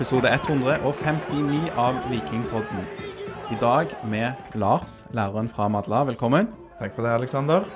episode 0.00 0.30
159 0.32 1.74
av 1.76 1.98
Vikingpodden. 2.08 2.86
I 3.52 3.56
dag 3.60 3.90
med 4.08 4.32
Lars, 4.56 5.02
læreren 5.12 5.50
fra 5.52 5.66
Madla. 5.68 6.06
Velkommen. 6.08 6.46
Takk 6.78 6.94
for 6.96 7.04
det, 7.04 7.10
Aleksander. 7.18 7.66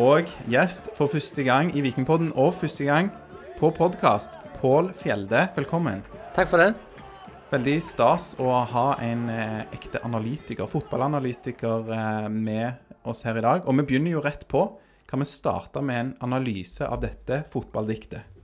Og 0.00 0.30
gjest 0.48 0.88
for 0.96 1.12
første 1.12 1.44
gang 1.44 1.68
i 1.76 1.82
Vikingpodden, 1.84 2.30
og 2.40 2.54
første 2.56 2.86
gang 2.88 3.10
på 3.58 3.68
podkast, 3.76 4.38
Pål 4.62 4.94
Fjelde. 4.96 5.42
Velkommen. 5.58 6.00
Takk 6.32 6.48
for 6.48 6.64
det. 6.64 6.70
Veldig 7.52 7.76
stas 7.84 8.30
å 8.40 8.48
ha 8.72 8.86
en 9.04 9.28
eh, 9.28 9.60
ekte 9.76 10.00
analytiker, 10.08 10.72
fotballanalytiker, 10.72 11.92
eh, 11.98 12.30
med 12.32 13.04
oss 13.04 13.26
her 13.28 13.42
i 13.42 13.44
dag. 13.44 13.68
Og 13.68 13.76
vi 13.82 13.88
begynner 13.92 14.16
jo 14.16 14.24
rett 14.24 14.48
på. 14.48 14.64
Kan 15.04 15.20
vi 15.20 15.28
starte 15.28 15.84
med 15.84 16.00
en 16.00 16.16
analyse 16.30 16.88
av 16.88 17.04
dette 17.04 17.42
fotballdiktet? 17.52 18.37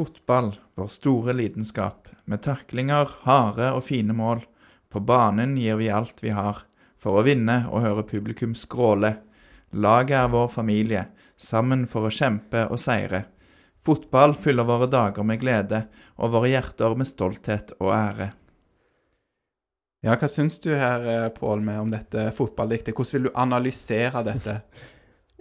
Fotball, 0.00 0.56
vår 0.74 0.86
store 0.86 1.32
lidenskap. 1.32 2.08
Med 2.24 2.40
taklinger, 2.40 3.10
harde 3.22 3.66
og 3.76 3.82
fine 3.84 4.14
mål. 4.16 4.38
På 4.88 5.02
banen 5.04 5.58
gir 5.60 5.76
vi 5.76 5.90
alt 5.92 6.22
vi 6.24 6.30
har. 6.32 6.62
For 6.96 7.18
å 7.20 7.24
vinne 7.26 7.66
og 7.68 7.82
høre 7.84 8.06
publikum 8.08 8.54
skråle. 8.56 9.10
Laget 9.76 10.16
er 10.22 10.30
vår 10.32 10.48
familie, 10.54 11.02
sammen 11.36 11.84
for 11.84 12.08
å 12.08 12.14
kjempe 12.16 12.62
og 12.72 12.80
seire. 12.80 13.26
Fotball 13.84 14.32
fyller 14.40 14.64
våre 14.70 14.88
dager 14.88 15.20
med 15.20 15.42
glede, 15.44 15.82
og 16.16 16.32
våre 16.32 16.48
hjerter 16.54 16.96
med 16.96 17.10
stolthet 17.10 17.76
og 17.76 17.92
ære. 17.92 18.30
Ja, 20.00 20.16
hva 20.16 20.32
syns 20.32 20.56
du 20.64 20.70
her, 20.80 21.04
eh, 21.04 21.28
Pål, 21.28 21.60
med 21.60 21.80
om 21.82 21.92
dette 21.92 22.30
fotballdiktet? 22.32 22.96
Hvordan 22.96 23.18
vil 23.18 23.28
du 23.28 23.36
analysere 23.36 24.24
dette? 24.24 24.62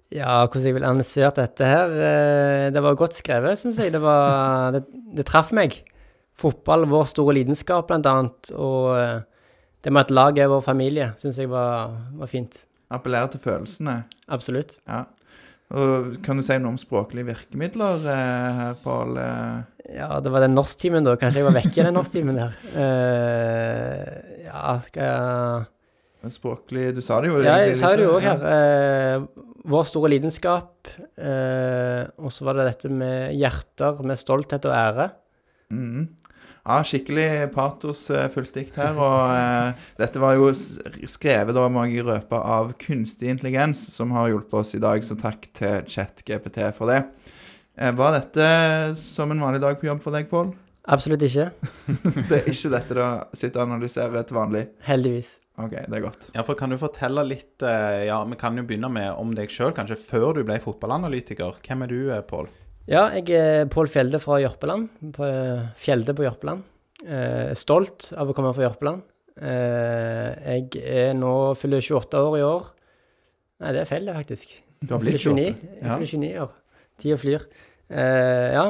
Ja, 0.09 0.39
hvordan 0.41 0.65
jeg 0.65 0.73
vil 0.73 0.87
analysert 0.87 1.37
dette 1.37 1.67
her 1.69 1.91
eh, 1.93 2.67
Det 2.73 2.81
var 2.81 2.97
godt 2.97 3.17
skrevet, 3.19 3.59
syns 3.61 3.77
jeg. 3.81 3.93
Det, 3.93 4.01
var, 4.01 4.71
det, 4.75 4.83
det 5.17 5.27
traff 5.29 5.53
meg. 5.55 5.77
Fotball, 6.39 6.87
vår 6.89 7.05
store 7.11 7.35
lidenskap, 7.37 7.89
blant 7.89 8.09
annet. 8.09 8.51
Og 8.57 8.95
eh, 8.97 9.19
det 9.85 9.93
med 9.93 10.07
at 10.07 10.15
laget 10.15 10.45
er 10.45 10.51
vår 10.51 10.65
familie, 10.65 11.11
syns 11.21 11.37
jeg 11.37 11.51
var, 11.51 11.93
var 12.17 12.31
fint. 12.31 12.63
Appellerer 12.89 13.29
til 13.29 13.43
følelsene. 13.43 14.01
Absolutt. 14.33 14.79
Ja. 14.89 15.05
Og 15.69 16.15
kan 16.25 16.39
du 16.39 16.41
si 16.41 16.55
noe 16.57 16.73
om 16.73 16.79
språklige 16.81 17.27
virkemidler 17.27 18.07
eh, 18.09 18.61
her, 18.63 18.79
Pål? 18.81 19.19
Ja, 19.93 20.15
det 20.21 20.33
var 20.33 20.41
den 20.41 20.57
norsktimen, 20.57 21.05
da. 21.05 21.13
Kanskje 21.21 21.43
jeg 21.43 21.49
var 21.51 21.59
vekke 21.59 21.75
i 21.75 21.85
den 21.85 21.95
norsktimen 21.97 22.37
der. 22.37 22.57
Uh, 22.73 24.41
ja, 24.45 24.73
skal 24.85 25.05
jeg 25.05 26.33
språklig 26.35 26.95
Du 26.97 27.01
sa 27.05 27.21
det 27.21 27.31
jo. 27.31 27.39
Ja, 27.45 27.59
jeg 27.63 27.77
sa 27.79 27.93
det 27.95 28.05
jo 28.05 28.17
òg 28.17 28.25
her. 28.25 28.43
Eh, 28.49 29.45
vår 29.67 29.87
store 29.89 30.13
lidenskap. 30.13 30.87
Eh, 31.19 32.05
og 32.19 32.31
så 32.33 32.47
var 32.47 32.59
det 32.59 32.69
dette 32.69 32.91
med 32.93 33.35
hjerter, 33.37 33.99
med 34.05 34.19
stolthet 34.19 34.67
og 34.69 34.75
ære. 34.75 35.09
Mm. 35.73 36.07
Ja, 36.69 36.83
skikkelig 36.85 37.49
patosfullt 37.55 38.53
dikt 38.53 38.77
her. 38.79 38.97
Og 38.99 39.33
eh, 39.33 39.89
dette 39.99 40.21
var 40.21 40.37
jo 40.37 40.51
skrevet, 40.53 41.55
da 41.57 41.65
må 41.71 41.87
jeg 41.89 42.05
røpe, 42.07 42.37
av 42.39 42.75
kunstig 42.81 43.31
intelligens, 43.33 43.81
som 43.95 44.13
har 44.17 44.29
hjulpet 44.31 44.59
oss 44.61 44.75
i 44.77 44.83
dag, 44.83 45.03
så 45.05 45.17
takk 45.19 45.49
til 45.55 45.85
ChatGPT 45.89 46.61
for 46.77 46.91
det. 46.91 47.03
Eh, 47.79 47.93
var 47.95 48.17
dette 48.17 48.49
som 48.99 49.31
en 49.33 49.45
vanlig 49.45 49.63
dag 49.63 49.79
på 49.79 49.89
jobb 49.89 50.03
for 50.03 50.15
deg, 50.15 50.29
Pål? 50.31 50.51
Absolutt 50.87 51.23
ikke. 51.27 51.49
Det 52.29 52.37
er 52.39 52.47
ikke 52.49 52.71
dette 52.73 52.95
du 52.95 53.01
sitter 53.37 53.61
og 53.61 53.67
analyserer 53.67 54.23
til 54.25 54.37
vanlig? 54.39 54.63
Heldigvis. 54.87 55.35
OK, 55.59 55.73
det 55.75 55.97
er 55.97 56.03
godt. 56.05 56.29
Ja, 56.35 56.43
for 56.47 56.55
Kan 56.55 56.71
du 56.71 56.77
fortelle 56.79 57.25
litt 57.27 57.63
eh, 57.67 58.05
Ja, 58.07 58.21
Vi 58.23 58.37
kan 58.39 58.55
jo 58.55 58.63
begynne 58.63 58.87
med 58.93 59.11
om 59.19 59.33
deg 59.35 59.51
sjøl, 59.51 59.73
kanskje 59.75 59.97
før 59.99 60.39
du 60.39 60.45
ble 60.47 60.55
fotballanalytiker. 60.63 61.59
Hvem 61.65 61.83
er 61.83 61.91
du, 61.91 61.99
eh, 62.15 62.23
Pål? 62.23 62.47
Ja, 62.89 63.09
jeg 63.13 63.29
er 63.35 63.67
Pål 63.69 63.91
Fjelde 63.91 64.21
fra 64.23 64.39
Jørpeland. 64.41 64.87
På 65.17 65.27
eh, 65.27 65.67
Fjelde 65.77 66.15
på 66.17 66.25
Jørpeland. 66.25 66.63
Eh, 67.05 67.51
stolt 67.59 68.13
av 68.17 68.31
å 68.31 68.35
komme 68.37 68.55
fra 68.55 68.69
Jørpeland. 68.69 69.03
Eh, 69.39 70.31
jeg 70.55 70.81
er 70.83 71.13
nå 71.15 71.33
fyller 71.59 71.83
28 71.83 72.23
år 72.23 72.39
i 72.39 72.45
år. 72.47 72.71
Nei, 73.59 73.75
det 73.75 73.83
er 73.83 73.89
feil, 73.91 74.07
det, 74.07 74.15
faktisk. 74.15 74.55
Du 74.79 74.95
har 74.95 75.03
blitt 75.03 75.19
28. 75.19 75.43
Jeg 75.43 75.83
fyller 75.83 76.13
29 76.15 76.43
år. 76.47 76.55
Tida 76.99 77.19
flyr. 77.19 77.45
Eh, 77.89 78.47
ja. 78.55 78.65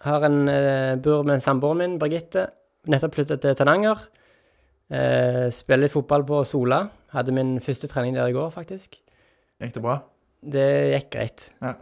Har 0.00 0.24
en 0.24 0.48
eh, 0.48 0.96
bor 0.96 1.26
med 1.28 1.42
samboeren 1.44 1.82
min, 1.82 1.98
Birgitte. 2.00 2.46
Nettopp 2.88 3.18
flyttet 3.18 3.42
til 3.44 3.56
Tananger. 3.58 4.06
Eh, 4.88 5.48
spiller 5.52 5.84
litt 5.84 5.92
fotball 5.92 6.24
på 6.28 6.40
Sola. 6.48 6.86
Hadde 7.12 7.34
min 7.36 7.58
første 7.60 7.90
trening 7.90 8.16
der 8.16 8.30
i 8.30 8.36
går, 8.36 8.48
faktisk. 8.54 8.96
Gikk 9.60 9.76
det 9.76 9.84
bra? 9.84 9.98
Det 10.40 10.66
gikk 10.94 11.10
greit. 11.12 11.44
Ja. 11.60 11.74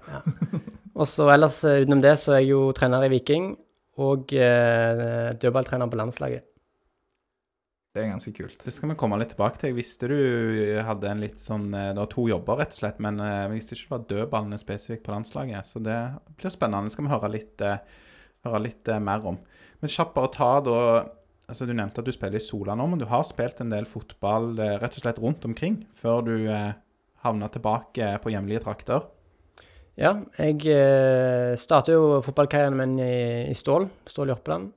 Og 0.99 1.07
så 1.07 1.29
ellers 1.31 1.61
eh, 1.63 1.85
utenom 1.85 2.03
det 2.03 2.17
så 2.19 2.35
er 2.35 2.43
jeg 2.43 2.57
jo 2.57 2.63
trener 2.75 3.07
i 3.07 3.13
Viking 3.13 3.53
og 3.99 4.31
dødballtrener 4.31 5.91
på 5.91 5.99
landslaget. 5.99 6.45
Det 7.91 8.05
er 8.05 8.13
ganske 8.13 8.31
kult. 8.37 8.61
Det 8.63 8.71
skal 8.71 8.93
vi 8.93 8.97
komme 8.99 9.17
litt 9.19 9.33
tilbake 9.33 9.59
til. 9.59 9.73
Jeg 9.73 9.77
visste 9.79 10.11
du 10.13 10.19
hadde 10.87 11.09
en 11.11 11.23
litt 11.25 11.43
sånn 11.43 11.73
Du 11.73 11.99
har 11.99 12.07
to 12.13 12.29
jobber, 12.31 12.61
rett 12.61 12.77
og 12.77 12.79
slett, 12.79 13.01
men 13.03 13.19
jeg 13.19 13.51
visste 13.57 13.75
ikke 13.75 13.89
det 13.89 13.95
var 13.97 14.05
dødballene 14.13 14.61
spesifikt 14.63 15.03
på 15.03 15.17
landslaget. 15.17 15.67
Så 15.67 15.83
det 15.83 15.97
blir 16.39 16.55
spennende. 16.55 16.95
Skal 16.95 17.09
vi 17.09 17.13
høre 17.17 17.33
litt, 17.33 17.59
eh, 17.67 17.83
høre 18.47 18.65
litt 18.67 18.89
eh, 18.91 19.03
mer 19.03 19.25
om. 19.27 19.39
Men 19.81 19.93
kjapt 19.93 20.17
bare 20.17 20.35
ta 20.35 20.51
da 20.65 20.81
altså 21.49 21.65
Du 21.65 21.73
nevnte 21.73 22.03
at 22.03 22.09
du 22.09 22.13
spiller 22.13 22.37
i 22.37 22.45
Sola 22.45 22.75
nå, 22.77 22.85
men 22.91 23.01
du 23.01 23.07
har 23.09 23.23
spilt 23.25 23.63
en 23.63 23.71
del 23.73 23.87
fotball 23.89 24.51
eh, 24.61 24.75
rett 24.83 24.99
og 24.99 25.05
slett 25.05 25.21
rundt 25.23 25.47
omkring 25.49 25.79
før 25.97 26.21
du 26.27 26.35
eh, 26.45 26.75
havna 27.25 27.49
tilbake 27.53 28.11
på 28.23 28.33
hjemlige 28.35 28.67
trakter. 28.67 29.07
Ja, 29.99 30.13
jeg 30.39 30.63
eh, 30.71 31.57
startet 31.59 31.97
jo 31.97 32.21
fotballkarrieren 32.23 32.77
min 32.79 32.99
i, 33.03 33.49
i 33.51 33.57
Stål, 33.57 33.89
Stål 34.07 34.31
i 34.31 34.37
Oppland. 34.37 34.69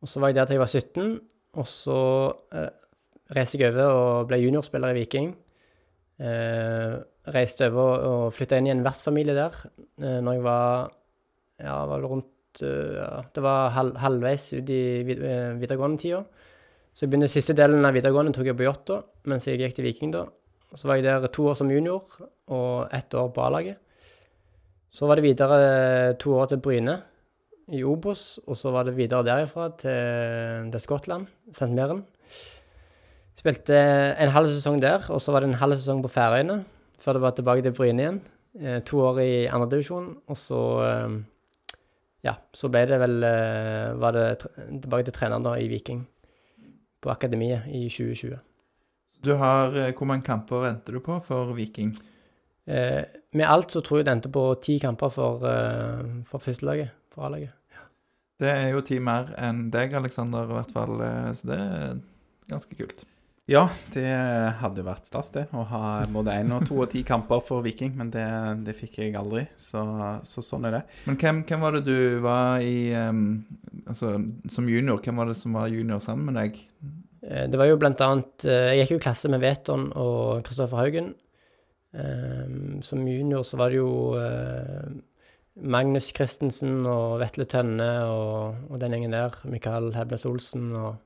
Og 0.00 0.08
så 0.08 0.22
var 0.22 0.32
jeg 0.32 0.40
der 0.40 0.48
til 0.48 0.56
jeg 0.56 0.64
var 0.64 0.72
17, 0.72 1.20
og 1.60 1.68
så 1.68 2.00
eh, 2.56 2.72
reiste 3.36 3.60
jeg 3.60 3.74
over 3.74 3.92
og 3.92 4.30
ble 4.30 4.40
juniorspiller 4.40 4.94
i 4.94 5.02
Viking. 5.02 5.30
Eh, 6.20 6.96
reiste 7.30 7.68
over 7.70 8.06
og 8.08 8.34
flytta 8.34 8.58
inn 8.58 8.68
i 8.70 8.74
en 8.74 8.82
vertsfamilie 8.84 9.36
der 9.36 9.54
eh, 9.68 10.18
når 10.24 10.36
jeg 10.36 10.44
var 10.44 10.90
ja, 11.60 11.76
var 11.88 12.04
rundt 12.08 12.26
eh, 12.26 12.39
ja, 12.58 13.22
Det 13.34 13.42
var 13.42 13.70
halv, 13.76 13.96
halvveis 13.96 14.52
ut 14.52 14.70
i 14.70 15.02
vid, 15.06 15.22
eh, 15.22 15.54
videregående-tida. 15.60 16.24
Så 16.92 17.04
jeg 17.04 17.10
begynte 17.10 17.30
siste 17.30 17.54
delen 17.54 17.86
av 17.86 17.94
videregående 17.94 18.34
tok 18.34 18.50
jeg 18.50 18.58
på 18.58 18.66
Jåttå 18.66 18.98
mens 19.30 19.46
jeg 19.46 19.60
gikk 19.60 19.76
til 19.76 19.86
Viking 19.86 20.10
da. 20.12 20.26
Så 20.74 20.86
var 20.86 20.98
jeg 20.98 21.06
der 21.06 21.26
to 21.30 21.46
år 21.50 21.56
som 21.58 21.70
junior 21.70 22.02
og 22.50 22.88
ett 22.92 23.14
år 23.14 23.30
på 23.34 23.42
A-laget. 23.46 23.78
Så 24.90 25.06
var 25.06 25.16
det 25.16 25.24
videre 25.24 26.14
to 26.18 26.34
år 26.34 26.50
til 26.50 26.58
Bryne 26.58 26.96
i 27.70 27.84
Obos, 27.86 28.40
og 28.46 28.56
så 28.58 28.72
var 28.74 28.84
det 28.84 28.96
videre 28.96 29.22
derifra 29.22 29.68
til, 29.78 30.70
til 30.72 30.82
Skottland, 30.82 31.28
St. 31.52 31.70
Meren. 31.70 32.02
Spilte 33.38 33.78
en 34.20 34.34
halv 34.34 34.50
sesong 34.50 34.80
der, 34.82 35.06
og 35.08 35.22
så 35.22 35.32
var 35.32 35.40
det 35.40 35.52
en 35.52 35.60
halv 35.62 35.78
sesong 35.78 36.02
på 36.02 36.10
Færøyene, 36.10 36.64
før 37.00 37.16
det 37.16 37.22
var 37.22 37.36
tilbake 37.38 37.62
til 37.64 37.74
Bryne 37.76 38.02
igjen. 38.02 38.20
Eh, 38.58 38.80
to 38.82 38.98
år 39.06 39.20
i 39.22 39.46
andredivisjon, 39.46 40.10
og 40.26 40.36
så 40.36 40.60
eh, 40.84 41.14
Ja, 42.26 42.34
så 42.52 42.68
ble 42.72 42.84
det 42.88 42.98
vel 43.00 43.22
eh, 43.24 43.96
Var 43.96 44.16
det 44.16 44.24
tilbake 44.82 45.06
til 45.08 45.16
treneren 45.16 45.46
da 45.46 45.54
i 45.56 45.68
Viking, 45.70 46.02
på 47.00 47.12
akademiet 47.12 47.68
i 47.72 47.86
2020. 47.88 48.36
Du 49.24 49.34
har, 49.40 49.76
eh, 49.76 49.92
Hvor 49.96 50.08
mange 50.08 50.26
kamper 50.26 50.68
endte 50.68 50.92
du 50.92 51.00
på 51.04 51.16
for 51.24 51.54
Viking? 51.56 51.94
Eh, 52.66 53.02
med 53.32 53.46
alt 53.48 53.72
så 53.72 53.80
tror 53.80 54.00
jeg 54.00 54.08
det 54.08 54.12
endte 54.18 54.32
på 54.32 54.44
ti 54.62 54.78
kamper 54.78 55.08
for, 55.08 55.44
eh, 55.48 56.04
for 56.28 56.38
førstelaget, 56.38 56.90
for 57.12 57.24
A-laget. 57.28 57.56
Det 58.40 58.48
er 58.48 58.70
jo 58.72 58.80
ti 58.80 58.98
mer 58.98 59.34
enn 59.36 59.66
deg, 59.70 59.92
Aleksander, 59.92 60.48
i 60.48 60.54
hvert 60.54 60.70
fall. 60.72 60.96
Så 61.36 61.48
det 61.50 61.58
er 61.60 61.98
ganske 62.48 62.76
kult. 62.78 63.04
Ja, 63.50 63.64
det 63.90 64.06
hadde 64.60 64.78
jo 64.78 64.86
vært 64.86 65.08
stas, 65.08 65.32
det. 65.34 65.48
Å 65.50 65.64
ha 65.72 65.82
både 66.14 66.36
én 66.38 66.52
og 66.54 66.68
to 66.68 66.76
og 66.84 66.92
ti 66.92 67.00
kamper 67.02 67.40
for 67.42 67.64
Viking. 67.64 67.96
Men 67.98 68.12
det, 68.14 68.22
det 68.62 68.76
fikk 68.78 69.00
jeg 69.00 69.16
aldri, 69.18 69.42
så, 69.58 69.82
så 70.22 70.44
sånn 70.44 70.68
er 70.68 70.76
det. 70.76 70.82
Men 71.08 71.16
hvem, 71.18 71.40
hvem 71.48 71.64
var 71.64 71.74
det 71.74 71.80
du 71.88 72.20
var 72.22 72.62
i 72.62 72.92
um, 72.94 73.40
Altså, 73.90 74.12
som 74.54 74.68
junior, 74.70 75.00
hvem 75.02 75.18
var 75.18 75.32
det 75.32 75.34
som 75.40 75.56
var 75.56 75.70
junior 75.72 75.98
sammen 76.04 76.28
med 76.28 76.36
deg? 76.38 76.60
Eh, 77.26 77.48
Det 77.50 77.58
var 77.58 77.66
jo 77.66 77.78
blant 77.80 78.02
annet 78.06 78.44
eh, 78.46 78.68
Jeg 78.76 78.84
gikk 78.84 78.92
jo 78.92 78.98
i 79.00 79.02
klasse 79.08 79.30
med 79.32 79.42
Veton 79.42 79.88
og 79.98 80.44
Kristoffer 80.46 80.84
Haugen. 80.84 81.10
Som 82.86 83.02
junior 83.08 83.42
så 83.42 83.58
var 83.58 83.72
det 83.72 83.80
jo 83.80 83.90
eh, 84.14 84.92
Magnus 85.58 86.12
Christensen 86.14 86.84
og 86.86 87.16
Vetle 87.24 87.48
Tønne 87.50 87.88
og, 88.06 88.60
og 88.70 88.78
den 88.78 88.94
gjengen 88.94 89.16
der. 89.16 89.34
Mikael 89.50 89.90
Hebnes 89.96 90.22
Olsen 90.30 90.70
og, 90.78 91.00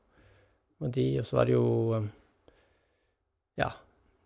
og 0.85 0.93
de. 0.93 1.07
Og 1.23 1.25
så 1.25 1.39
var 1.41 1.49
det 1.49 1.57
jo 1.57 1.65
Ja, 3.61 3.71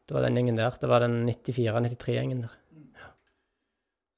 det 0.09 0.17
var 0.17 0.25
den 0.25 0.39
gjengen 0.39 0.57
der. 0.57 0.77
Det 0.81 0.89
var 0.89 1.05
den 1.05 1.21
94-93-gjengen 1.29 2.47
der. 2.47 2.55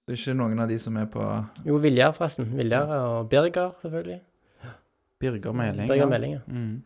Det 0.07 0.17
er 0.17 0.21
ikke 0.25 0.35
noen 0.39 0.59
av 0.63 0.71
de 0.71 0.77
som 0.83 0.97
er 0.99 1.07
på 1.11 1.23
Jo, 1.67 1.77
Viljar, 1.83 2.11
forresten. 2.17 2.49
Viljar 2.59 2.89
og 2.97 3.29
Birger, 3.31 3.75
selvfølgelig. 3.83 4.21
Birger 5.23 5.55
Meling. 5.55 5.87
Birger 5.87 6.03
ja. 6.03 6.09
Meling, 6.11 6.33
ja. 6.39 6.41
Mm. 6.51 6.81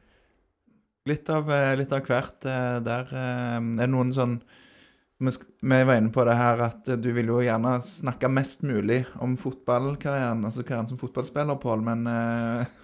Litt 1.08 1.30
av, 1.32 1.48
eh, 1.52 1.70
litt 1.76 1.92
av 1.92 2.04
hvert 2.04 2.44
eh, 2.48 2.78
der. 2.84 3.08
eh, 3.12 3.56
Er 3.56 3.80
det 3.84 3.88
noen 3.92 4.12
sånn 4.12 4.38
vi 5.24 5.78
var 5.86 5.94
inne 5.96 6.10
på 6.12 6.24
det 6.26 6.34
her 6.36 6.60
at 6.66 6.88
du 7.00 7.06
vil 7.16 7.30
jo 7.30 7.38
gjerne 7.40 7.76
snakke 7.86 8.28
mest 8.28 8.64
mulig 8.66 9.04
om 9.22 9.38
fotballkarrieren, 9.40 10.42
altså 10.44 10.64
karrieren 10.66 10.90
som 10.90 10.98
fotballspiller, 11.00 11.56
Pål, 11.62 11.84
men, 11.86 12.02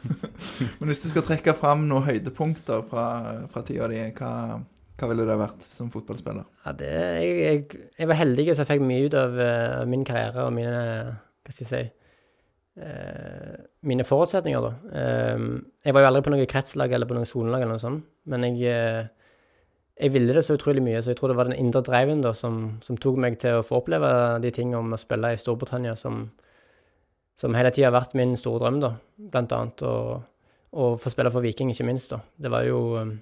men 0.78 0.88
hvis 0.88 1.02
du 1.02 1.08
skal 1.10 1.26
trekke 1.26 1.52
fram 1.58 1.82
noen 1.90 2.06
høydepunkter 2.06 2.86
fra, 2.88 3.04
fra 3.50 3.64
tida 3.66 3.90
di, 3.93 3.98
hva, 4.16 4.31
hva 5.00 5.08
ville 5.11 5.25
det 5.29 5.38
vært 5.41 5.64
som 5.73 5.88
fotballspiller? 5.93 6.44
Ja, 6.67 6.75
det, 6.76 6.91
jeg, 6.91 7.38
jeg, 7.41 7.87
jeg 7.99 8.11
var 8.11 8.20
heldig 8.20 8.47
så 8.50 8.62
jeg 8.62 8.70
fikk 8.75 8.85
mye 8.85 9.06
ut 9.08 9.17
av 9.17 9.38
uh, 9.41 9.81
min 9.88 10.05
karriere 10.06 10.44
og 10.47 10.52
mine 10.56 10.75
Hva 10.76 11.55
skal 11.55 11.64
jeg 11.64 11.70
si 11.70 11.82
uh, 12.85 13.56
Mine 13.88 14.05
forutsetninger, 14.05 14.67
da. 14.67 14.75
Uh, 14.93 15.62
jeg 15.87 15.97
var 15.97 16.05
jo 16.05 16.11
aldri 16.11 16.26
på 16.26 16.35
noe 16.35 16.50
kretslag 16.50 16.93
eller 16.93 17.08
på 17.08 17.17
noe 17.17 17.29
sonelag 17.29 17.64
eller 17.64 17.79
noe 17.79 17.82
sånt, 17.82 18.05
men 18.31 18.44
jeg 18.50 18.69
eh, 18.69 19.08
jeg 20.00 20.12
ville 20.14 20.32
det 20.32 20.43
så 20.47 20.56
utrolig 20.56 20.82
mye, 20.85 21.00
så 21.03 21.12
jeg 21.12 21.19
tror 21.19 21.32
det 21.32 21.37
var 21.37 21.49
den 21.50 21.58
indre 21.61 21.82
driven 21.85 22.23
da 22.25 22.32
som, 22.37 22.61
som 22.85 22.96
tok 22.96 23.19
meg 23.20 23.37
til 23.41 23.58
å 23.58 23.64
få 23.67 23.82
oppleve 23.82 24.08
de 24.41 24.53
tingene 24.55 24.81
om 24.81 24.94
å 24.96 25.00
spille 25.00 25.35
i 25.35 25.41
Storbritannia 25.41 25.93
som, 25.99 26.23
som 27.37 27.56
hele 27.56 27.73
tida 27.75 27.91
har 27.91 27.96
vært 27.99 28.17
min 28.17 28.32
store 28.38 28.62
drøm, 28.62 28.79
da. 28.81 28.94
Blant 29.32 29.53
annet 29.56 29.85
å, 29.85 29.94
få 30.73 31.12
spille 31.12 31.32
for 31.35 31.44
Viking, 31.44 31.73
ikke 31.75 31.88
minst, 31.88 32.14
da. 32.14 32.20
Det 32.32 32.53
var 32.53 32.64
jo 32.69 32.81
eh, 33.00 33.12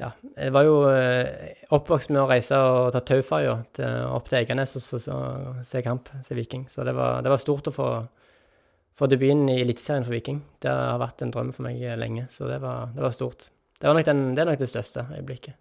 ja, 0.00 0.10
jeg 0.34 0.50
var 0.54 0.66
jo 0.66 0.78
eh, 0.90 1.54
oppvokst 1.74 2.10
med 2.10 2.24
å 2.24 2.26
reise 2.26 2.58
og 2.58 2.90
ta 2.94 3.02
tauferja 3.06 3.54
opp 4.10 4.28
til 4.28 4.38
Eiganes 4.40 4.74
og 4.78 4.82
så, 4.82 4.98
så, 5.02 5.18
se 5.62 5.82
kamp, 5.86 6.10
se 6.24 6.34
Viking. 6.34 6.66
Så 6.70 6.86
det 6.86 6.96
var, 6.96 7.22
det 7.22 7.30
var 7.30 7.42
stort 7.42 7.70
å 7.70 7.74
få, 7.74 7.88
få 8.98 9.10
debuten 9.10 9.46
i 9.52 9.60
Eliteserien 9.62 10.06
for 10.06 10.16
Viking. 10.16 10.42
Det 10.62 10.72
har 10.72 10.98
vært 11.02 11.22
en 11.22 11.34
drøm 11.34 11.52
for 11.54 11.68
meg 11.68 11.84
lenge, 12.00 12.26
så 12.34 12.50
det 12.50 12.58
var, 12.64 12.90
det 12.96 13.06
var 13.06 13.14
stort. 13.14 13.50
Det, 13.78 13.86
var 13.86 14.02
den, 14.02 14.32
det 14.34 14.42
er 14.42 14.50
nok 14.50 14.64
det 14.64 14.70
største 14.72 15.06
øyeblikket. 15.14 15.60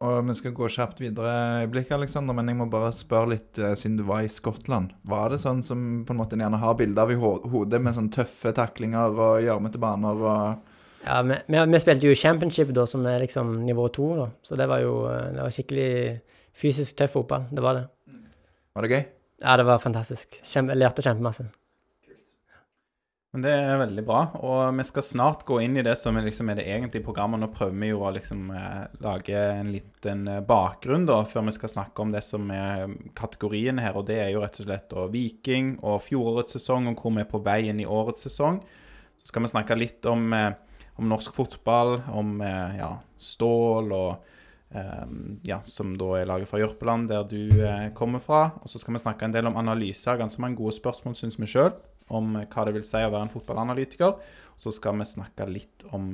Og 0.00 0.22
vi 0.24 0.34
skal 0.38 0.54
gå 0.56 0.68
kjapt 0.72 1.02
videre 1.02 1.32
øyeblikket, 1.60 1.92
Alexander, 1.98 2.32
men 2.32 2.48
jeg 2.48 2.56
må 2.56 2.70
bare 2.72 2.88
spørre 2.96 3.34
litt, 3.34 3.58
eh, 3.60 3.74
siden 3.76 3.98
du 3.98 4.06
var 4.08 4.24
i 4.24 4.32
Skottland. 4.32 4.94
Var 5.04 5.34
det 5.34 5.42
sånn 5.42 5.60
som 5.60 6.06
på 6.08 6.16
en 6.16 6.22
måte 6.22 6.38
en 6.38 6.46
gjerne 6.46 6.60
har 6.62 6.78
bilde 6.78 7.04
av 7.04 7.12
i 7.12 7.18
hodet, 7.20 7.82
med 7.84 7.98
sånn 7.98 8.08
tøffe 8.14 8.54
taklinger 8.56 9.12
og 9.12 9.44
gjørmete 9.44 9.82
baner 9.82 10.24
og 10.24 10.69
Ja, 11.04 11.22
vi, 11.24 11.38
vi, 11.46 11.62
vi 11.72 11.80
spilte 11.80 12.10
jo 12.10 12.18
championship, 12.18 12.74
da, 12.76 12.84
som 12.88 13.06
er 13.08 13.22
liksom 13.22 13.54
nivå 13.64 13.86
to, 13.94 14.10
da. 14.18 14.28
Så 14.44 14.58
det 14.60 14.68
var 14.70 14.82
jo 14.84 15.06
eh, 15.08 15.30
det 15.36 15.46
var 15.46 15.54
skikkelig 15.54 15.92
fysisk 16.60 16.98
tøff 16.98 17.16
fotball. 17.16 17.48
Det 17.50 17.64
var 17.64 17.78
det. 17.78 17.86
Var 18.76 18.86
det 18.86 18.92
gøy? 18.92 19.02
Ja, 19.40 19.56
det 19.56 19.64
var 19.70 19.80
fantastisk. 19.80 20.42
Kjempe, 20.44 20.74
jeg 20.74 20.82
lærte 20.82 21.04
kjempemasse. 21.06 21.48
Men 23.30 23.44
det 23.44 23.50
er 23.54 23.76
veldig 23.78 24.02
bra, 24.02 24.20
og 24.42 24.72
vi 24.74 24.84
skal 24.88 25.04
snart 25.06 25.44
gå 25.46 25.60
inn 25.62 25.76
i 25.78 25.84
det 25.86 25.92
som 26.00 26.16
er, 26.18 26.24
liksom, 26.26 26.48
er 26.50 26.58
det 26.58 26.64
egentlige 26.66 27.06
programmet. 27.06 27.38
Nå 27.38 27.46
prøver 27.54 27.76
vi 27.78 27.90
jo 27.92 28.00
å 28.02 28.10
liksom, 28.16 28.48
eh, 28.50 28.80
lage 29.04 29.38
en 29.38 29.70
liten 29.70 30.24
eh, 30.26 30.40
bakgrunn 30.42 31.06
da, 31.06 31.20
før 31.30 31.46
vi 31.46 31.54
skal 31.54 31.70
snakke 31.70 32.02
om 32.02 32.10
det 32.10 32.24
som 32.26 32.50
er 32.50 32.90
kategorien 33.14 33.78
her, 33.78 33.94
og 33.94 34.08
det 34.08 34.18
er 34.24 34.32
jo 34.34 34.42
rett 34.42 34.58
og 34.58 34.66
slett 34.66 34.88
da, 34.90 35.06
Viking 35.14 35.76
og 35.78 36.02
fjorårets 36.08 36.58
sesong, 36.58 36.90
og 36.90 36.98
hvor 36.98 37.14
vi 37.14 37.22
er 37.22 37.30
på 37.30 37.42
vei 37.46 37.60
inn 37.70 37.84
i 37.84 37.86
årets 37.86 38.26
sesong. 38.26 38.58
Så 39.22 39.30
skal 39.30 39.46
vi 39.46 39.52
snakke 39.54 39.78
litt 39.78 40.10
om, 40.10 40.26
eh, 40.34 40.50
om 41.00 41.08
norsk 41.08 41.32
fotball, 41.34 41.96
om 42.12 42.40
eh, 42.44 42.76
ja, 42.76 42.90
Stål 43.20 43.88
og 43.96 44.76
eh, 44.76 45.06
ja, 45.48 45.60
som 45.64 45.94
da 45.98 46.12
er 46.18 46.28
laget 46.28 46.50
fra 46.50 46.60
Jørpeland, 46.60 47.08
der 47.10 47.24
du 47.28 47.62
eh, 47.64 47.88
kommer 47.96 48.22
fra. 48.22 48.50
Og 48.60 48.70
så 48.70 48.80
skal 48.80 48.96
vi 48.96 49.02
snakke 49.02 49.26
en 49.26 49.34
del 49.34 49.48
om 49.48 49.56
analyser, 49.60 50.20
ganske 50.20 50.42
mange 50.44 50.60
gode 50.60 50.76
spørsmål, 50.76 51.16
syns 51.16 51.40
vi 51.40 51.48
sjøl 51.50 51.72
om 52.12 52.34
eh, 52.36 52.48
hva 52.52 52.66
det 52.68 52.76
vil 52.76 52.86
si 52.86 53.00
å 53.00 53.12
være 53.12 53.26
en 53.28 53.32
fotballanalytiker. 53.32 54.16
Så 54.60 54.74
skal 54.76 55.00
vi 55.00 55.08
snakke 55.08 55.48
litt 55.48 55.86
om 55.96 56.10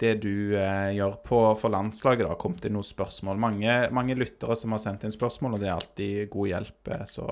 det 0.00 0.14
du 0.22 0.56
gjør 0.56 1.18
på, 1.22 1.40
for 1.60 1.70
landslaget. 1.70 2.24
Det 2.24 2.30
har 2.32 2.40
kommet 2.40 2.64
inn 2.64 2.72
noen 2.74 2.86
spørsmål. 2.88 3.36
Mange, 3.38 3.74
mange 3.92 4.16
lyttere 4.16 4.56
som 4.58 4.72
har 4.72 4.80
sendt 4.82 5.04
inn 5.04 5.12
spørsmål, 5.12 5.58
og 5.58 5.60
det 5.62 5.68
er 5.68 5.74
alltid 5.76 6.30
god 6.32 6.48
hjelp. 6.48 6.90
Så, 7.12 7.26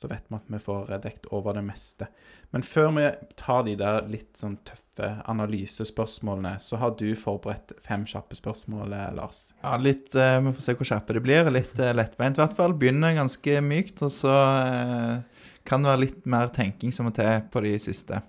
så 0.00 0.08
vet 0.08 0.24
vi 0.28 0.36
at 0.38 0.46
vi 0.48 0.58
får 0.64 0.94
dekt 1.04 1.26
over 1.28 1.58
det 1.58 1.62
meste. 1.66 2.06
Men 2.54 2.62
før 2.64 2.88
vi 2.96 3.02
tar 3.36 3.66
de 3.66 3.74
der 3.76 4.06
litt 4.08 4.38
sånn 4.40 4.54
tøffe 4.64 5.10
analysespørsmålene, 5.28 6.54
så 6.62 6.78
har 6.80 6.94
du 6.96 7.10
forberedt 7.18 7.74
fem 7.84 8.06
kjappe 8.08 8.38
spørsmål, 8.38 8.94
Lars. 9.18 9.50
Ja, 9.60 9.74
litt 9.76 10.16
eh, 10.16 10.38
Vi 10.46 10.54
får 10.56 10.64
se 10.64 10.74
hvor 10.78 10.88
kjappe 10.88 11.18
det 11.18 11.22
blir. 11.26 11.50
Litt 11.52 11.76
eh, 11.76 11.92
lettbeint, 11.92 12.40
i 12.40 12.42
hvert 12.42 12.56
fall. 12.56 12.72
Begynner 12.80 13.18
ganske 13.18 13.60
mykt, 13.66 14.00
og 14.06 14.14
så 14.14 14.32
eh, 14.32 15.44
kan 15.68 15.84
det 15.84 15.92
være 15.92 16.04
litt 16.06 16.24
mer 16.32 16.48
tenking 16.56 16.96
som 16.96 17.10
må 17.10 17.12
til 17.16 17.44
på 17.52 17.62
de 17.66 17.74
siste. 17.82 18.22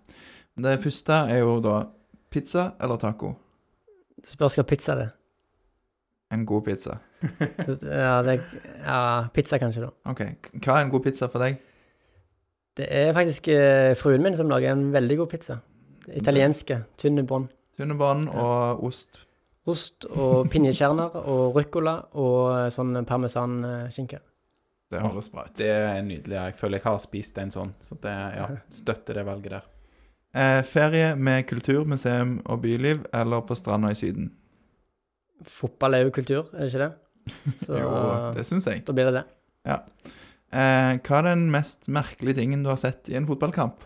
Det 0.62 0.76
første 0.84 1.22
er 1.32 1.40
jo 1.46 1.56
da 1.64 1.78
pizza 2.32 2.74
eller 2.84 3.00
taco. 3.00 3.32
Det 4.20 4.36
spørs 4.36 4.60
hva 4.60 4.68
pizza 4.68 5.00
det 5.00 5.08
er. 5.08 5.16
En 6.36 6.44
god 6.48 6.68
pizza. 6.68 7.00
Ja, 7.22 8.22
det, 8.26 8.38
ja, 8.82 9.02
pizza 9.34 9.60
kanskje, 9.62 9.88
da. 9.88 9.92
OK. 10.12 10.22
Hva 10.58 10.78
er 10.78 10.86
en 10.86 10.94
god 10.94 11.04
pizza 11.06 11.30
for 11.32 11.44
deg? 11.44 11.60
Det 12.78 12.88
er 12.88 13.12
faktisk 13.16 13.50
eh, 13.52 13.92
fruen 14.00 14.24
min 14.24 14.38
som 14.38 14.50
lager 14.50 14.72
en 14.74 14.88
veldig 14.94 15.20
god 15.22 15.32
pizza. 15.34 15.60
Italienske. 16.18 16.82
Tynne 17.00 17.26
bånd. 17.28 17.52
Tynne 17.78 17.98
bånd 18.00 18.32
og 18.32 18.84
ost. 18.88 19.22
Ost 19.70 20.08
og 20.10 20.50
pinjekjerner 20.52 21.18
og 21.34 21.58
ruccola 21.58 21.98
og 22.18 22.40
eh, 22.56 22.70
sånn 22.74 23.04
parmesanskinke. 23.08 24.22
Det 24.92 25.00
høres 25.00 25.30
bra 25.32 25.46
ut. 25.48 25.54
Det 25.56 25.70
er 25.72 26.02
nydelig. 26.04 26.36
Jeg 26.36 26.58
føler 26.60 26.82
jeg 26.82 26.88
har 26.90 26.98
spist 27.00 27.38
en 27.40 27.54
sånn, 27.54 27.76
så 27.80 27.96
det, 28.04 28.16
ja, 28.36 28.50
støtter 28.82 29.22
det 29.22 29.28
valget 29.28 29.56
der. 29.56 29.70
Eh, 30.32 30.62
ferie 30.68 31.14
med 31.16 31.46
kultur, 31.48 31.86
museum 31.88 32.38
og 32.46 32.62
byliv, 32.64 33.06
eller 33.16 33.44
på 33.48 33.56
stranda 33.56 33.92
i 33.92 34.00
Syden? 34.00 34.30
Fotball 35.48 35.98
er 35.98 36.06
jo 36.06 36.14
kultur, 36.16 36.52
er 36.54 36.66
det 36.66 36.72
ikke 36.72 36.84
det? 36.84 36.92
Så 37.66 37.78
Jo, 37.78 37.92
det 38.36 38.46
syns 38.48 38.68
jeg. 38.70 38.84
da 38.88 38.92
blir 38.96 39.06
det 39.12 39.22
det. 39.22 39.26
Eh, 40.52 40.92
hva 41.00 41.16
er 41.22 41.26
den 41.30 41.46
mest 41.54 41.88
merkelige 41.88 42.40
tingen 42.42 42.64
du 42.66 42.70
har 42.74 42.80
sett 42.82 43.08
i 43.12 43.16
en 43.16 43.28
fotballkamp? 43.30 43.86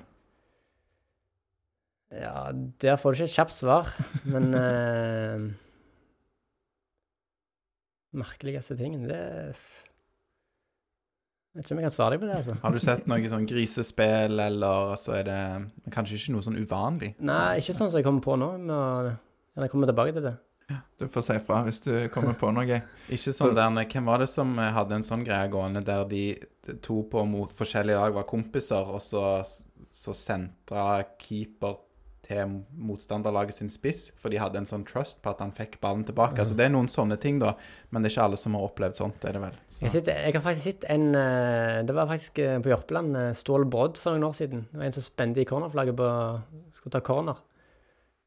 Ja, 2.16 2.48
der 2.82 2.96
får 3.02 3.12
du 3.12 3.16
ikke 3.20 3.28
et 3.30 3.36
kjapt 3.36 3.56
svar, 3.58 3.86
men 4.30 4.44
eh, 4.58 5.40
Merkeligste 8.16 8.78
tingen, 8.80 9.04
det 9.10 9.18
Jeg 9.20 9.56
vet 11.60 11.66
ikke 11.66 11.76
om 11.76 11.80
jeg 11.82 11.88
kan 11.90 11.96
svare 11.96 12.12
deg 12.16 12.22
på 12.24 12.28
det, 12.30 12.38
altså. 12.40 12.54
Har 12.64 12.72
du 12.76 12.80
sett 12.84 13.06
noe 13.12 13.30
sånn 13.32 13.48
grisespill, 13.48 14.36
eller 14.44 14.96
så 15.00 15.10
er 15.20 15.24
det 15.28 15.42
kanskje 15.94 16.18
ikke 16.20 16.34
noe 16.36 16.46
sånn 16.48 16.60
uvanlig? 16.60 17.12
Nei, 17.24 17.60
ikke 17.62 17.76
sånn 17.76 17.92
som 17.92 18.00
jeg 18.00 18.08
kommer 18.08 18.24
på 18.24 18.34
nå. 18.40 18.50
men 18.64 19.64
jeg 19.64 19.72
kommer 19.72 19.88
tilbake 19.92 20.16
til 20.16 20.26
det. 20.30 20.36
Du 20.98 21.08
får 21.12 21.22
si 21.22 21.38
fra 21.46 21.60
hvis 21.66 21.84
du 21.86 21.94
kommer 22.14 22.34
på 22.40 22.50
noe. 22.56 22.82
Ikke 23.14 23.34
sånn 23.36 23.56
der, 23.58 23.86
Hvem 23.86 24.10
var 24.10 24.24
det 24.24 24.30
som 24.32 24.56
eh, 24.58 24.74
hadde 24.74 24.98
en 24.98 25.06
sånn 25.06 25.26
greie 25.28 25.50
gående 25.54 25.84
der 25.86 26.06
de 26.10 26.26
to 26.86 27.04
på 27.10 27.26
mot 27.30 27.52
forskjellige 27.54 28.00
lag 28.00 28.16
var 28.16 28.26
kompiser, 28.30 28.88
og 28.96 29.04
så, 29.04 29.44
så 29.94 30.16
sentra 30.18 31.04
keeper 31.22 31.82
til 32.26 32.56
motstanderlaget 32.82 33.54
sin 33.60 33.70
spiss, 33.70 34.08
for 34.18 34.34
de 34.34 34.40
hadde 34.42 34.58
en 34.58 34.66
sånn 34.66 34.86
trust 34.88 35.20
på 35.22 35.30
at 35.30 35.44
han 35.44 35.54
fikk 35.54 35.78
ballen 35.84 36.02
tilbake. 36.08 36.40
Altså 36.42 36.58
Det 36.58 36.66
er 36.66 36.72
noen 36.74 36.90
sånne 36.90 37.20
ting, 37.22 37.38
da, 37.44 37.52
men 37.94 38.02
det 38.02 38.10
er 38.10 38.16
ikke 38.16 38.26
alle 38.32 38.40
som 38.42 38.58
har 38.58 38.66
opplevd 38.66 38.98
sånt, 38.98 39.28
er 39.30 39.38
det 39.38 39.44
vel. 39.44 39.60
Så. 39.68 39.84
Jeg, 39.86 39.94
sitter, 40.00 40.24
jeg 40.26 40.34
har 40.40 40.46
faktisk 40.48 40.70
sett 40.72 40.88
en 40.90 41.12
eh, 41.14 41.84
Det 41.86 41.94
var 41.94 42.10
faktisk 42.10 42.42
eh, 42.42 42.58
på 42.58 42.74
Jørpeland, 42.74 43.20
Stål 43.38 43.68
Brodd 43.70 44.02
for 44.02 44.16
noen 44.16 44.32
år 44.32 44.40
siden. 44.40 44.66
Det 44.72 44.82
var 44.82 44.90
en 44.90 44.98
som 44.98 45.06
spente 45.06 45.44
i 45.44 45.46
cornerflagget 45.46 46.00
på 46.00 46.10
Skulle 46.74 46.98
ta 46.98 47.06
corner. 47.06 47.44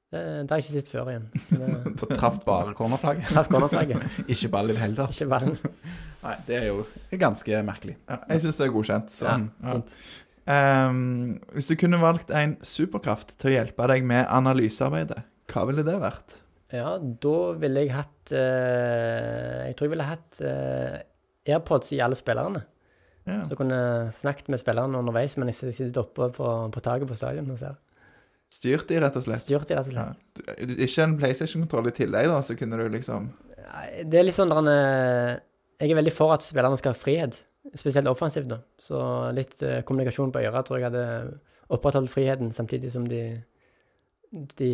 Det, 0.08 0.20
det 0.48 0.48
har 0.54 0.60
jeg 0.60 0.64
ikke 0.64 0.74
sett 0.78 0.88
før 0.92 1.10
igjen. 1.12 1.26
Det, 1.60 2.16
traff 2.16 2.38
bare 2.46 2.72
cornerflagget. 2.78 3.28
traff 3.28 3.50
cornerflagget, 3.52 4.06
Ikke 4.32 4.48
ballen 4.54 4.72
i 4.72 4.78
det 4.78 4.84
hele 4.86 4.96
tatt. 4.96 5.12
ikke 5.12 5.28
ballen. 5.34 5.58
Nei, 6.24 6.36
det 6.48 6.56
er 6.62 6.64
jo 6.70 6.86
ganske 7.20 7.60
merkelig. 7.68 7.98
Ja, 8.08 8.16
jeg 8.32 8.42
syns 8.46 8.56
det 8.60 8.66
er 8.66 8.72
godkjent. 8.74 9.12
Så. 9.14 9.28
Ja, 9.28 9.36
Ja. 9.62 9.74
fint. 9.76 9.92
Ehm, 10.48 11.34
hvis 11.52 11.66
du 11.68 11.74
kunne 11.76 11.98
valgt 12.00 12.30
en 12.32 12.54
superkraft 12.64 13.34
til 13.36 13.50
å 13.50 13.52
hjelpe 13.58 13.84
deg 13.92 14.06
med 14.08 14.24
analysearbeidet, 14.32 15.20
hva 15.52 15.64
ville 15.68 15.84
det 15.84 15.98
vært? 16.00 16.38
Ja, 16.72 16.94
da 17.00 17.34
ville 17.60 17.80
jeg 17.84 17.92
hatt 17.96 18.32
uh, 18.36 19.64
Jeg 19.68 19.76
tror 19.76 19.86
jeg 19.88 19.92
ville 19.94 20.04
hatt 20.08 20.40
uh, 20.44 20.96
AirPods 21.48 21.92
i 21.96 22.00
alle 22.04 22.16
spillerne. 22.18 22.60
Ja. 23.28 23.42
Så 23.44 23.52
jeg 23.54 23.60
kunne 23.60 23.78
snakket 24.16 24.48
med 24.52 24.60
spillerne 24.60 25.00
underveis 25.00 25.36
mens 25.40 25.60
jeg 25.64 25.76
sitter 25.76 26.00
oppe 26.02 26.30
på, 26.36 26.48
på 26.72 26.82
taket 26.84 27.08
på 27.08 27.16
stadion 27.16 27.48
og 27.52 27.60
ser. 27.60 27.76
Styrt 28.52 28.88
de, 28.88 28.96
rett 29.02 29.16
og 29.18 29.24
slett? 29.26 29.42
Styrt 29.44 29.68
de, 29.68 29.76
rett 29.76 29.90
og 29.90 29.94
Ja. 29.98 30.06
slett. 30.14 30.62
Du, 30.68 30.74
ikke 30.80 31.02
en 31.04 31.16
PlayStation-kontroll 31.20 31.90
i 31.90 31.96
tillegg, 31.98 32.30
da, 32.30 32.38
så 32.42 32.56
kunne 32.56 32.78
du 32.80 32.88
liksom 32.88 33.28
Det 34.08 34.16
er 34.18 34.24
litt 34.24 34.34
sånn 34.38 34.48
der 34.48 34.70
eh, 34.72 35.34
Jeg 35.82 35.90
er 35.92 35.98
veldig 36.00 36.14
for 36.16 36.32
at 36.32 36.42
spillerne 36.46 36.78
skal 36.80 36.94
ha 36.94 36.98
frihet. 36.98 37.42
spesielt 37.76 38.08
offensivt, 38.08 38.48
da. 38.48 38.62
Så 38.80 38.96
litt 39.36 39.58
uh, 39.62 39.82
kommunikasjon 39.84 40.32
på 40.32 40.40
øret 40.40 40.64
tror 40.66 40.78
jeg 40.80 40.86
hadde 40.88 41.38
opprettholdt 41.68 42.08
friheten, 42.10 42.48
samtidig 42.56 42.90
som 42.94 43.04
de, 43.06 43.42
de 44.56 44.70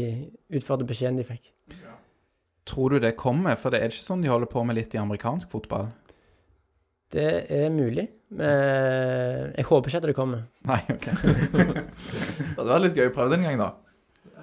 utførte 0.54 0.86
beskjeden 0.86 1.16
de 1.18 1.24
fikk. 1.26 1.50
Tror 2.64 2.94
du 2.94 3.00
det 3.02 3.16
kommer? 3.18 3.56
For 3.58 3.74
det 3.74 3.80
er 3.82 3.90
ikke 3.90 4.06
sånn 4.06 4.22
de 4.22 4.30
holder 4.30 4.46
på 4.46 4.62
med 4.64 4.78
litt 4.78 4.94
i 4.94 5.00
amerikansk 5.02 5.50
fotball? 5.50 5.90
Det 7.10 7.26
er 7.50 7.68
mulig. 7.74 8.06
men 8.30 9.52
Jeg 9.58 9.64
håper 9.68 9.90
ikke 9.90 9.98
at 10.00 10.06
det 10.08 10.14
kommer. 10.16 10.46
Nei, 10.64 10.80
ok. 10.94 11.10
Det 12.64 12.72
var 12.72 12.82
litt 12.82 12.96
gøy 12.98 13.10
å 13.10 13.14
prøve 13.14 13.34
det 13.34 13.38
en 13.40 13.46
gang, 13.48 13.60
da. 13.60 13.70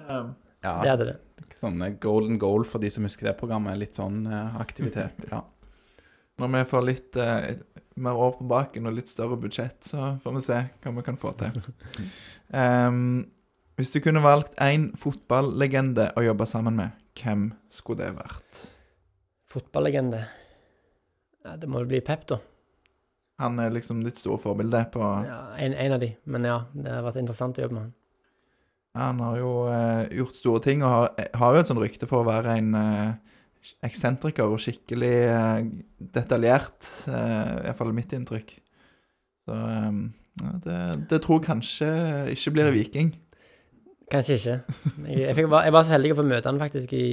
Um, 0.08 0.32
Ja, 0.62 0.76
Det 0.84 0.90
hadde 0.92 1.06
det. 1.10 1.16
sånne 1.58 1.88
golden 2.02 2.38
goal 2.38 2.64
for 2.66 2.78
de 2.82 2.90
som 2.90 3.04
husker 3.06 3.26
det 3.28 3.36
programmet. 3.38 3.78
Litt 3.80 3.98
sånn 3.98 4.22
uh, 4.30 4.56
aktivitet. 4.62 5.26
Ja. 5.30 5.42
Når 6.38 6.50
vi 6.54 6.62
får 6.70 6.84
litt 6.86 7.18
uh, 7.18 7.50
mer 8.02 8.18
år 8.18 8.36
på 8.38 8.46
baken 8.50 8.86
og 8.88 8.94
litt 8.96 9.10
større 9.10 9.36
budsjett, 9.42 9.82
så 9.84 10.12
får 10.22 10.36
vi 10.38 10.42
se 10.46 10.58
hva 10.82 10.94
vi 10.96 11.04
kan 11.06 11.18
få 11.20 11.32
til. 11.38 11.58
Um, 12.54 13.26
hvis 13.78 13.90
du 13.94 13.98
kunne 14.04 14.22
valgt 14.24 14.54
én 14.62 14.90
fotballegende 14.98 16.10
å 16.18 16.24
jobbe 16.24 16.46
sammen 16.46 16.76
med, 16.78 16.94
hvem 17.18 17.48
skulle 17.72 18.04
det 18.06 18.14
vært? 18.20 18.62
Fotballegende. 19.52 20.22
Ja, 21.44 21.56
det 21.58 21.68
må 21.68 21.82
vel 21.82 21.90
bli 21.90 22.00
Pep, 22.06 22.26
da. 22.30 22.38
Han 23.42 23.58
er 23.58 23.72
liksom 23.74 24.04
ditt 24.06 24.20
store 24.20 24.38
forbilde 24.38 24.84
på 24.94 25.02
Ja, 25.26 25.40
en, 25.58 25.74
en 25.74 25.96
av 25.96 26.00
de. 26.02 26.12
Men 26.30 26.44
ja, 26.46 26.60
det 26.72 26.92
har 26.94 27.02
vært 27.02 27.18
interessant 27.22 27.58
å 27.58 27.64
jobbe 27.64 27.74
med 27.74 27.82
han. 27.88 27.92
Han 28.98 29.20
har 29.24 29.38
jo 29.40 29.50
eh, 29.72 30.08
gjort 30.18 30.36
store 30.36 30.60
ting, 30.64 30.82
og 30.84 30.90
har, 30.92 31.28
har 31.40 31.54
jo 31.56 31.60
et 31.62 31.70
sånt 31.70 31.80
rykte 31.80 32.08
for 32.10 32.20
å 32.22 32.28
være 32.28 32.58
en 32.60 32.74
eh, 32.76 33.12
eksentriker 33.88 34.50
og 34.52 34.60
skikkelig 34.60 35.12
eh, 35.32 35.62
detaljert. 36.12 36.88
Eh, 37.08 37.54
Iallfall 37.70 37.94
mitt 37.96 38.12
inntrykk. 38.16 38.52
Så 39.48 39.56
eh, 39.56 39.90
ja, 40.42 40.52
det, 40.66 40.78
det 41.10 41.22
tror 41.24 41.40
jeg 41.40 41.46
kanskje 41.48 41.88
ikke 42.36 42.52
blir 42.58 42.72
Viking. 42.76 43.14
Kanskje 44.12 44.36
ikke. 44.36 44.58
Jeg, 45.08 45.18
jeg, 45.24 45.36
fikk, 45.40 45.48
var- 45.52 45.64
jeg 45.64 45.72
var 45.78 45.86
så 45.88 45.94
heldig 45.96 46.12
å 46.12 46.18
få 46.20 46.26
møte 46.28 46.50
han 46.52 46.60
faktisk 46.60 46.92
i, 46.98 47.06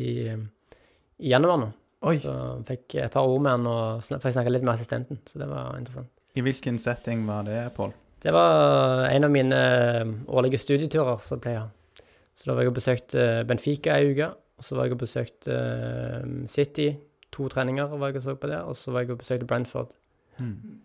i 1.24 1.32
januar 1.32 1.62
nå. 1.64 1.70
Oi. 2.12 2.18
Så 2.24 2.34
fikk 2.68 2.96
et 3.06 3.12
par 3.16 3.28
ord 3.28 3.42
med 3.44 3.56
han 3.58 3.66
og 3.72 4.04
snak, 4.04 4.22
fikk 4.24 4.36
snakke 4.36 4.52
litt 4.52 4.64
med 4.68 4.72
assistenten, 4.76 5.20
så 5.28 5.40
det 5.42 5.48
var 5.52 5.74
interessant. 5.80 6.12
I 6.40 6.44
hvilken 6.46 6.78
setting 6.80 7.24
var 7.28 7.48
det, 7.48 7.58
Pål? 7.76 7.92
Det 8.20 8.34
var 8.36 9.06
en 9.10 9.28
av 9.28 9.32
mine 9.32 9.60
eh, 9.60 10.14
årlige 10.28 10.60
studieturer 10.60 11.22
som 11.24 11.42
ble 11.44 11.56
jeg. 11.56 12.04
Så 12.36 12.48
da 12.48 12.56
var 12.56 12.64
jeg 12.64 12.72
og 12.72 12.78
besøkte 12.80 13.30
Benfica 13.48 13.96
ei 13.96 14.12
uke, 14.12 14.30
og 14.32 14.66
så 14.66 14.76
var 14.76 14.88
jeg 14.88 14.96
og 14.96 15.02
besøkte 15.06 15.56
eh, 15.56 16.28
City. 16.52 16.92
To 17.36 17.48
treninger 17.52 17.96
var 17.96 18.12
jeg 18.12 18.22
og 18.22 18.28
så 18.28 18.36
på 18.36 18.52
det. 18.52 18.62
og 18.66 18.78
så 18.78 18.92
var 18.96 19.06
jeg 19.06 19.16
og 19.16 19.24
besøkte 19.24 19.48
Brentford. 19.48 19.96
Mm. 20.38 20.80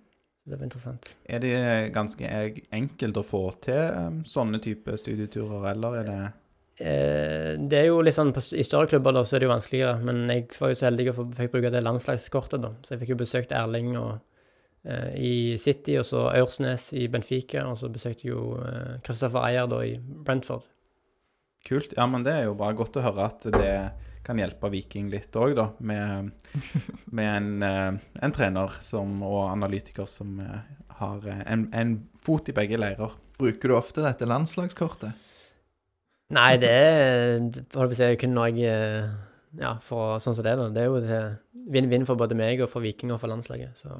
Det 0.45 0.59
var 0.59 0.67
interessant. 0.67 1.15
Er 1.25 1.41
det 1.41 1.59
ganske 1.95 2.31
enkelt 2.75 3.17
å 3.17 3.27
få 3.27 3.45
til 3.65 3.81
eh, 3.81 4.23
sånne 4.29 4.63
type 4.63 4.97
studieturer, 5.01 5.71
eller 5.73 6.01
er 6.01 6.11
det 6.11 6.23
Eh, 6.75 7.55
det 7.55 7.79
er 7.79 7.85
jo 7.87 8.01
litt 8.03 8.17
sånn 8.17 8.33
I 8.35 8.65
større 8.67 8.89
klubber 8.91 9.15
da, 9.15 9.21
så 9.23 9.37
er 9.37 9.43
det 9.43 9.47
jo 9.47 9.53
vanskeligere, 9.53 9.99
men 10.03 10.25
jeg 10.27 10.49
var 10.59 10.73
jo 10.73 10.79
så 10.81 10.89
heldig 10.89 11.11
å 11.13 11.17
få, 11.21 11.27
fikk 11.39 11.53
bruke 11.53 11.71
det 11.71 11.83
landslagskortet, 11.85 12.65
da. 12.65 12.73
Så 12.83 12.95
jeg 12.95 13.05
fikk 13.05 13.13
jo 13.15 13.21
besøkt 13.21 13.55
Erling 13.55 13.93
og, 14.01 14.17
eh, 14.17 14.34
i 14.85 15.57
City, 15.59 15.97
og 15.97 16.05
så 16.05 16.27
Aursnes 16.29 16.91
i 16.93 17.07
Benfica, 17.09 17.65
og 17.65 17.79
så 17.81 17.89
besøkte 17.89 18.29
jo 18.29 18.59
eh, 18.61 18.99
Christopher 19.05 19.47
Ayer 19.49 19.69
da 19.71 19.81
i 19.87 19.95
Brentford. 19.99 20.67
kult? 21.65 21.95
Ja, 21.97 22.05
men 22.07 22.25
det 22.27 22.35
er 22.37 22.43
jo 22.45 22.59
bare 22.59 22.77
godt 22.77 22.99
å 23.01 23.05
høre 23.05 23.25
at 23.25 23.47
det 23.49 23.77
kan 24.25 24.41
hjelpe 24.41 24.69
Viking 24.73 25.11
litt 25.13 25.37
òg, 25.37 25.55
da. 25.57 25.71
Med, 25.81 26.31
med 27.17 27.31
en, 27.31 27.51
eh, 27.65 27.93
en 28.25 28.35
trener 28.37 28.77
som, 28.85 29.17
og 29.25 29.51
analytiker 29.51 30.09
som 30.09 30.39
eh, 30.41 30.73
har 31.01 31.29
eh, 31.29 31.45
en, 31.53 31.69
en 31.73 31.95
fot 32.25 32.49
i 32.49 32.57
begge 32.57 32.81
leirer. 32.81 33.17
Bruker 33.41 33.73
du 33.73 33.77
ofte 33.77 34.05
dette 34.05 34.29
landslagskortet? 34.29 35.17
Nei, 36.35 36.55
det 36.57 36.71
er 36.73 37.41
holdt 37.41 37.73
på 37.73 37.85
å 37.85 37.97
si, 37.97 38.13
kun 38.21 38.37
når 38.37 38.53
jeg 38.53 38.69
eh, 38.73 39.15
Ja, 39.61 39.77
for 39.85 40.19
sånn 40.19 40.35
som 40.35 40.45
det, 40.47 40.57
da. 40.59 40.69
Det 40.75 40.83
er 40.83 40.89
jo 40.89 41.01
vinn-vinn 41.71 42.07
for 42.09 42.19
både 42.19 42.35
meg 42.35 42.61
og 42.65 42.71
for 42.73 42.83
Viking 42.83 43.13
og 43.15 43.21
for 43.23 43.31
landslaget. 43.31 43.79
Så 43.79 43.93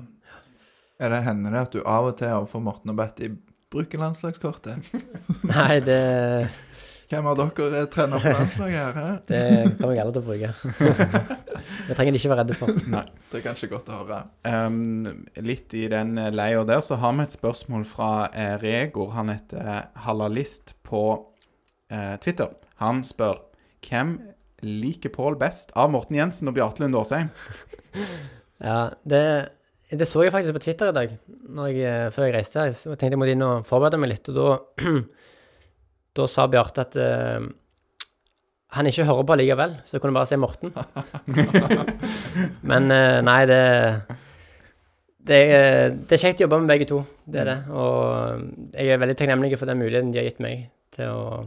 Er 1.03 1.11
det 1.11 1.25
Hender 1.27 1.55
det 1.55 1.65
at 1.67 1.75
du 1.75 1.83
av 1.83 2.13
og 2.13 2.17
til 2.21 2.31
overfor 2.31 2.63
Morten 2.63 2.93
og 2.93 2.99
Betty 3.01 3.33
bruker 3.75 3.99
landslagskortet? 3.99 4.93
nei, 5.51 5.81
det, 5.83 5.99
Hvem 7.11 7.27
av 7.29 7.41
dere 7.41 7.81
er 7.83 7.89
trener 7.93 8.23
på 8.23 8.33
landslaget 8.33 8.99
her? 8.99 9.17
Det 9.29 9.41
kommer 9.81 9.97
jeg 9.97 10.05
aldri 10.05 10.15
til 10.15 10.23
å 10.23 10.29
bruke. 10.29 10.51
Det 11.89 11.97
trenger 11.97 12.15
de 12.15 12.21
ikke 12.21 12.31
være 12.31 12.43
redde 12.43 12.57
for. 12.57 12.79
Nei, 12.93 13.03
Det 13.31 13.41
er 13.41 13.45
kanskje 13.45 13.69
godt 13.73 13.91
å 13.93 13.99
høre. 13.99 14.21
Um, 14.47 15.27
litt 15.45 15.75
i 15.77 15.85
den 15.93 16.17
eh, 16.21 16.31
leia 16.33 16.63
der 16.69 16.81
så 16.85 16.97
har 17.01 17.13
vi 17.17 17.27
et 17.27 17.35
spørsmål 17.37 17.85
fra 17.89 18.11
eh, 18.33 18.55
Regor. 18.63 19.13
Han 19.17 19.33
heter 19.33 19.91
Hallalist 20.05 20.05
Halalist 20.07 20.75
på 20.87 21.03
eh, 21.93 22.15
Twitter. 22.25 22.55
Han 22.81 23.03
spør 23.05 23.43
hvem 23.85 24.17
liker 24.65 25.13
Pål 25.13 25.37
best 25.41 25.75
av 25.77 25.93
Morten 25.93 26.17
Jensen 26.17 26.49
og 26.49 26.57
Bjarte 26.57 26.85
Lund 26.85 26.97
Aasheim? 26.97 27.29
Ja, 28.63 28.95
det, 29.05 29.25
det 29.99 30.07
så 30.09 30.25
jeg 30.25 30.33
faktisk 30.35 30.57
på 30.57 30.63
Twitter 30.65 30.91
i 30.91 30.97
dag, 30.97 31.13
jeg, 31.15 31.77
eh, 31.83 32.09
før 32.15 32.29
jeg 32.29 32.35
reiste 32.37 32.61
her. 32.61 32.73
Jeg 32.73 32.99
tenkte 32.99 33.13
jeg 33.13 33.21
måtte 33.21 33.35
inn 33.37 33.47
og 33.47 33.67
forberede 33.69 34.01
meg 34.01 34.15
litt, 34.15 34.31
og 34.33 34.39
da, 34.39 34.91
da 36.19 36.27
sa 36.31 36.47
Bjarte 36.51 36.85
at 36.85 36.99
uh, 37.01 37.47
han 38.75 38.91
ikke 38.91 39.07
hører 39.09 39.27
på 39.29 39.39
likevel, 39.39 39.75
så 39.85 39.97
jeg 39.97 40.05
kunne 40.05 40.17
bare 40.17 40.31
si 40.31 40.39
Morten. 40.41 40.75
Men 42.71 42.91
uh, 42.91 43.19
nei, 43.27 43.41
det 43.51 43.65
det 45.25 45.43
det 46.05 46.17
er 46.17 46.21
kjekt 46.21 46.43
å 46.43 46.45
jobbe 46.45 46.61
med 46.61 46.73
begge 46.75 46.89
to, 46.91 47.03
det 47.25 47.43
er 47.43 47.51
det. 47.51 47.59
Og 47.73 48.73
jeg 48.77 48.93
er 48.93 49.01
veldig 49.01 49.19
takknemlig 49.19 49.57
for 49.57 49.71
den 49.71 49.81
muligheten 49.81 50.11
de 50.13 50.21
har 50.21 50.27
gitt 50.29 50.43
meg 50.45 50.67
til 50.95 51.13
å 51.13 51.45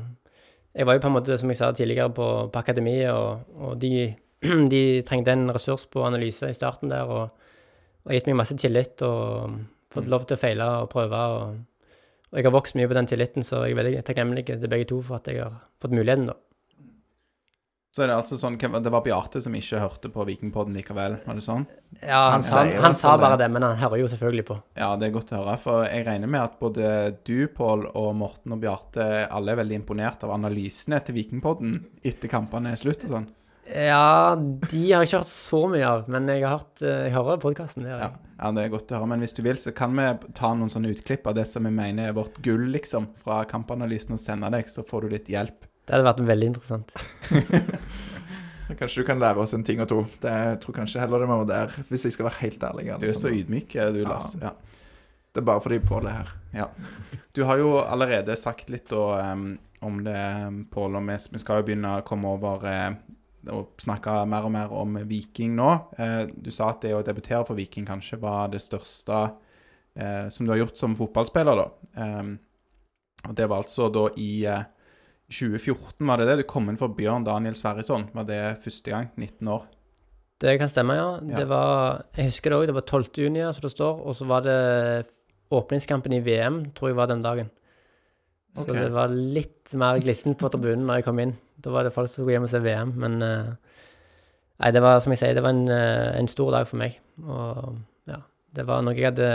Jeg 0.78 0.86
var 0.86 0.94
jo 0.94 1.02
på 1.02 1.10
en 1.10 1.14
måte, 1.16 1.36
som 1.42 1.50
jeg 1.50 1.58
sa 1.58 1.72
tidligere, 1.74 2.12
på, 2.14 2.26
på 2.54 2.60
akademiet, 2.60 3.10
og, 3.10 3.48
og 3.58 3.80
de, 3.82 4.14
de 4.74 4.82
trengte 5.02 5.34
en 5.34 5.50
ressurs 5.50 5.88
på 5.90 6.04
analyse 6.06 6.46
i 6.46 6.54
starten 6.54 6.92
der, 6.92 7.10
og, 7.10 7.47
og 8.08 8.16
gitt 8.16 8.30
meg 8.30 8.40
masse 8.40 8.56
tillit 8.60 9.04
og 9.06 9.60
fått 9.94 10.08
lov 10.12 10.26
til 10.28 10.38
å 10.38 10.42
feile 10.42 10.68
og 10.82 10.90
prøve. 10.92 11.22
Og, 11.38 11.94
og 12.32 12.40
jeg 12.40 12.48
har 12.48 12.56
vokst 12.56 12.78
mye 12.80 12.88
på 12.88 12.96
den 12.98 13.10
tilliten, 13.10 13.44
så 13.46 13.66
jeg 13.66 13.76
er 13.76 13.82
veldig 13.84 14.04
takknemlig 14.08 14.48
til 14.48 14.68
begge 14.72 14.88
to 14.90 15.02
for 15.04 15.20
at 15.20 15.28
jeg 15.32 15.44
har 15.44 15.58
fått 15.84 15.96
muligheten, 15.96 16.30
da. 16.32 16.38
Så 17.98 18.04
er 18.04 18.12
det 18.12 18.18
altså 18.20 18.38
sånn 18.38 18.60
Det 18.60 18.92
var 18.94 19.02
Bjarte 19.02 19.40
som 19.42 19.56
ikke 19.58 19.80
hørte 19.82 20.10
på 20.14 20.22
Vikingpodden 20.28 20.76
likevel, 20.78 21.16
var 21.26 21.38
det 21.40 21.42
sånn? 21.42 21.64
Ja, 22.04 22.28
han, 22.30 22.44
Han 22.44 22.44
sa, 22.46 22.62
han 22.84 22.94
sa 22.94 23.16
bare 23.18 23.40
det. 23.40 23.48
det, 23.48 23.54
men 23.56 23.64
han 23.66 23.80
hører 23.80 24.04
jo 24.04 24.10
selvfølgelig 24.12 24.46
på. 24.46 24.58
Ja, 24.78 24.92
det 25.00 25.08
er 25.08 25.16
godt 25.16 25.32
å 25.34 25.40
høre. 25.40 25.56
For 25.64 25.88
jeg 25.88 26.06
regner 26.06 26.30
med 26.30 26.44
at 26.44 26.60
både 26.62 26.92
du, 27.26 27.48
Pål, 27.58 27.88
og 27.98 28.12
Morten 28.20 28.54
og 28.54 28.62
Bjarte 28.62 29.08
alle 29.26 29.56
er 29.56 29.62
veldig 29.64 29.80
imponert 29.80 30.28
av 30.28 30.36
analysene 30.36 31.00
til 31.08 31.18
Vikingpodden 31.18 31.80
etter 32.06 32.30
kampene 32.30 32.76
er 32.76 32.82
slutt 32.84 33.08
og 33.08 33.16
sånn. 33.16 33.28
Ja, 33.68 34.36
de 34.38 34.82
har 34.92 35.04
jeg 35.04 35.10
ikke 35.10 35.20
hørt 35.22 35.32
så 35.32 35.60
mye 35.68 35.88
av, 35.88 36.06
men 36.12 36.30
jeg 36.32 36.46
har 36.46 36.60
hørt 36.60 36.82
eh, 36.86 37.08
Jeg 37.08 37.16
hører 37.18 37.40
podkasten. 37.44 37.88
Ja, 37.90 38.12
ja, 38.38 38.52
det 38.56 38.64
er 38.64 38.74
godt 38.74 38.92
å 38.94 39.00
høre. 39.00 39.10
Men 39.12 39.24
hvis 39.24 39.36
du 39.36 39.42
vil, 39.46 39.58
så 39.60 39.74
kan 39.76 39.96
vi 39.98 40.06
ta 40.38 40.54
noen 40.56 40.72
sånne 40.72 40.94
utklipp 40.94 41.28
av 41.28 41.36
det 41.40 41.48
som 41.50 41.68
vi 41.68 41.74
mener 41.74 42.12
er 42.12 42.16
vårt 42.18 42.38
gull, 42.46 42.68
liksom, 42.74 43.10
fra 43.20 43.42
kampanalysen 43.50 44.16
og 44.16 44.22
sende 44.22 44.52
deg, 44.54 44.70
så 44.72 44.86
får 44.88 45.08
du 45.08 45.16
litt 45.18 45.32
hjelp. 45.34 45.68
Det 45.88 45.96
hadde 45.96 46.08
vært 46.08 46.24
veldig 46.28 46.50
interessant. 46.54 46.96
Kanskje 48.80 49.04
du 49.04 49.08
kan 49.08 49.20
lære 49.20 49.40
oss 49.40 49.56
en 49.56 49.64
ting 49.68 49.80
og 49.84 49.88
to. 49.90 50.02
Det, 50.22 50.32
jeg 50.32 50.58
tror 50.64 50.76
kanskje 50.76 51.00
heller 51.00 51.24
det 51.24 51.30
må 51.30 51.38
være 51.40 51.52
der, 51.54 51.76
hvis 51.88 52.04
jeg 52.04 52.18
skal 52.18 52.28
være 52.28 52.42
helt 52.42 52.66
ærlig. 52.68 52.88
Du 53.00 53.06
er 53.08 53.14
så 53.16 53.30
Alexander. 53.30 53.38
ydmyk, 53.40 53.76
er 53.80 53.94
du, 53.96 54.02
Lars. 54.04 54.34
Ja. 54.42 54.52
Det 55.32 55.40
er 55.40 55.46
bare 55.48 55.64
fordi 55.64 55.78
Pål 55.86 56.10
er 56.10 56.18
her. 56.18 56.34
Du 57.32 57.46
har 57.48 57.62
jo 57.62 57.78
allerede 57.80 58.36
sagt 58.36 58.72
litt 58.74 58.92
og, 58.92 59.14
um, 59.22 59.48
om 59.88 60.02
det, 60.04 60.20
Pål, 60.74 61.00
og 61.00 61.08
vi, 61.08 61.18
vi 61.32 61.42
skal 61.44 61.62
jo 61.62 61.68
begynne 61.70 61.94
å 61.96 62.04
komme 62.08 62.34
over 62.36 62.68
eh, 62.68 62.90
og 63.54 63.80
snakke 63.82 64.14
mer 64.30 64.48
og 64.48 64.54
mer 64.54 64.74
om 64.76 64.98
Viking 65.10 65.56
nå. 65.58 65.70
Eh, 65.98 66.24
du 66.32 66.52
sa 66.54 66.72
at 66.74 66.84
det 66.86 66.96
å 66.96 67.04
debutere 67.06 67.44
for 67.48 67.58
Viking 67.58 67.88
kanskje 67.88 68.20
var 68.22 68.52
det 68.54 68.64
største 68.64 69.22
eh, 69.98 70.28
som 70.34 70.46
du 70.46 70.54
har 70.54 70.64
gjort 70.64 70.80
som 70.80 70.98
fotballspiller, 70.98 71.64
da. 71.64 71.68
Og 73.28 73.36
det 73.36 73.48
var 73.50 73.64
altså 73.64 73.90
da 73.94 74.08
i 74.22 74.32
eh, 74.48 74.68
2014, 75.28 76.06
var 76.08 76.22
det 76.22 76.30
det? 76.30 76.38
Du 76.42 76.48
kom 76.48 76.70
inn 76.72 76.80
for 76.80 76.94
Bjørn 76.96 77.26
Daniel 77.28 77.58
Sverrisson. 77.60 78.08
Var 78.16 78.28
det 78.30 78.42
første 78.64 78.94
gang? 78.94 79.10
19 79.18 79.50
år? 79.52 79.66
Det 80.40 80.54
kan 80.62 80.70
stemme, 80.70 80.96
ja. 80.96 81.08
Ja. 81.26 81.42
Det 81.42 81.48
var 81.50 82.06
Jeg 82.16 82.30
husker 82.30 82.54
det 82.54 82.60
òg. 82.60 82.68
Det 82.70 82.76
var 82.78 82.86
12. 82.86 83.24
juni, 83.26 83.42
som 83.52 83.66
det 83.66 83.74
står. 83.74 84.04
Og 84.06 84.16
så 84.16 84.28
var 84.30 84.46
det 84.46 84.60
åpningskampen 85.52 86.14
i 86.14 86.22
VM, 86.24 86.62
tror 86.78 86.92
jeg 86.92 87.00
var 87.00 87.10
den 87.12 87.26
dagen. 87.26 87.50
Så 88.58 88.74
det 88.74 88.90
var 88.96 89.14
litt 89.14 89.74
mer 89.78 90.00
glissent 90.02 90.40
på 90.40 90.50
tribunen 90.54 90.88
når 90.88 91.00
jeg 91.00 91.08
kom 91.08 91.22
inn. 91.22 91.36
Da 91.62 91.74
var 91.74 91.86
det 91.86 91.94
folk 91.96 92.10
som 92.10 92.24
skulle 92.24 92.38
hjem 92.38 92.48
og 92.48 92.52
se 92.52 92.62
VM, 92.64 92.96
men 93.04 93.22
eh, 93.26 93.54
Nei, 94.58 94.72
det 94.74 94.82
var 94.82 94.98
som 95.04 95.14
jeg 95.14 95.20
sier, 95.22 95.36
det 95.38 95.44
var 95.46 95.54
en, 95.54 95.68
eh, 95.70 96.16
en 96.18 96.30
stor 96.32 96.50
dag 96.50 96.66
for 96.66 96.82
meg. 96.82 96.96
Og 97.22 97.76
ja, 98.10 98.24
det 98.58 98.64
var 98.66 98.82
noe 98.82 98.96
jeg 98.98 99.12
hadde 99.12 99.28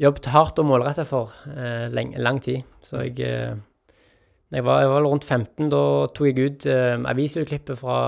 jobbet 0.00 0.28
hardt 0.32 0.60
og 0.62 0.68
målretta 0.70 1.04
for 1.04 1.34
eh, 1.52 1.84
leng, 1.92 2.14
lang 2.24 2.40
tid. 2.40 2.64
Så 2.80 3.02
jeg 3.04 3.20
eh, 3.26 3.58
jeg 4.54 4.62
var, 4.62 4.80
jeg 4.80 4.90
var 4.92 5.02
rundt 5.02 5.24
15, 5.26 5.70
da 5.72 5.82
tok 6.14 6.28
jeg 6.30 6.50
ut 6.52 6.66
eh, 6.70 6.94
avisutklippet 7.10 7.80
fra 7.80 7.98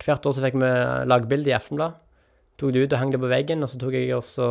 Hvert 0.00 0.26
år 0.26 0.32
så 0.32 0.40
fikk 0.40 0.54
vi 0.58 0.68
lagbilde 1.06 1.50
i 1.50 1.54
Aftenblad. 1.54 1.98
Tok 2.58 2.72
det 2.72 2.86
ut 2.86 2.94
og 2.96 2.98
hang 2.98 3.10
det 3.12 3.18
på 3.20 3.28
veggen, 3.28 3.62
og 3.62 3.68
så 3.68 3.76
tok 3.78 3.92
jeg 3.94 4.14
også 4.16 4.46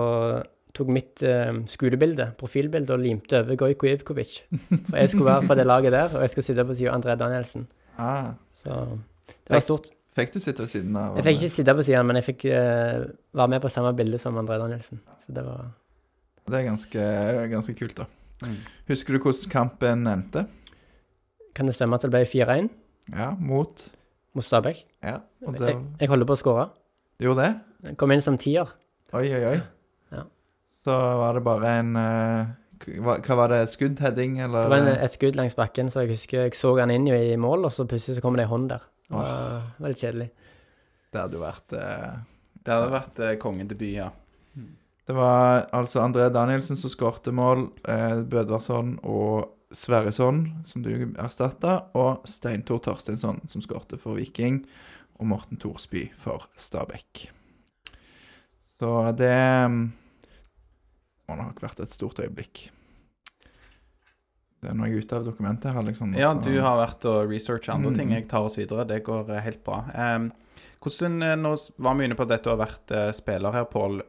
tok 0.73 0.89
mitt 0.89 1.21
eh, 1.27 1.51
skolebilde, 1.69 2.31
profilbilde, 2.39 2.95
og 2.95 3.03
limte 3.03 3.39
over 3.43 3.57
Gojko 3.61 3.89
Ivkovic. 3.91 4.39
For 4.89 4.97
jeg 4.97 5.11
skulle 5.11 5.29
være 5.29 5.47
på 5.51 5.57
det 5.59 5.65
laget 5.69 5.93
der, 5.93 6.15
og 6.17 6.23
jeg 6.25 6.33
skulle 6.33 6.47
sitte 6.47 6.65
på 6.65 6.73
siden 6.77 6.93
av 6.93 6.97
André 7.01 7.17
Danielsen. 7.19 7.67
Ah, 8.01 8.31
Så 8.57 8.73
det 9.27 9.53
var 9.53 9.61
stort. 9.61 9.91
fikk 10.17 10.33
du 10.33 10.39
sitte 10.41 10.63
ved 10.65 10.71
siden 10.71 10.95
av 10.97 11.17
Jeg 11.19 11.25
fikk 11.27 11.41
ikke 11.43 11.53
sitte 11.53 11.75
på 11.77 11.85
siden, 11.85 12.07
men 12.09 12.17
jeg 12.17 12.25
fikk 12.31 12.45
eh, 12.49 13.03
være 13.37 13.51
med 13.53 13.61
på 13.61 13.69
samme 13.69 13.93
bilde 13.97 14.17
som 14.21 14.37
André 14.41 14.57
Danielsen. 14.61 15.01
Så 15.21 15.33
det 15.35 15.45
var 15.45 15.71
Det 16.49 16.59
er 16.59 16.65
ganske, 16.71 17.05
ganske 17.53 17.75
kult, 17.77 17.95
da. 18.01 18.05
Mm. 18.43 18.57
Husker 18.89 19.13
du 19.13 19.19
hvordan 19.23 19.49
kampen 19.53 20.07
endte? 20.09 20.47
Kan 21.55 21.69
det 21.69 21.75
stemme 21.77 21.95
at 21.95 22.01
det 22.01 22.09
ble 22.11 22.23
4-1 22.25 22.69
Ja, 23.13 23.29
mot 23.37 23.85
mot 24.33 24.43
Stabæk? 24.43 24.79
Ja, 25.03 25.19
og 25.45 25.53
det, 25.59 25.69
Jeg, 25.69 25.77
jeg 26.01 26.09
holder 26.09 26.25
på 26.25 26.33
å 26.33 26.39
skåre. 26.41 26.65
Du 27.21 27.27
gjorde 27.27 27.43
det? 27.45 27.53
Jeg 27.91 27.97
Kom 28.01 28.11
inn 28.15 28.23
som 28.25 28.37
tier. 28.41 28.65
Oi, 29.13 29.27
oi, 29.29 29.43
oi. 29.51 29.59
Så 30.83 30.93
var 30.93 31.37
det 31.37 31.43
bare 31.45 31.73
en 31.79 31.95
eh, 31.95 32.51
hva, 32.99 33.17
hva 33.23 33.37
var 33.39 33.53
det? 33.53 33.61
Skuddheading, 33.71 34.39
eller? 34.43 34.65
Det 34.65 34.73
var 34.73 34.83
en, 34.83 35.03
et 35.05 35.15
skudd 35.15 35.37
langs 35.39 35.55
bakken, 35.55 35.91
så 35.91 36.03
jeg 36.03 36.13
husker 36.15 36.45
jeg 36.45 36.57
så 36.57 36.73
han 36.79 36.91
inn 36.91 37.07
i, 37.07 37.15
i 37.33 37.39
mål, 37.39 37.67
og 37.69 37.73
så 37.73 37.85
plutselig 37.87 38.17
så 38.17 38.25
kom 38.25 38.37
det 38.39 38.45
ei 38.47 38.51
hånd 38.51 38.69
der. 38.73 38.83
Det 39.07 39.21
var, 39.21 39.71
litt 39.85 40.03
kjedelig. 40.03 40.29
Det 41.13 41.21
hadde 41.21 41.37
jo 41.37 41.43
vært 41.43 41.75
eh, 41.77 42.11
Det 42.59 42.73
hadde 42.73 42.93
vært 42.93 43.23
eh, 43.23 43.35
kongedebut, 43.41 43.89
ja. 43.93 44.09
Det 45.03 45.15
var 45.17 45.65
altså 45.75 45.99
André 45.99 46.29
Danielsen 46.31 46.79
som 46.79 46.91
skårte 46.91 47.33
mål, 47.35 47.67
eh, 47.91 48.21
Bødvarsson 48.23 48.95
og 49.03 49.51
Sverresson 49.73 50.45
som 50.67 50.85
du 50.85 50.93
erstatta, 51.19 51.79
og 51.99 52.27
Steintor 52.29 52.79
Torsteinsson 52.85 53.41
som 53.49 53.63
skårte 53.63 53.99
for 53.99 54.19
Viking, 54.19 54.61
og 55.19 55.27
Morten 55.29 55.59
Thorsby 55.59 56.07
for 56.19 56.47
Stabæk. 56.59 57.27
Så 58.79 58.93
det 59.19 59.35
mm, 59.69 59.83
må 61.29 61.37
nok 61.39 61.61
vært 61.63 61.79
et 61.85 61.93
stort 61.93 62.19
øyeblikk. 62.23 62.69
Det 64.63 64.71
er 64.71 64.77
noe 64.79 64.87
jeg 64.87 65.01
er 65.01 65.03
ute 65.03 65.17
av 65.17 65.25
dokumentet 65.27 65.71
her, 65.73 65.79
Alexander. 65.81 66.19
Ja, 66.23 66.29
du 66.39 66.53
har 66.63 66.77
vært 66.79 67.03
og 67.09 67.27
researcha 67.31 67.73
andre 67.73 67.91
Mm. 67.91 67.97
ting. 67.97 68.11
Jeg 68.15 68.27
tar 68.31 68.45
oss 68.47 68.55
videre. 68.57 68.85
Det 68.87 69.01
går 69.03 69.29
eh, 69.35 69.41
helt 69.43 69.63
bra. 69.63 69.81
Hvordan, 70.83 71.17
eh, 71.23 71.35
Nå 71.35 71.51
var 71.79 71.95
vi 71.95 72.05
inne 72.05 72.15
på 72.15 72.23
at 72.23 72.29
dette 72.29 72.49
har 72.49 72.57
vært 72.57 72.91
eh, 72.91 73.11
spiller 73.11 73.51
her, 73.51 73.65
Pål. 73.65 74.01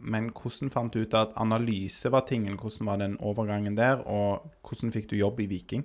men 0.00 0.30
hvordan 0.30 0.70
fant 0.72 0.92
du 0.92 1.02
ut 1.02 1.14
at 1.14 1.32
analyse 1.36 2.08
var 2.10 2.22
tingen? 2.22 2.56
Hvordan 2.56 2.86
var 2.86 2.96
den 2.96 3.18
overgangen 3.20 3.74
der? 3.76 4.00
Og 4.06 4.48
hvordan 4.64 4.92
fikk 4.92 5.08
du 5.10 5.16
jobb 5.16 5.40
i 5.40 5.46
Viking? 5.46 5.84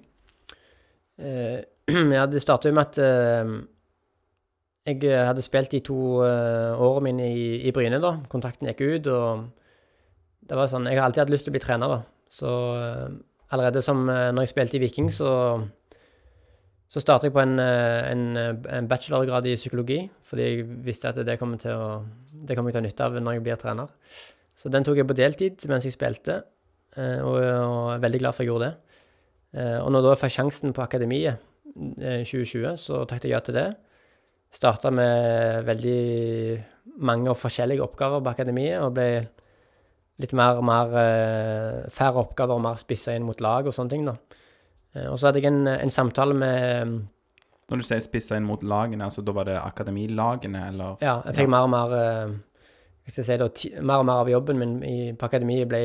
Eh, 1.20 1.63
ja, 1.88 2.25
det 2.25 2.42
startet 2.42 2.72
jo 2.72 2.75
med 2.75 2.88
at 2.88 2.98
jeg 4.86 5.25
hadde 5.28 5.42
spilt 5.42 5.72
de 5.72 5.80
to 5.80 5.96
årene 6.24 7.04
mine 7.04 7.28
i, 7.36 7.68
i 7.68 7.72
Bryne, 7.72 8.00
da. 8.02 8.18
Kontrakten 8.32 8.68
gikk 8.68 8.82
ut, 8.82 9.08
og 9.08 9.46
det 10.50 10.58
var 10.58 10.70
sånn 10.72 10.90
Jeg 10.90 11.00
har 11.00 11.08
alltid 11.08 11.24
hatt 11.26 11.34
lyst 11.34 11.48
til 11.48 11.54
å 11.54 11.56
bli 11.56 11.64
trener, 11.64 11.94
da. 11.94 12.02
Så 12.34 12.50
eh, 12.80 13.08
allerede 13.54 13.84
som 13.86 14.04
eh, 14.10 14.30
når 14.34 14.48
jeg 14.48 14.54
spilte 14.54 14.80
i 14.80 14.84
Viking, 14.88 15.10
så 15.14 15.32
så 16.94 17.02
startet 17.02 17.32
jeg 17.32 17.34
på 17.34 17.42
en, 17.42 17.56
eh, 17.58 18.12
en, 18.12 18.24
en 18.70 18.88
bachelorgrad 18.88 19.48
i 19.50 19.56
psykologi, 19.58 20.04
fordi 20.22 20.44
jeg 20.46 20.66
visste 20.86 21.10
at 21.10 21.18
det 21.26 21.40
kommer, 21.42 21.58
til 21.58 21.74
å, 21.74 21.88
det 22.30 22.54
kommer 22.54 22.70
jeg 22.70 22.76
til 22.76 22.84
å 22.84 22.86
nytte 22.86 23.08
av 23.08 23.16
når 23.18 23.40
jeg 23.40 23.44
blir 23.48 23.58
trener. 23.58 24.20
Så 24.54 24.70
den 24.70 24.86
tok 24.86 25.00
jeg 25.02 25.08
på 25.10 25.16
deltid 25.18 25.66
mens 25.72 25.88
jeg 25.88 25.96
spilte, 25.96 26.44
og, 26.94 27.40
og 27.42 27.88
er 27.96 28.04
veldig 28.04 28.20
glad 28.22 28.36
for 28.36 28.44
at 28.44 28.46
jeg 28.46 28.52
gjorde 28.52 28.68
det. 28.68 28.76
Og 29.82 29.90
når 29.90 30.06
da 30.06 30.12
jeg 30.12 30.22
fikk 30.22 30.36
sjansen 30.36 30.76
på 30.78 30.84
Akademiet 30.86 31.42
i 31.74 32.22
2020, 32.22 32.78
så 32.78 33.02
takket 33.10 33.26
jeg 33.26 33.34
ja 33.34 33.42
til 33.42 33.58
det. 33.58 33.66
Starta 34.54 34.94
med 34.94 35.66
veldig 35.66 35.98
mange 37.10 37.34
og 37.34 37.42
forskjellige 37.42 37.82
oppgaver 37.82 38.22
på 38.22 38.36
Akademiet, 38.36 38.78
og 38.86 38.94
ble 38.94 39.10
litt 40.22 40.34
mer 40.38 40.60
og 40.62 40.63
mer 40.67 40.93
eh, 41.00 41.89
færre 41.89 42.22
oppgaver 42.22 42.60
mer 42.62 42.75
spissa 42.77 43.15
inn 43.17 43.25
mot 43.25 43.39
lag 43.41 43.65
og 43.67 43.74
sånne 43.74 43.89
ting, 43.89 44.05
da. 44.05 44.13
Eh, 44.96 45.08
Og 45.10 45.17
så 45.20 45.27
hadde 45.29 45.41
jeg 45.41 45.50
en, 45.51 45.67
en 45.67 45.89
samtale 45.89 46.34
med 46.38 46.93
Når 47.72 47.77
du 47.82 47.86
sier 47.88 48.00
spissa 48.03 48.38
inn 48.38 48.46
mot 48.46 48.62
lagene, 48.62 49.03
altså 49.08 49.24
da 49.25 49.32
var 49.34 49.46
det 49.50 49.58
akademilagene, 49.58 50.67
eller? 50.70 50.97
Ja, 51.02 51.21
jeg 51.26 51.36
fikk 51.39 51.47
Ja. 51.47 51.54
mer 51.56 51.63
og 51.65 51.69
mer 51.73 51.95
eh, 51.97 52.36
jeg 53.08 53.26
si 53.26 53.38
da, 53.38 53.49
Mer 53.82 53.99
og 54.04 54.06
mer 54.06 54.21
av 54.23 54.30
jobben 54.30 54.60
min 54.60 54.76
i, 54.84 54.97
på 55.17 55.26
Akademiet 55.26 55.67
ble 55.67 55.80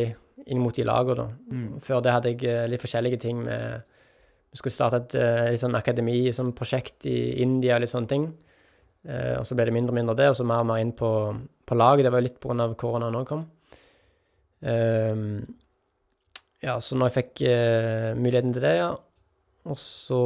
inn 0.46 0.60
mot 0.62 0.74
de 0.76 0.84
lagene, 0.84 1.16
da. 1.16 1.28
Mm. 1.50 1.80
Før 1.80 2.00
det 2.04 2.12
hadde 2.12 2.34
jeg 2.34 2.44
eh, 2.44 2.66
litt 2.70 2.80
forskjellige 2.84 3.18
ting 3.24 3.40
med 3.44 3.82
Vi 4.52 4.56
skulle 4.60 4.72
starte 4.76 4.96
et 5.02 5.14
eh, 5.18 5.50
litt 5.52 5.60
sånn 5.64 5.74
akademi, 5.76 6.20
sånn 6.32 6.52
prosjekt 6.56 7.04
i 7.08 7.16
India 7.42 7.74
og 7.76 7.82
litt 7.82 7.90
sånne 7.92 8.08
ting. 8.08 8.28
Eh, 9.08 9.34
og 9.38 9.44
så 9.46 9.54
ble 9.56 9.66
det 9.68 9.74
mindre 9.76 9.92
og 9.92 9.98
mindre 9.98 10.14
det, 10.16 10.28
og 10.30 10.36
så 10.38 10.44
mer 10.48 10.62
og 10.62 10.68
mer 10.70 10.80
inn 10.80 10.92
på, 10.96 11.10
på 11.68 11.76
lag. 11.76 12.00
Det 12.00 12.10
var 12.12 12.22
jo 12.22 12.28
litt 12.28 12.38
pga. 12.40 12.68
korona 12.80 13.10
nå 13.12 13.24
kom. 13.28 13.42
Ehm, 14.62 15.46
ja, 16.62 16.78
så 16.82 16.98
når 16.98 17.10
jeg 17.10 17.16
fikk 17.18 17.42
eh, 17.46 18.10
muligheten 18.18 18.52
til 18.56 18.64
det, 18.64 18.74
ja, 18.80 18.90
og 19.68 19.78
så 19.78 20.22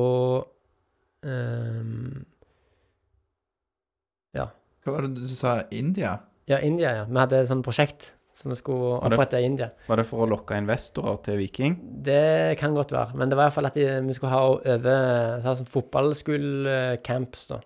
Ja. 4.34 4.48
Hva 4.82 4.94
var 4.96 5.06
det 5.06 5.22
du 5.22 5.28
sa? 5.30 5.60
India? 5.70 6.16
Ja, 6.50 6.58
India, 6.58 6.90
ja. 6.96 7.04
Vi 7.06 7.20
hadde 7.20 7.38
et 7.38 7.50
sånt 7.50 7.62
prosjekt 7.64 8.14
som 8.34 8.50
vi 8.50 8.56
skulle 8.58 8.96
opprette 9.04 9.38
i 9.38 9.46
India. 9.46 9.68
Var 9.86 10.00
det 10.00 10.06
for 10.08 10.24
å 10.24 10.30
lokke 10.30 10.56
investorer 10.58 11.20
til 11.26 11.38
Viking? 11.38 11.76
Det 12.02 12.56
kan 12.58 12.74
godt 12.74 12.94
være, 12.96 13.14
men 13.20 13.30
det 13.30 13.36
var 13.38 13.44
i 13.44 13.50
hvert 13.50 13.58
fall 13.58 13.68
at 13.68 13.76
de, 13.78 13.86
vi 14.08 14.16
skulle 14.16 14.32
ha 14.32 14.40
over 14.48 15.44
sånn 15.44 15.68
fotballskolecamps, 15.68 17.46
da. 17.52 17.60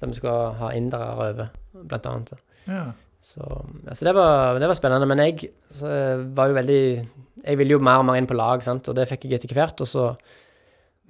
Der 0.00 0.10
vi 0.10 0.18
skulle 0.18 0.56
ha 0.58 0.72
indere 0.74 1.10
over, 1.12 1.52
blant 1.84 2.08
annet. 2.10 2.32
Ja. 2.66 2.86
Så, 3.22 3.42
altså 3.86 4.06
det, 4.08 4.14
var, 4.16 4.58
det 4.58 4.68
var 4.68 4.76
spennende. 4.76 5.06
Men 5.06 5.22
jeg 5.22 5.52
var 6.34 6.50
jo 6.50 6.56
veldig 6.58 6.82
Jeg 7.44 7.58
ville 7.58 7.76
jo 7.76 7.82
mer 7.82 8.02
og 8.02 8.08
mer 8.08 8.18
inn 8.18 8.26
på 8.30 8.36
lag, 8.38 8.62
sant, 8.64 8.88
og 8.90 8.98
det 8.98 9.08
fikk 9.10 9.28
jeg 9.28 9.38
etter 9.40 9.54
hvert. 9.56 9.82
Og 9.82 9.88
så 9.88 10.08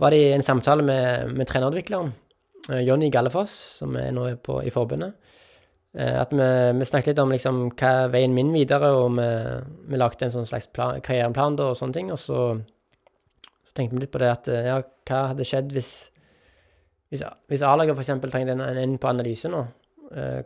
var 0.01 0.12
det 0.12 0.20
i 0.20 0.33
en 0.37 0.44
samtale 0.44 0.85
med, 0.85 1.33
med 1.37 1.48
trenerutvikleren, 1.48 2.12
eh, 2.70 2.83
Jonny 2.87 3.11
Gallefoss, 3.12 3.53
som 3.79 3.96
er 4.01 4.12
nå 4.14 4.29
på, 4.44 4.61
i 4.64 4.72
forbundet. 4.72 5.16
Eh, 5.96 6.14
At 6.20 6.33
vi, 6.33 6.46
vi 6.79 6.88
snakket 6.88 7.12
litt 7.12 7.20
om 7.22 7.33
liksom, 7.33 7.61
hva 7.77 7.90
er 8.05 8.14
veien 8.14 8.37
min 8.37 8.53
videre, 8.55 8.92
og 8.96 9.18
vi, 9.18 9.29
vi 9.92 10.01
lagde 10.01 10.29
en 10.29 10.37
sånn 10.37 10.48
slags 10.48 10.70
plan, 10.72 11.01
karriereplan 11.05 11.59
da, 11.61 11.72
og 11.72 11.79
sånne 11.81 11.98
ting. 11.98 12.12
Og 12.14 12.20
så, 12.20 12.46
så 13.68 13.77
tenkte 13.77 13.98
vi 13.98 14.07
litt 14.07 14.14
på 14.14 14.22
det 14.22 14.33
at 14.33 14.53
eh, 14.53 14.70
ja, 14.70 14.81
hva 15.09 15.27
hadde 15.33 15.48
skjedd 15.48 15.72
hvis 15.77 15.92
hvis, 17.12 17.20
hvis 17.53 17.62
A-laget 17.68 17.92
f.eks. 17.92 18.09
trengte 18.25 18.55
en, 18.55 18.62
en, 18.64 18.92
på 18.96 19.09
analyse 19.11 19.44
nå, 19.53 19.59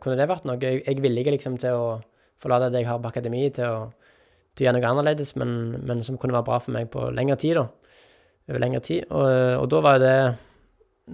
kunne 0.01 0.19
det 0.19 0.29
vært 0.31 0.45
noe? 0.47 0.59
Jeg, 0.63 0.83
jeg 0.85 0.97
er 0.97 1.03
villig 1.03 1.27
liksom 1.35 1.57
til 1.59 1.75
å 1.75 1.87
forlate 2.43 2.71
det 2.71 2.85
jeg 2.85 2.91
har 2.91 3.01
på 3.03 3.11
akademi, 3.11 3.47
til 3.55 3.67
å, 3.67 3.79
til 4.55 4.65
å 4.65 4.69
gjøre 4.69 4.79
noe 4.79 4.91
annerledes, 4.93 5.35
men, 5.41 5.51
men 5.87 6.03
som 6.07 6.19
kunne 6.21 6.37
være 6.37 6.49
bra 6.49 6.59
for 6.63 6.77
meg 6.77 6.91
på 6.93 7.09
lengre 7.17 7.39
tid, 7.41 7.61
da. 7.61 7.67
Over 8.47 8.63
lengre 8.63 8.83
tid. 8.85 9.09
Og, 9.11 9.27
og 9.63 9.71
da 9.73 9.81
var 9.83 9.97
jo 9.97 10.05
det 10.05 10.19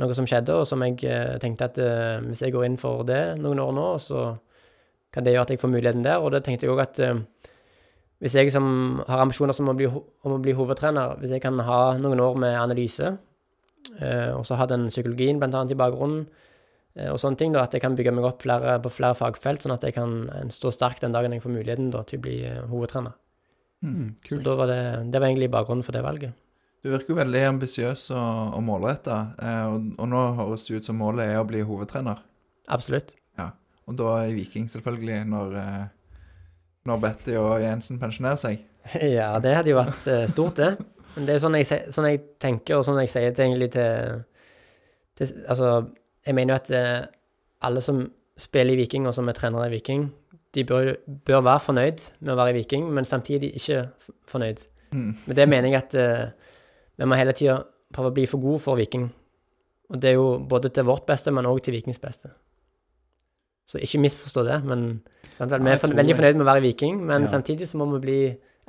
noe 0.02 0.16
som 0.16 0.26
skjedde, 0.28 0.56
og 0.56 0.66
som 0.68 0.82
jeg 0.84 0.98
eh, 1.08 1.36
tenkte 1.40 1.68
at 1.68 1.78
eh, 1.80 2.18
hvis 2.26 2.42
jeg 2.44 2.54
går 2.54 2.66
inn 2.68 2.78
for 2.80 3.06
det 3.08 3.22
noen 3.40 3.60
år 3.62 3.72
nå, 3.76 3.86
så 4.00 4.32
kan 5.12 5.24
det 5.24 5.34
gjøre 5.34 5.48
at 5.48 5.52
jeg 5.52 5.60
får 5.60 5.72
muligheten 5.72 6.04
der. 6.04 6.20
Og 6.20 6.32
da 6.32 6.40
tenkte 6.44 6.66
jeg 6.66 6.74
òg 6.74 6.84
at 6.84 7.00
eh, 7.04 7.20
hvis 8.22 8.36
jeg 8.38 8.52
som 8.54 9.02
har 9.08 9.24
ambisjoner 9.24 9.56
som 9.56 9.68
å 9.68 9.76
bli, 9.76 9.88
om 9.90 10.36
å 10.36 10.40
bli 10.42 10.54
hovedtrener, 10.56 11.16
hvis 11.20 11.34
jeg 11.34 11.42
kan 11.44 11.58
ha 11.66 11.80
noen 11.98 12.22
år 12.22 12.38
med 12.38 12.56
analyse, 12.56 13.16
eh, 13.98 14.30
og 14.32 14.46
så 14.48 14.60
ha 14.60 14.68
den 14.70 14.86
psykologien 14.92 15.42
annet 15.42 15.74
i 15.74 15.78
bakgrunnen, 15.78 16.26
eh, 16.28 16.48
og 17.08 17.18
sånne 17.20 17.40
ting, 17.40 17.54
da, 17.54 17.62
at 17.64 17.72
jeg 17.76 17.82
kan 17.84 17.96
bygge 17.96 18.12
meg 18.12 18.26
opp 18.28 18.42
flere, 18.44 18.76
på 18.84 18.92
flere 18.92 19.16
fagfelt, 19.16 19.64
sånn 19.64 19.74
at 19.76 19.86
jeg 19.88 19.96
kan 19.96 20.16
eh, 20.28 20.46
stå 20.52 20.72
sterkt 20.74 21.04
den 21.06 21.14
dagen 21.16 21.32
jeg 21.32 21.44
får 21.44 21.54
muligheten 21.54 21.90
da, 21.94 22.02
til 22.08 22.20
å 22.20 22.24
bli 22.26 22.36
eh, 22.48 22.60
hovedtrener. 22.68 23.14
Mm, 23.82 24.12
Så 24.20 24.36
kult. 24.36 24.50
var 24.60 24.68
det, 24.70 24.82
det 25.10 25.18
var 25.22 25.30
egentlig 25.30 25.50
bakgrunnen 25.50 25.86
for 25.86 25.96
det 25.96 26.04
valget. 26.04 26.36
Du 26.82 26.90
virker 26.90 27.14
jo 27.14 27.18
veldig 27.20 27.42
ambisiøs 27.46 28.08
og, 28.14 28.54
og 28.58 28.62
målretta, 28.66 29.18
eh, 29.38 29.64
og, 29.72 29.90
og 29.96 30.12
nå 30.12 30.22
høres 30.42 30.68
det 30.68 30.82
ut 30.82 30.90
som 30.90 31.00
målet 31.00 31.32
er 31.32 31.40
å 31.40 31.48
bli 31.48 31.64
hovedtrener. 31.66 32.20
Absolutt. 32.70 33.16
Og 33.90 33.96
da 33.98 34.10
i 34.28 34.34
Viking, 34.36 34.68
selvfølgelig, 34.70 35.24
når, 35.26 35.54
eh, 35.58 35.86
når 36.86 37.00
Betty 37.02 37.32
og 37.34 37.56
Jensen 37.64 37.98
pensjonerer 37.98 38.38
seg. 38.38 38.60
Ja, 39.16 39.32
det 39.42 39.56
hadde 39.56 39.72
jo 39.72 39.78
vært 39.80 40.06
eh, 40.10 40.26
stort, 40.30 40.60
det. 40.60 40.76
Men 41.16 41.26
det 41.26 41.34
er 41.34 41.42
sånn 41.42 41.56
jeg, 41.58 41.66
sånn 41.94 42.06
jeg 42.08 42.20
tenker, 42.42 42.78
og 42.78 42.86
sånn 42.86 43.00
jeg 43.02 43.10
sier 43.12 43.34
det 43.34 43.42
egentlig 43.42 43.68
til, 43.74 44.22
til 45.18 45.32
Altså, 45.50 45.72
jeg 46.26 46.34
mener 46.34 46.54
jo 46.54 46.60
at 46.60 46.70
eh, 46.76 47.06
alle 47.62 47.80
som 47.84 48.04
spiller 48.38 48.74
i 48.74 48.82
Viking, 48.82 49.06
og 49.06 49.14
som 49.14 49.28
er 49.28 49.36
trenere 49.36 49.68
i 49.68 49.74
Viking, 49.76 50.06
de 50.54 50.64
bør, 50.68 50.92
bør 51.24 51.40
være 51.46 51.60
fornøyd 51.64 52.06
med 52.20 52.34
å 52.34 52.36
være 52.36 52.52
i 52.54 52.58
Viking, 52.60 52.90
men 52.92 53.04
samtidig 53.08 53.52
ikke 53.56 53.86
fornøyd. 54.28 54.62
Mm. 54.92 55.10
Men 55.26 55.36
det 55.36 55.48
mener 55.48 55.68
jeg 55.72 55.78
at 55.82 55.94
eh, 55.94 56.52
vi 57.00 57.08
må 57.08 57.16
hele 57.16 57.32
tida 57.36 57.60
prøve 57.92 58.12
å 58.12 58.16
bli 58.16 58.26
for 58.28 58.42
gode 58.42 58.60
for 58.64 58.76
Viking. 58.80 59.08
Og 59.92 60.00
det 60.00 60.12
er 60.12 60.16
jo 60.18 60.38
både 60.48 60.70
til 60.72 60.86
vårt 60.88 61.06
beste, 61.08 61.32
men 61.32 61.48
òg 61.48 61.60
til 61.64 61.74
Vikings 61.76 62.00
beste. 62.00 62.30
Så 63.68 63.80
ikke 63.80 64.00
misforstå 64.02 64.44
det, 64.48 64.58
men 64.68 64.86
sant, 65.36 65.52
vi 65.52 65.70
er 65.72 65.80
for, 65.80 65.92
veldig 65.96 66.16
fornøyd 66.18 66.38
med 66.38 66.44
å 66.44 66.48
være 66.50 66.62
i 66.62 66.66
Viking, 66.68 67.00
men 67.06 67.22
Ja. 67.26 67.28
samtidig 67.36 67.68
så 67.68 67.78
må 67.80 67.86
vi 67.94 68.00
bli 68.06 68.20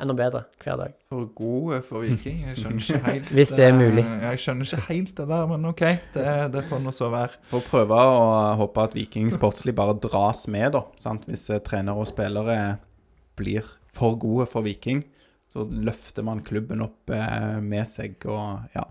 enda 0.02 0.16
bedre 0.18 0.44
hver 0.64 0.80
dag. 0.80 0.96
For 1.12 1.28
gode 1.38 1.80
for 1.86 2.04
Viking. 2.04 2.42
Jeg 2.48 2.60
skjønner 2.60 2.82
ikke 2.82 3.02
helt 3.12 3.32
Hvis 3.38 3.54
det 3.54 3.68
er 3.68 3.76
mulig. 3.78 4.04
Jeg 4.06 4.42
skjønner 4.44 4.70
ikke 4.70 4.88
helt 4.90 5.14
det 5.20 5.28
der, 5.30 5.46
men 5.52 5.70
OK. 5.70 5.84
Det, 6.16 6.26
det 6.56 6.66
får 6.70 6.84
nå 6.84 6.94
så 6.96 7.10
være. 7.14 7.40
Får 7.52 7.66
prøve 7.70 8.02
å 8.16 8.26
håpe 8.64 8.88
at 8.90 8.98
Viking 8.98 9.32
sportslig 9.34 9.76
bare 9.78 9.98
dras 10.04 10.46
med, 10.52 10.72
da. 10.78 10.84
Sant? 11.00 11.28
Hvis 11.30 11.46
eh, 11.54 11.62
trenere 11.66 12.02
og 12.02 12.10
spillere 12.10 12.58
blir 13.40 13.68
for 13.94 14.18
gode 14.22 14.48
for 14.50 14.66
Viking, 14.66 15.04
så 15.54 15.68
løfter 15.70 16.26
man 16.26 16.42
klubben 16.46 16.82
opp 16.86 17.14
eh, 17.14 17.60
med 17.62 17.86
seg, 17.90 18.18
og 18.26 18.74
ja. 18.74 18.88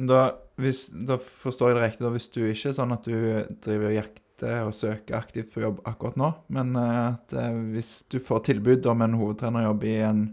Da, 0.00 0.22
hvis, 0.60 0.88
da 1.06 1.18
forstår 1.20 1.70
jeg 1.70 1.76
det 1.76 1.84
riktig, 1.84 2.04
da, 2.06 2.12
hvis 2.14 2.30
du 2.32 2.40
ikke 2.42 2.70
er 2.72 2.76
sånn 2.76 2.94
at 2.96 3.06
du 3.06 3.14
driver 3.62 3.90
og 3.90 3.96
jakter 3.98 4.24
og 4.46 4.74
søke 4.76 5.16
aktivt 5.16 5.52
på 5.54 5.62
jobb 5.64 5.80
akkurat 5.88 6.18
nå, 6.20 6.30
men 6.54 6.74
eh, 6.78 7.00
at 7.10 7.34
eh, 7.36 7.58
hvis 7.74 7.92
du 8.12 8.18
får 8.22 8.46
tilbud 8.50 8.86
om 8.90 9.04
en 9.04 9.16
hovedtrenerjobb 9.20 9.86
i 9.88 9.96
en 10.06 10.24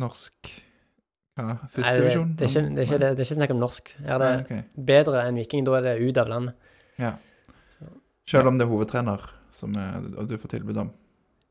norsk 0.00 0.52
ja, 1.40 1.56
førstedivisjon? 1.72 2.34
det, 2.36 2.48
det, 2.52 2.86
det, 2.86 3.00
det 3.00 3.10
er 3.10 3.24
ikke 3.24 3.38
snakk 3.38 3.54
om 3.54 3.60
norsk. 3.62 3.92
Er 4.04 4.22
det 4.22 4.30
Nei, 4.30 4.44
okay. 4.44 4.62
bedre 4.92 5.26
enn 5.26 5.40
Viking. 5.40 5.66
Da 5.66 5.76
er 5.78 5.86
det 5.88 5.98
ut 6.04 6.20
av 6.20 6.32
landet. 6.32 6.72
Ja. 7.00 7.14
Selv 8.28 8.50
om 8.50 8.58
det 8.60 8.66
er 8.66 8.72
hovedtrener 8.72 9.24
som 9.54 9.74
er, 9.80 9.96
og 10.14 10.28
du 10.30 10.36
får 10.38 10.54
tilbud 10.54 10.84
om. 10.84 10.92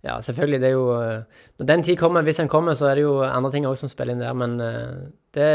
Ja, 0.05 0.21
selvfølgelig. 0.23 0.61
Det 0.63 0.69
er 0.69 0.77
jo 0.77 0.85
eh, 0.95 1.41
Når 1.59 1.69
den 1.73 1.83
tid 1.83 1.97
kommer, 1.99 2.23
hvis 2.23 2.39
den 2.39 2.47
kommer, 2.51 2.77
så 2.79 2.87
er 2.87 2.99
det 2.99 3.03
jo 3.03 3.17
andre 3.25 3.51
ting 3.51 3.67
òg 3.67 3.75
som 3.79 3.91
spiller 3.91 4.15
inn 4.15 4.23
der. 4.23 4.37
Men 4.37 4.55
det 5.35 5.49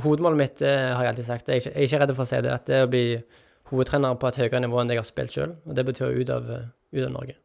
hovedmålet 0.00 0.40
mitt, 0.40 0.58
det 0.62 0.72
har 0.72 1.04
jeg 1.04 1.14
alltid 1.14 1.28
sagt. 1.28 1.48
Jeg 1.48 1.58
er 1.58 1.64
ikke, 1.64 1.74
jeg 1.74 1.82
er 1.82 1.90
ikke 1.90 2.02
redd 2.04 2.14
for 2.16 2.24
å 2.24 2.30
si 2.30 2.42
det. 2.46 2.54
At 2.54 2.70
det 2.70 2.82
å 2.86 2.90
bli 2.90 3.06
hovedtrener 3.70 4.18
på 4.20 4.28
et 4.30 4.40
høyere 4.42 4.60
nivå 4.66 4.80
enn 4.82 4.90
det 4.90 4.98
jeg 4.98 5.04
har 5.04 5.10
spilt 5.12 5.36
sjøl. 5.36 5.54
Og 5.66 5.78
det 5.78 5.86
betyr 5.90 6.18
ut 6.20 6.34
av, 6.34 6.50
eh, 6.50 6.68
ut 6.98 7.06
av 7.06 7.14
Norge. 7.14 7.38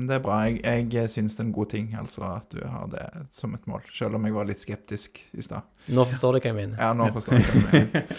Det 0.00 0.14
er 0.16 0.20
bra. 0.24 0.36
Jeg, 0.48 0.86
jeg 0.94 1.10
syns 1.12 1.34
det 1.36 1.42
er 1.42 1.46
en 1.50 1.52
god 1.52 1.68
ting, 1.74 1.88
altså, 1.98 2.22
at 2.38 2.46
du 2.54 2.60
har 2.64 2.86
det 2.88 3.02
som 3.36 3.52
et 3.52 3.66
mål. 3.68 3.82
Selv 3.92 4.16
om 4.16 4.24
jeg 4.24 4.32
var 4.32 4.46
litt 4.48 4.62
skeptisk 4.62 5.18
i 5.36 5.44
stad. 5.44 5.66
Nå 5.92 6.06
forstår 6.08 6.32
du 6.32 6.38
hva 6.38 6.48
jeg 6.48 6.56
mener. 6.56 6.78
Ja, 6.80 6.94
nå 6.96 7.10
forstår 7.12 7.36
jeg 7.36 7.44
hva 7.44 7.60
du 7.60 7.70
mener. 7.74 8.06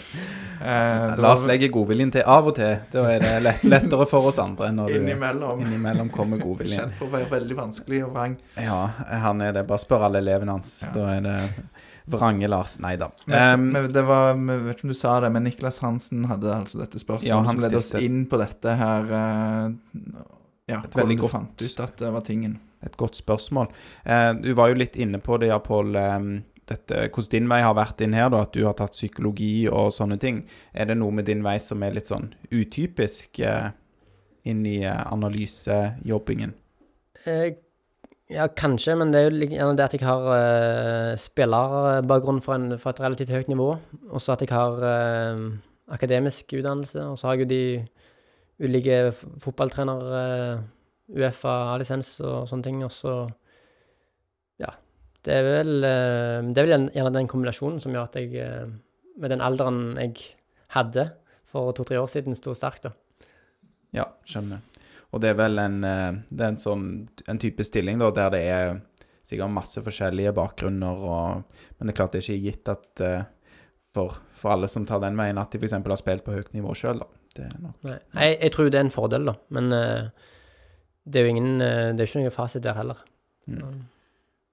Eh, 0.62 0.68
det 1.16 1.18
La 1.18 1.32
oss 1.34 1.40
var 1.42 1.48
legge 1.50 1.66
godviljen 1.74 2.12
til 2.14 2.22
av 2.30 2.46
og 2.46 2.52
til. 2.54 2.76
Da 2.92 3.02
er 3.10 3.18
det 3.18 3.30
lett, 3.42 3.64
lettere 3.66 4.04
for 4.06 4.28
oss 4.28 4.36
andre 4.38 4.68
når 4.70 4.92
du 4.92 4.98
innimellom 5.00 5.64
innimellom 5.64 6.12
kommer 6.14 6.38
godviljen. 6.44 6.84
kjent 6.84 6.94
for 7.00 7.08
å 7.08 7.14
være 7.16 7.26
veldig 7.32 7.56
vanskelig 7.58 7.98
og 8.06 8.12
vrang. 8.14 8.36
Ja, 8.62 8.76
han 9.24 9.42
er 9.42 9.56
det. 9.56 9.64
Bare 9.66 9.82
spør 9.82 10.04
alle 10.06 10.20
elevene 10.22 10.54
hans. 10.54 10.76
Ja. 10.84 10.92
Da 10.94 11.08
er 11.16 11.24
det 11.26 11.34
Vrange 12.10 12.48
Lars. 12.50 12.78
Nei 12.82 12.96
da. 13.00 13.10
Um, 13.26 13.68
det 13.92 14.02
var, 14.08 14.32
jeg 14.34 14.62
vet 14.66 14.76
ikke 14.76 14.88
om 14.88 14.92
du 14.94 14.98
sa 14.98 15.14
det, 15.22 15.32
men 15.32 15.44
Niklas 15.46 15.78
Hansen 15.84 16.24
hadde 16.30 16.50
altså 16.54 16.82
dette 16.82 16.98
spørsmålet 17.02 17.28
Ja, 17.30 17.40
han 17.46 17.56
som 17.56 17.64
leder 17.66 17.78
oss 17.78 17.94
inn 18.00 18.24
på 18.30 18.40
dette 18.42 18.76
her 18.80 19.12
eh, 19.18 19.66
Ja, 20.72 20.80
Et 20.82 20.96
veldig 20.96 21.18
godt- 21.20 21.34
fant 21.36 21.62
ut 21.66 21.80
at 21.86 21.96
det 22.02 22.12
var 22.14 22.24
tingen. 22.26 22.58
Et 22.82 22.96
godt 22.98 23.14
spørsmål. 23.20 23.68
Uh, 24.06 24.32
du 24.42 24.52
var 24.58 24.72
jo 24.72 24.80
litt 24.82 24.96
inne 24.98 25.20
på 25.22 25.38
det, 25.38 25.52
ja, 25.52 25.58
Pål. 25.62 25.94
Um, 25.96 26.32
dette, 26.70 27.08
hvordan 27.10 27.30
din 27.30 27.48
vei 27.50 27.60
har 27.62 27.74
vært 27.74 28.00
inn 28.04 28.14
her, 28.16 28.28
da, 28.30 28.42
at 28.46 28.52
du 28.54 28.62
har 28.64 28.74
tatt 28.78 28.94
psykologi 28.94 29.68
og 29.68 29.90
sånne 29.94 30.18
ting. 30.22 30.44
Er 30.72 30.86
det 30.90 30.96
noe 31.00 31.10
med 31.14 31.26
din 31.28 31.42
vei 31.44 31.56
som 31.60 31.82
er 31.82 31.94
litt 31.96 32.06
sånn 32.10 32.30
utypisk 32.54 33.40
eh, 33.42 33.70
inn 34.48 34.62
i 34.66 34.78
analysejobbingen? 34.86 36.54
Eh, 37.26 37.52
ja, 38.32 38.46
kanskje, 38.48 38.94
men 38.98 39.12
det 39.12 39.20
er 39.20 39.28
jo 39.28 39.46
gjerne 39.46 39.76
det 39.78 39.84
at 39.84 39.94
jeg 39.96 40.04
har 40.06 40.24
uh, 40.28 41.12
spillerbakgrunn 41.20 42.40
fra, 42.44 42.56
fra 42.80 42.92
et 42.94 43.02
relativt 43.04 43.32
høyt 43.34 43.50
nivå. 43.52 43.68
Og 44.10 44.22
så 44.22 44.34
at 44.34 44.44
jeg 44.44 44.52
har 44.52 44.78
uh, 44.80 45.42
akademisk 45.92 46.54
utdannelse. 46.58 47.04
Og 47.10 47.18
så 47.20 47.28
har 47.28 47.36
jeg 47.36 47.44
jo 47.44 47.50
de 47.52 48.66
ulike 48.68 48.98
fotballtrenere, 49.12 49.42
fotballtrener... 49.44 50.14
eh, 50.22 50.70
Uefa-lisens 51.12 52.14
og 52.24 52.46
sånne 52.48 52.64
ting. 52.64 52.82
Og 52.86 52.92
så 52.94 53.16
Ja. 54.62 54.70
Det 55.22 55.34
er 55.36 55.44
vel, 55.46 55.74
uh, 55.84 56.48
det 56.48 56.58
er 56.58 56.66
vel 56.66 56.88
gjerne- 56.90 57.14
den 57.18 57.28
kombinasjonen 57.30 57.80
som 57.80 57.92
gjør 57.92 58.08
at 58.08 58.16
jeg, 58.16 58.70
med 59.18 59.30
den 59.30 59.40
alderen 59.44 59.96
jeg 60.00 60.16
hadde 60.74 61.10
for 61.44 61.72
to-tre 61.76 62.00
år 62.00 62.08
siden, 62.08 62.34
sto 62.34 62.54
sterkt, 62.56 62.88
da. 62.88 62.94
Ja, 63.92 64.08
skjønner. 64.24 64.64
Og 65.12 65.20
det 65.20 65.32
er 65.32 65.38
vel 65.38 65.60
en, 65.60 65.82
eh, 65.84 66.08
er 66.38 66.48
en 66.48 66.60
sånn 66.60 66.86
en 67.28 67.40
type 67.40 67.64
stilling 67.66 68.00
da, 68.00 68.10
der 68.16 68.32
det 68.32 68.42
er 68.48 68.80
sikkert 69.22 69.54
masse 69.54 69.82
forskjellige 69.84 70.32
bakgrunner, 70.34 71.04
og, 71.06 71.60
men 71.78 71.86
det 71.88 71.94
er 71.94 71.98
klart 72.00 72.16
det 72.16 72.22
er 72.22 72.28
ikke 72.32 72.46
gitt 72.48 72.70
at 72.72 73.02
eh, 73.04 73.24
for, 73.92 74.16
for 74.32 74.54
alle 74.54 74.70
som 74.72 74.86
tar 74.88 75.02
den 75.04 75.18
veien, 75.20 75.38
at 75.38 75.52
de 75.52 75.60
f.eks. 75.60 75.76
har 75.76 76.00
spilt 76.00 76.24
på 76.26 76.34
høyt 76.34 76.52
nivå 76.56 76.74
sjøl, 76.78 77.04
jeg, 78.16 78.38
jeg 78.40 78.52
tror 78.52 78.68
det 78.72 78.80
er 78.80 78.86
en 78.86 78.92
fordel, 78.92 79.28
da. 79.28 79.36
Men 79.52 79.72
eh, 79.76 80.28
det 81.04 81.20
er 81.20 81.26
jo 81.26 81.32
ingen 81.32 81.58
Det 81.58 81.98
er 81.98 82.06
ikke 82.06 82.20
noen 82.20 82.34
fasit 82.34 82.62
der 82.64 82.76
heller. 82.78 83.00
mm. 83.50 83.80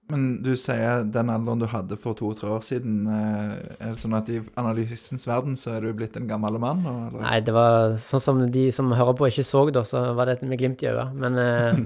Men 0.09 0.41
du 0.41 0.55
sier 0.57 1.03
den 1.05 1.29
alderen 1.29 1.61
du 1.61 1.67
hadde 1.69 1.97
for 2.01 2.17
to-tre 2.17 2.49
år 2.49 2.63
siden. 2.65 3.03
eh, 3.05 3.51
Er 3.79 3.91
det 3.93 4.01
sånn 4.01 4.15
at 4.17 4.29
i 4.33 4.39
analysens 4.57 5.27
verden 5.29 5.53
så 5.59 5.75
er 5.75 5.85
du 5.85 5.93
blitt 5.93 6.17
en 6.17 6.27
gammel 6.27 6.57
mann? 6.61 6.81
Eller? 6.81 7.21
Nei, 7.21 7.39
det 7.45 7.53
var 7.53 7.93
sånn 8.01 8.23
som 8.23 8.39
de 8.51 8.63
som 8.73 8.89
hører 8.91 9.13
på, 9.19 9.29
ikke 9.29 9.45
så, 9.45 9.61
da, 9.69 9.83
så 9.85 10.01
var 10.17 10.31
det 10.31 10.41
med 10.41 10.57
glimt 10.57 10.81
i 10.81 10.89
øyet. 10.89 11.13
Men 11.13 11.37
eh, 11.37 11.81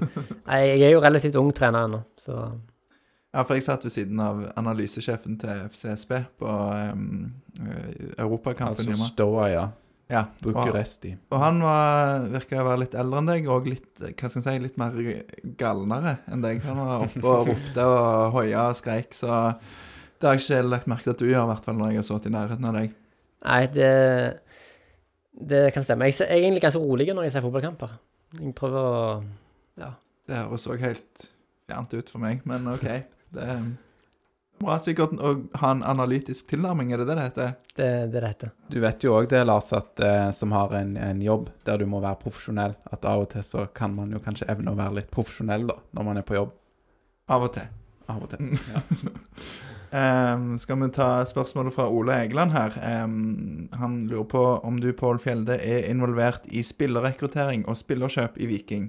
nei, 0.48 0.60
jeg 0.72 0.86
er 0.88 0.94
jo 0.96 1.04
relativt 1.04 1.36
ung 1.36 1.52
trener 1.52 1.84
ennå, 1.88 2.00
så 2.16 2.38
Ja, 3.34 3.42
for 3.42 3.58
jeg 3.58 3.64
satt 3.66 3.84
ved 3.84 3.90
siden 3.90 4.20
av 4.22 4.44
analysesjefen 4.56 5.36
til 5.42 5.64
FCSB 5.68 6.12
på 6.38 6.50
um, 6.94 7.32
Europakampen 8.16 8.68
Altså 8.72 8.86
hjemme. 8.88 9.08
Stoa, 9.10 9.48
ja. 9.50 9.64
Ja, 10.10 10.26
og, 10.28 10.50
Bucuresti. 10.50 11.14
og 11.32 11.40
han 11.40 11.62
var, 11.64 12.26
virka 12.28 12.60
å 12.60 12.66
være 12.66 12.82
litt 12.82 12.96
eldre 13.00 13.22
enn 13.22 13.30
deg, 13.30 13.46
og 13.48 13.68
litt 13.70 14.02
hva 14.02 14.28
skal 14.28 14.40
jeg 14.40 14.44
si, 14.44 14.56
litt 14.60 14.76
mer 14.80 14.98
galnere 15.60 16.18
enn 16.28 16.44
deg. 16.44 16.60
Han 16.68 16.80
var 16.82 17.06
oppe 17.06 17.24
og 17.24 17.48
ropte 17.48 17.86
og 17.88 18.34
hoia 18.36 18.66
og 18.68 18.76
skreik, 18.76 19.16
så 19.16 19.54
det 20.20 20.28
har 20.28 20.36
jeg 20.36 20.44
ikke 20.44 20.68
lagt 20.68 20.90
merke 20.92 21.06
til 21.06 21.14
at 21.14 21.22
du 21.22 21.28
gjør, 21.30 21.46
i 21.46 21.52
hvert 21.52 21.68
fall 21.68 21.78
når 21.80 21.94
jeg 21.94 22.02
har 22.02 22.08
sittet 22.10 22.28
i 22.28 22.34
nærheten 22.36 22.68
av 22.68 22.76
deg. 22.78 22.98
Nei, 23.44 23.62
det 23.72 23.94
Det 25.34 25.62
kan 25.74 25.82
stemme. 25.82 26.06
Jeg, 26.06 26.20
er 26.28 26.36
egentlig 26.36 26.62
ganske 26.62 26.80
rolig 26.80 27.08
når 27.10 27.26
jeg 27.26 27.32
ser 27.34 27.42
fotballkamper. 27.42 27.96
Jeg 28.38 28.54
prøver 28.54 28.84
å 28.84 29.88
Det 30.24 30.36
høres 30.36 30.68
òg 30.70 30.80
helt 30.84 31.26
fjernt 31.68 31.96
ut 31.96 32.12
for 32.12 32.22
meg, 32.22 32.44
men 32.48 32.68
OK. 32.70 32.86
Det 33.34 33.42
er 33.42 33.64
bra 34.64 34.78
sikkert 34.82 35.14
å 35.20 35.34
ha 35.60 35.70
en 35.74 35.84
analytisk 35.86 36.48
tilnærming, 36.50 36.92
er 36.92 37.02
det 37.02 37.08
det 37.10 37.18
det 37.18 37.26
heter? 37.28 37.54
Det 37.74 37.84
det, 37.84 37.90
er 37.90 38.10
det 38.14 38.32
heter. 38.32 38.52
Du 38.72 38.78
vet 38.82 39.06
jo 39.06 39.14
òg 39.16 39.28
det, 39.30 39.44
Lars, 39.46 39.70
at 39.76 40.00
eh, 40.04 40.30
som 40.36 40.54
har 40.56 40.74
en, 40.78 40.96
en 40.96 41.22
jobb 41.22 41.50
der 41.68 41.82
du 41.82 41.86
må 41.90 42.02
være 42.04 42.20
profesjonell, 42.24 42.76
at 42.90 43.06
av 43.08 43.26
og 43.26 43.30
til 43.34 43.46
så 43.46 43.68
kan 43.76 43.94
man 43.96 44.12
jo 44.14 44.22
kanskje 44.24 44.48
evne 44.52 44.74
å 44.74 44.80
være 44.80 45.00
litt 45.00 45.12
profesjonell, 45.14 45.68
da, 45.70 45.78
når 45.96 46.08
man 46.10 46.20
er 46.20 46.26
på 46.26 46.38
jobb. 46.40 46.56
Av 47.34 47.46
og 47.46 47.54
til. 47.56 47.70
Av 48.12 48.26
og 48.26 48.34
til. 48.34 48.50
Ehm, 49.94 50.56
skal 50.58 50.80
vi 50.80 50.88
ta 50.90 51.22
spørsmålet 51.22 51.74
fra 51.76 51.84
Ole 51.86 52.16
Egeland 52.24 52.50
her? 52.50 52.74
Um, 53.04 53.68
han 53.78 54.08
lurer 54.10 54.24
på 54.26 54.42
om 54.66 54.80
du, 54.82 54.88
Pål 54.92 55.20
Fjelde, 55.22 55.54
er 55.54 55.86
involvert 55.86 56.48
i 56.50 56.64
spillerrekruttering 56.66 57.62
og 57.70 57.78
spillerkjøp 57.78 58.40
i 58.42 58.48
Viking. 58.50 58.88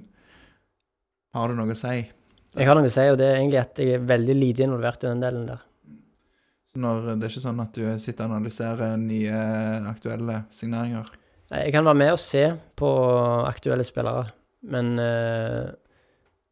Har 1.36 1.52
du 1.52 1.54
noe 1.54 1.76
å 1.76 1.78
si? 1.78 2.08
Jeg 2.56 2.68
har 2.70 2.78
noe 2.78 2.88
å 2.88 2.92
si, 2.92 3.04
og 3.12 3.18
det 3.20 3.26
er 3.28 3.38
egentlig 3.38 3.60
at 3.60 3.80
jeg 3.82 3.98
er 3.98 4.04
veldig 4.08 4.36
lite 4.36 4.64
involvert 4.64 5.02
i 5.04 5.10
den 5.10 5.20
delen 5.20 5.48
der. 5.50 5.64
Så 6.72 6.80
når, 6.80 7.12
det 7.14 7.26
er 7.26 7.34
ikke 7.34 7.44
sånn 7.44 7.62
at 7.62 7.76
du 7.76 7.84
sitter 8.00 8.24
og 8.24 8.36
analyserer 8.38 8.96
nye 9.00 9.40
aktuelle 9.90 10.42
signeringer? 10.52 11.10
Jeg 11.52 11.74
kan 11.74 11.86
være 11.86 12.00
med 12.00 12.14
og 12.14 12.22
se 12.22 12.46
på 12.80 12.92
aktuelle 13.46 13.84
spillere, 13.86 14.24
men 14.72 14.96
eh, 14.98 15.66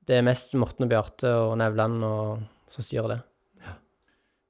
det 0.07 0.19
er 0.19 0.27
mest 0.27 0.53
Morten 0.61 0.87
og 0.87 0.93
Bjarte 0.93 1.33
og 1.49 1.57
Nevland 1.59 2.05
og, 2.07 2.45
som 2.71 2.85
styrer 2.85 3.17
det. 3.17 3.21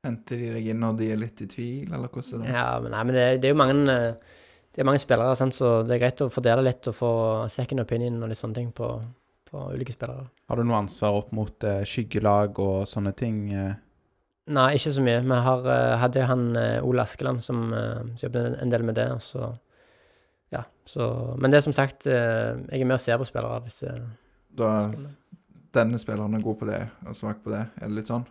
Henter 0.04 0.40
de 0.42 0.50
deg 0.58 0.66
inn 0.68 0.82
når 0.82 0.96
de 0.98 1.12
er 1.14 1.20
litt 1.20 1.40
i 1.40 1.48
tvil, 1.48 1.86
eller 1.88 2.10
hvordan 2.12 2.42
er 2.42 2.50
det? 2.50 2.54
Ja, 2.58 2.68
men, 2.82 2.92
nei, 2.92 3.04
men 3.08 3.16
det, 3.16 3.26
det 3.40 3.48
er 3.48 3.54
jo 3.54 3.60
mange 3.62 3.76
eh, 3.94 4.40
Det 4.74 4.82
er 4.82 4.88
mange 4.90 5.00
spillere, 5.00 5.36
sant, 5.38 5.54
så 5.54 5.76
det 5.86 5.94
er 5.94 6.02
greit 6.02 6.20
å 6.24 6.32
fordele 6.34 6.66
litt 6.66 6.90
og 6.90 6.96
få 6.98 7.10
second 7.54 7.84
opinion 7.84 8.18
og 8.20 8.32
litt 8.32 8.40
sånne 8.40 8.58
ting 8.58 8.72
på, 8.74 8.88
på 9.54 9.64
ulike 9.72 9.94
spillere. 9.94 10.26
Har 10.50 10.58
du 10.58 10.64
noe 10.66 10.80
ansvar 10.82 11.20
opp 11.22 11.30
mot 11.36 11.64
eh, 11.70 11.84
skyggelag 11.86 12.58
og 12.62 12.84
sånne 12.90 13.14
ting? 13.16 13.38
eh? 13.54 13.74
Nei, 14.54 14.66
ikke 14.76 14.90
så 14.92 15.00
mye. 15.06 15.22
Vi 15.24 15.38
har, 15.46 15.62
eh, 15.72 15.94
hadde 16.02 16.26
han 16.28 16.42
eh, 16.60 16.82
Ole 16.84 17.06
Askeland 17.06 17.40
som, 17.46 17.62
eh, 17.72 18.02
som 18.18 18.26
jobbet 18.26 18.58
en- 18.60 18.74
del 18.74 18.82
med 18.90 18.98
det, 19.00 19.08
så 19.24 19.54
Ja, 20.52 20.60
så 20.86 21.34
Men 21.40 21.50
det 21.50 21.56
er 21.58 21.64
som 21.64 21.72
sagt 21.72 22.04
Jeg 22.06 22.80
er 22.80 22.84
med 22.84 22.94
og 22.98 23.00
ser 23.00 23.16
på 23.18 23.24
spillere 23.26 23.62
hvis 23.64 23.80
det 23.80 23.94
Da 24.54 24.68
denne 25.74 25.98
spilleren 25.98 26.34
er 26.36 26.44
god 26.44 26.58
på 26.60 26.66
det 26.68 26.82
og 27.08 27.14
svak 27.16 27.40
på 27.42 27.50
det, 27.50 27.62
er 27.80 27.88
det 27.88 27.96
litt 27.96 28.06
sånn? 28.12 28.26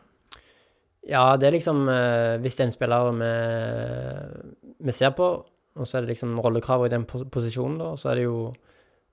Ja, 1.09 1.36
det 1.36 1.47
er 1.49 1.51
liksom 1.57 1.81
Hvis 2.41 2.55
det 2.55 2.63
er 2.63 2.69
en 2.69 2.75
spiller 2.77 3.09
vi, 3.17 4.86
vi 4.86 4.91
ser 4.95 5.12
på, 5.17 5.27
og 5.75 5.88
så 5.89 5.97
er 5.97 6.05
det 6.05 6.13
liksom 6.13 6.38
rollekrav 6.39 6.86
i 6.86 6.89
den 6.93 7.03
pos- 7.09 7.25
posisjonen, 7.33 7.77
da, 7.81 7.91
så 7.97 8.12
er 8.12 8.15
det 8.21 8.23
jo 8.29 8.53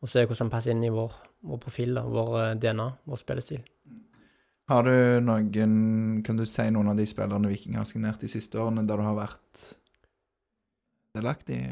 å 0.03 0.09
se 0.09 0.23
hvordan 0.25 0.45
han 0.47 0.51
passer 0.53 0.71
inn 0.75 0.85
i 0.85 0.93
vår, 0.93 1.11
vår 1.41 1.59
profil, 1.59 1.95
da, 1.97 2.05
vår 2.07 2.33
eh, 2.43 2.55
DNA, 2.61 2.89
vår 3.05 3.21
spillestil. 3.21 3.63
Har 4.71 4.87
du 4.87 5.21
noen 5.25 6.23
Kan 6.23 6.39
du 6.39 6.45
si 6.47 6.67
noen 6.71 6.93
av 6.93 6.99
de 6.99 7.07
spillerne 7.09 7.51
Viking 7.51 7.79
har 7.81 7.87
signert 7.89 8.21
de 8.23 8.31
siste 8.31 8.61
årene, 8.61 8.87
der 8.87 9.01
du 9.01 9.07
har 9.07 9.17
vært 9.19 9.65
delaktig? 11.17 11.63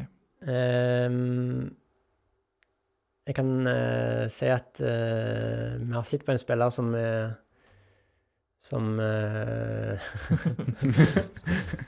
Um, 0.43 1.69
jeg 3.29 3.37
kan 3.37 3.53
uh, 3.69 4.25
si 4.33 4.49
at 4.51 4.81
uh, 4.81 5.77
vi 5.79 5.93
har 5.95 6.07
sett 6.09 6.25
på 6.27 6.33
en 6.33 6.41
spiller 6.41 6.73
som 6.75 6.95
er 6.97 7.37
som 8.59 8.99
uh, 8.99 9.95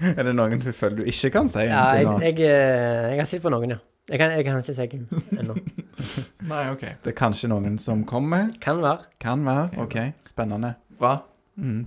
er 0.15 0.23
det 0.29 0.35
noen 0.37 0.61
du 0.63 0.71
føler 0.71 1.01
du 1.01 1.09
ikke 1.11 1.33
kan 1.35 1.51
si? 1.51 1.65
Ja, 1.67 1.89
jeg, 1.99 2.07
jeg, 2.29 2.39
jeg 2.47 3.19
har 3.19 3.27
sett 3.27 3.43
på 3.43 3.51
noen, 3.51 3.75
ja. 3.75 3.81
Jeg 4.11 4.19
kan, 4.19 4.31
jeg 4.35 4.47
kan 4.47 4.63
ikke 4.63 4.75
si 4.75 4.87
hvem 4.91 5.39
ennå. 5.39 5.57
Nei, 6.53 6.65
OK. 6.73 6.85
Det 7.05 7.13
er 7.13 7.17
kanskje 7.19 7.51
noen 7.53 7.79
som 7.83 8.05
kommer. 8.09 8.51
Kan 8.63 8.81
være. 8.85 9.09
Kan 9.23 9.43
være. 9.47 9.71
OK, 9.85 9.97
spennende. 10.27 10.75
Bra. 11.01 11.17
Mm. 11.61 11.83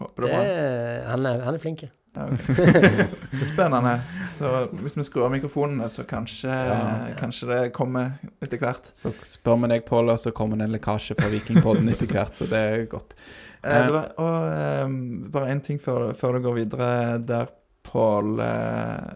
Håper 0.00 0.22
det 0.26 0.30
Det, 0.30 0.36
er 0.36 0.44
bra. 0.44 1.08
han, 1.12 1.26
er, 1.26 1.42
han 1.48 1.54
er 1.58 1.62
flink. 1.62 1.82
Ja, 2.16 2.24
ok. 2.26 2.48
Spennende. 3.50 3.92
Så 4.38 4.48
hvis 4.80 4.96
vi 4.98 5.04
skrur 5.06 5.26
av 5.28 5.34
mikrofonene, 5.34 5.86
så 5.92 6.02
kanskje, 6.08 6.50
Ja. 6.50 6.78
kanskje 7.20 7.46
det 7.52 7.58
kommer 7.76 8.16
etter 8.42 8.58
hvert. 8.58 8.88
Så 8.98 9.12
spør 9.28 9.60
vi 9.62 9.70
deg, 9.74 9.84
Pål, 9.86 10.10
og 10.10 10.18
så 10.18 10.32
kommer 10.34 10.58
det 10.58 10.66
en 10.66 10.74
lekkasje 10.74 11.14
fra 11.20 11.28
Vikingpodden 11.30 11.88
etter 11.92 12.10
hvert, 12.10 12.34
så 12.34 12.48
det 12.50 12.58
er 12.72 12.84
godt. 12.90 13.14
Eh, 13.62 13.86
det 13.86 13.92
var, 13.94 14.08
og 14.18 14.50
eh, 14.56 15.30
bare 15.36 15.52
én 15.54 15.62
ting 15.62 15.78
før, 15.82 16.10
før 16.18 16.38
du 16.38 16.46
går 16.48 16.58
videre 16.64 16.90
der, 17.28 17.52
Pål. 17.90 18.34
Eh, 18.44 19.10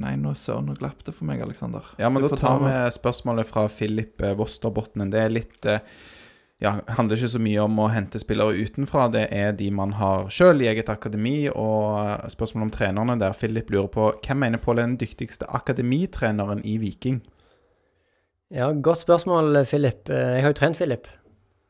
nei, 0.00 0.14
nå 0.20 0.32
søren, 0.38 0.66
nå 0.70 0.74
glapp 0.78 1.02
det 1.06 1.14
for 1.14 1.24
meg, 1.28 1.40
Aleksander. 1.44 1.84
Ja, 2.00 2.08
men 2.10 2.22
Du 2.22 2.28
da 2.28 2.36
tar 2.40 2.60
vi 2.64 2.72
spørsmålet 2.94 3.46
fra 3.48 3.66
Philip 3.68 4.20
Wosterbotnen. 4.20 4.38
Vosterbotnen. 4.44 5.10
Det 5.12 5.20
er 5.24 5.32
litt 5.32 5.66
eh, 5.66 5.80
Ja, 6.62 6.76
handler 6.96 7.18
ikke 7.18 7.28
så 7.34 7.40
mye 7.42 7.60
om 7.64 7.78
å 7.82 7.88
hente 7.92 8.20
spillere 8.22 8.54
utenfra. 8.56 9.08
Det 9.12 9.24
er 9.34 9.52
de 9.58 9.66
man 9.74 9.92
har 9.98 10.28
sjøl 10.32 10.62
i 10.62 10.68
eget 10.70 10.88
akademi. 10.88 11.48
Og 11.50 12.30
spørsmålet 12.32 12.68
om 12.68 12.72
trenerne 12.78 13.16
der 13.20 13.34
Philip 13.36 13.68
lurer 13.74 13.90
på 13.92 14.06
hvem 14.24 14.38
mener 14.46 14.62
Pål 14.62 14.78
er 14.78 14.86
den 14.86 14.96
dyktigste 15.02 15.48
akademitreneren 15.50 16.62
i 16.64 16.78
Viking? 16.78 17.20
Ja, 18.54 18.70
godt 18.72 19.02
spørsmål, 19.02 19.64
Philip. 19.66 20.08
Eh, 20.08 20.34
Jeg 20.36 20.42
har 20.46 20.52
jo 20.54 20.58
trent 20.60 20.76
Philip. 20.78 21.08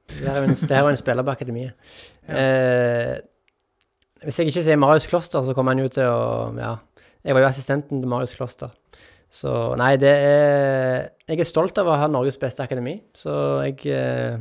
Det 0.08 0.20
her 0.28 0.34
er 0.36 0.42
jo 0.44 0.50
en, 0.52 0.56
er 0.70 0.80
jo 0.84 0.88
en 0.92 0.96
spiller 1.00 1.24
på 1.24 1.32
akademiet. 1.32 1.72
Eh, 2.28 3.14
hvis 4.24 4.38
jeg 4.38 4.50
ikke 4.52 4.62
sier 4.66 4.76
Marius 4.80 5.06
Kloster, 5.08 5.42
så 5.44 5.54
kommer 5.56 5.72
han 5.72 5.80
jo 5.84 5.88
til 5.88 6.04
å 6.04 6.52
Ja. 6.60 6.74
Jeg 7.24 7.34
var 7.36 7.44
jo 7.44 7.48
assistenten 7.48 8.02
til 8.02 8.10
Marius 8.10 8.34
Kloster. 8.36 8.72
Så 9.34 9.50
nei, 9.80 9.94
det 9.98 10.10
er 10.14 11.08
Jeg 11.26 11.40
er 11.40 11.48
stolt 11.48 11.78
av 11.80 11.88
å 11.90 11.96
ha 11.98 12.06
Norges 12.10 12.36
beste 12.38 12.62
akademi, 12.62 12.98
så 13.16 13.62
jeg 13.64 13.80
eh, 13.90 14.36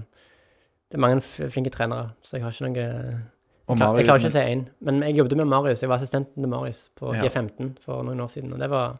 Det 0.91 0.99
er 0.99 1.01
mange 1.01 1.21
flinke 1.23 1.71
trenere, 1.73 2.11
så 2.21 2.37
jeg 2.37 2.43
har 2.45 2.53
ikke 2.53 2.67
noe 2.67 2.83
jeg, 2.83 3.77
klar, 3.79 3.95
jeg 3.97 4.05
klarer 4.05 4.19
ikke 4.19 4.29
å 4.29 4.33
si 4.35 4.43
én. 4.43 4.65
Men 4.83 4.99
jeg 5.07 5.15
jobbet 5.17 5.37
med 5.39 5.47
Marius. 5.49 5.81
Jeg 5.81 5.89
var 5.89 6.01
assistenten 6.01 6.43
til 6.43 6.51
Marius 6.51 6.89
på 6.99 7.13
Ja. 7.15 7.23
G15 7.23 7.77
for 7.81 8.03
noen 8.03 8.19
år 8.19 8.27
siden, 8.29 8.51
og 8.53 8.59
det 8.59 8.69
var, 8.69 8.99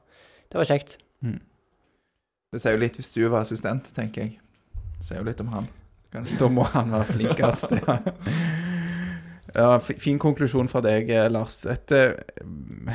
det 0.50 0.58
var 0.58 0.70
kjekt. 0.70 0.98
Det 1.22 2.62
sier 2.62 2.78
jo 2.78 2.82
litt 2.82 2.98
hvis 2.98 3.12
du 3.12 3.22
var 3.28 3.42
assistent, 3.44 3.92
tenker 3.94 4.22
jeg. 4.24 4.40
Det 4.98 5.06
sier 5.10 5.20
jo 5.20 5.28
litt 5.28 5.42
om 5.44 5.52
han. 5.52 5.68
Da 6.40 6.48
må 6.48 6.64
han 6.74 6.94
være 6.94 7.10
flinkest. 7.12 7.76
Ja. 7.82 8.00
Ja, 9.54 9.78
fin 9.80 10.18
konklusjon 10.18 10.70
fra 10.70 10.82
deg, 10.82 11.12
eh, 11.14 11.28
Lars. 11.30 11.60
Et 11.70 11.92
eh, 11.94 12.16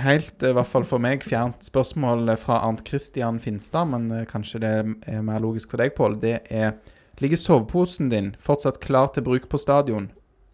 helt, 0.03 0.43
eh, 0.43 0.51
i 0.51 0.57
hvert 0.57 0.67
fall 0.67 0.87
for 0.87 0.99
meg, 1.03 1.23
fjernt 1.23 1.63
spørsmål 1.63 2.33
fra 2.43 2.59
Arnt 2.67 2.83
Christian 2.89 3.39
Finstad, 3.39 3.87
men 3.93 4.27
kanskje 4.27 4.63
det 4.65 4.73
er 5.07 5.23
mer 5.23 5.39
logisk 5.45 5.71
for 5.71 5.83
deg, 5.83 5.95
Pål. 5.99 6.19
Det 6.23 6.41
er 6.51 6.75
Ligger 7.19 7.39
soveposen 7.41 8.13
din 8.13 8.29
fortsatt 8.39 8.77
klar 8.79 9.09
til 9.11 9.25
bruk 9.27 9.49
på 9.51 9.59
stadion? 9.59 10.05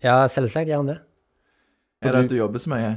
Ja, 0.00 0.22
selvsagt 0.32 0.70
gjør 0.70 0.80
han 0.80 0.86
det. 0.94 1.00
Er 2.00 2.14
det 2.16 2.22
at 2.24 2.30
du 2.32 2.38
jobber 2.38 2.62
så 2.62 2.72
mye? 2.72 2.94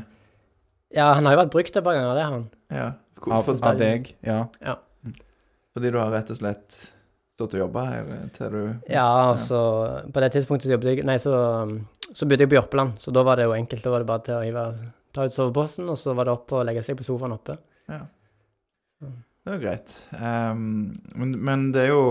Ja, 0.96 1.10
han 1.18 1.28
har 1.28 1.36
jo 1.36 1.42
vært 1.42 1.52
brukt 1.52 1.76
et 1.76 1.84
par 1.84 1.98
ganger, 1.98 2.16
det 2.16 2.28
han. 2.30 2.46
Ja. 2.72 2.86
Av, 3.18 3.44
Hvorfor? 3.44 3.60
av 3.68 3.82
deg? 3.82 4.14
Ja. 4.24 4.46
Fordi 5.76 5.92
du 5.92 6.00
har 6.00 6.14
rett 6.16 6.32
og 6.32 6.40
slett 6.40 6.80
stått 7.36 7.58
og 7.58 7.62
jobba 7.66 7.84
til 8.34 8.54
du 8.54 8.62
Ja, 8.90 9.32
altså 9.32 9.60
På 10.14 10.22
det 10.24 10.32
tidspunktet 10.34 10.66
så 10.66 10.74
jobbet 10.74 10.90
jeg 10.90 11.06
Nei, 11.06 11.18
så, 11.22 11.34
så 12.14 12.28
bodde 12.28 12.46
jeg 12.46 12.52
på 12.52 12.58
Jørpeland, 12.58 13.00
så 13.02 13.12
da 13.16 13.24
var 13.28 13.40
det 13.40 13.48
jo 13.48 13.56
enkelt. 13.56 13.84
Da 13.84 13.92
var 13.94 14.04
det 14.04 14.10
bare 14.10 14.24
til 14.28 14.38
å 14.38 14.44
hive, 14.46 14.64
ta 15.16 15.28
ut 15.28 15.36
soveposten, 15.36 15.90
og 15.92 16.00
så 16.00 16.16
var 16.18 16.28
det 16.28 16.36
opp 16.38 16.54
og 16.56 16.66
legge 16.68 16.84
seg 16.86 17.00
på 17.00 17.08
sofaen 17.08 17.36
oppe. 17.36 17.58
Ja. 17.92 18.02
Det 19.02 19.54
er 19.54 19.56
jo 19.56 19.64
greit. 19.64 19.94
Um, 20.20 20.98
men, 21.16 21.38
men 21.40 21.70
det 21.72 21.86
er 21.86 21.94
jo 21.94 22.04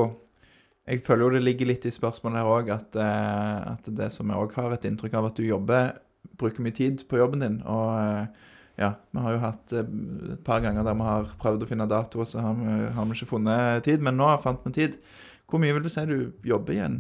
Jeg 0.87 1.03
føler 1.05 1.27
jo 1.27 1.35
det 1.35 1.43
ligger 1.43 1.67
litt 1.67 1.85
i 1.85 1.91
spørsmålet 1.91 2.39
her 2.39 2.49
òg, 2.49 2.69
at, 2.73 2.97
uh, 2.97 3.73
at 3.75 3.89
det 3.99 4.07
som 4.15 4.31
jeg 4.31 4.39
òg 4.39 4.55
har 4.57 4.73
et 4.73 4.87
inntrykk 4.89 5.17
av, 5.19 5.31
at 5.31 5.39
du 5.39 5.45
jobber 5.45 5.97
Bruker 6.37 6.63
mye 6.65 6.75
tid 6.75 7.01
på 7.09 7.19
jobben 7.21 7.41
din. 7.41 7.59
Og 7.65 7.91
uh, 7.97 8.47
ja, 8.77 8.91
vi 9.11 9.23
har 9.25 9.33
jo 9.33 9.41
hatt 9.41 9.73
eh, 9.73 9.87
et 10.35 10.43
par 10.45 10.61
ganger 10.61 10.85
der 10.85 10.97
vi 10.99 11.07
har 11.07 11.31
prøvd 11.41 11.65
å 11.65 11.69
finne 11.71 11.87
dato, 11.89 12.21
og 12.21 12.29
så 12.29 12.43
har 12.45 12.59
vi, 12.59 12.75
har 12.93 13.07
vi 13.09 13.17
ikke 13.17 13.31
funnet 13.31 13.87
tid. 13.87 14.05
Men 14.05 14.19
nå 14.21 14.29
fant 14.43 14.67
vi 14.69 14.75
tid. 14.77 14.99
Hvor 15.49 15.63
mye 15.63 15.73
vil 15.73 15.87
du 15.87 15.89
si 15.93 16.05
du 16.09 16.19
jobber 16.45 16.75
i 16.75 16.83
en 16.85 16.99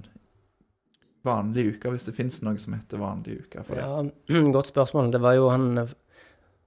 vanlig 1.27 1.67
uke, 1.75 1.91
hvis 1.93 2.07
det 2.09 2.15
fins 2.17 2.41
noe 2.47 2.59
som 2.63 2.77
heter 2.77 3.03
vanlig 3.03 3.41
uke 3.45 3.65
for 3.67 3.79
det. 3.79 3.85
Ja, 3.85 4.41
Godt 4.57 4.71
spørsmål. 4.73 5.11
Det 5.15 5.23
var 5.25 5.37
jo 5.39 5.51
han 5.53 5.87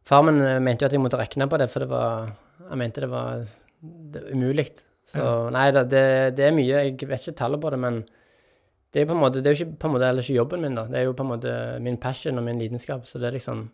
Far 0.10 0.24
min 0.26 0.40
mente 0.64 0.86
jo 0.86 0.90
at 0.90 0.94
jeg 0.96 1.02
måtte 1.04 1.20
regne 1.20 1.46
på 1.50 1.58
det, 1.62 1.68
for 1.70 1.84
det 1.84 1.90
var 1.92 2.32
Han 2.70 2.80
mente 2.82 3.02
det 3.04 3.10
var 3.12 3.44
det 3.80 4.22
var 4.24 4.32
umulig. 4.36 4.68
Så 5.08 5.26
nei 5.54 5.70
da, 5.74 5.84
det, 5.88 6.06
det 6.38 6.46
er 6.46 6.56
mye. 6.56 6.84
Jeg 6.86 7.10
vet 7.10 7.24
ikke 7.24 7.40
tallet 7.40 7.62
på 7.62 7.72
det, 7.74 7.80
men 7.82 8.02
det 8.90 9.00
er 9.00 9.06
jo 9.06 9.12
på 9.12 9.16
en 9.16 9.22
måte, 9.22 9.42
det 9.42 9.50
er 9.50 9.56
jo 9.56 9.66
ikke 9.66 9.80
på 9.82 9.90
en 9.90 9.94
måte 9.96 10.10
heller 10.10 10.26
ikke 10.26 10.38
jobben 10.38 10.64
min, 10.66 10.78
da. 10.78 10.86
Det 10.90 11.00
er 11.00 11.08
jo 11.08 11.16
på 11.18 11.26
en 11.26 11.32
måte 11.32 11.54
min 11.86 11.98
passion 12.02 12.42
og 12.42 12.46
min 12.46 12.62
lidenskap. 12.62 13.06
Så 13.08 13.22
det 13.22 13.30
er 13.30 13.38
liksom 13.38 13.70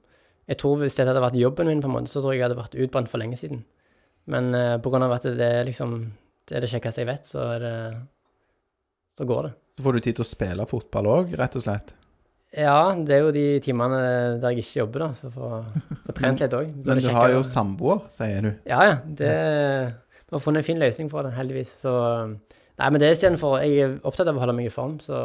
Jeg 0.48 0.60
tror 0.62 0.78
hvis 0.78 0.94
det 0.94 1.08
hadde 1.08 1.22
vært 1.24 1.40
jobben 1.40 1.68
min, 1.68 1.82
på 1.82 1.88
en 1.90 1.96
måte, 1.96 2.12
så 2.12 2.22
tror 2.22 2.36
jeg 2.36 2.40
jeg 2.40 2.46
hadde 2.46 2.60
vært 2.60 2.76
utbrent 2.78 3.10
for 3.10 3.18
lenge 3.18 3.38
siden. 3.40 3.64
Men 4.30 4.54
uh, 4.54 4.78
på 4.78 4.92
grunn 4.94 5.06
av 5.06 5.16
at 5.16 5.26
det 5.26 5.48
er 5.60 5.66
liksom 5.66 6.12
Det 6.46 6.58
er 6.58 6.62
det 6.62 6.70
kjekkeste 6.70 7.02
jeg 7.02 7.10
vet, 7.10 7.26
så 7.26 7.40
er 7.56 7.60
det 7.60 7.78
Så 9.18 9.26
går 9.26 9.48
det. 9.48 9.54
Så 9.76 9.84
får 9.84 9.98
du 9.98 10.04
tid 10.06 10.18
til 10.18 10.24
å 10.24 10.30
spille 10.30 10.66
fotball 10.70 11.12
òg, 11.12 11.36
rett 11.40 11.56
og 11.60 11.66
slett. 11.66 11.96
Ja, 12.56 12.96
det 12.96 13.18
er 13.18 13.26
jo 13.26 13.32
de 13.36 13.46
timene 13.64 14.00
der 14.40 14.54
jeg 14.54 14.64
ikke 14.64 14.80
jobber, 14.80 15.04
da, 15.04 15.10
så 15.18 15.32
får 15.34 15.66
får 16.06 16.16
trent 16.16 16.44
litt 16.44 16.56
òg. 16.56 16.70
Men 16.86 17.02
du 17.04 17.10
har 17.12 17.34
jo 17.34 17.42
samboer, 17.48 18.06
sier 18.14 18.46
du. 18.46 18.52
Ja, 18.70 18.80
ja. 18.88 18.96
Det 19.04 19.32
Vi 20.26 20.34
har 20.34 20.42
funnet 20.42 20.64
en 20.64 20.68
fin 20.68 20.80
løsning 20.80 21.10
for 21.12 21.28
det, 21.28 21.36
heldigvis. 21.36 21.76
Så 21.84 21.92
Nei, 22.76 22.90
men 22.92 23.00
det 23.00 23.08
er 23.08 23.14
istedenfor 23.16 23.62
Jeg 23.64 23.84
er 23.84 23.94
opptatt 24.04 24.28
av 24.28 24.36
å 24.36 24.42
holde 24.44 24.56
meg 24.56 24.68
i 24.68 24.74
form, 24.74 24.98
så 25.04 25.20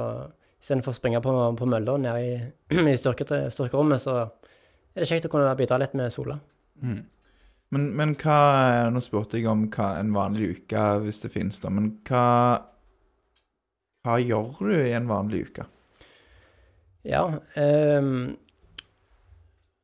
istedenfor 0.60 0.92
å 0.92 0.98
springe 0.98 1.22
på, 1.24 1.32
på 1.58 1.70
mølla 1.70 1.96
nede 1.98 2.20
i, 2.26 2.34
i 2.92 2.98
styrke, 2.98 3.26
styrkerommet, 3.54 4.02
så 4.02 4.20
er 4.24 5.02
det 5.02 5.08
kjekt 5.10 5.26
å 5.26 5.32
kunne 5.32 5.54
bidra 5.58 5.78
litt 5.80 5.96
med 5.98 6.12
sola. 6.14 6.38
Mm. 6.82 7.00
Men, 7.70 7.86
men 7.94 8.14
hva 8.18 8.90
Nå 8.90 9.02
spurte 9.04 9.38
jeg 9.38 9.46
om 9.50 9.68
hva 9.70 9.92
en 10.00 10.10
vanlig 10.14 10.56
uke, 10.56 10.84
hvis 11.04 11.22
det 11.22 11.30
finnes, 11.34 11.62
da. 11.62 11.70
Men 11.74 11.92
hva 12.06 12.24
Hva 14.06 14.16
gjør 14.22 14.62
du 14.64 14.72
i 14.74 14.94
en 14.96 15.08
vanlig 15.08 15.44
uke? 15.50 15.66
Ja. 17.04 17.24
um, 17.56 18.36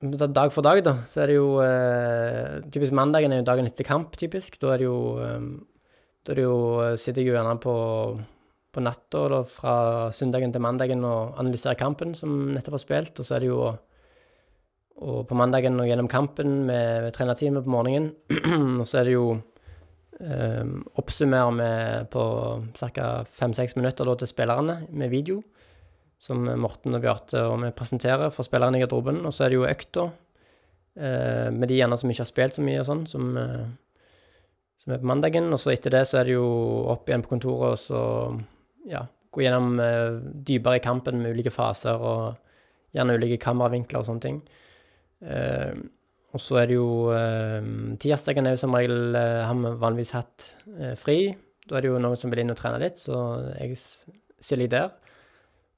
dag 0.00 0.52
for 0.52 0.64
dag, 0.64 0.82
da, 0.84 0.98
så 1.08 1.22
er 1.22 1.30
det 1.30 1.36
jo 1.38 1.46
uh, 1.56 2.60
Typisk 2.68 2.92
mandagen 2.96 3.32
er 3.32 3.40
jo 3.40 3.48
dagen 3.48 3.68
etter 3.68 3.88
kamp, 3.88 4.16
typisk. 4.20 4.60
Da 4.60 4.74
er 4.74 4.82
det 4.82 4.88
jo 4.88 5.00
um, 5.20 5.50
Da 6.26 6.32
er 6.32 6.40
det 6.40 6.44
jo, 6.44 6.56
eh, 6.82 6.96
sitter 6.98 7.22
jeg 7.22 7.30
jo 7.30 7.36
gjerne 7.36 7.58
på, 7.62 7.74
på 8.74 8.82
natta 8.82 9.42
fra 9.46 9.74
søndagen 10.10 10.50
til 10.52 10.64
mandagen 10.64 11.04
og 11.06 11.36
analyserer 11.38 11.78
kampen 11.78 12.16
som 12.18 12.48
nettopp 12.50 12.74
har 12.80 12.82
spilt. 12.82 13.20
Og 13.20 13.28
så 13.28 13.36
er 13.36 13.44
det 13.44 13.52
jo 13.52 13.60
og 14.96 15.26
på 15.28 15.36
mandagen 15.36 15.76
og 15.80 15.86
gjennom 15.86 16.08
kampen 16.08 16.62
med, 16.64 17.04
med 17.04 17.12
trenerteamet 17.14 17.66
på 17.66 17.72
morgenen. 17.72 18.10
og 18.80 18.86
så 18.88 19.02
er 19.02 19.10
det 19.10 19.16
jo 19.16 19.26
um, 20.20 20.84
vi 20.96 21.26
med 21.26 22.10
på 22.10 22.24
ca. 22.78 23.24
fem-seks 23.24 23.76
minutter 23.76 24.14
til 24.14 24.28
spillerne 24.28 24.86
med 24.90 25.10
video 25.10 25.42
som 26.18 26.46
Morten 26.60 26.96
og 26.96 27.02
Bjarte 27.04 27.42
og 27.44 27.58
vi 27.62 27.72
presenterer 27.76 28.32
for 28.34 28.46
spillerne 28.46 28.78
i 28.78 28.84
garderoben. 28.84 29.22
Og 29.26 29.34
så 29.34 29.46
er 29.46 29.52
det 29.52 29.58
jo 29.58 29.68
økta 29.68 30.06
eh, 30.96 31.48
med 31.52 31.68
de 31.68 31.80
gjerne 31.80 31.98
som 32.00 32.10
ikke 32.10 32.24
har 32.24 32.30
spilt 32.30 32.56
så 32.56 32.64
mye 32.64 32.80
og 32.80 32.88
sånn, 32.88 33.04
som, 33.10 33.28
eh, 33.40 33.66
som 34.82 34.94
er 34.94 35.02
på 35.02 35.10
mandagen. 35.12 35.50
Og 35.52 35.60
så 35.62 35.74
etter 35.74 35.94
det 35.94 36.06
så 36.08 36.20
er 36.20 36.28
det 36.28 36.38
jo 36.38 36.48
opp 36.94 37.08
igjen 37.08 37.24
på 37.26 37.34
kontoret 37.34 37.76
og 37.76 37.82
så 37.82 38.02
ja, 38.88 39.04
gå 39.30 39.44
gjennom 39.44 39.80
eh, 39.82 40.18
dypere 40.48 40.80
i 40.80 40.84
kampen 40.84 41.20
med 41.22 41.36
ulike 41.36 41.54
faser 41.54 42.00
og 42.00 42.96
gjerne 42.96 43.18
ulike 43.18 43.40
kameravinkler 43.42 44.00
og 44.00 44.08
sånne 44.08 44.24
ting. 44.24 44.40
Og 46.34 46.42
så 46.42 46.58
er 46.60 46.70
det 46.70 46.76
jo 46.76 47.12
eh, 47.14 47.66
Tirsdagen 48.02 48.48
er 48.48 48.56
jo 48.56 48.62
som 48.64 48.74
regel 48.74 49.16
eh, 49.16 49.44
har 49.46 49.56
vi 49.56 49.72
vanligvis 49.80 50.14
hatt 50.16 50.48
eh, 50.74 50.94
fri. 50.98 51.18
Da 51.66 51.78
er 51.78 51.84
det 51.84 51.92
jo 51.92 52.00
noen 52.02 52.18
som 52.18 52.32
vil 52.32 52.42
inn 52.42 52.52
og 52.52 52.58
trene 52.58 52.80
litt, 52.82 52.98
så 53.00 53.16
jeg 53.56 53.78
stiller 53.78 54.66
jeg 54.66 54.74
der. 54.74 54.94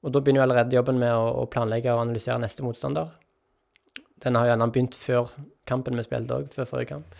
Og 0.05 0.13
da 0.13 0.21
begynner 0.23 0.43
jo 0.43 0.47
allerede 0.47 0.77
jobben 0.77 0.99
med 1.01 1.11
å, 1.11 1.45
planlegge 1.51 1.91
og 1.93 2.05
analysere 2.05 2.39
neste 2.41 2.63
motstander. 2.63 3.11
Den 4.23 4.37
har 4.39 4.51
gjerne 4.51 4.69
begynt 4.71 4.97
før 4.99 5.31
kampen 5.69 5.97
vi 5.99 6.05
spilte 6.05 6.39
òg, 6.39 6.51
før 6.53 6.69
forrige 6.69 6.93
kamp. 6.93 7.17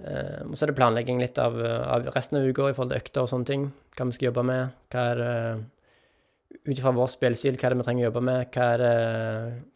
Eh, 0.00 0.40
og 0.46 0.54
så 0.54 0.64
er 0.64 0.72
det 0.72 0.78
planlegging 0.78 1.20
litt 1.20 1.38
av, 1.40 1.58
av 1.60 2.08
resten 2.14 2.40
av 2.40 2.48
uka 2.48 2.70
i 2.70 2.76
forhold 2.76 2.94
til 2.94 3.02
økter 3.02 3.24
og 3.24 3.32
sånne 3.32 3.50
ting. 3.50 3.68
Hva 3.96 4.08
vi 4.08 4.16
skal 4.16 4.30
jobbe 4.30 4.46
med. 4.48 4.80
Hva 4.92 5.06
er 5.12 5.20
det 5.20 5.34
Ut 6.50 6.76
ifra 6.76 6.92
vår 6.92 7.08
spillestil, 7.08 7.56
hva 7.56 7.68
er 7.68 7.74
det 7.74 7.80
vi 7.80 7.86
trenger 7.86 8.04
å 8.04 8.08
jobbe 8.10 8.22
med? 8.26 8.48
Hva 8.54 8.66
er 8.74 8.82
det 8.82 8.94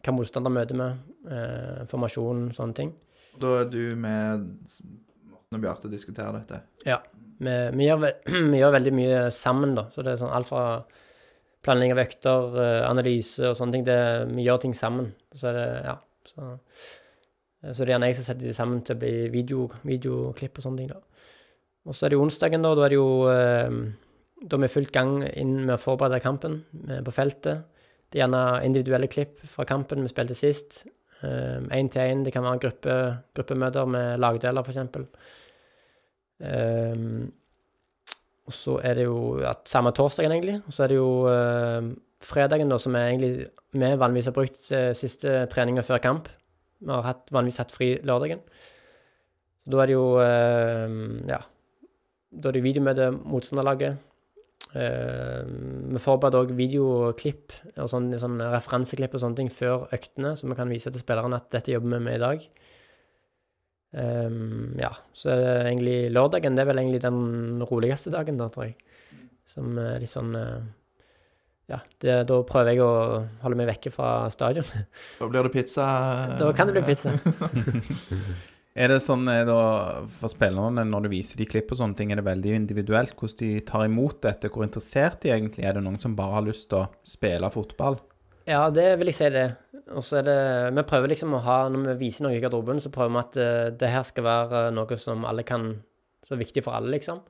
hva 0.05 0.13
motstander 0.13 0.53
møter 0.53 0.77
med? 0.79 0.99
Eh, 1.25 1.81
formasjon, 1.89 2.49
sånne 2.55 2.77
ting. 2.77 2.91
Da 3.41 3.53
er 3.61 3.71
du 3.71 3.81
med 3.99 4.43
Morten 5.31 5.57
og 5.57 5.63
Bjarte 5.63 5.89
og 5.89 5.95
diskuterer 5.95 6.35
dette. 6.37 6.59
Vi, 7.39 7.55
vi, 7.79 7.87
gjør, 7.87 8.05
vi 8.53 8.61
gjør 8.61 8.75
veldig 8.77 8.93
mye 8.95 9.23
sammen, 9.35 9.73
da. 9.79 9.87
Så 9.91 10.05
det 10.05 10.13
er 10.13 10.21
sånn 10.21 10.35
alt 10.35 10.51
fra 10.51 10.65
planlegging 11.65 11.95
av 11.95 12.03
økter, 12.05 12.59
eh, 12.61 12.83
analyse 12.87 13.49
og 13.49 13.57
sånne 13.57 13.77
ting. 13.77 13.87
Det, 13.87 13.99
vi 14.35 14.45
gjør 14.45 14.61
ting 14.67 14.77
sammen. 14.77 15.13
Så 15.35 15.49
er 15.51 15.59
det 15.59 15.67
Ja. 15.89 15.97
Så, 16.25 16.55
så 17.65 17.85
det 17.85 17.85
er 17.85 17.95
gjerne 17.95 18.07
jeg 18.09 18.15
som 18.17 18.25
setter 18.25 18.47
de 18.47 18.53
sammen 18.53 18.79
til 18.85 18.95
å 18.95 19.01
bli 19.01 19.11
video, 19.33 19.67
videoklipp 19.85 20.57
og 20.59 20.65
sånne 20.65 20.81
ting, 20.81 20.89
da. 20.93 20.99
Og 21.85 21.93
så 21.93 22.05
er 22.05 22.13
det 22.13 22.19
onsdagen, 22.21 22.65
da. 22.65 22.71
Da 22.77 22.85
er 22.85 22.93
det 22.93 22.97
jo 22.97 23.09
eh, 23.29 23.77
Da 24.43 24.59
vi 24.59 24.67
er 24.67 24.73
fullt 24.73 24.91
gang 24.91 25.21
inn 25.31 25.61
med 25.63 25.77
å 25.77 25.81
forberede 25.81 26.19
kampen 26.23 26.59
eh, 26.89 27.01
på 27.05 27.13
feltet. 27.15 27.63
Det 28.11 28.19
er 28.19 28.25
gjerne 28.25 28.43
individuelle 28.67 29.09
klipp 29.11 29.39
fra 29.49 29.65
kampen 29.67 30.03
vi 30.03 30.11
spilte 30.11 30.37
sist. 30.37 30.83
Én 31.25 31.89
til 31.89 32.01
én. 32.03 32.21
Det 32.25 32.33
kan 32.33 32.43
være 32.43 32.61
gruppe, 32.61 32.95
gruppemøter 33.33 33.87
med 33.89 34.19
lagdeler, 34.21 34.61
f.eks. 34.61 34.77
Um, 36.39 37.31
og 38.45 38.53
så 38.53 38.75
er 38.83 38.99
det 38.99 39.07
jo 39.07 39.39
ja, 39.41 39.55
samme 39.65 39.93
torsdagen, 39.95 40.35
egentlig. 40.35 40.59
Og 40.67 40.75
så 40.75 40.85
er 40.85 40.91
det 40.91 40.99
jo 40.99 41.09
uh, 41.25 41.89
fredagen, 42.21 42.69
da, 42.69 42.77
som 42.81 42.95
er 42.95 43.09
egentlig 43.09 43.47
vi 43.75 43.91
vanligvis 43.99 44.29
har 44.29 44.35
brukt 44.35 44.69
siste 44.95 45.41
treninga 45.51 45.83
før 45.83 46.03
kamp. 46.03 46.29
Vi 46.79 46.91
har 46.91 47.03
hatt, 47.07 47.25
vanligvis 47.33 47.59
hatt 47.63 47.73
fri 47.75 47.95
lørdagen. 48.05 48.43
Da 49.65 49.81
er 49.81 49.89
det 49.89 49.97
jo 49.97 50.07
uh, 50.21 51.29
Ja. 51.31 51.41
Da 52.35 52.49
er 52.51 52.57
det 52.57 52.65
videomøte 52.65 53.13
motstanderlaget. 53.15 53.95
Uh, 54.75 55.45
vi 55.95 56.01
forbereder 56.03 56.43
òg 56.43 56.49
videoklipp 56.57 57.53
og 57.79 57.87
sånn, 57.87 58.09
sånn 58.19 58.41
referanseklipp 58.43 59.13
og 59.15 59.21
sånne 59.23 59.39
ting 59.39 59.51
før 59.53 59.85
øktene, 59.95 60.33
så 60.35 60.49
vi 60.49 60.57
kan 60.57 60.71
vise 60.71 60.91
til 60.91 60.99
spillerne 60.99 61.39
at 61.39 61.47
dette 61.55 61.71
jobber 61.71 61.95
vi 61.95 62.01
med 62.09 62.17
i 62.17 62.23
dag. 62.25 62.47
Um, 63.95 64.73
ja, 64.75 64.91
så 65.15 65.31
er 65.31 65.39
det 65.39 65.51
egentlig 65.69 65.99
lørdagen. 66.11 66.57
Det 66.57 66.65
er 66.65 66.67
vel 66.73 66.81
egentlig 66.81 67.03
den 67.05 67.63
roligste 67.69 68.11
dagen, 68.11 68.41
da, 68.41 68.49
tror 68.51 68.67
jeg. 68.67 68.75
Som 69.47 69.77
er 69.79 70.01
litt 70.03 70.11
sånn 70.11 70.35
uh, 70.35 70.57
Ja, 71.71 71.79
det, 72.03 72.17
da 72.27 72.41
prøver 72.45 72.73
jeg 72.73 72.83
å 72.83 72.91
holde 73.45 73.61
meg 73.61 73.69
vekke 73.71 73.93
fra 73.95 74.25
stadion. 74.33 74.67
Da 75.21 75.29
blir 75.31 75.47
det 75.47 75.53
pizza. 75.55 75.87
da 76.41 76.51
kan 76.57 76.67
det 76.67 76.75
bli 76.81 76.83
pizza. 76.91 77.15
Er 78.75 78.91
det 78.91 78.97
sånn 79.05 79.23
eh, 79.31 79.45
da, 79.47 79.59
for 80.11 80.31
spillerne, 80.31 80.83
når 80.89 81.05
du 81.05 81.13
viser 81.13 81.39
de 81.39 81.47
klipp 81.47 81.69
og 81.71 81.79
sånne 81.79 81.95
ting, 81.95 82.11
er 82.11 82.19
det 82.19 82.27
veldig 82.27 82.57
individuelt 82.57 83.13
hvordan 83.15 83.39
de 83.39 83.51
tar 83.69 83.85
imot 83.87 84.19
dette? 84.25 84.51
Hvor 84.51 84.65
interessert 84.67 85.21
de 85.23 85.31
egentlig 85.31 85.63
er? 85.63 85.77
det 85.77 85.83
noen 85.85 86.01
som 86.01 86.17
bare 86.17 86.41
har 86.41 86.43
lyst 86.43 86.67
til 86.73 86.81
å 86.81 86.89
spille 87.07 87.51
fotball? 87.53 88.01
Ja, 88.45 88.67
det 88.69 88.89
vil 88.99 89.09
jeg 89.09 89.17
si 89.17 89.29
det. 89.31 89.45
Og 89.95 90.03
så 90.05 90.19
er 90.19 90.25
det 90.25 90.39
Vi 90.75 90.83
prøver 90.89 91.11
liksom 91.11 91.33
å 91.37 91.41
ha 91.45 91.55
Når 91.69 91.83
vi 91.91 91.93
viser 92.07 92.25
noe 92.25 92.33
i 92.33 92.39
garderoben, 92.41 92.79
så 92.81 92.91
prøver 92.93 93.13
vi 93.13 93.21
at 93.21 93.37
uh, 93.37 93.77
det 93.77 93.89
her 93.89 94.05
skal 94.05 94.25
være 94.25 94.61
noe 94.73 94.97
som 94.97 95.25
alle 95.29 95.45
kan 95.45 95.67
Så 96.25 96.33
er 96.33 96.41
viktig 96.41 96.63
for 96.65 96.77
alle, 96.77 96.89
liksom. 96.95 97.21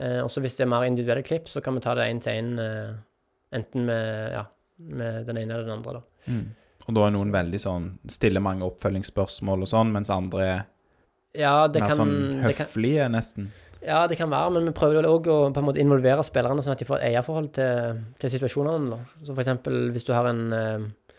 Uh, 0.00 0.22
og 0.24 0.30
så 0.32 0.40
hvis 0.44 0.56
det 0.56 0.64
er 0.66 0.72
mer 0.72 0.86
individuelle 0.88 1.24
klipp, 1.24 1.50
så 1.52 1.60
kan 1.64 1.76
vi 1.76 1.84
ta 1.84 1.94
det 1.96 2.08
én 2.08 2.20
til 2.24 2.32
én, 2.32 2.54
uh, 2.56 2.94
enten 3.52 3.84
med, 3.86 4.32
ja, 4.32 4.46
med 4.88 5.28
den 5.28 5.42
ene 5.42 5.52
eller 5.52 5.68
den 5.68 5.74
andre, 5.78 6.00
da. 6.00 6.32
Mm. 6.32 6.46
Og 6.88 6.96
da 6.96 7.06
er 7.06 7.14
noen 7.14 7.32
veldig 7.34 7.60
sånn 7.62 7.88
stiller 8.10 8.42
mange 8.42 8.66
oppfølgingsspørsmål 8.66 9.66
og 9.66 9.70
sånn, 9.70 9.92
mens 9.94 10.10
andre 10.12 10.46
er 10.46 10.62
ja, 11.38 11.66
det 11.72 11.80
mer 11.80 11.92
kan, 11.92 12.00
sånn 12.02 12.16
det 12.42 12.56
kan 12.56 12.66
høflige, 12.66 13.04
nesten. 13.12 13.52
Ja, 13.82 14.04
det 14.06 14.18
kan 14.18 14.30
være, 14.30 14.50
men 14.54 14.68
vi 14.68 14.74
prøver 14.76 15.06
òg 15.08 15.28
å 15.32 15.36
på 15.50 15.58
en 15.62 15.66
måte 15.66 15.80
involvere 15.82 16.22
spillerne, 16.26 16.62
sånn 16.62 16.76
at 16.76 16.82
de 16.82 16.86
får 16.86 17.00
et 17.00 17.08
eierforhold 17.10 17.48
til, 17.56 18.02
til 18.20 18.32
situasjonene. 18.34 18.90
Da. 18.92 19.22
Så 19.24 19.32
for 19.32 19.42
eksempel 19.42 19.88
hvis 19.94 20.06
du 20.06 20.12
har 20.14 20.28
en, 20.30 20.42
eh, 20.54 21.16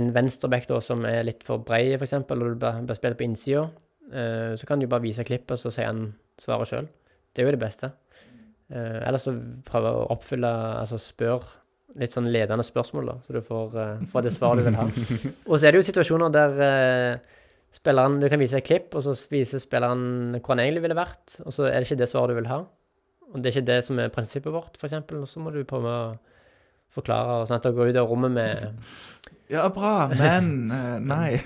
en 0.00 0.08
venstreback 0.14 0.66
som 0.82 1.04
er 1.06 1.26
litt 1.28 1.44
for 1.46 1.62
brei, 1.62 1.92
for 1.94 2.06
eksempel, 2.08 2.42
og 2.42 2.56
du 2.56 2.64
bør, 2.64 2.80
bør 2.88 2.98
spille 2.98 3.18
på 3.18 3.28
innsida, 3.28 3.68
eh, 4.10 4.56
så 4.58 4.66
kan 4.66 4.82
du 4.82 4.88
bare 4.90 5.04
vise 5.04 5.26
klippet, 5.26 5.60
så 5.60 5.70
sier 5.70 5.92
han 5.92 6.08
svaret 6.40 6.72
sjøl. 6.72 6.88
Det 7.34 7.44
er 7.44 7.50
jo 7.50 7.54
det 7.54 7.62
beste. 7.62 7.92
Eh, 8.72 8.98
Eller 9.06 9.22
så 9.22 9.36
prøve 9.62 9.92
å 9.94 10.06
oppfylle 10.10 10.48
Altså 10.80 10.98
spør 10.98 11.44
litt 11.96 12.14
sånn 12.14 12.28
ledende 12.32 12.64
spørsmål, 12.66 13.10
da, 13.12 13.16
så 13.24 13.36
du 13.36 13.40
får, 13.44 13.76
uh, 13.78 14.06
får 14.10 14.26
det 14.26 14.32
svaret 14.34 14.62
du 14.62 14.68
vil 14.68 14.78
ha. 14.78 14.86
Og 15.50 15.56
så 15.56 15.68
er 15.68 15.74
det 15.74 15.80
jo 15.80 15.88
situasjoner 15.88 16.32
der 16.34 16.56
uh, 16.60 17.42
spilleren 17.76 18.20
Du 18.22 18.28
kan 18.32 18.40
vise 18.40 18.58
et 18.58 18.66
klipp, 18.66 18.94
og 18.96 19.04
så 19.04 19.14
viser 19.32 19.60
spilleren 19.62 20.36
hvor 20.38 20.54
han 20.54 20.64
egentlig 20.64 20.86
ville 20.86 20.98
vært, 20.98 21.38
og 21.44 21.52
så 21.54 21.68
er 21.68 21.78
det 21.78 21.88
ikke 21.88 22.00
det 22.02 22.08
svaret 22.10 22.32
du 22.34 22.40
vil 22.40 22.50
ha. 22.50 22.62
Og 23.32 23.42
det 23.42 23.50
er 23.50 23.58
ikke 23.58 23.68
det 23.68 23.82
som 23.84 23.98
er 24.00 24.12
prinsippet 24.14 24.54
vårt, 24.54 24.78
f.eks., 24.78 24.96
og 25.02 25.28
så 25.28 25.42
må 25.42 25.52
du 25.52 25.60
prøve 25.68 25.92
å 25.92 26.02
forklare, 26.96 27.40
og 27.40 27.48
sånn 27.48 27.58
at 27.58 27.66
du 27.66 27.76
går 27.76 27.92
ut 27.92 28.00
av 28.00 28.10
rommet 28.10 28.32
med 28.32 28.66
Ja, 29.52 29.66
bra, 29.74 30.08
men 30.14 30.70
uh, 30.72 30.96
Nei. 31.02 31.38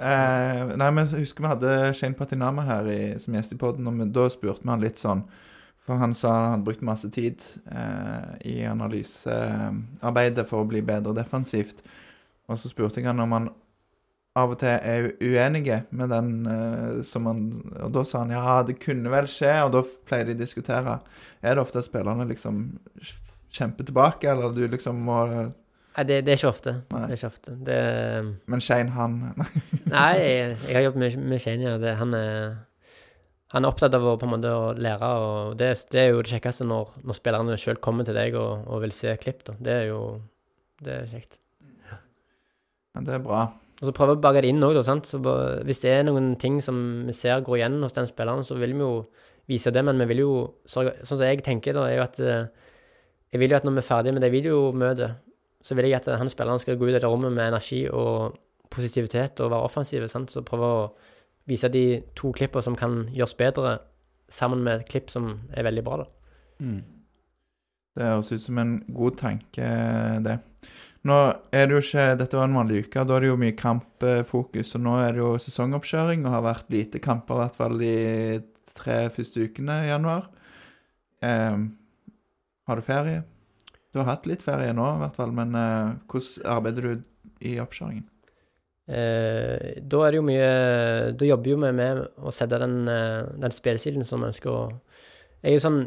uh, 0.00 0.62
nei, 0.80 0.88
men 0.90 1.04
jeg 1.04 1.22
husker 1.22 1.44
vi 1.44 1.52
hadde 1.52 1.74
Shane 1.96 2.18
Patinama 2.18 2.64
her 2.66 2.88
i, 2.90 3.00
som 3.22 3.36
gjest 3.36 3.54
i 3.54 3.60
poden, 3.60 3.86
og 3.88 4.08
da 4.16 4.26
spurte 4.32 4.64
vi 4.64 4.72
han 4.72 4.84
litt 4.84 5.00
sånn 5.00 5.22
For 5.86 6.00
han 6.02 6.14
sa 6.18 6.32
han 6.34 6.50
hadde 6.56 6.66
brukt 6.66 6.82
masse 6.86 7.10
tid 7.14 7.42
eh, 7.70 8.32
i 8.50 8.56
analysearbeidet 8.66 10.46
for 10.48 10.64
å 10.64 10.68
bli 10.68 10.82
bedre 10.86 11.14
defensivt. 11.14 11.84
Og 12.50 12.58
så 12.58 12.70
spurte 12.70 13.00
jeg 13.00 13.06
han 13.06 13.22
om 13.22 13.34
han 13.36 13.48
av 14.36 14.52
og 14.52 14.58
til 14.60 14.74
er 14.74 15.06
uenige 15.22 15.78
med 15.96 16.10
den 16.12 16.32
eh, 16.50 16.98
som 17.08 17.28
han 17.30 17.46
Og 17.86 17.92
da 17.94 18.02
sa 18.04 18.24
han 18.24 18.34
ja, 18.34 18.58
det 18.66 18.80
kunne 18.82 19.12
vel 19.12 19.30
skje, 19.30 19.54
og 19.64 19.72
da 19.76 19.84
pleier 20.08 20.28
de 20.28 20.36
å 20.36 20.42
diskutere. 20.42 20.98
Er 21.40 21.56
det 21.56 21.62
ofte 21.62 21.80
at 21.80 21.88
spillerne 21.88 22.26
liksom 22.28 22.66
kjemper 23.56 23.86
tilbake, 23.88 24.28
eller 24.28 24.52
du 24.52 24.66
liksom 24.68 25.00
må 25.06 25.22
Nei, 25.96 26.04
det, 26.04 26.16
det 26.26 26.34
er 26.34 26.36
ikke 26.36 26.50
ofte. 26.50 26.72
Det 26.90 26.98
er 27.06 27.12
ikke 27.14 27.28
ofte. 27.30 27.52
Det 27.64 27.76
Men 28.52 28.60
Shane, 28.60 28.92
han 28.92 29.14
Nei, 29.94 30.10
jeg, 30.20 30.56
jeg 30.66 30.76
har 30.76 30.84
jobbet 30.90 31.00
med, 31.00 31.16
med 31.32 31.40
Shane, 31.40 31.64
ja. 31.64 31.78
Det, 31.80 31.94
han, 31.96 32.12
er, 32.12 32.58
han 33.54 33.62
er 33.62 33.70
opptatt 33.70 33.94
av 33.94 34.04
å 34.10 34.16
måte 34.26 34.50
å 34.50 34.70
lære, 34.74 35.10
og 35.22 35.58
det, 35.60 35.68
det 35.92 36.00
er 36.02 36.08
jo 36.10 36.22
det 36.24 36.32
kjekkeste 36.34 36.66
når, 36.66 36.96
når 37.06 37.18
spillerne 37.18 37.58
sjøl 37.60 37.78
kommer 37.82 38.06
til 38.06 38.16
deg 38.18 38.34
og, 38.40 38.66
og 38.66 38.82
vil 38.82 38.94
se 38.94 39.12
klipp, 39.22 39.44
da. 39.46 39.54
Det 39.62 39.76
er 39.76 39.86
jo 39.92 40.00
det 40.82 40.92
er 40.92 41.06
kjekt. 41.12 41.38
Men 42.96 43.06
det 43.06 43.14
er 43.16 43.22
bra. 43.22 43.46
Og 43.76 43.88
så 43.88 43.92
prøve 43.96 44.16
å 44.16 44.20
bake 44.20 44.42
det 44.42 44.50
inn 44.50 44.64
òg, 44.64 44.78
hvis 45.68 45.82
det 45.84 45.92
er 45.92 46.04
noen 46.08 46.34
ting 46.40 46.58
som 46.64 46.78
vi 47.06 47.14
ser 47.16 47.44
går 47.44 47.60
igjen 47.60 47.78
hos 47.84 47.94
den 47.96 48.08
spilleren, 48.08 48.44
så 48.44 48.56
vil 48.56 48.72
vi 48.72 48.84
jo 48.84 48.92
vise 49.50 49.72
det, 49.72 49.82
men 49.84 50.00
vi 50.00 50.08
vil 50.10 50.22
jo 50.24 50.32
sørge 50.66 50.96
Sånn 51.04 51.20
som 51.20 51.26
jeg 51.28 51.44
tenker, 51.44 51.76
da, 51.76 51.84
er 51.86 52.00
jo 52.00 52.06
at 52.06 52.18
eh, 52.18 52.48
Jeg 53.30 53.42
vil 53.42 53.52
jo 53.52 53.58
at 53.58 53.66
når 53.66 53.76
vi 53.76 53.82
er 53.82 53.86
ferdig 53.86 54.14
med 54.16 54.24
det 54.24 54.32
videomøtet, 54.32 55.20
så 55.62 55.76
vil 55.76 55.88
jeg 55.90 55.98
at 55.98 56.08
han 56.18 56.30
spilleren 56.30 56.62
skal 56.62 56.78
gå 56.78 56.88
ut 56.88 56.94
av 56.94 57.02
det 57.02 57.10
rommet 57.10 57.34
med 57.34 57.50
energi 57.50 57.84
og 57.90 58.38
positivitet 58.72 59.42
og 59.44 59.52
være 59.52 59.66
offensive, 59.68 60.08
sant? 60.08 60.32
Så 60.32 60.44
prøve 60.46 60.66
å 60.66 60.82
vise 61.46 61.70
de 61.72 61.84
to 62.18 62.32
klippene 62.36 62.64
som 62.64 62.76
kan 62.78 63.04
gjøres 63.14 63.36
bedre, 63.38 63.78
sammen 64.32 64.64
med 64.66 64.80
et 64.80 64.88
klipp 64.90 65.12
som 65.12 65.36
er 65.54 65.66
veldig 65.66 65.84
bra, 65.86 66.02
da. 66.02 66.06
Mm. 66.58 66.80
Det 67.96 68.08
høres 68.10 68.32
ut 68.32 68.42
som 68.42 68.58
en 68.60 68.74
god 68.92 69.16
tanke, 69.20 69.68
det. 70.26 70.36
Nå 71.06 71.16
er 71.54 71.68
det 71.68 71.76
jo 71.76 71.82
ikke 71.84 72.16
Dette 72.18 72.34
var 72.38 72.48
en 72.48 72.56
vanlig 72.58 72.82
uke, 72.86 73.04
da 73.06 73.16
er 73.16 73.22
det 73.22 73.30
jo 73.30 73.38
mye 73.38 73.54
kampfokus. 73.56 74.74
Og 74.76 74.82
nå 74.82 74.96
er 75.00 75.14
det 75.14 75.22
jo 75.22 75.30
sesongoppkjøring 75.40 76.26
og 76.26 76.34
har 76.34 76.44
vært 76.48 76.74
lite 76.74 77.00
kamper, 77.02 77.38
i 77.38 77.44
hvert 77.44 77.58
fall 77.60 77.78
de 77.80 77.94
tre 78.76 78.98
første 79.14 79.46
ukene 79.46 79.78
i 79.84 79.92
januar. 79.92 80.26
Eh, 81.24 81.62
har 82.66 82.80
du 82.80 82.84
ferie? 82.84 83.22
Du 83.94 84.02
har 84.02 84.10
hatt 84.10 84.26
litt 84.28 84.42
ferie 84.44 84.74
nå, 84.76 84.88
i 84.96 85.02
hvert 85.04 85.16
fall, 85.16 85.32
men 85.36 85.54
eh, 85.56 85.94
hvordan 86.10 86.50
arbeider 86.56 86.88
du 86.88 87.06
i 87.46 87.56
oppkjøringen? 87.62 88.04
Eh, 88.86 89.80
da 89.82 90.00
er 90.06 90.14
det 90.14 90.18
jo 90.20 90.22
mye 90.22 90.50
Da 91.18 91.26
jobber 91.26 91.50
jo 91.50 91.56
vi 91.58 91.70
med 91.74 92.04
å 92.22 92.30
sette 92.30 92.60
den, 92.62 92.84
eh, 92.86 93.24
den 93.34 93.50
spillestilen 93.50 94.06
som 94.06 94.22
ønsker 94.22 94.46
å 94.46 94.60
Jeg 95.42 95.50
er 95.50 95.56
jo 95.56 95.62
sånn 95.64 95.80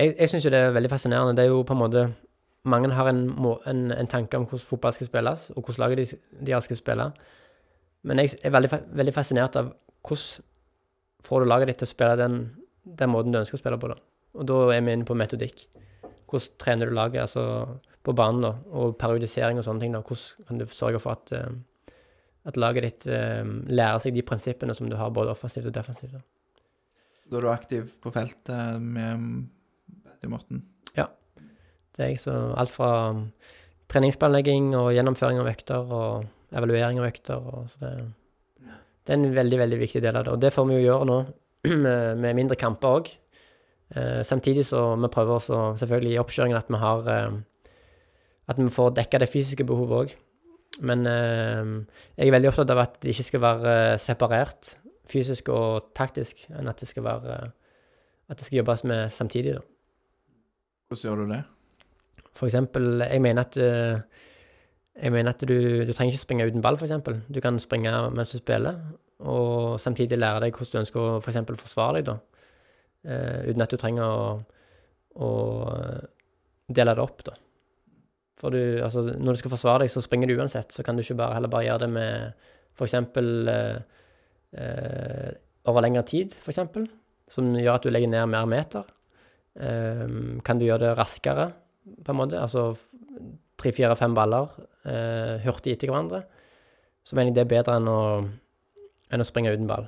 Jeg, 0.00 0.16
jeg 0.16 0.32
syns 0.32 0.48
jo 0.48 0.50
det 0.50 0.58
er 0.58 0.74
veldig 0.74 0.90
fascinerende. 0.90 1.36
Det 1.36 1.44
er 1.44 1.52
jo 1.52 1.62
på 1.62 1.76
en 1.76 1.82
måte 1.84 2.02
Mange 2.64 2.90
har 2.90 3.10
en, 3.10 3.22
en, 3.66 3.84
en 3.92 4.10
tanke 4.10 4.38
om 4.38 4.46
hvordan 4.46 4.66
fotball 4.66 4.92
skal 4.94 5.06
spilles, 5.06 5.50
og 5.50 5.62
hvordan 5.62 5.82
laget 5.82 5.98
de, 5.98 6.18
de 6.46 6.60
skal 6.62 6.78
spille. 6.78 7.06
Men 8.06 8.18
jeg 8.22 8.36
er 8.42 8.54
veldig, 8.54 8.70
veldig 8.98 9.14
fascinert 9.14 9.56
av 9.58 9.72
hvordan 10.06 10.44
får 11.26 11.42
du 11.42 11.48
laget 11.50 11.72
ditt 11.72 11.80
til 11.82 11.88
å 11.88 11.90
spille 11.90 12.18
den, 12.20 12.36
den 12.84 13.10
måten 13.10 13.34
du 13.34 13.40
ønsker 13.40 13.58
å 13.58 13.62
spille 13.62 13.80
på, 13.82 13.90
da. 13.90 13.98
Og 14.38 14.46
da 14.48 14.60
er 14.76 14.84
vi 14.86 14.94
inne 14.94 15.08
på 15.08 15.16
metodikk. 15.18 15.66
Hvordan 16.30 16.58
trener 16.62 16.90
du 16.90 16.96
laget 16.96 17.24
altså 17.24 17.44
på 18.02 18.14
banen, 18.18 18.46
da, 18.46 18.54
og 18.78 18.96
periodisering 18.98 19.60
og 19.60 19.66
sånne 19.66 19.84
ting. 19.84 19.94
da. 19.94 20.02
Hvordan 20.06 20.48
kan 20.48 20.58
du 20.58 20.66
sørge 20.66 21.02
for 21.02 21.18
at, 21.18 21.32
eh, 21.32 21.50
at 22.48 22.58
laget 22.58 22.86
ditt 22.88 23.06
eh, 23.06 23.46
lærer 23.70 24.02
seg 24.02 24.16
de 24.16 24.24
prinsippene 24.26 24.74
som 24.74 24.88
du 24.90 24.96
har 24.98 25.14
både 25.14 25.34
offensivt 25.34 25.70
og 25.70 25.76
defensivt? 25.76 26.18
da. 26.18 26.22
Er 27.32 27.40
du 27.40 27.48
aktiv 27.48 27.88
på 28.02 28.12
feltet 28.12 28.82
med 28.82 29.46
Betty 30.04 30.28
Morten? 30.28 30.64
Det 31.92 32.04
er 32.04 32.12
jeg, 32.14 32.22
så 32.22 32.34
alt 32.56 32.72
fra 32.72 32.88
um, 33.12 33.26
treningsplanlegging 33.92 34.72
og 34.78 34.92
gjennomføring 34.96 35.42
av 35.42 35.50
økter 35.50 35.92
og 35.92 36.54
evaluering 36.56 37.00
av 37.02 37.08
økter. 37.10 37.48
Og 37.52 37.68
så 37.72 37.82
det, 37.82 37.92
det 39.04 39.12
er 39.12 39.18
en 39.18 39.34
veldig, 39.36 39.58
veldig 39.60 39.80
viktig 39.82 40.02
del 40.04 40.16
av 40.16 40.24
det. 40.24 40.36
Og 40.36 40.40
det 40.40 40.52
får 40.54 40.68
vi 40.70 40.78
jo 40.78 40.86
gjøre 40.86 41.08
nå 41.10 41.18
med, 41.84 42.22
med 42.24 42.38
mindre 42.40 42.56
kamper 42.60 42.96
òg. 42.96 43.12
Eh, 43.92 44.22
samtidig 44.24 44.64
så 44.64 44.86
vi 44.96 45.12
prøver 45.12 45.36
også 45.36 45.62
selvfølgelig 45.82 46.14
i 46.14 46.20
oppkjøringen 46.22 46.56
at 46.56 46.70
vi 46.72 46.80
har 46.80 47.08
eh, 47.12 47.40
At 48.48 48.58
vi 48.58 48.70
får 48.74 48.96
dekka 48.96 49.18
det 49.22 49.28
fysiske 49.30 49.64
behovet 49.64 49.98
òg. 49.98 50.16
Men 50.82 51.06
eh, 51.06 51.72
jeg 52.18 52.28
er 52.28 52.34
veldig 52.34 52.50
opptatt 52.50 52.72
av 52.74 52.82
at 52.82 52.98
det 53.02 53.12
ikke 53.14 53.28
skal 53.28 53.42
være 53.44 53.74
eh, 53.92 53.98
separert, 54.02 54.74
fysisk 55.10 55.50
og 55.54 55.92
taktisk, 55.96 56.44
enn 56.50 56.70
at 56.70 56.80
det 56.80 56.88
skal 56.90 57.06
være 57.06 57.36
eh, 57.36 57.50
At 58.32 58.38
det 58.38 58.46
skal 58.46 58.62
jobbes 58.62 58.84
med 58.88 59.10
samtidig, 59.12 59.54
da. 59.58 59.62
Hvordan 60.88 61.02
gjør 61.04 61.20
du 61.20 61.32
det? 61.32 61.42
For 62.32 62.46
eksempel, 62.46 63.02
jeg 63.02 63.20
mener 63.20 63.42
at 63.42 63.56
Jeg 63.56 65.12
mener 65.12 65.30
at 65.30 65.40
du, 65.40 65.84
du 65.84 65.92
trenger 65.92 66.12
ikke 66.12 66.22
springe 66.22 66.46
uten 66.46 66.62
ball, 66.62 66.78
for 66.78 66.86
eksempel. 66.86 67.20
Du 67.34 67.40
kan 67.40 67.58
springe 67.58 67.92
mens 68.10 68.32
du 68.32 68.38
spiller, 68.38 68.78
og 69.20 69.80
samtidig 69.80 70.18
lære 70.18 70.40
deg 70.44 70.56
hvordan 70.56 70.72
du 70.72 70.78
ønsker 70.82 71.00
å 71.00 71.20
for 71.20 71.30
eksempel 71.30 71.56
forsvare 71.56 72.00
deg, 72.00 72.10
da. 72.10 72.18
Uh, 73.02 73.50
uten 73.50 73.64
at 73.64 73.72
du 73.72 73.80
trenger 73.80 74.04
å, 74.04 74.26
å 75.16 75.30
dele 76.68 76.94
det 76.94 77.02
opp, 77.02 77.24
da. 77.26 77.34
For 78.42 78.54
du, 78.54 78.62
altså, 78.82 79.04
når 79.06 79.36
du 79.36 79.40
skal 79.40 79.52
forsvare 79.54 79.84
deg, 79.84 79.92
så 79.92 80.02
springer 80.02 80.30
du 80.30 80.34
uansett. 80.34 80.74
Så 80.74 80.82
kan 80.82 80.98
du 80.98 81.04
ikke 81.04 81.20
bare, 81.20 81.36
heller 81.38 81.52
bare 81.52 81.68
gjøre 81.68 81.84
det 81.84 81.90
med 81.94 82.48
f.eks. 82.74 82.96
Eh, 82.98 83.76
eh, 84.58 85.30
over 85.70 85.84
lengre 85.84 86.02
tid, 86.10 86.34
f.eks., 86.42 86.58
som 87.30 87.52
gjør 87.54 87.78
at 87.78 87.86
du 87.86 87.92
legger 87.92 88.10
ned 88.10 88.26
mer 88.32 88.48
meter. 88.50 88.88
Eh, 89.54 90.08
kan 90.42 90.58
du 90.58 90.66
gjøre 90.66 90.88
det 90.88 90.96
raskere, 90.98 91.52
på 92.02 92.14
en 92.14 92.18
måte? 92.18 92.40
Altså 92.42 92.72
tre, 93.62 93.72
fire, 93.74 93.94
fem 93.98 94.14
baller 94.16 94.50
eh, 94.90 95.38
hurtig 95.46 95.76
etter 95.76 95.90
hverandre. 95.90 96.24
Så 97.06 97.18
mener 97.18 97.30
jeg 97.30 97.38
det 97.38 97.44
er 97.46 97.52
bedre 97.54 97.78
enn 97.78 97.90
å, 97.90 98.00
enn 99.12 99.22
å 99.22 99.26
springe 99.26 99.54
uten 99.54 99.70
ball. 99.70 99.86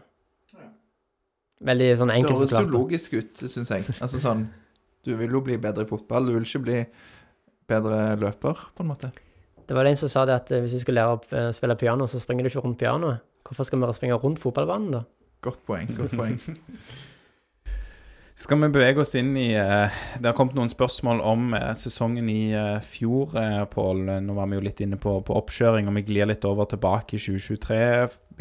Veldig 1.65 1.91
sånn 1.99 2.11
Det 2.11 2.21
enkelt 2.21 2.37
høres 2.37 2.51
jo 2.51 2.57
forklart. 2.57 2.71
da. 2.71 2.79
logisk 2.79 3.19
ut, 3.19 3.45
syns 3.51 3.71
jeg. 3.73 3.87
Altså 4.03 4.21
sånn 4.21 4.49
Du 5.05 5.13
vil 5.17 5.33
jo 5.37 5.41
bli 5.45 5.57
bedre 5.61 5.85
i 5.85 5.89
fotball, 5.89 6.27
du 6.27 6.35
vil 6.35 6.47
ikke 6.47 6.63
bli 6.65 6.79
bedre 7.71 8.17
løper, 8.21 8.67
på 8.75 8.85
en 8.85 8.91
måte. 8.93 9.11
Det 9.65 9.77
var 9.77 9.87
det 9.87 9.95
en 9.95 10.03
som 10.03 10.13
sa 10.13 10.27
det 10.29 10.37
at 10.37 10.53
eh, 10.53 10.61
hvis 10.65 10.77
du 10.77 10.83
skal 10.83 10.99
lære 10.99 11.17
å 11.17 11.23
eh, 11.33 11.51
spille 11.57 11.77
piano, 11.81 12.07
så 12.11 12.21
springer 12.21 12.45
du 12.45 12.53
ikke 12.53 12.65
rundt 12.67 12.81
pianoet. 12.81 13.25
Hvorfor 13.45 13.69
skal 13.69 13.81
vi 13.81 13.97
springe 13.97 14.21
rundt 14.21 14.41
fotballbanen, 14.41 14.99
da? 14.99 15.03
Godt 15.45 15.65
poeng. 15.69 15.91
godt 15.97 16.17
poeng. 16.17 16.39
Skal 18.45 18.59
vi 18.59 18.69
bevege 18.75 18.99
oss 18.99 19.15
inn 19.15 19.37
i 19.39 19.53
eh, 19.55 19.99
Det 20.19 20.27
har 20.27 20.35
kommet 20.37 20.57
noen 20.59 20.73
spørsmål 20.73 21.21
om 21.25 21.55
sesongen 21.79 22.29
i 22.29 22.51
fjor, 22.85 23.37
Pål. 23.71 24.05
Nå 24.27 24.37
var 24.37 24.51
vi 24.51 24.59
jo 24.59 24.65
litt 24.65 24.83
inne 24.85 24.99
på, 25.01 25.17
på 25.25 25.37
oppkjøring, 25.39 25.89
og 25.89 25.97
vi 26.01 26.07
glir 26.09 26.29
litt 26.29 26.45
over 26.49 26.69
tilbake 26.69 27.17
i 27.17 27.23
2023 27.23 27.81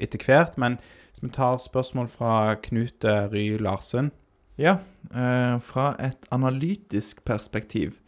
etter 0.04 0.26
hvert. 0.26 0.58
Men 0.60 0.80
hvis 1.14 1.24
vi 1.24 1.32
tar 1.36 1.62
spørsmål 1.62 2.10
fra 2.12 2.56
Knut 2.66 3.06
Ry 3.32 3.54
Larsen 3.62 4.12
Ja, 4.60 4.80
eh, 5.14 5.56
fra 5.62 5.94
et 6.02 6.28
analytisk 6.34 7.24
perspektiv, 7.26 8.00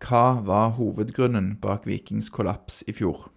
hva 0.00 0.40
var 0.44 0.74
hovedgrunnen 0.78 1.54
bak 1.60 1.86
Vikings 1.88 2.30
kollaps 2.32 2.80
i 2.88 2.94
fjor? 2.96 3.28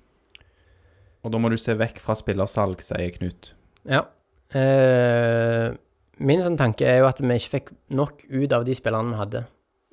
Og 1.24 1.32
da 1.32 1.40
må 1.40 1.52
du 1.52 1.58
se 1.60 1.76
vekk 1.80 2.02
fra 2.04 2.16
spillersalg, 2.20 2.84
sier 2.84 3.12
Knut. 3.16 3.54
Ja. 3.88 4.06
Eh, 4.54 5.72
min 6.24 6.44
sånn 6.44 6.60
tanke 6.60 6.88
er 6.88 7.02
jo 7.02 7.10
at 7.10 7.22
vi 7.24 7.36
ikke 7.36 7.54
fikk 7.58 7.72
nok 7.96 8.26
ut 8.30 8.56
av 8.56 8.66
de 8.68 8.76
spillerne 8.78 9.16
vi 9.16 9.22
hadde. 9.22 9.44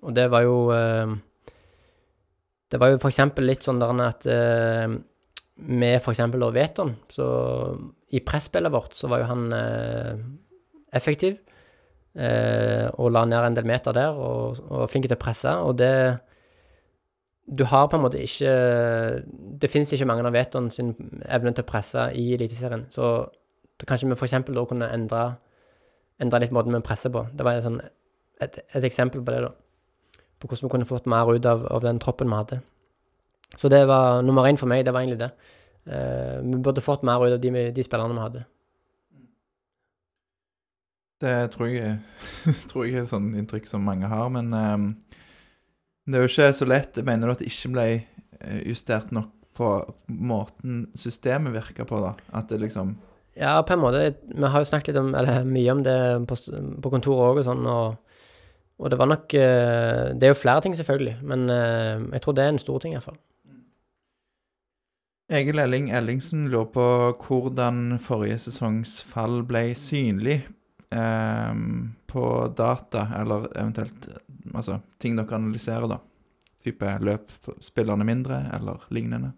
Og 0.06 0.14
det 0.16 0.26
var 0.32 0.46
jo 0.46 0.56
eh, 0.72 1.12
Det 2.70 2.78
var 2.80 2.92
jo 2.92 3.00
for 3.02 3.10
eksempel 3.10 3.48
litt 3.48 3.66
sånn 3.66 3.80
der 3.82 4.02
at 4.06 4.26
eh, 4.30 4.98
med 5.60 6.00
for 6.00 6.14
eksempel 6.14 6.40
da 6.40 6.50
Veton, 6.54 6.94
så 7.12 7.26
i 8.14 8.22
presspillet 8.24 8.72
vårt 8.72 8.94
så 8.96 9.10
var 9.10 9.20
jo 9.20 9.28
han 9.28 9.50
eh, 9.52 10.22
effektiv. 10.96 11.36
Eh, 12.14 12.86
og 12.98 13.12
la 13.14 13.26
ned 13.28 13.44
en 13.44 13.58
del 13.58 13.68
meter 13.68 13.94
der, 13.94 14.16
og, 14.16 14.62
og 14.70 14.88
flink 14.90 15.06
til 15.06 15.18
å 15.18 15.20
presse. 15.20 15.52
Og 15.66 15.76
det 15.78 15.92
Du 17.50 17.64
har 17.66 17.88
på 17.90 17.98
en 17.98 18.04
måte 18.04 18.20
ikke 18.22 18.50
Det 19.58 19.70
finnes 19.70 19.90
ikke 19.92 20.06
mange 20.06 20.22
av 20.26 20.34
Veton 20.34 20.68
sin 20.70 20.92
evne 21.26 21.52
til 21.54 21.64
å 21.64 21.70
presse 21.70 22.04
i 22.14 22.28
Eliteserien. 22.36 22.86
Så 22.94 23.08
da 23.80 23.88
kanskje 23.88 24.08
vi 24.08 24.14
eksempel 24.14 24.54
da 24.54 24.64
kunne 24.68 24.90
endre, 24.92 25.24
endre 26.20 26.42
litt 26.44 26.52
måten 26.54 26.74
vi 26.76 26.82
presser 26.84 27.12
på. 27.12 27.24
Det 27.32 27.46
var 27.46 27.58
et, 27.58 27.64
sånn, 27.64 27.80
et, 28.40 28.60
et 28.76 28.86
eksempel 28.86 29.24
på 29.24 29.34
det, 29.34 29.40
da. 29.46 30.20
På 30.40 30.48
hvordan 30.48 30.68
vi 30.68 30.72
kunne 30.76 30.88
fått 30.88 31.08
mer 31.10 31.32
ut 31.32 31.48
av, 31.48 31.64
av 31.72 31.82
den 31.84 31.98
troppen 32.00 32.28
vi 32.28 32.38
hadde. 32.38 32.60
Så 33.56 33.68
det 33.72 33.82
var 33.88 34.22
nummer 34.22 34.46
én 34.46 34.60
for 34.60 34.70
meg, 34.70 34.84
det 34.84 34.94
var 34.94 35.02
egentlig 35.02 35.24
det. 35.24 35.30
Uh, 35.90 36.38
vi 36.44 36.60
burde 36.60 36.84
fått 36.84 37.02
mer 37.08 37.24
ut 37.24 37.34
av 37.34 37.40
de, 37.40 37.70
de 37.74 37.84
spillerne 37.84 38.14
vi 38.14 38.26
hadde. 38.26 38.44
Det 41.20 41.34
tror 41.52 41.68
jeg, 41.68 41.98
tror 42.70 42.86
jeg 42.86 42.96
er 42.96 43.04
et 43.04 43.10
sånt 43.12 43.36
inntrykk 43.36 43.66
som 43.68 43.84
mange 43.84 44.08
har, 44.08 44.28
men 44.32 44.54
ehm, 44.56 44.86
det 46.10 46.18
er 46.18 46.26
jo 46.26 46.30
ikke 46.30 46.52
så 46.58 46.68
lett. 46.68 46.98
Mener 47.06 47.28
du 47.28 47.34
at 47.34 47.42
det 47.42 47.50
ikke 47.50 47.72
ble 47.74 47.86
eh, 47.94 48.60
justert 48.68 49.12
nok 49.14 49.30
på 49.60 49.70
måten 50.06 50.84
systemet 50.98 51.54
virker 51.54 51.88
på, 51.88 52.00
da? 52.02 52.14
At 52.36 52.50
det 52.50 52.60
liksom 52.62 52.96
Ja, 53.36 53.60
på 53.62 53.72
en 53.72 53.82
måte. 53.82 54.14
Vi 54.26 54.46
har 54.46 54.60
jo 54.62 54.68
snakket 54.68 54.92
litt 54.94 55.00
om, 55.00 55.14
eller 55.14 55.44
mye 55.56 55.72
om 55.72 55.82
det 55.86 55.96
på, 56.28 56.38
på 56.82 56.92
kontoret 56.92 57.26
òg 57.30 57.42
og 57.42 57.46
sånn, 57.46 57.66
og, 57.68 57.98
og 58.80 58.92
det 58.92 58.98
var 59.00 59.10
nok 59.10 59.34
eh, 59.38 60.06
Det 60.16 60.28
er 60.28 60.32
jo 60.34 60.38
flere 60.42 60.64
ting, 60.64 60.76
selvfølgelig, 60.76 61.18
men 61.22 61.50
eh, 61.52 62.06
jeg 62.16 62.24
tror 62.24 62.36
det 62.36 62.46
er 62.46 62.54
en 62.54 62.62
stor 62.62 62.80
ting, 62.82 62.96
iallfall. 62.96 63.20
Egil 65.30 65.62
Elling 65.62 65.92
Ellingsen 65.94 66.48
lurer 66.50 66.72
på 66.74 66.86
hvordan 67.22 68.00
forrige 68.02 68.40
sesongs 68.48 68.96
fall 69.06 69.44
ble 69.46 69.68
synlig 69.78 70.40
eh, 70.90 71.60
på 72.10 72.24
data, 72.58 73.06
eller 73.20 73.46
eventuelt 73.54 74.10
altså, 74.54 74.80
ting 75.02 75.18
dere 75.18 75.36
analyserer, 75.38 75.88
da. 75.90 76.00
Type 76.64 76.94
løp 77.00 77.32
spillerne 77.64 78.04
mindre, 78.04 78.42
eller 78.56 78.82
lignende. 78.92 79.32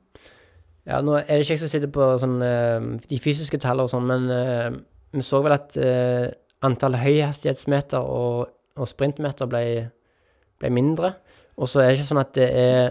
Ja, 0.88 0.98
nå 1.04 1.14
er 1.20 1.28
det 1.28 1.44
ikke 1.44 1.54
jeg 1.54 1.62
som 1.62 1.70
sitter 1.70 1.90
på 1.94 2.08
sånn, 2.18 2.40
eh, 2.42 2.86
de 3.06 3.18
fysiske 3.22 3.60
tallene 3.62 3.86
og 3.86 3.92
sånn, 3.92 4.08
men 4.08 4.24
uh, 4.26 4.80
vi 5.14 5.22
så 5.22 5.38
vel 5.44 5.54
at 5.54 5.76
uh, 5.78 6.26
antall 6.66 6.98
høyhastighetsmeter 6.98 8.02
og, 8.02 8.50
og 8.74 8.90
sprintmeter 8.90 9.46
ble, 9.50 9.62
ble 10.58 10.72
mindre. 10.74 11.12
Og 11.54 11.70
så 11.70 11.84
er 11.84 11.92
det 11.92 12.00
ikke 12.00 12.08
sånn 12.08 12.22
at 12.22 12.34
det 12.34 12.48
er 12.48 12.82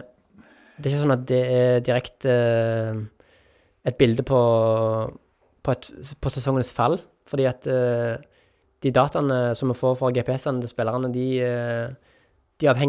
Det 0.78 0.88
er 0.88 0.93
ikke 0.93 1.01
sånn 1.03 1.14
at 1.14 1.26
det 1.30 1.41
er 1.51 1.84
direkte 1.86 2.32
uh, 2.32 3.01
et 3.86 3.97
bilde 3.97 4.24
på, 4.26 4.39
på, 5.64 5.74
et, 5.74 5.89
på 6.22 6.32
sesongens 6.34 6.72
fall, 6.74 6.99
fordi 7.30 7.47
at 7.49 7.68
eh, 7.70 8.22
de 8.82 8.91
dataene 8.91 9.39
som 9.57 9.69
vi 9.69 9.77
får 9.77 9.97
fra 9.99 10.09
GPS-ene 10.13 10.63
til 10.63 10.71
spillerne, 10.71 11.11
de, 11.13 11.25
eh, 11.45 11.89
de 12.61 12.67
er 12.67 12.79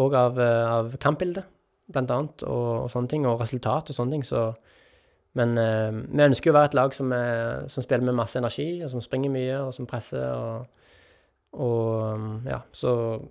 òg 0.00 0.14
av, 0.16 0.38
eh, 0.40 0.68
av 0.78 0.92
kampbildet 0.96 1.44
blant 1.92 2.10
annet, 2.10 2.42
og, 2.42 2.84
og 2.84 2.90
sånne 2.90 3.08
ting, 3.08 3.26
og 3.26 3.40
resultat 3.40 3.90
og 3.90 3.96
sånne 3.96 4.18
ting, 4.18 4.24
så 4.24 4.52
Men 5.34 5.56
eh, 5.56 5.90
vi 6.12 6.20
ønsker 6.20 6.50
jo 6.50 6.52
å 6.52 6.58
være 6.58 6.68
et 6.68 6.74
lag 6.74 6.92
som, 6.92 7.12
er, 7.16 7.66
som 7.66 7.80
spiller 7.80 8.04
med 8.04 8.18
masse 8.18 8.36
energi, 8.36 8.82
og 8.84 8.90
som 8.90 9.00
springer 9.00 9.30
mye, 9.32 9.62
og 9.64 9.70
som 9.72 9.86
presser, 9.88 10.26
og, 10.28 10.66
og 11.52 12.12
um, 12.12 12.42
ja, 12.44 12.58
så 12.72 13.22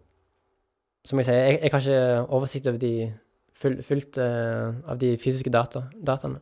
Som 1.06 1.20
jeg 1.20 1.26
sier, 1.26 1.36
jeg, 1.36 1.60
jeg 1.62 1.72
har 1.72 1.80
ikke 1.80 2.34
oversikt 2.34 2.68
over 2.68 2.78
de 2.78 3.12
full, 3.54 3.84
fullt 3.84 4.18
av 4.18 4.98
de 4.98 5.18
fysiske 5.18 5.50
data, 5.50 5.84
dataene. 5.94 6.42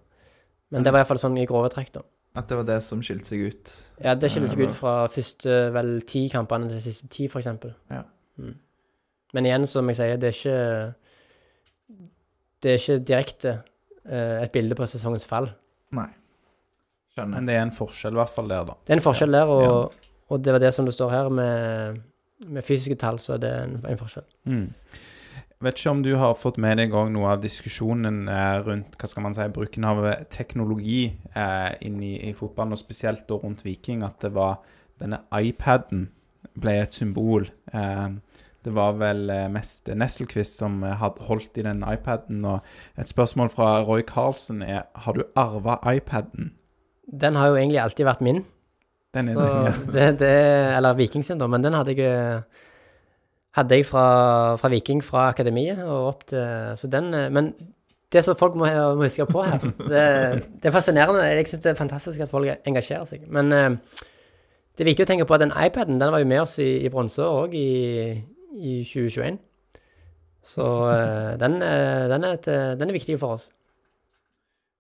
Men 0.70 0.84
det 0.84 0.92
var 0.94 1.00
iallfall 1.00 1.20
sånn 1.20 1.38
i 1.40 1.46
grove 1.48 1.70
trekk, 1.72 1.94
da. 1.94 2.02
At 2.38 2.50
det 2.50 2.60
var 2.60 2.66
det 2.68 2.78
som 2.86 3.02
skilte 3.04 3.26
seg 3.32 3.48
ut. 3.50 3.72
Ja, 4.04 4.14
det 4.16 4.30
skilte 4.32 4.52
seg 4.52 4.62
ut 4.68 4.76
fra 4.76 4.94
første 5.10 5.56
vel 5.74 5.96
ti 6.08 6.28
kampene 6.32 6.70
til 6.70 6.84
siste 6.86 7.10
ti, 7.12 7.28
for 7.32 7.42
eksempel. 7.42 7.74
Ja. 7.90 8.04
Mm. 8.38 8.54
Men 9.34 9.48
igjen, 9.50 9.66
som 9.70 9.90
jeg 9.90 9.98
sier, 10.00 10.22
det 10.22 10.30
er 10.30 10.38
ikke 10.38 10.60
Det 12.60 12.72
er 12.72 12.80
ikke 12.82 13.00
direkte 13.08 13.52
eh, 14.06 14.44
et 14.44 14.52
bilde 14.52 14.76
på 14.76 14.88
sesongens 14.90 15.26
fall. 15.28 15.50
Nei. 15.96 16.10
Skjønner. 17.16 17.38
Men 17.38 17.48
det 17.48 17.56
er 17.56 17.64
en 17.64 17.76
forskjell 17.76 18.18
i 18.18 18.20
hvert 18.20 18.34
fall 18.34 18.52
der, 18.52 18.66
da. 18.68 18.76
Det 18.86 18.94
er 18.94 19.00
en 19.00 19.06
forskjell 19.06 19.38
der, 19.38 19.54
og, 19.54 19.94
og 20.28 20.44
det 20.44 20.54
var 20.54 20.64
det 20.64 20.74
som 20.76 20.86
det 20.86 20.94
står 20.94 21.14
her, 21.14 21.30
med, 21.34 22.02
med 22.48 22.68
fysiske 22.68 22.98
tall, 23.00 23.20
så 23.24 23.38
er 23.38 23.46
det 23.46 23.54
en, 23.64 23.78
en 23.88 24.02
forskjell. 24.02 24.28
Mm. 24.52 24.68
Vet 25.60 25.76
ikke 25.76 25.92
om 25.92 26.02
du 26.06 26.14
har 26.16 26.38
fått 26.40 26.56
med 26.62 26.78
deg 26.80 26.94
også 26.96 27.12
noe 27.12 27.34
av 27.34 27.42
diskusjonen 27.44 28.30
eh, 28.32 28.60
rundt 28.64 28.94
hva 28.96 29.08
skal 29.12 29.26
man 29.26 29.34
si, 29.36 29.44
bruken 29.52 29.84
av 29.90 30.06
teknologi 30.32 31.02
eh, 31.36 31.72
inn 31.84 31.98
i, 32.00 32.14
i 32.30 32.32
fotballen, 32.38 32.78
og 32.78 32.80
spesielt 32.80 33.26
da 33.28 33.36
rundt 33.42 33.66
Viking, 33.66 34.06
at 34.08 34.22
det 34.24 34.32
var 34.38 34.62
denne 35.04 35.20
iPaden 35.36 36.06
ble 36.60 36.78
et 36.86 36.96
symbol. 36.96 37.50
Eh, 37.76 38.08
det 38.64 38.76
var 38.76 38.96
vel 39.02 39.26
eh, 39.36 39.50
mest 39.52 39.92
Nesselquist 39.92 40.62
som 40.62 40.80
eh, 40.88 40.96
hadde 41.02 41.28
holdt 41.28 41.60
i 41.60 41.68
den 41.68 41.84
iPaden, 41.84 42.40
og 42.48 42.64
et 42.96 43.12
spørsmål 43.12 43.52
fra 43.52 43.74
Roy 43.84 44.08
Carlsen 44.08 44.64
er 44.64 44.88
har 44.96 45.20
du 45.20 45.26
arva 45.36 45.76
iPaden? 45.92 46.54
Den 47.04 47.36
har 47.36 47.52
jo 47.52 47.60
egentlig 47.60 47.84
alltid 47.84 48.08
vært 48.08 48.24
min. 48.24 48.46
Den 49.12 49.28
er 49.28 49.36
Så 49.36 49.44
den, 49.44 49.68
ja. 49.68 49.76
det, 49.92 50.10
det, 50.24 50.34
eller 50.78 50.96
Viking 50.96 51.26
sin, 51.26 51.40
da, 51.44 51.52
men 51.52 51.68
den 51.68 51.76
hadde 51.76 52.00
jeg 52.00 52.16
eh, 52.16 52.66
hadde 53.58 53.76
jeg 53.76 53.86
fra, 53.86 54.06
fra 54.60 54.70
Viking, 54.70 55.02
fra 55.04 55.30
akademiet 55.34 55.82
og 55.84 56.08
opp 56.14 56.26
til 56.30 56.78
Så 56.78 56.90
den 56.92 57.14
eh, 57.14 57.30
Men 57.34 57.54
det 58.14 58.24
som 58.26 58.38
folk 58.38 58.56
må, 58.58 58.66
må 58.98 59.06
huske 59.06 59.26
på 59.30 59.44
her, 59.46 59.60
det, 59.92 60.06
det 60.64 60.66
er 60.66 60.74
fascinerende. 60.74 61.22
Jeg 61.30 61.46
syns 61.46 61.62
det 61.62 61.70
er 61.70 61.78
fantastisk 61.78 62.24
at 62.26 62.32
folk 62.32 62.50
engasjerer 62.66 63.06
seg. 63.06 63.28
Men 63.30 63.54
eh, 63.54 63.76
det 64.74 64.82
er 64.82 64.90
viktig 64.90 65.06
å 65.06 65.10
tenke 65.12 65.28
på 65.30 65.36
at 65.38 65.44
den 65.44 65.54
iPaden 65.54 66.02
den 66.02 66.10
var 66.10 66.24
jo 66.24 66.30
med 66.32 66.42
oss 66.42 66.56
i, 66.58 66.72
i 66.82 66.90
bronse 66.90 67.22
òg 67.22 67.54
i, 67.54 67.70
i 68.58 68.74
2021. 68.82 69.38
Så 70.42 70.66
eh, 70.90 71.38
den, 71.38 71.60
den, 71.62 72.26
er 72.26 72.40
et, 72.40 72.50
den 72.50 72.90
er 72.90 72.98
viktig 72.98 73.20
for 73.22 73.38
oss. 73.38 73.46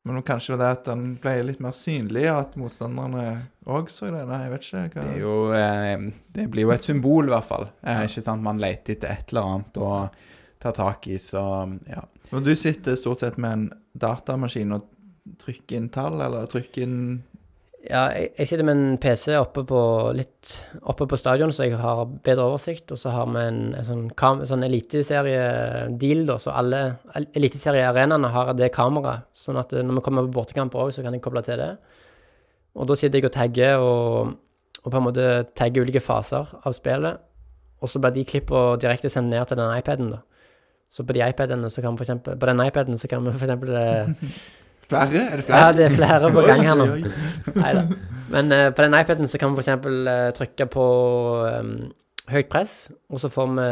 Men 0.07 0.21
kanskje 0.25 0.55
det 0.57 0.67
at 0.77 0.85
den 0.87 1.15
ble 1.21 1.33
litt 1.43 1.59
mer 1.63 1.73
synlig, 1.75 2.23
at 2.31 2.55
motstanderne 2.59 3.23
òg 3.69 3.91
så 3.91 4.07
det? 4.13 4.23
Nei, 4.29 4.39
jeg 4.45 4.53
vet 4.53 4.67
ikke. 4.67 4.83
hva... 4.93 5.05
Det, 5.05 5.15
jo, 5.19 5.33
eh, 5.57 6.05
det 6.35 6.45
blir 6.53 6.65
jo 6.65 6.73
et 6.73 6.87
symbol, 6.87 7.27
i 7.27 7.33
hvert 7.33 7.49
fall. 7.49 7.67
Eh, 7.83 8.05
ikke 8.07 8.23
sant? 8.23 8.45
Man 8.45 8.61
leter 8.63 8.95
etter 8.95 9.11
et 9.11 9.33
eller 9.33 9.49
annet 9.49 9.81
å 9.83 9.89
ta 10.59 10.71
tak 10.75 11.09
i, 11.11 11.19
så 11.21 11.43
ja. 11.87 12.05
Men 12.31 12.47
du 12.47 12.53
sitter 12.59 12.97
stort 12.99 13.23
sett 13.23 13.37
med 13.41 13.57
en 13.57 13.67
datamaskin 13.99 14.75
og 14.75 14.87
trykker 15.43 15.77
inn 15.77 15.91
tall, 15.93 16.19
eller 16.23 16.47
trykker 16.49 16.87
inn 16.87 16.99
Ja, 17.87 18.09
jeg, 18.11 18.43
sitter 18.49 18.65
med 18.67 18.75
en 18.75 18.97
PC 18.99 19.37
oppe 19.39 19.61
på, 19.63 19.79
litt 20.17 20.49
oppe 20.91 21.05
på 21.07 21.15
stadion, 21.17 21.53
så 21.55 21.63
jeg 21.63 21.77
har 21.79 22.01
bedre 22.25 22.49
oversikt. 22.49 22.91
Og 22.91 22.99
så 22.99 23.13
har 23.13 23.29
vi 23.31 23.39
en, 23.39 23.61
en 23.79 23.87
sånn, 23.87 24.01
kam- 24.19 24.41
sånn 24.49 24.65
eliteseriedeal, 24.67 26.25
da, 26.27 26.35
så 26.43 26.51
alle 26.59 26.81
el- 27.15 27.29
eliteseriearenaene 27.39 28.31
har 28.33 28.51
det 28.59 28.71
kameraet. 28.75 29.29
Sånn 29.33 29.59
at 29.61 29.71
eh, 29.73 29.85
når 29.85 29.99
vi 30.01 30.03
kommer 30.09 30.27
på 30.27 30.35
bortekamper 30.41 30.83
òg, 30.83 30.91
så 30.95 31.05
kan 31.05 31.15
jeg 31.15 31.23
koble 31.23 31.43
til 31.47 31.61
det. 31.61 31.71
Og 32.75 32.89
da 32.91 32.97
sitter 32.99 33.19
jeg 33.21 33.29
og 33.29 33.35
tagger 33.37 33.79
og, 33.85 34.35
og 34.83 34.91
på 34.91 34.99
en 34.99 35.07
måte 35.07 35.29
tagger 35.57 35.87
ulike 35.87 36.03
faser 36.03 36.51
av 36.59 36.75
spillet. 36.75 37.23
Og 37.79 37.87
så 37.89 38.01
blir 38.03 38.11
de 38.19 38.27
klippene 38.27 38.75
direkte 38.83 39.09
sendt 39.11 39.31
ned 39.31 39.47
til 39.47 39.57
den 39.59 39.71
iPaden, 39.79 40.11
da. 40.17 40.19
Så 40.91 41.03
på 41.05 41.13
de 41.15 41.21
iPadene 41.21 41.69
så 41.71 41.83
kan 41.85 41.93
vi 41.93 42.01
for 42.01 42.07
eksempel 42.07 42.33
På 42.41 42.47
den 42.49 42.61
iPaden 42.63 42.97
så 42.97 43.05
kan 43.07 43.21
vi 43.21 43.29
for 43.37 43.45
eksempel 43.45 43.75
eh, 43.77 44.07
Flere? 44.89 45.23
Er 45.29 45.37
det 45.37 45.45
flere? 45.45 45.61
Ja, 45.61 45.71
det 45.75 45.85
er 45.85 45.95
flere 45.95 46.33
på 46.33 46.43
gang 46.49 46.65
her 46.65 46.77
nå. 46.79 46.89
Neida. 47.55 47.85
Men 48.33 48.51
uh, 48.53 48.67
på 48.73 48.85
den 48.85 48.97
iPaden 48.97 49.29
så 49.29 49.41
kan 49.41 49.53
vi 49.53 49.61
f.eks. 49.61 49.85
Uh, 49.85 50.29
trykke 50.37 50.69
på 50.73 50.85
um, 51.45 51.73
høyt 52.29 52.49
press, 52.49 52.75
og 53.09 53.21
så 53.21 53.29
får 53.33 53.49
vi 53.55 53.69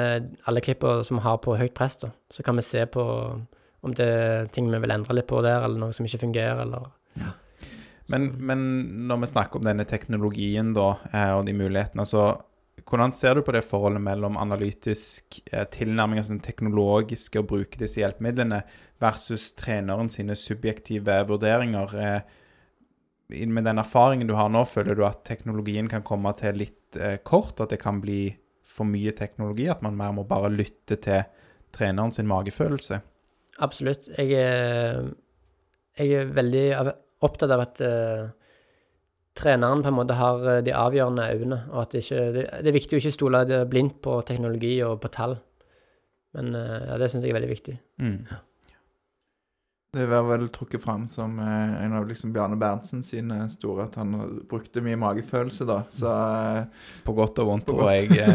alle 0.49 0.63
klippene 0.65 1.05
som 1.05 1.20
vi 1.20 1.26
har 1.26 1.38
på 1.41 1.57
høyt 1.57 1.76
press. 1.78 1.97
da. 2.01 2.11
Så 2.34 2.45
kan 2.45 2.57
vi 2.57 2.65
se 2.65 2.86
på 2.89 3.05
om 3.86 3.93
det 3.95 4.07
er 4.07 4.49
ting 4.53 4.70
vi 4.72 4.80
vil 4.82 4.93
endre 4.93 5.20
litt 5.20 5.30
på 5.30 5.41
der, 5.45 5.63
eller 5.65 5.80
noe 5.82 5.95
som 5.95 6.07
ikke 6.07 6.26
fungerer, 6.26 6.63
eller 6.65 6.89
Men, 8.07 8.30
men 8.39 8.59
når 9.07 9.24
vi 9.24 9.32
snakker 9.34 9.59
om 9.59 9.68
denne 9.68 9.84
teknologien 9.84 10.70
da, 10.76 10.93
eh, 11.11 11.34
og 11.36 11.45
de 11.47 11.55
mulighetene, 11.57 12.05
så 12.07 12.30
hvordan 12.88 13.11
ser 13.11 13.36
du 13.36 13.41
på 13.43 13.51
det 13.51 13.65
forholdet 13.68 13.99
mellom 13.99 14.38
analytisk 14.39 15.41
eh, 15.51 15.65
tilnærming, 15.68 16.22
altså 16.22 16.34
den 16.38 16.45
teknologiske, 16.45 17.41
og 17.41 17.49
bruke 17.51 17.80
disse 17.82 17.99
hjelpemidlene, 17.99 18.61
versus 19.01 19.51
treneren 19.57 20.09
sine 20.09 20.35
subjektive 20.35 21.21
vurderinger? 21.29 21.95
Eh, 21.95 22.21
med 23.27 23.65
den 23.67 23.81
erfaringen 23.81 24.27
du 24.27 24.35
har 24.37 24.49
nå, 24.49 24.63
føler 24.65 24.95
du 24.95 25.03
at 25.07 25.25
teknologien 25.27 25.89
kan 25.91 26.05
komme 26.07 26.31
til 26.37 26.61
litt 26.61 26.95
eh, 26.95 27.19
kort, 27.23 27.59
at 27.59 27.73
det 27.73 27.81
kan 27.81 27.99
bli 28.03 28.29
for 28.67 28.87
mye 28.87 29.13
teknologi, 29.15 29.67
at 29.71 29.83
man 29.83 29.97
mer 29.99 30.15
må 30.15 30.23
bare 30.27 30.51
lytte 30.53 30.99
til 31.03 31.25
treneren 31.75 32.13
sin 32.15 32.27
magefølelse? 32.29 33.01
Absolutt. 33.63 34.07
Jeg 34.15 34.31
er, 34.37 35.07
jeg 35.97 36.13
er 36.13 36.33
veldig 36.35 36.65
opptatt 37.25 37.51
av 37.51 37.63
at 37.65 37.81
eh, 37.83 38.27
treneren 39.37 39.83
på 39.83 39.91
en 39.91 39.97
måte 39.97 40.17
har 40.17 40.61
de 40.63 40.75
avgjørende 40.75 41.27
øynene, 41.33 41.61
og 41.73 41.83
at 41.83 41.95
det 41.95 42.05
ikke 42.05 42.25
Det, 42.35 42.47
det 42.63 42.71
er 42.71 42.79
viktig 42.79 42.97
å 42.97 43.01
ikke 43.01 43.15
stole 43.17 43.63
blindt 43.69 43.99
på 44.05 44.21
teknologi 44.25 44.77
og 44.85 45.01
på 45.03 45.11
tall. 45.13 45.37
Men 46.37 46.53
ja, 46.53 46.99
det 47.01 47.09
syns 47.09 47.25
jeg 47.25 47.33
er 47.33 47.39
veldig 47.39 47.49
viktig. 47.49 47.75
Mm. 48.03 48.19
Det 49.97 50.05
var 50.05 50.25
vel 50.27 50.45
trukket 50.53 50.81
fram 50.83 51.07
som 51.09 51.39
eh, 51.41 51.85
en 51.85 51.93
av 51.97 52.05
liksom 52.07 52.33
Bjarne 52.35 52.57
Berntsen 52.59 53.01
sine 53.05 53.47
store 53.49 53.87
at 53.87 53.95
han 53.97 54.13
brukte 54.49 54.83
mye 54.85 54.97
magefølelse, 55.01 55.65
da. 55.65 55.79
Så 55.93 56.11
eh, 56.11 56.65
På 57.05 57.15
godt 57.17 57.39
og 57.41 57.47
vondt, 57.49 57.65
tror 57.69 57.89
jeg. 57.89 58.11
eh. 58.21 58.27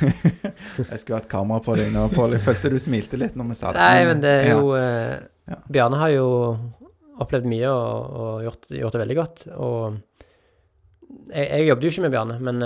jeg 0.90 0.98
skulle 1.00 1.18
hatt 1.20 1.30
kamera 1.30 1.62
på 1.64 1.76
deg 1.78 1.88
nå, 1.94 2.02
Pål. 2.12 2.36
Jeg 2.36 2.44
følte 2.44 2.72
du 2.74 2.78
smilte 2.82 3.16
litt 3.20 3.38
når 3.38 3.48
vi 3.48 3.56
sa 3.58 3.72
det. 3.72 3.80
Nei, 3.80 4.02
men 4.10 4.20
det 4.24 4.34
er 4.42 4.52
jo 4.52 4.74
ja. 4.76 4.84
Ja. 5.50 5.56
Bjarne 5.72 5.98
har 5.98 6.12
jo 6.14 6.26
opplevd 7.20 7.48
mye 7.50 7.68
og, 7.72 8.12
og 8.20 8.44
gjort, 8.44 8.68
gjort 8.76 8.94
det 8.94 9.02
veldig 9.02 9.18
godt. 9.18 9.46
Og 9.56 9.96
jeg, 11.32 11.46
jeg 11.48 11.66
jobbet 11.70 11.84
jo 11.88 11.90
ikke 11.94 12.04
med 12.06 12.14
Bjarne, 12.14 12.36
men 12.44 12.56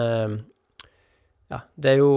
ja, 1.54 1.58
det 1.80 1.94
er 1.94 1.98
jo 2.02 2.10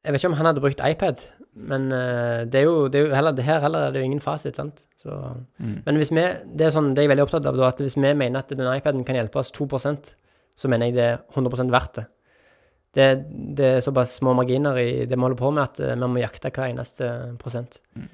Jeg 0.00 0.08
vet 0.08 0.18
ikke 0.22 0.30
om 0.32 0.38
han 0.40 0.48
hadde 0.48 0.64
brukt 0.64 0.80
iPad, 0.86 1.20
men 1.54 1.90
eh, 1.92 2.44
det 2.46 2.60
er 2.60 2.64
jo, 2.64 2.88
det 2.88 3.00
er 3.00 3.06
jo 3.08 3.14
heller, 3.14 3.32
det 3.32 3.44
her 3.44 3.60
heller 3.60 3.88
er 3.88 3.92
det 3.92 4.00
jo 4.02 4.06
ingen 4.06 4.20
fasit, 4.22 4.56
sant. 4.56 4.84
Så, 5.00 5.10
Mm. 5.58 5.82
men 5.86 5.96
hvis 5.96 6.10
vi 6.12 6.22
Det 6.56 6.66
er 6.66 6.70
sånn, 6.70 6.94
det 6.94 7.02
er 7.02 7.08
jeg 7.08 7.16
veldig 7.16 7.24
opptatt 7.26 7.46
av, 7.46 7.56
da, 7.56 7.68
at 7.68 7.78
hvis 7.80 7.96
vi 7.96 8.14
mener 8.14 8.38
at 8.38 8.48
den 8.48 8.68
iPaden 8.76 9.04
kan 9.04 9.16
hjelpe 9.16 9.38
oss 9.40 9.50
2% 9.52 10.14
så 10.56 10.68
mener 10.68 10.86
jeg 10.86 10.94
det 10.94 11.04
er 11.04 11.18
100 11.34 11.70
verdt 11.72 11.94
det. 11.94 12.06
Det, 12.92 13.06
det 13.56 13.64
er 13.76 13.80
såpass 13.80 14.16
små 14.18 14.34
marginer 14.34 14.76
i 14.76 15.06
det 15.06 15.14
vi 15.16 15.22
holder 15.22 15.38
på 15.38 15.50
med, 15.54 15.62
at 15.62 15.80
eh, 15.80 15.94
vi 15.96 16.06
må 16.10 16.20
jakte 16.20 16.50
hver 16.50 16.68
eneste 16.72 17.36
prosent. 17.38 17.78
Mm. 17.96 18.08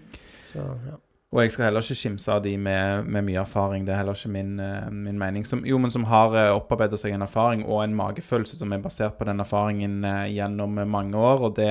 Så, 0.44 0.58
ja. 0.58 0.96
Og 1.36 1.42
jeg 1.44 1.52
skal 1.52 1.66
heller 1.66 1.84
ikke 1.84 1.98
skimse 2.00 2.32
av 2.32 2.38
de 2.46 2.54
med, 2.56 3.08
med 3.12 3.26
mye 3.26 3.42
erfaring. 3.42 3.82
Det 3.84 3.92
er 3.92 3.98
heller 4.00 4.16
ikke 4.16 4.30
min, 4.32 4.54
eh, 4.62 4.86
min 4.88 5.18
mening. 5.20 5.44
Som, 5.44 5.66
jo, 5.68 5.76
men 5.76 5.92
som 5.92 6.06
har 6.08 6.32
uh, 6.32 6.54
opparbeidet 6.56 6.96
seg 7.02 7.12
en 7.12 7.26
erfaring 7.26 7.66
og 7.66 7.82
en 7.82 7.96
magefølelse 7.98 8.56
som 8.56 8.72
er 8.72 8.80
basert 8.80 9.18
på 9.18 9.26
den 9.28 9.42
erfaringen 9.44 9.98
eh, 10.08 10.30
gjennom 10.32 10.80
mange 10.88 11.20
år. 11.20 11.42
Og 11.44 11.58
det 11.58 11.68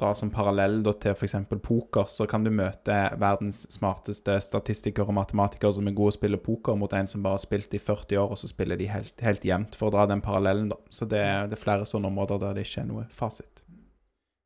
da 0.00 0.10
som 0.18 0.32
parallell 0.34 0.80
da, 0.82 0.96
til 0.98 1.14
f.eks. 1.14 1.36
poker, 1.62 2.10
så 2.10 2.26
kan 2.26 2.42
du 2.42 2.50
møte 2.50 2.96
verdens 3.22 3.62
smarteste 3.76 4.40
statistikere 4.42 5.06
og 5.06 5.20
matematikere 5.20 5.76
som 5.78 5.86
er 5.86 5.94
gode 5.94 6.16
å 6.16 6.18
spille 6.18 6.40
poker, 6.42 6.74
mot 6.74 6.96
en 6.98 7.06
som 7.06 7.22
bare 7.22 7.38
har 7.38 7.44
spilt 7.44 7.78
i 7.78 7.82
40 7.82 8.18
år, 8.24 8.34
og 8.34 8.40
så 8.42 8.50
spiller 8.50 8.80
de 8.80 8.90
helt, 8.90 9.14
helt 9.22 9.46
jevnt, 9.46 9.78
for 9.78 9.92
å 9.92 9.94
dra 9.94 10.08
den 10.10 10.24
parallellen, 10.24 10.72
da. 10.74 10.80
Så 10.90 11.06
det, 11.06 11.22
det 11.52 11.54
er 11.54 11.62
flere 11.62 11.86
sånne 11.86 12.10
områder 12.10 12.42
der 12.42 12.58
det 12.58 12.66
ikke 12.66 12.82
er 12.82 12.90
noe 12.90 13.06
fasit. 13.14 13.62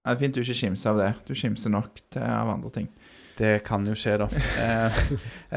det 0.05 0.13
er 0.13 0.21
fint 0.21 0.37
du 0.37 0.45
ikke 0.45 0.59
skimser 0.61 0.93
av 0.93 1.01
det. 1.01 1.11
Du 1.25 1.33
skimser 1.33 1.73
nok 1.73 2.05
til 2.13 2.29
av 2.29 2.53
andre 2.59 2.75
ting. 2.77 2.93
Det 3.41 3.63
kan 3.65 3.87
jo 3.89 3.95
skje, 3.97 4.19
da. 4.21 4.27
Eh, 4.61 4.99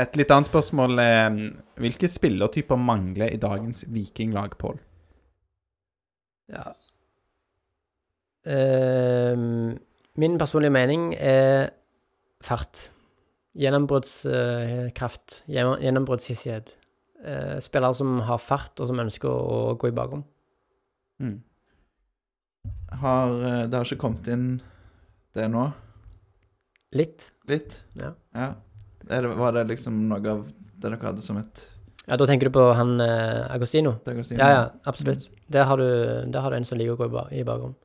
Et 0.06 0.16
litt 0.16 0.32
annet 0.32 0.48
spørsmål. 0.48 1.00
eh, 1.04 1.38
Hvilke 1.84 2.08
spillertyper 2.08 2.80
mangler 2.80 3.34
i 3.34 3.42
dagens 3.42 3.86
vikinglag, 3.92 4.58
Pål? 4.58 4.80
ja. 6.54 6.72
Ehm, 8.46 9.78
min 10.16 10.38
personlige 10.38 10.72
mening 10.76 11.14
er 11.16 11.70
fart. 12.44 12.92
Gjennombruddskraft. 13.56 15.44
Uh, 15.48 15.54
Gjennombruddshissighet. 15.54 16.74
Eh, 17.24 17.60
spillere 17.64 17.96
som 17.96 18.20
har 18.20 18.38
fart, 18.38 18.80
og 18.80 18.88
som 18.90 19.00
ønsker 19.00 19.30
å, 19.30 19.76
gå 19.80 19.88
i 19.88 19.96
bakrom. 19.96 20.26
Mm. 21.24 21.38
Har, 23.00 23.30
det 23.68 23.74
har 23.74 23.88
ikke 23.88 24.02
kommet 24.02 24.28
inn 24.28 24.62
det 25.36 25.48
nå? 25.52 25.70
Litt. 26.94 27.32
Litt? 27.50 27.80
Ja. 28.00 28.14
ja. 28.38 28.50
Er 29.10 29.26
det, 29.26 29.34
var 29.40 29.52
det 29.56 29.66
liksom 29.74 29.98
noe 30.10 30.22
av 30.32 30.44
det 30.48 30.84
dere 30.84 31.00
hadde 31.04 31.24
som 31.26 31.38
et 31.42 31.64
Ja, 32.08 32.18
da 32.20 32.26
tenker 32.28 32.50
du 32.50 32.54
på 32.56 32.64
han 32.76 32.98
eh, 33.04 33.44
Agostino? 33.54 33.96
Agostino. 34.08 34.40
Ja, 34.44 34.50
ja, 34.52 34.64
absolutt. 34.90 35.30
Der 35.52 35.66
har 35.70 35.80
du, 35.80 35.86
der 36.32 36.44
har 36.44 36.52
du 36.52 36.58
en 36.58 36.66
som 36.68 36.78
liker 36.80 36.98
å 36.98 37.00
gå 37.00 37.08
i, 37.08 37.14
ba 37.14 37.24
i 37.32 37.44
bakrom. 37.48 37.76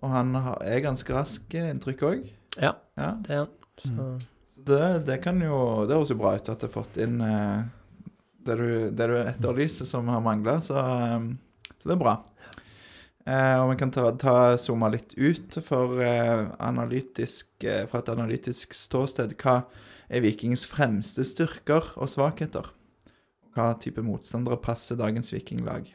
Og 0.00 0.08
han 0.08 0.30
har, 0.32 0.56
er 0.64 0.80
ganske 0.80 1.12
rask, 1.12 1.52
inntrykk 1.54 2.02
òg. 2.08 2.22
Ja, 2.56 2.70
Ja. 2.96 3.10
det 3.20 3.34
er 3.34 3.42
han. 3.42 3.50
Så 3.80 4.06
Så 4.54 4.64
det, 4.66 4.86
det 5.06 5.18
kan 5.24 5.38
jo 5.40 5.86
Det 5.88 5.94
høres 5.94 6.10
jo 6.10 6.16
bra 6.20 6.34
ut 6.36 6.48
at 6.52 6.60
du 6.60 6.66
har 6.66 6.72
fått 6.72 6.96
inn 7.00 7.20
eh, 7.24 7.62
det, 8.44 8.56
du, 8.56 8.66
det 8.96 9.06
du 9.08 9.14
etterlyser 9.20 9.86
som 9.88 10.08
har 10.08 10.20
mangla, 10.24 10.58
så, 10.64 10.76
eh, 10.80 11.28
så 11.78 11.88
det 11.90 11.94
er 11.96 12.00
bra. 12.00 12.16
Eh, 13.30 13.56
og 13.60 13.68
vi 13.70 13.78
kan 13.78 13.92
ta, 13.94 14.08
ta 14.18 14.34
zoome 14.58 14.88
litt 14.94 15.12
ut 15.14 15.60
for 15.62 16.00
eh, 16.02 16.48
analytisk, 16.66 17.52
eh, 17.62 17.84
fra 17.90 18.00
et 18.02 18.10
analytisk 18.10 18.74
ståsted. 18.74 19.36
Hva 19.38 19.60
er 20.10 20.24
Vikings 20.24 20.64
fremste 20.66 21.22
styrker 21.28 21.92
og 22.00 22.10
svakheter? 22.10 22.72
Hva 23.54 23.72
type 23.82 24.02
motstandere 24.02 24.58
passer 24.62 24.98
dagens 24.98 25.32
vikinglag? 25.34 25.90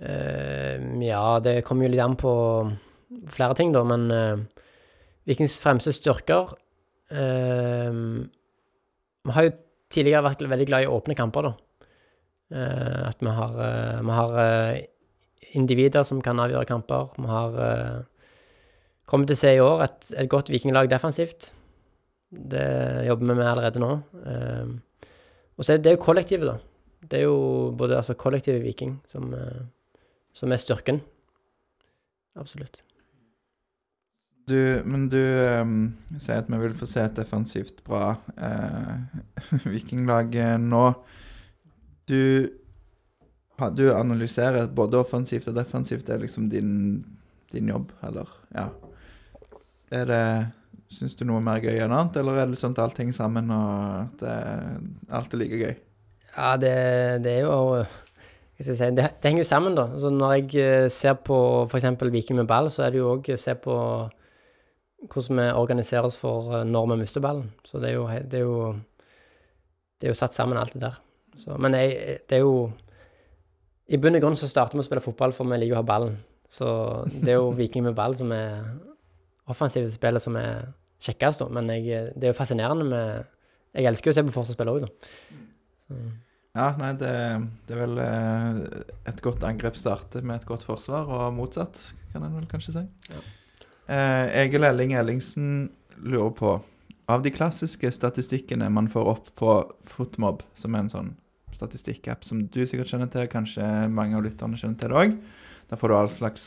Uh, 0.00 0.78
Ja, 1.04 1.40
det 1.44 1.60
kommer 1.68 1.84
jo 1.84 1.92
litt 1.92 2.00
an 2.00 2.16
på 2.16 2.32
flere 3.28 3.56
ting, 3.58 3.72
da, 3.74 3.82
men 3.84 4.06
uh, 4.08 4.62
Vikings 5.28 5.58
fremste 5.60 5.92
styrker 5.92 6.54
uh, 7.12 7.92
Vi 9.20 9.34
har 9.36 9.44
jo 9.44 9.52
tidligere 9.92 10.24
vært 10.30 10.46
veldig 10.48 10.68
glad 10.70 10.86
i 10.86 10.88
åpne 10.88 11.18
kamper, 11.18 11.50
da. 11.50 11.56
At 12.50 13.20
vi 13.22 13.30
har, 13.30 13.52
vi 14.02 14.14
har 14.16 14.32
individer 15.56 16.04
som 16.06 16.20
kan 16.24 16.40
avgjøre 16.42 16.68
kamper. 16.68 17.12
Vi 17.16 17.28
har 17.30 17.56
uh, 17.56 18.34
kommet 19.08 19.30
til 19.30 19.38
å 19.38 19.42
se 19.42 19.54
i 19.56 19.62
år 19.64 19.86
et, 19.86 20.12
et 20.22 20.30
godt 20.30 20.52
vikinglag 20.52 20.90
defensivt. 20.92 21.50
Det 22.30 22.66
jobber 23.08 23.32
vi 23.32 23.38
med 23.40 23.48
allerede 23.50 23.82
nå. 23.82 23.94
Uh, 24.26 25.08
og 25.56 25.66
så 25.66 25.74
er 25.74 25.82
det 25.84 25.96
jo 25.96 26.04
kollektivet, 26.04 26.48
da. 26.48 26.58
Det 27.00 27.22
er 27.22 27.26
jo 27.26 27.72
både 27.76 27.96
altså, 27.96 28.14
kollektivet 28.20 28.62
viking 28.64 28.98
som, 29.08 29.32
uh, 29.34 29.64
som 30.36 30.52
er 30.52 30.62
styrken. 30.62 31.00
Absolutt. 32.38 32.82
Du, 34.50 34.82
men 34.88 35.06
du 35.10 35.20
um, 35.62 35.74
sier 36.18 36.40
at 36.40 36.48
vi 36.50 36.58
vil 36.58 36.74
få 36.78 36.88
se 36.88 37.02
et 37.04 37.18
defensivt 37.18 37.84
bra 37.86 38.16
eh, 38.34 39.20
vikinglag 39.74 40.34
eh, 40.34 40.56
nå. 40.58 40.86
Du, 42.10 42.50
du 43.68 43.90
analyserer 43.92 44.70
både 44.74 45.00
offensivt 45.00 45.48
og 45.50 45.58
defensivt. 45.58 46.06
Det 46.06 46.14
er 46.14 46.24
liksom 46.24 46.48
din, 46.52 46.72
din 47.52 47.68
jobb, 47.68 47.92
eller? 48.06 48.32
Ja. 48.54 48.70
Er 49.90 50.08
det 50.10 50.24
Syns 50.90 51.14
du 51.14 51.20
noe 51.22 51.38
er 51.38 51.44
mer 51.46 51.60
gøy 51.62 51.76
enn 51.84 51.92
annet, 51.94 52.16
eller 52.18 52.40
er 52.40 52.48
det 52.50 52.58
sånn 52.58 52.72
at 52.74 52.80
alt 52.82 52.96
henger 52.98 53.14
sammen, 53.14 53.50
og 53.54 54.08
at 54.08 54.22
det, 54.24 54.38
alt 55.14 55.36
er 55.36 55.38
like 55.38 55.58
gøy? 55.60 55.76
Ja, 56.32 56.48
det, 56.58 56.72
det 57.22 57.34
er 57.36 57.44
jo 57.44 57.52
hva 58.60 58.64
skal 58.64 58.74
jeg 58.74 58.78
si, 58.80 58.88
det, 58.98 59.04
det 59.22 59.30
henger 59.30 59.44
jo 59.44 59.48
sammen, 59.48 59.76
da. 59.78 59.84
Altså, 59.94 60.10
når 60.12 60.32
jeg 60.34 60.48
eh, 60.60 60.88
ser 60.92 61.14
på 61.24 61.36
f.eks. 61.64 61.86
Viking 62.12 62.36
med 62.42 62.48
ball, 62.50 62.66
så 62.74 62.82
er 62.84 62.90
det 62.92 62.98
jo 63.00 63.12
òg 63.14 63.30
se 63.40 63.54
på 63.56 63.76
hvordan 65.00 65.40
vi 65.40 65.46
organiserer 65.56 66.10
oss 66.10 66.18
for 66.20 66.50
eh, 66.58 66.66
når 66.68 66.90
vi 66.90 66.98
mister 67.04 67.24
ballen. 67.24 67.46
Så 67.64 67.80
det 67.80 67.92
er 67.92 67.96
jo, 67.96 68.04
det 68.10 68.42
er 68.42 68.44
jo 68.44 68.58
det 69.96 70.08
er 70.08 70.12
jo 70.12 70.18
satt 70.18 70.36
sammen 70.36 70.60
alt 70.60 70.74
det 70.76 70.82
der. 70.82 70.98
Så, 71.40 71.56
men 71.56 71.78
jeg, 71.78 72.18
det 72.28 72.36
er 72.36 72.44
jo 72.44 72.70
I 73.90 73.98
bunn 73.98 74.14
og 74.14 74.22
grunn 74.22 74.38
så 74.38 74.48
starter 74.50 74.78
vi 74.78 74.84
å 74.84 74.86
spille 74.86 75.02
fotball 75.02 75.34
for 75.34 75.48
vi 75.50 75.58
liker 75.58 75.78
å 75.78 75.80
ha 75.80 75.86
ballen. 75.86 76.14
Så 76.50 76.68
det 77.10 77.34
er 77.34 77.40
jo 77.40 77.50
Viking 77.58 77.86
med 77.86 77.96
ball 77.98 78.14
som 78.18 78.30
er 78.34 78.62
offensivt 79.50 79.90
spillet 79.94 80.22
som 80.22 80.38
er 80.38 80.70
kjekkest, 81.02 81.42
da. 81.42 81.50
Men 81.58 81.70
jeg, 81.74 82.14
det 82.14 82.28
er 82.28 82.34
jo 82.34 82.38
fascinerende 82.38 82.86
med 82.86 83.28
Jeg 83.74 83.86
elsker 83.86 84.10
jo 84.10 84.14
å 84.14 84.18
se 84.18 84.26
på 84.26 84.34
forsvarsspill 84.34 84.72
òg, 84.72 84.86
da. 84.86 86.00
Ja, 86.58 86.72
nei, 86.78 86.90
det, 86.98 87.10
det 87.68 87.76
er 87.76 87.82
vel 87.84 88.00
eh, 88.02 88.56
et 89.10 89.20
godt 89.22 89.44
angrep 89.46 89.76
starter 89.78 90.24
med 90.26 90.40
et 90.40 90.48
godt 90.48 90.64
forsvar, 90.66 91.06
og 91.06 91.36
motsatt, 91.36 91.78
kan 92.10 92.26
en 92.26 92.34
vel 92.34 92.48
kanskje 92.50 92.74
si. 92.74 92.82
Ja. 93.12 93.22
Eh, 93.90 94.24
Egil 94.42 94.66
Elling 94.66 94.96
Ellingsen 94.98 95.70
lurer 96.02 96.34
på 96.34 96.56
Av 97.10 97.22
de 97.22 97.30
klassiske 97.34 97.90
statistikkene 97.90 98.68
man 98.70 98.86
får 98.90 99.08
opp 99.10 99.30
på 99.38 99.54
Footmob, 99.86 100.44
som 100.54 100.74
er 100.74 100.84
en 100.84 100.90
sånn 100.92 101.08
statistikkapp 101.60 102.26
som 102.26 102.46
du 102.48 102.62
sikkert 102.64 102.90
kjenner 102.90 103.10
til, 103.12 103.28
kanskje 103.30 103.66
mange 103.92 104.16
av 104.18 104.24
lytterne 104.26 104.58
kjenner 104.58 104.80
til 104.80 104.92
det 104.92 105.02
òg, 105.04 105.18
der 105.70 105.80
får 105.80 105.92
du 105.92 105.96
all 105.98 106.12
slags 106.12 106.46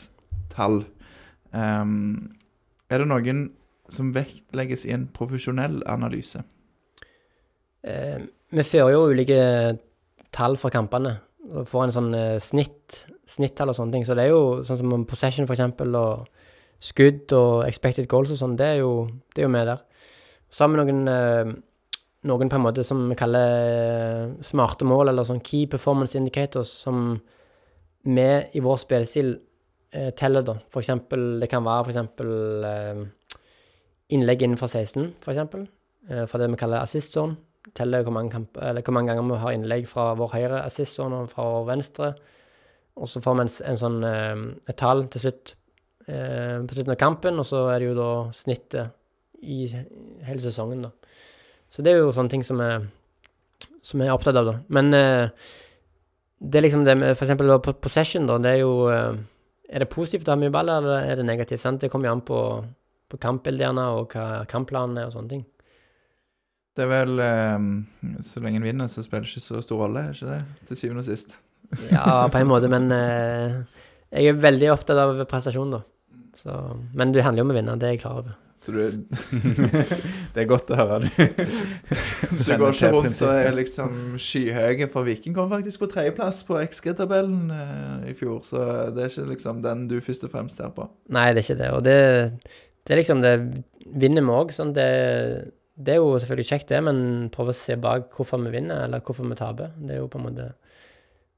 tall. 0.52 0.82
Um, 1.54 2.34
er 2.90 3.00
det 3.00 3.08
noen 3.08 3.46
som 3.92 4.12
vektlegges 4.14 4.84
i 4.88 4.92
en 4.94 5.06
profesjonell 5.14 5.80
analyse? 5.90 6.42
Eh, 7.84 8.20
vi 8.54 8.64
fører 8.64 8.94
jo 8.94 9.08
ulike 9.12 9.38
tall 10.34 10.56
fra 10.60 10.72
kampene. 10.72 11.18
Og 11.44 11.68
får 11.68 11.86
en 11.86 11.94
sånn 11.94 12.14
eh, 12.16 12.38
snitt, 12.42 13.02
snittall 13.28 13.72
og 13.72 13.78
sånne 13.78 13.96
ting. 13.96 14.06
Så 14.08 14.16
det 14.16 14.26
er 14.26 14.32
jo 14.32 14.62
sånn 14.64 14.80
som 14.80 15.06
possession, 15.08 15.48
for 15.48 15.56
eksempel, 15.56 15.92
og 15.98 16.24
skudd 16.84 17.32
og 17.36 17.66
expected 17.68 18.08
goals 18.10 18.32
og 18.34 18.40
sånn, 18.40 18.56
det 18.60 18.74
er 18.74 18.80
jo, 18.82 19.06
det 19.36 19.48
med 19.50 19.68
der. 19.70 19.84
Så 20.52 20.64
har 20.64 20.72
vi 20.72 20.80
noen, 20.80 21.04
eh, 21.08 21.52
noen 22.28 22.50
på 22.50 22.58
en 22.58 22.64
måte 22.64 22.84
som 22.86 23.02
vi 23.10 23.16
kaller 23.18 23.54
eh, 23.68 24.34
smarte 24.44 24.86
mål, 24.88 25.10
eller 25.12 25.26
sånn 25.28 25.42
key 25.44 25.66
performance 25.70 26.16
indicators, 26.18 26.72
som 26.84 27.18
vi 28.04 28.28
i 28.56 28.62
vår 28.64 28.80
spillestil 28.80 29.34
eh, 29.92 30.10
teller, 30.16 30.44
da. 30.46 30.56
For 30.72 30.84
eksempel, 30.84 31.34
det 31.40 31.50
kan 31.52 31.64
være 31.66 31.86
for 31.86 31.94
eksempel 31.94 32.68
eh, 32.68 33.02
innlegg 34.16 34.44
innenfor 34.44 34.70
16, 34.70 35.10
for 35.24 35.34
eksempel. 35.34 35.66
Eh, 36.10 36.24
for 36.30 36.40
det 36.40 36.50
vi 36.52 36.60
kaller 36.60 36.84
assist 36.84 37.16
zone. 37.16 37.36
Teller 37.74 38.04
hvor 38.04 38.12
mange, 38.12 38.30
kamp, 38.30 38.58
hvor 38.60 38.92
mange 38.92 39.08
ganger 39.12 39.24
vi 39.30 39.40
har 39.40 39.54
innlegg 39.56 39.86
fra 39.88 40.10
vår 40.18 40.34
høyre 40.34 40.64
assist 40.66 40.98
zone 40.98 41.22
og 41.24 41.30
fra 41.32 41.46
vår 41.48 41.68
venstre. 41.70 42.10
Og 43.00 43.08
så 43.10 43.22
får 43.24 43.38
vi 43.38 43.46
en, 43.46 43.52
en 43.70 43.80
sånn 43.80 44.02
eh, 44.08 44.42
et 44.68 44.78
tall 44.80 45.06
til 45.12 45.26
slutt 45.26 45.54
eh, 46.06 46.60
på 46.60 46.76
slutten 46.76 46.94
av 46.94 47.00
kampen, 47.00 47.40
og 47.40 47.48
så 47.48 47.66
er 47.72 47.80
det 47.80 47.88
jo 47.90 47.96
da 47.98 48.10
snittet 48.36 49.00
i 49.44 49.64
hele 49.68 50.40
sesongen, 50.40 50.86
da. 50.86 50.92
Så 51.74 51.82
det 51.82 51.90
er 51.90 52.04
jo 52.04 52.12
sånne 52.14 52.30
ting 52.30 52.44
som 52.46 52.60
jeg, 52.62 52.84
som 53.82 54.02
jeg 54.02 54.10
er 54.10 54.14
opptatt 54.14 54.38
av, 54.38 54.46
da. 54.46 54.56
Men 54.76 54.94
eh, 54.94 55.48
det 56.38 56.60
er 56.60 56.66
liksom 56.68 56.84
det 56.86 56.94
med 57.00 57.18
på 57.18 57.74
possession, 57.82 58.28
da, 58.30 58.38
det 58.38 58.52
er 58.52 58.60
jo 58.62 58.74
eh, 58.92 59.16
Er 59.74 59.80
det 59.80 59.90
positivt 59.90 60.28
å 60.28 60.34
ha 60.34 60.38
mye 60.38 60.52
ball, 60.52 60.68
eller 60.68 61.08
er 61.08 61.18
det 61.18 61.24
negativt? 61.26 61.62
Sant? 61.62 61.80
Det 61.80 61.90
kommer 61.90 62.10
jo 62.10 62.14
an 62.14 62.22
på, 62.22 62.38
på 63.10 63.18
kampbildet 63.18 63.64
gjerne, 63.64 63.86
og 63.96 64.12
hva 64.14 64.44
kampplanen 64.46 65.00
er 65.00 65.08
og 65.08 65.16
sånne 65.16 65.32
ting. 65.32 65.42
Det 66.74 66.84
er 66.84 66.90
vel 66.90 67.22
ehm, 67.22 67.72
Så 68.26 68.42
lenge 68.42 68.60
en 68.60 68.66
vinner, 68.66 68.90
så 68.90 69.02
spiller 69.02 69.24
det 69.24 69.32
ikke 69.32 69.46
så 69.46 69.62
stor 69.64 69.80
rolle, 69.86 70.04
er 70.04 70.14
ikke 70.14 70.30
det? 70.30 70.68
Til 70.68 70.80
syvende 70.80 71.02
og 71.02 71.08
sist. 71.08 71.38
Ja, 71.90 72.26
på 72.30 72.38
en 72.38 72.50
måte, 72.50 72.68
men 72.70 72.92
eh, 72.92 73.56
jeg 74.12 74.30
er 74.30 74.40
veldig 74.44 74.70
opptatt 74.76 75.00
av 75.00 75.24
prestasjon, 75.30 75.74
da. 75.74 75.82
Så, 76.38 76.54
men 76.94 77.14
det 77.14 77.24
handler 77.24 77.42
jo 77.42 77.48
om 77.48 77.54
å 77.54 77.56
vinne, 77.56 77.78
det 77.80 77.88
er 77.88 77.96
jeg 77.96 78.04
klar 78.04 78.20
over. 78.20 78.36
Du, 78.66 78.78
Det 80.34 80.42
er 80.42 80.48
godt 80.48 80.70
å 80.72 80.78
høre. 80.78 81.00
Du 81.04 81.08
du 82.38 82.52
går 82.60 82.70
ikke 82.70 82.90
rundt 82.94 83.22
og 83.24 83.32
er 83.32 83.56
liksom 83.56 84.14
skyhøye, 84.20 84.88
for 84.92 85.06
Viking 85.06 85.36
kom 85.36 85.50
faktisk 85.52 85.84
på 85.84 85.90
tredjeplass 85.92 86.42
på 86.48 86.58
XG-tabellen 86.62 87.52
eh, 87.54 88.10
i 88.12 88.16
fjor, 88.16 88.40
så 88.46 88.64
det 88.94 89.04
er 89.04 89.12
ikke 89.12 89.28
liksom 89.34 89.60
den 89.64 89.86
du 89.90 89.98
først 90.04 90.26
og 90.28 90.32
fremst 90.32 90.60
ser 90.60 90.72
på. 90.76 90.88
Nei, 91.14 91.28
det 91.32 91.44
er 91.44 91.48
ikke 91.48 91.60
det. 91.60 91.70
Og 91.76 91.84
det, 91.84 91.98
det 92.84 92.96
er 92.96 93.02
liksom 93.02 93.22
det 93.24 93.34
vinner 94.04 94.24
vi 94.24 94.36
òg. 94.38 94.54
Sånn, 94.56 94.72
det, 94.76 94.88
det 95.76 95.96
er 95.96 96.00
jo 96.00 96.14
selvfølgelig 96.22 96.50
kjekt, 96.50 96.70
det, 96.72 96.80
men 96.86 97.30
prøve 97.34 97.52
å 97.52 97.58
se 97.58 97.76
bak 97.80 98.08
hvorfor 98.16 98.42
vi 98.46 98.54
vinner, 98.54 98.86
eller 98.86 99.04
hvorfor 99.04 99.28
vi 99.28 99.38
taper. 99.38 99.74
Det 99.76 99.96
er 99.96 100.02
jo 100.02 100.10
på 100.12 100.20
en 100.20 100.28
måte 100.30 100.52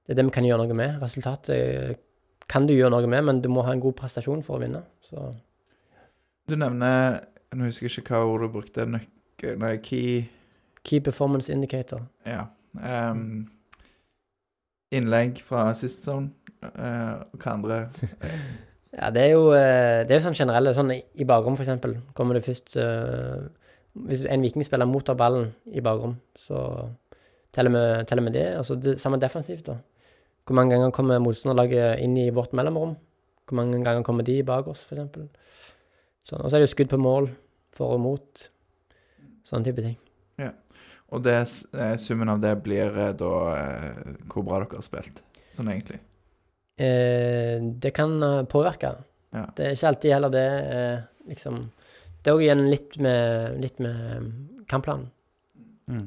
Det 0.07 0.15
er 0.15 0.21
det 0.21 0.29
vi 0.29 0.37
kan 0.37 0.47
gjøre 0.47 0.63
noe 0.63 0.79
med. 0.79 1.01
Resultatet 1.03 2.03
kan 2.47 2.67
du 2.69 2.77
gjøre 2.77 2.95
noe 2.95 3.11
med, 3.11 3.25
men 3.27 3.43
du 3.43 3.49
må 3.51 3.65
ha 3.67 3.75
en 3.75 3.83
god 3.83 3.97
prestasjon 3.99 4.45
for 4.47 4.59
å 4.59 4.63
vinne. 4.63 4.85
Så 5.03 5.33
Du 6.49 6.57
nevner 6.57 7.21
Nå 7.57 7.69
husker 7.69 7.87
jeg 7.87 8.03
ikke 8.03 8.19
hva 8.19 8.27
ord 8.27 8.43
du 8.45 8.49
brukte. 8.53 8.85
Nøkkel... 8.91 9.59
Nei, 9.61 9.77
key 9.83 10.25
key 10.87 11.01
performance 11.01 11.53
indicator. 11.53 12.01
Ja. 12.27 12.47
Um, 12.77 13.49
innlegg 14.95 15.41
fra 15.43 15.73
Sist 15.75 16.05
Zone. 16.07 16.31
uh, 16.63 17.23
og 17.33 17.43
hva 17.43 17.53
andre 17.53 17.77
Ja, 18.97 19.11
det 19.13 19.23
er 19.23 19.33
jo, 19.35 19.51
eh, 19.53 20.07
det 20.09 20.15
er 20.17 20.23
sånn 20.25 20.37
generelle 20.37 20.73
Sånn 20.73 20.95
i 20.95 21.25
bakrom, 21.29 21.57
for 21.59 21.67
eksempel, 21.67 21.99
kommer 22.17 22.39
det 22.39 22.47
først 22.47 22.79
uh, 22.81 23.45
Hvis 24.09 24.23
en 24.25 24.45
vikingspiller 24.47 24.89
mottar 24.89 25.19
ballen 25.21 25.51
i 25.69 25.83
bakrom, 25.85 26.15
så 26.33 26.63
teller 27.53 27.75
vi, 27.75 27.83
teller 28.09 28.25
vi 28.25 28.33
det. 28.39 28.47
Altså 28.57 28.77
det 28.81 28.97
samme 29.01 29.21
defensivt, 29.21 29.69
da. 29.69 29.77
Hvor 30.47 30.57
mange 30.57 30.77
ganger 30.77 30.95
kommer 30.97 31.21
motstanderlaget 31.21 32.03
inn 32.05 32.17
i 32.21 32.31
vårt 32.33 32.53
mellomrom? 32.57 32.95
Hvor 33.49 33.57
mange 33.57 33.83
ganger 33.85 34.05
kommer 34.05 34.25
de 34.25 34.43
bak 34.47 34.69
oss, 34.69 34.85
eksempel? 34.91 35.29
Sånn. 36.27 36.43
Og 36.43 36.51
så 36.51 36.57
er 36.57 36.63
det 36.63 36.71
jo 36.71 36.75
skudd 36.75 36.91
på 36.91 36.99
mål, 36.99 37.29
for 37.77 37.95
og 37.95 38.03
mot. 38.03 38.47
Sånne 39.47 39.69
type 39.69 39.85
ting. 39.85 39.95
Ja. 40.43 40.51
Og 41.15 41.23
det, 41.23 41.37
eh, 41.79 41.95
summen 42.03 42.33
av 42.33 42.41
det 42.43 42.57
blir 42.65 42.99
eh, 42.99 43.13
da 43.15 43.33
eh, 43.55 44.17
hvor 44.27 44.43
bra 44.47 44.59
dere 44.63 44.81
har 44.81 44.87
spilt, 44.87 45.23
sånn 45.55 45.71
egentlig. 45.71 46.01
Eh, 46.83 47.63
det 47.63 47.95
kan 47.95 48.19
påvirke. 48.51 48.97
Ja. 49.37 49.47
Det 49.55 49.69
er 49.69 49.77
ikke 49.77 49.93
alltid 49.93 50.13
heller 50.17 50.33
det 50.33 50.49
liksom 51.27 51.57
Det 52.23 52.31
er 52.31 52.37
òg 52.37 52.43
igjen 52.43 52.63
litt 52.71 52.95
med, 53.03 53.59
litt 53.63 53.81
med 53.83 54.67
kampplanen. 54.71 55.11
Mm. 55.87 56.07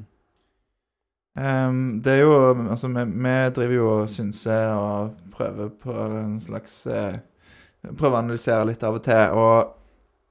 Um, 1.40 1.78
det 2.04 2.12
er 2.12 2.18
jo 2.24 2.32
Altså, 2.68 2.90
vi, 2.92 3.04
vi 3.06 3.34
driver 3.56 3.74
jo 3.74 3.86
og 4.02 4.10
synser 4.12 4.72
og 4.74 5.14
prøver 5.32 5.70
på 5.80 5.94
en 6.18 6.34
slags 6.42 6.82
Prøver 6.90 8.10
å 8.10 8.18
analysere 8.18 8.66
litt 8.68 8.82
av 8.84 8.98
og 8.98 9.04
til, 9.06 9.38
og 9.40 9.79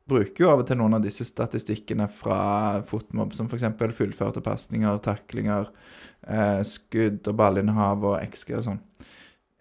bruker 0.10 0.44
jo 0.44 0.52
av 0.52 0.64
og 0.64 0.70
til 0.70 0.80
noen 0.80 0.98
av 0.98 1.04
disse 1.04 1.26
statistikkene 1.28 2.08
fra 2.12 2.40
fotmobb, 2.88 3.36
som 3.38 3.50
f.eks. 3.50 3.68
fullførte 3.98 4.44
pasninger, 4.46 5.02
taklinger, 5.06 5.70
eh, 6.28 6.62
skudd 6.68 7.28
og 7.30 7.38
ballinnehav 7.40 8.06
og 8.12 8.18
XG 8.26 8.58
og 8.60 8.66
sånn. 8.68 8.82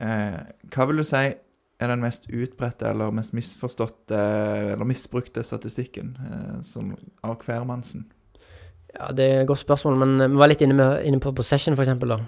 Eh, 0.02 0.40
hva 0.72 0.88
vil 0.88 1.02
du 1.02 1.06
si 1.06 1.26
er 1.78 1.92
den 1.92 2.02
mest 2.02 2.26
utbredte 2.26 2.88
eller 2.90 3.14
mest 3.14 3.34
misforståtte 3.36 4.18
eller 4.74 4.88
misbrukte 4.88 5.44
statistikken 5.46 6.14
eh, 6.18 6.60
som, 6.66 6.94
av 7.22 7.38
hvermannsen? 7.44 8.08
Ja, 8.96 9.12
det 9.14 9.24
er 9.24 9.40
et 9.42 9.48
godt 9.50 9.62
spørsmål, 9.62 9.98
men 10.00 10.32
vi 10.32 10.40
var 10.40 10.50
litt 10.50 10.62
inne, 10.64 10.74
med, 10.78 11.04
inne 11.06 11.20
på 11.22 11.34
possession. 11.36 11.76
Da. 11.76 12.18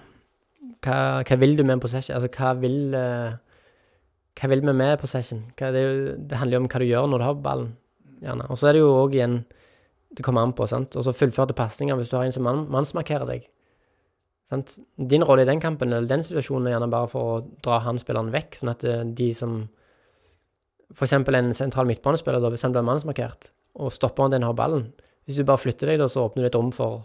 Hva, 0.85 0.99
hva 1.27 1.39
vil 1.41 1.57
du 1.57 1.65
med 1.65 1.79
en 1.79 1.83
possession? 1.83 2.15
Altså, 2.17 2.31
hva 2.37 2.53
vil, 2.61 2.95
eh, 2.95 3.39
hva 4.39 4.51
vil 4.53 4.65
vi 4.67 4.75
med 4.77 4.99
possession? 5.01 5.43
Hva, 5.59 5.73
det, 5.75 5.85
det 6.31 6.39
handler 6.39 6.59
jo 6.59 6.63
om 6.65 6.71
hva 6.71 6.83
du 6.83 6.87
gjør 6.87 7.09
når 7.11 7.23
du 7.23 7.27
har 7.27 7.41
ballen, 7.47 7.73
gjerne. 8.23 8.47
Og 8.51 8.59
så 8.61 8.71
er 8.71 8.77
det 8.77 8.85
jo 8.85 8.93
òg 9.03 9.17
igjen 9.17 9.43
Det 10.11 10.25
kommer 10.27 10.43
an 10.43 10.53
på, 10.59 10.67
sant. 10.67 10.97
Og 10.99 11.05
så 11.07 11.13
fullførte 11.15 11.55
pasninger 11.55 11.95
hvis 11.95 12.09
du 12.11 12.17
har 12.17 12.25
en 12.27 12.33
som 12.35 12.43
mann, 12.43 12.65
mannsmarkerer 12.67 13.29
deg. 13.29 13.45
Sant? 14.51 14.81
Din 14.99 15.23
rolle 15.23 15.45
i 15.45 15.47
den 15.47 15.61
kampen 15.63 15.93
eller 15.93 16.09
den 16.11 16.25
situasjonen 16.27 16.67
er 16.67 16.75
gjerne 16.75 16.89
bare 16.91 17.11
for 17.13 17.29
å 17.37 17.37
dra 17.63 17.79
han 17.85 18.01
spilleren 18.03 18.33
vekk, 18.35 18.59
sånn 18.59 18.73
at 18.73 18.83
eh, 18.83 19.05
de 19.07 19.29
som 19.39 19.61
eksempel 20.91 21.39
en 21.39 21.53
sentral 21.55 21.87
midtbanespiller, 21.87 22.43
da, 22.43 22.51
hvis 22.51 22.67
han 22.67 22.75
blir 22.75 22.83
mannsmarkert, 22.83 23.53
og 23.79 23.95
stopperen 23.95 24.35
din 24.35 24.43
har 24.43 24.57
ballen, 24.59 24.89
hvis 25.25 25.39
du 25.39 25.47
bare 25.47 25.63
flytter 25.63 25.93
deg, 25.93 26.01
da, 26.03 26.09
så 26.11 26.27
åpner 26.27 26.43
du 26.43 26.51
et 26.51 26.59
rom 26.59 26.73
for, 26.75 27.05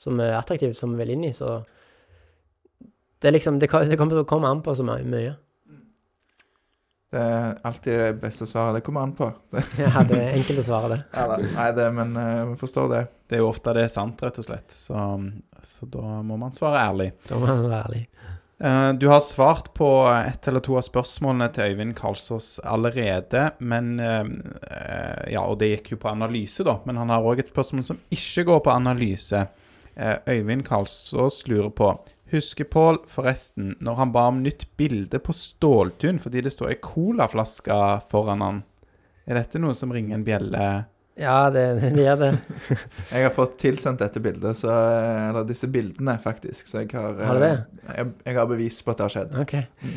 som 0.00 0.20
er 0.24 0.38
attraktivt, 0.38 0.78
som 0.78 0.94
vi 0.94 1.02
vil 1.02 1.12
inn 1.12 1.26
i. 1.28 1.34
Så 1.36 1.58
det 3.20 3.28
er 3.28 3.36
liksom 3.36 3.58
Det, 3.60 3.68
det 3.68 3.98
kommer 3.98 4.16
til 4.16 4.24
å 4.24 4.28
komme 4.28 4.48
an 4.48 4.64
på 4.64 4.72
så 4.76 4.84
mye. 4.86 5.36
Det 7.16 7.24
er 7.24 7.54
alltid 7.70 8.00
det 8.02 8.08
beste 8.20 8.48
svaret. 8.48 8.78
Det 8.78 8.84
kommer 8.84 9.06
an 9.06 9.14
på. 9.16 9.30
ja, 9.80 10.04
det 10.04 10.18
er 10.20 10.34
enkelt 10.36 10.60
å 10.60 10.66
svare 10.66 10.92
det. 10.92 10.98
Ja, 11.16 11.26
da. 11.32 11.38
Nei, 11.56 11.68
det, 11.78 11.86
men 11.96 12.16
vi 12.16 12.52
uh, 12.52 12.56
forstår 12.60 12.92
det. 12.92 13.02
Det 13.26 13.38
er 13.38 13.44
jo 13.44 13.48
ofte 13.50 13.72
det 13.76 13.86
er 13.86 13.92
sant, 13.92 14.20
rett 14.22 14.42
og 14.42 14.46
slett. 14.46 14.74
Så, 14.76 15.06
så 15.64 15.88
da 15.90 16.20
må 16.26 16.36
man 16.38 16.52
svare 16.56 16.84
ærlig. 16.90 17.10
Da 17.26 17.40
må 17.40 17.48
man 17.48 17.64
være 17.64 17.80
ærlig. 17.88 18.02
Eh, 18.58 18.92
Du 18.92 19.08
har 19.08 19.20
svart 19.20 19.74
på 19.74 20.08
ett 20.26 20.48
eller 20.48 20.60
to 20.64 20.76
av 20.78 20.84
spørsmålene 20.86 21.48
til 21.52 21.72
Øyvind 21.72 21.96
Karlsås 21.98 22.58
allerede, 22.64 23.50
men 23.58 24.00
eh, 24.00 24.24
eh, 24.70 25.32
Ja, 25.34 25.44
og 25.44 25.58
det 25.60 25.72
gikk 25.74 25.92
jo 25.92 26.00
på 26.00 26.12
analyse, 26.12 26.64
da, 26.64 26.78
men 26.86 26.96
han 26.96 27.12
har 27.12 27.24
òg 27.24 27.42
et 27.42 27.52
spørsmål 27.52 27.84
som 27.84 28.00
ikke 28.10 28.46
går 28.48 28.62
på 28.64 28.72
analyse. 28.72 29.46
Eh, 29.96 30.16
Øyvind 30.28 30.64
Karlsås 30.64 31.42
lurer 31.48 31.70
på 31.70 31.90
Husker 32.32 32.64
Pål 32.66 32.98
forresten 33.06 33.76
når 33.80 33.94
han 34.00 34.12
ba 34.14 34.24
om 34.32 34.40
nytt 34.42 34.64
bilde 34.76 35.18
på 35.22 35.34
Ståltun 35.36 36.18
fordi 36.18 36.40
det 36.42 36.50
står 36.56 36.72
ei 36.74 36.78
colaflaske 36.82 37.76
foran 38.10 38.42
han? 38.42 38.62
Er 39.26 39.38
dette 39.40 39.60
noe 39.62 39.74
som 39.78 39.92
ringer 39.94 40.14
en 40.18 40.24
bjelle 40.26 40.64
Ja, 41.18 41.36
det, 41.50 41.62
det 41.80 42.02
gjør 42.02 42.18
det. 42.20 42.32
Jeg 43.14 43.24
har 43.28 43.32
fått 43.34 43.54
tilsendt 43.62 44.02
dette 44.02 44.20
bildet, 44.20 44.58
så, 44.58 44.68
eller 45.30 45.46
disse 45.48 45.66
bildene, 45.72 46.18
faktisk. 46.20 46.66
Så 46.68 46.82
jeg 46.82 46.90
har, 46.92 47.14
Har 47.24 47.40
det? 47.40 47.48
eh, 47.86 47.94
Jeg, 48.02 48.10
jeg 48.26 48.36
har 48.36 48.50
bevis 48.50 48.82
på 48.84 48.92
at 48.92 48.98
det 49.00 49.06
har 49.06 49.14
skjedd. 49.14 49.38
OK. 49.40 49.54
Mm. 49.86 49.96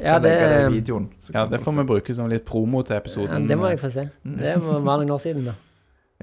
Ja, 0.00 0.14
det, 0.20 0.32
det 0.40 0.56
videoen. 0.72 1.10
Ja, 1.34 1.44
det 1.48 1.60
får 1.64 1.76
vi 1.76 1.84
bruke 1.88 2.14
som 2.16 2.28
litt 2.32 2.46
promo 2.48 2.80
til 2.84 2.96
ja, 2.96 3.02
episoden. 3.04 3.46
det 3.48 3.56
må 3.60 3.68
jeg 3.74 3.80
få 3.84 3.90
se. 3.92 4.06
Mm. 4.24 4.34
Det 4.40 4.54
var 4.64 4.80
noen 5.02 5.12
år 5.12 5.20
siden, 5.26 5.44
da. 5.50 5.54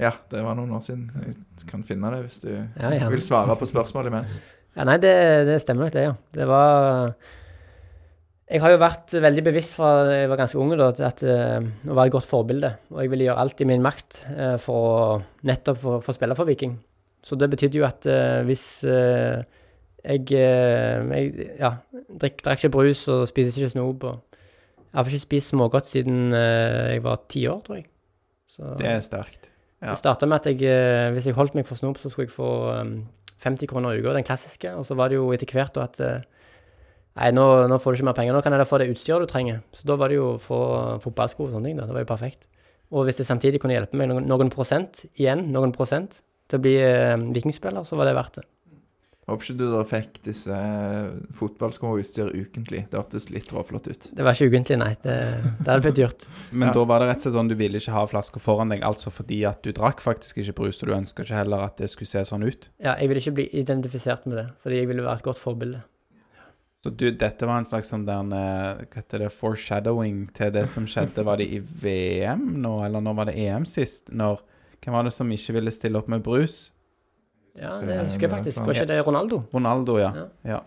Ja, 0.01 0.11
det 0.33 0.41
var 0.45 0.57
noen 0.57 0.73
år 0.77 0.81
siden. 0.85 1.07
Jeg 1.27 1.69
kan 1.69 1.85
finne 1.85 2.09
det 2.15 2.23
hvis 2.25 2.39
du 2.41 2.49
Ja, 2.49 3.09
vil 3.13 3.21
svare 3.25 3.53
på 3.59 3.69
spørsmål 3.69 4.09
imens. 4.09 4.39
Ja, 4.73 4.85
nei, 4.89 4.97
det, 5.01 5.13
det 5.49 5.61
stemmer 5.61 5.87
nok 5.87 5.95
det, 5.95 6.05
ja. 6.07 6.13
Det 6.33 6.47
var 6.49 7.13
Jeg 8.49 8.61
har 8.63 8.73
jo 8.73 8.79
vært 8.81 9.13
veldig 9.23 9.43
bevisst 9.45 9.77
fra 9.77 9.91
jeg 10.09 10.29
var 10.31 10.41
ganske 10.41 10.59
ung 10.61 10.73
da, 10.77 10.91
til 10.93 11.07
at 11.07 11.25
uh, 11.25 11.59
å 11.89 11.97
være 11.97 12.09
et 12.09 12.15
godt 12.15 12.29
forbilde. 12.29 12.73
Og 12.93 13.03
jeg 13.03 13.13
ville 13.13 13.27
gjøre 13.29 13.45
alt 13.45 13.61
i 13.61 13.69
min 13.69 13.85
makt 13.85 14.23
uh, 14.33 14.55
for 14.61 14.89
å 14.89 15.03
nettopp 15.45 15.81
få 15.81 15.97
for, 16.05 16.17
spille 16.17 16.37
for 16.37 16.49
Viking. 16.49 16.77
Så 17.23 17.37
det 17.39 17.51
betydde 17.53 17.79
jo 17.79 17.85
at 17.87 18.09
uh, 18.09 18.41
hvis 18.47 18.65
uh, 18.85 19.45
jeg, 20.03 20.27
eh, 20.35 20.99
jeg 21.15 21.49
ja, 21.59 21.73
drikker 22.19 22.49
drakk 22.49 22.61
ikke 22.61 22.75
brus 22.75 23.05
og 23.11 23.25
spiser 23.29 23.61
ikke 23.61 23.73
snop 23.77 24.07
og 24.09 24.21
Jeg 24.93 24.99
har 24.99 25.09
ikke 25.09 25.23
spist 25.23 25.49
smågodt 25.49 25.87
siden 25.89 26.33
eh, 26.37 26.93
jeg 26.93 27.03
var 27.03 27.23
ti 27.25 27.47
år, 27.49 27.61
tror 27.65 27.79
jeg. 27.79 27.87
Så 28.45 28.75
Det 28.77 28.85
er 28.85 28.99
sterkt. 29.01 29.49
Ja. 29.81 29.89
det 29.89 29.97
starta 29.97 30.27
med 30.29 30.35
at 30.37 30.45
jeg, 30.45 30.61
eh, 30.69 31.09
hvis 31.11 31.25
jeg 31.25 31.33
holdt 31.33 31.55
meg 31.55 31.65
for 31.65 31.75
snop, 31.75 31.97
så 31.97 32.09
skulle 32.09 32.27
jeg 32.27 32.35
få 32.35 32.51
um, 32.77 32.91
50 33.43 33.69
kroner 33.69 33.95
i 33.95 34.01
uka, 34.01 34.15
den 34.15 34.27
klassiske. 34.27 34.71
Og 34.79 34.87
så 34.87 34.97
var 34.99 35.11
det 35.11 35.19
jo 35.19 35.29
etter 35.35 35.49
hvert 35.53 35.79
at 35.81 35.99
eh, 36.03 36.23
Nei, 37.13 37.27
nå, 37.29 37.43
nå 37.69 37.77
får 37.77 37.93
du 37.93 37.99
ikke 37.99 38.05
mer 38.07 38.15
penger. 38.17 38.33
Nå 38.33 38.39
kan 38.41 38.55
jeg 38.55 38.63
da 38.63 38.65
få 38.65 38.79
det 38.81 38.87
utstyret 38.89 39.21
du 39.21 39.29
trenger. 39.29 39.59
Så 39.69 39.85
da 39.85 39.93
var 40.01 40.09
det 40.09 40.15
jo 40.17 40.31
å 40.31 40.39
få 40.41 40.57
fotballsko 41.03 41.45
og 41.45 41.51
sånne 41.51 41.69
ting. 41.69 41.75
da. 41.77 41.85
Det 41.85 41.93
var 41.93 42.01
jo 42.01 42.09
perfekt. 42.09 42.47
Og 42.89 43.05
hvis 43.05 43.19
det 43.19 43.27
samtidig 43.27 43.61
kunne 43.61 43.75
hjelpe 43.75 43.99
meg 43.99 44.09
noen, 44.09 44.25
noen 44.25 44.49
prosent, 44.53 45.03
igjen 45.13 45.43
noen 45.53 45.75
prosent, 45.75 46.23
til 46.49 46.57
å 46.57 46.63
bli 46.63 46.73
eh, 46.81 47.13
vikingspiller, 47.35 47.85
så 47.85 47.99
var 47.99 48.09
det 48.09 48.15
verdt 48.17 48.39
det. 48.39 48.47
Håper 49.23 49.45
ikke 49.45 49.55
du 49.61 49.65
da 49.71 49.81
fikk 49.87 50.17
disse 50.25 50.55
fotballsko 51.37 51.87
og 51.93 52.01
utstyr 52.01 52.27
ukentlig. 52.35 52.81
Det 52.91 52.99
hørtes 52.99 53.29
litt 53.31 53.47
råflott 53.55 53.87
ut. 53.87 54.07
Det 54.11 54.25
var 54.25 54.35
ikke 54.35 54.49
ukentlig, 54.51 54.77
nei. 54.81 54.89
Det, 55.03 55.13
det 55.61 55.69
hadde 55.69 55.83
blitt 55.85 55.99
dyrt. 56.01 56.25
Men 56.51 56.67
Ja. 56.69 56.73
da 56.75 56.83
var 56.89 56.99
det 56.99 57.07
rett 57.07 57.21
og 57.21 57.27
slett 57.29 57.37
sånn 57.37 57.51
du 57.53 57.55
ville 57.59 57.79
ikke 57.79 57.95
ha 57.95 58.03
flasker 58.11 58.43
foran 58.43 58.73
deg, 58.75 58.83
altså 58.83 59.13
fordi 59.15 59.39
at 59.47 59.63
du 59.63 59.71
drakk 59.71 60.03
faktisk 60.03 60.41
ikke 60.43 60.57
brus, 60.59 60.81
og 60.83 60.91
du 60.91 60.97
ønska 60.97 61.23
ikke 61.23 61.39
heller 61.39 61.63
at 61.69 61.79
det 61.79 61.87
skulle 61.93 62.11
se 62.11 62.25
sånn 62.27 62.43
ut. 62.43 62.67
Ja, 62.83 62.97
jeg 62.99 63.07
ville 63.13 63.23
ikke 63.23 63.35
bli 63.39 63.47
identifisert 63.63 64.27
med 64.27 64.41
det, 64.41 64.47
fordi 64.65 64.81
jeg 64.83 64.91
ville 64.91 65.07
være 65.07 65.21
et 65.23 65.27
godt 65.31 65.39
forbilde. 65.39 65.83
Så 66.83 66.91
du, 66.99 67.05
dette 67.15 67.47
var 67.47 67.61
en 67.61 67.65
slags 67.69 67.93
sånn 67.93 68.03
der 68.03 68.27
eh, 68.35 68.83
Hva 68.91 68.99
heter 68.99 69.21
det, 69.23 69.29
foreshadowing 69.31 70.25
til 70.35 70.51
det 70.51 70.65
som 70.67 70.83
skjedde. 70.83 71.23
Var 71.23 71.39
det 71.39 71.45
i 71.47 71.61
VM 71.63 72.57
nå, 72.59 72.73
eller 72.83 72.99
når 72.99 73.15
var 73.21 73.29
det 73.31 73.37
EM 73.39 73.63
sist? 73.63 74.11
Når 74.11 74.41
Hvem 74.83 74.97
var 74.97 75.05
det 75.07 75.13
som 75.15 75.29
ikke 75.31 75.53
ville 75.55 75.71
stille 75.71 75.95
opp 75.95 76.09
med 76.11 76.19
brus? 76.25 76.72
Ja, 77.59 77.77
det 77.85 77.99
husker 78.05 78.27
jeg 78.27 78.33
faktisk. 78.33 78.63
Var 78.65 78.79
ikke 78.79 78.89
det. 78.89 79.01
Ronaldo? 79.05 79.43
Ronaldo, 79.53 79.97
ja. 80.01 80.09
Ja. 80.17 80.27
ja. 80.53 80.61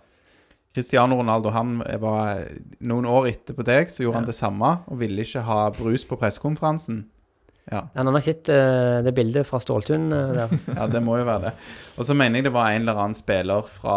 Cristiano 0.76 1.16
Ronaldo 1.16 1.50
han 1.54 1.78
var 2.02 2.42
noen 2.84 3.06
år 3.08 3.30
etterpå 3.30 3.64
deg, 3.64 3.88
så 3.88 4.04
gjorde 4.04 4.20
han 4.20 4.28
det 4.28 4.36
samme 4.36 4.72
og 4.84 5.00
ville 5.00 5.24
ikke 5.24 5.42
ha 5.46 5.70
brus 5.72 6.04
på 6.04 6.18
pressekonferansen. 6.20 7.06
Ja. 7.66 7.80
Han 7.96 8.06
har 8.06 8.14
nok 8.14 8.22
sett 8.22 8.50
uh, 8.52 9.00
det 9.02 9.14
bildet 9.16 9.48
fra 9.48 9.58
Ståltun 9.62 10.10
uh, 10.12 10.34
der. 10.36 10.52
ja, 10.78 10.86
det 10.90 11.02
må 11.02 11.16
jo 11.18 11.26
være 11.26 11.48
det. 11.48 11.54
Og 11.96 12.06
så 12.06 12.14
mener 12.14 12.38
jeg 12.38 12.50
det 12.50 12.54
var 12.54 12.70
en 12.70 12.84
eller 12.84 13.00
annen 13.02 13.16
spiller 13.16 13.66
fra 13.66 13.96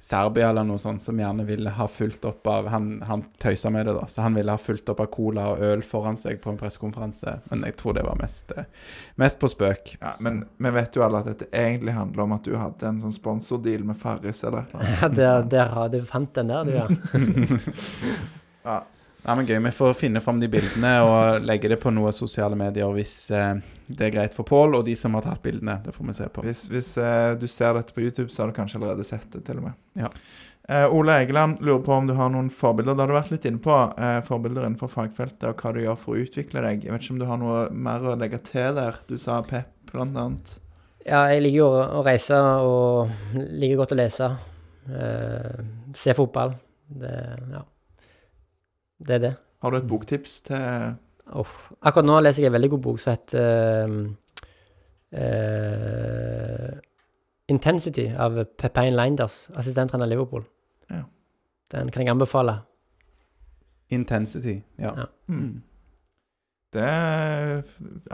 Serbia 0.00 0.48
eller 0.48 0.64
noe 0.64 0.80
sånt 0.80 1.04
som 1.04 1.18
gjerne 1.20 1.44
ville 1.44 1.70
ha 1.76 1.86
fulgt 1.88 2.24
opp 2.24 2.46
av 2.48 2.70
Han, 2.72 3.02
han 3.04 3.24
tøysa 3.42 3.70
med 3.70 3.84
det, 3.86 3.94
da, 3.98 4.06
så 4.08 4.24
han 4.24 4.34
ville 4.38 4.54
ha 4.54 4.60
fulgt 4.60 4.88
opp 4.88 5.02
av 5.04 5.10
cola 5.12 5.50
og 5.52 5.64
øl 5.66 5.82
foran 5.84 6.16
seg 6.16 6.40
på 6.40 6.52
en 6.52 6.60
pressekonferanse. 6.60 7.36
Men 7.50 7.66
jeg 7.68 7.76
tror 7.80 7.98
det 7.98 8.04
var 8.06 8.16
mest, 8.20 8.54
eh, 8.56 8.68
mest 9.20 9.40
på 9.42 9.50
spøk. 9.52 9.96
Ja, 10.00 10.14
men 10.24 10.44
vi 10.56 10.72
vet 10.78 10.96
jo 10.96 11.04
alle 11.04 11.20
at 11.20 11.28
dette 11.28 11.50
egentlig 11.52 11.96
handler 11.98 12.24
om 12.24 12.32
at 12.38 12.48
du 12.48 12.56
hadde 12.56 12.88
en 12.88 13.02
sånn 13.02 13.14
sponsordeal 13.16 13.84
med 13.84 14.00
Farris 14.00 14.44
eller 14.48 14.70
noe. 14.72 14.88
Ja, 15.00 15.08
der, 15.08 15.44
der 15.48 15.74
har 15.74 15.92
du 15.92 16.00
fant 16.04 16.32
den 16.36 16.50
der, 16.52 16.64
du, 16.64 16.72
ja. 16.80 16.88
Ja. 18.64 18.80
Ja, 19.20 19.34
men 19.36 19.44
gøy. 19.44 19.58
Vi 19.60 19.70
får 19.76 19.92
finne 19.98 20.20
fram 20.24 20.40
de 20.40 20.48
bildene 20.48 20.94
og 21.04 21.44
legge 21.44 21.68
det 21.68 21.76
på 21.82 21.92
noen 21.92 22.14
sosiale 22.16 22.56
medier 22.56 22.88
hvis 22.96 23.14
eh, 23.36 23.60
det 23.96 24.06
er 24.06 24.14
greit 24.14 24.36
for 24.36 24.46
Pål 24.46 24.78
og 24.78 24.84
de 24.86 24.94
som 24.98 25.16
har 25.16 25.24
tatt 25.26 25.42
bildene. 25.44 25.78
Det 25.84 25.94
får 25.94 26.06
vi 26.06 26.14
se 26.16 26.28
på. 26.30 26.44
Hvis, 26.46 26.62
hvis 26.72 26.92
eh, 27.02 27.32
du 27.40 27.46
ser 27.50 27.74
dette 27.76 27.96
på 27.96 28.04
YouTube, 28.04 28.30
så 28.30 28.44
har 28.44 28.50
du 28.50 28.56
kanskje 28.56 28.80
allerede 28.80 29.06
sett 29.06 29.26
det, 29.34 29.42
til 29.46 29.60
og 29.60 29.68
med. 29.68 29.80
Ja. 29.98 30.10
Eh, 30.70 30.94
Ole 30.94 31.16
Egeland 31.22 31.58
lurer 31.60 31.82
på 31.82 31.94
om 31.96 32.06
du 32.06 32.14
har 32.14 32.30
noen 32.30 32.50
forbilder. 32.54 32.94
Det 32.94 33.02
har 33.02 33.10
du 33.10 33.16
vært 33.16 33.32
litt 33.34 33.48
inne 33.50 33.62
på. 33.64 33.76
Eh, 33.98 34.20
forbilder 34.26 34.68
innenfor 34.68 34.92
fagfeltet, 34.92 35.48
og 35.50 35.64
hva 35.64 35.74
du 35.74 35.82
gjør 35.82 35.98
for 35.98 36.14
å 36.14 36.24
utvikle 36.24 36.62
deg. 36.66 36.86
Jeg 36.86 36.94
vet 36.94 37.06
ikke 37.06 37.16
om 37.16 37.20
du 37.22 37.28
har 37.30 37.42
noe 37.42 37.66
mer 37.74 38.06
å 38.06 38.16
legge 38.20 38.42
til 38.46 38.78
der. 38.78 39.00
Du 39.10 39.16
sa 39.18 39.40
Pep, 39.46 39.72
blant 39.90 40.14
annet. 40.14 40.54
Ja, 41.02 41.24
jeg 41.32 41.42
liker 41.46 41.62
jo 41.62 41.68
å, 41.72 41.84
å 41.98 42.06
reise 42.06 42.38
og 42.62 43.34
liker 43.34 43.82
godt 43.82 43.96
å 43.96 43.98
lese. 43.98 44.32
Eh, 44.86 45.60
se 45.98 46.14
fotball. 46.14 46.54
Det, 47.02 47.14
ja. 47.50 47.64
Det 49.00 49.16
er 49.16 49.24
det. 49.24 49.36
Har 49.64 49.72
du 49.72 49.80
et 49.80 49.88
boktips 49.88 50.40
til 50.46 50.94
Uff. 51.38 51.70
Akkurat 51.80 52.06
nå 52.08 52.18
leser 52.24 52.44
jeg 52.44 52.50
en 52.50 52.56
veldig 52.56 52.72
god 52.74 52.82
bok 52.88 53.00
som 53.02 53.14
heter 53.14 53.92
uh, 53.94 54.08
eh, 55.20 56.78
Intensity 57.50 58.08
av 58.14 58.42
Pepijn 58.58 58.94
Leinders, 58.94 59.48
assistenttrener 59.58 60.06
i 60.06 60.14
Liverpool. 60.14 60.44
Ja. 60.90 61.04
Den 61.74 61.90
kan 61.90 62.04
jeg 62.04 62.14
anbefale. 62.14 62.60
Intensity. 63.90 64.60
Ja. 64.78 64.94
Ja. 64.96 65.10
mm. 65.26 65.62
Det 66.70 66.82
er 66.86 67.64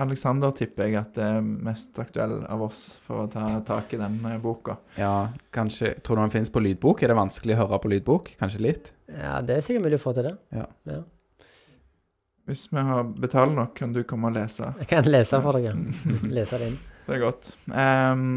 Alexander 0.01 0.55
tipper 0.57 0.87
jeg 0.89 0.97
at 0.97 1.11
det 1.19 1.25
er 1.27 1.43
mest 1.45 1.99
aktuell 2.01 2.39
av 2.49 2.62
oss 2.64 2.79
for 3.05 3.27
å 3.27 3.29
ta 3.29 3.59
tak 3.69 3.93
i 3.93 3.99
den 4.01 4.17
eh, 4.31 4.39
boka. 4.41 4.79
ja, 4.97 5.29
kanskje 5.53 5.93
Tror 6.01 6.17
du 6.17 6.23
den 6.23 6.33
finnes 6.33 6.53
på 6.53 6.62
lydbok? 6.64 7.05
Er 7.05 7.12
det 7.12 7.19
vanskelig 7.19 7.53
å 7.53 7.67
høre 7.67 7.81
på 7.83 7.91
lydbok? 7.93 8.33
Kanskje 8.41 8.62
litt? 8.64 8.89
Ja, 9.12 9.43
det 9.45 9.59
er 9.59 9.67
sikkert 9.67 9.85
mulig 9.85 10.01
å 10.01 10.05
få 10.07 10.17
til 10.17 10.31
det. 10.31 10.35
Ja. 10.57 10.64
Ja. 10.89 11.03
Hvis 12.47 12.68
vi 12.70 12.82
har 12.88 13.09
betalt 13.18 13.57
nok, 13.57 13.72
kan 13.74 13.94
du 13.94 14.05
komme 14.07 14.30
og 14.30 14.36
lese. 14.36 14.70
Jeg 14.84 14.90
kan 14.92 15.09
lese 15.11 15.40
for 15.42 15.59
deg. 15.59 15.66
ja. 15.66 15.74
Lese 16.36 16.61
det 16.61 16.68
inn. 16.70 16.76
Det 17.07 17.16
er 17.16 17.22
godt. 17.22 17.49
Um, 17.70 18.28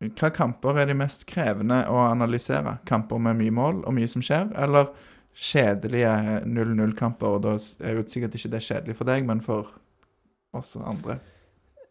hva 0.00 0.30
kamper 0.32 0.78
er 0.80 0.86
de 0.88 0.94
mest 0.96 1.26
krevende 1.28 1.82
å 1.90 1.98
analysere? 2.06 2.78
Kamper 2.88 3.18
med 3.22 3.36
mye 3.40 3.54
mål 3.54 3.82
og 3.82 3.96
mye 3.96 4.08
som 4.10 4.22
skjer, 4.24 4.52
eller 4.62 4.92
kjedelige 5.36 6.12
0-0-kamper? 6.46 7.34
Og 7.36 7.42
da 7.44 7.56
er 7.84 7.98
jo 7.98 8.06
sikkert 8.08 8.38
ikke 8.38 8.52
det 8.54 8.62
kjedelig 8.64 8.96
for 9.00 9.10
deg, 9.10 9.26
men 9.28 9.42
for 9.44 9.74
oss 10.56 10.76
andre. 10.78 11.18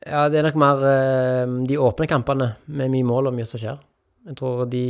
Ja, 0.08 0.24
det 0.32 0.40
er 0.40 0.48
nok 0.48 0.58
mer 0.60 0.82
eh, 0.88 1.54
de 1.68 1.78
åpne 1.84 2.08
kampene 2.08 2.54
med 2.72 2.96
mye 2.96 3.08
mål 3.08 3.30
og 3.30 3.36
mye 3.36 3.48
som 3.48 3.60
skjer. 3.60 3.78
Jeg 4.30 4.40
tror 4.40 4.66
de 4.72 4.86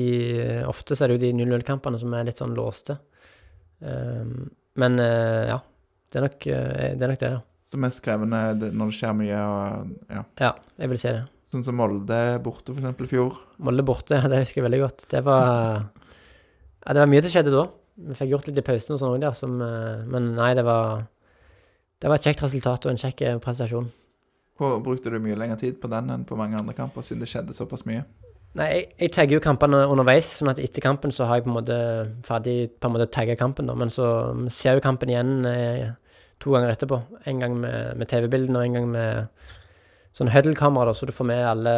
Ofte 0.70 0.98
så 0.98 1.06
er 1.06 1.12
det 1.12 1.18
jo 1.18 1.26
de 1.26 1.34
0-0-kampene 1.42 2.00
som 2.02 2.14
er 2.14 2.30
litt 2.30 2.40
sånn 2.42 2.56
låste. 2.58 2.98
Um, 3.82 4.48
men 4.80 4.96
eh, 5.02 5.50
ja. 5.50 5.60
Det 6.10 6.20
er 6.20 6.26
nok 6.26 6.48
eh, 6.50 6.94
det, 6.98 7.06
er 7.06 7.14
nok 7.14 7.22
det 7.22 7.34
ja. 7.36 7.42
Så 7.70 7.80
mest 7.82 8.02
krevende 8.06 8.72
når 8.74 8.90
det 8.90 8.98
skjer 8.98 9.14
mye, 9.18 9.42
og 9.46 10.16
ja. 10.16 10.24
ja. 10.42 10.54
Jeg 10.82 10.90
vil 10.90 11.02
si 11.02 11.12
det. 11.14 11.26
Sånn 11.50 11.66
som 11.66 11.78
Molde 11.78 12.18
borte, 12.46 12.74
eksempel, 12.76 13.08
i 13.08 13.12
fjor. 13.12 13.38
Molde 13.66 13.86
borte, 13.86 14.18
det 14.30 14.42
husker 14.44 14.62
jeg 14.62 14.68
veldig 14.68 14.82
godt. 14.84 15.06
Det 15.12 15.22
var 15.26 15.46
Ja, 16.80 16.96
det 16.96 17.02
var 17.02 17.10
mye 17.12 17.22
som 17.26 17.34
skjedde 17.34 17.54
da. 17.54 17.68
Vi 18.00 18.16
fikk 18.16 18.32
gjort 18.34 18.50
litt 18.50 18.62
i 18.62 18.66
pausen 18.66 18.96
og 18.96 19.02
sånn 19.02 19.24
der, 19.24 19.36
som 19.38 19.58
eh, 19.62 20.06
Men 20.10 20.34
nei, 20.38 20.54
det 20.58 20.64
var 20.68 21.08
Det 22.00 22.08
var 22.08 22.20
et 22.20 22.30
kjekt 22.30 22.46
resultat 22.46 22.86
og 22.88 22.94
en 22.94 23.02
kjekk 23.02 23.26
eh, 23.28 23.42
prestasjon. 23.44 23.90
Hvor 24.60 24.80
brukte 24.84 25.12
du 25.12 25.20
mye 25.24 25.38
lengre 25.40 25.60
tid 25.60 25.78
på 25.80 25.88
den 25.92 26.10
enn 26.12 26.26
på 26.28 26.38
mange 26.40 26.58
andre 26.60 26.76
kamper, 26.76 27.04
siden 27.06 27.24
det 27.24 27.30
skjedde 27.32 27.56
såpass 27.56 27.86
mye? 27.88 28.06
Nei, 28.58 28.68
jeg, 28.74 28.86
jeg 28.98 29.12
tagger 29.14 29.38
jo 29.38 29.44
kampene 29.46 29.84
underveis, 29.86 30.32
sånn 30.40 30.50
at 30.50 30.60
etter 30.64 30.82
kampen 30.82 31.14
så 31.14 31.28
har 31.30 31.38
jeg 31.38 31.46
på 31.46 31.52
en 31.52 31.58
måte 31.60 31.80
ferdig 32.26 32.56
på 32.82 32.90
en 32.90 32.96
måte 32.96 33.10
tagga 33.14 33.36
kampen, 33.38 33.70
da. 33.70 33.76
Men 33.78 33.94
så 33.94 34.08
ser 34.50 34.74
jeg 34.74 34.80
jo 34.80 34.86
kampen 34.88 35.12
igjen 35.14 35.46
eh, 35.46 35.92
to 36.42 36.56
ganger 36.56 36.74
etterpå. 36.74 36.98
En 37.30 37.44
gang 37.44 37.58
med, 37.62 38.00
med 38.00 38.10
TV-bildene 38.10 38.58
og 38.58 38.66
en 38.66 38.78
gang 38.80 38.88
med 38.96 39.50
sånn 40.18 40.32
huddle-kamera, 40.34 40.96
så 40.98 41.06
du 41.06 41.14
får 41.14 41.30
med 41.30 41.44
alle 41.46 41.76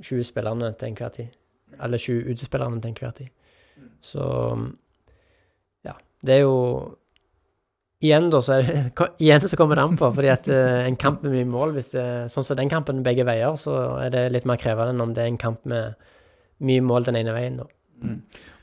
20 0.00 0.24
spillerne 0.30 0.72
til 0.78 0.90
enhver 0.90 1.12
tid. 1.14 1.34
Alle 1.84 2.00
20 2.00 2.32
utespillerne 2.32 2.80
til 2.80 2.94
enhver 2.94 3.12
tid. 3.18 3.34
Så 4.00 4.24
ja. 5.84 5.94
Det 6.24 6.38
er 6.38 6.46
jo 6.46 6.56
Igjen, 8.04 8.28
da, 8.30 8.38
så 8.44 8.60
det, 8.62 8.92
igjen 9.24 9.42
så 9.42 9.56
kommer 9.58 9.74
det 9.78 9.84
an 9.88 9.96
på. 9.98 10.08
fordi 10.14 10.28
at 10.30 10.46
eh, 10.54 10.84
en 10.86 10.96
kamp 11.00 11.22
med 11.26 11.32
mye 11.34 11.48
mål, 11.50 11.72
hvis 11.74 11.92
det, 11.96 12.04
sånn 12.30 12.46
som 12.46 12.58
den 12.60 12.70
kampen 12.70 13.02
begge 13.06 13.24
veier, 13.26 13.56
så 13.58 13.74
er 14.04 14.12
det 14.14 14.26
litt 14.36 14.46
mer 14.46 14.60
krevende 14.62 14.94
enn 14.94 15.02
om 15.02 15.14
det 15.16 15.24
er 15.24 15.32
en 15.32 15.40
kamp 15.40 15.64
med 15.66 15.96
mye 16.62 16.84
mål 16.86 17.08
den 17.08 17.18
ene 17.18 17.34
veien. 17.34 17.56
da. 17.58 17.66
Mm. 17.98 18.20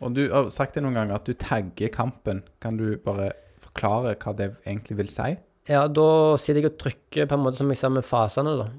Og 0.08 0.14
du 0.16 0.22
har 0.32 0.48
sagt 0.56 0.78
det 0.78 0.84
noen 0.86 0.96
ganger 0.96 1.18
at 1.18 1.28
du 1.28 1.34
tagger 1.36 1.92
kampen. 1.92 2.44
Kan 2.64 2.78
du 2.80 2.94
bare 3.04 3.34
forklare 3.60 4.16
hva 4.22 4.34
det 4.40 4.54
egentlig 4.64 4.96
vil 5.02 5.12
si? 5.12 5.34
Ja, 5.68 5.84
da 5.92 6.08
sitter 6.40 6.62
jeg 6.62 6.72
og 6.72 6.80
trykker 6.80 7.28
på 7.28 7.36
en 7.36 7.44
måte 7.44 7.60
som 7.60 7.72
jeg 7.74 7.80
ser 7.82 7.92
med 7.92 8.06
fasene, 8.08 8.56
da. 8.62 8.70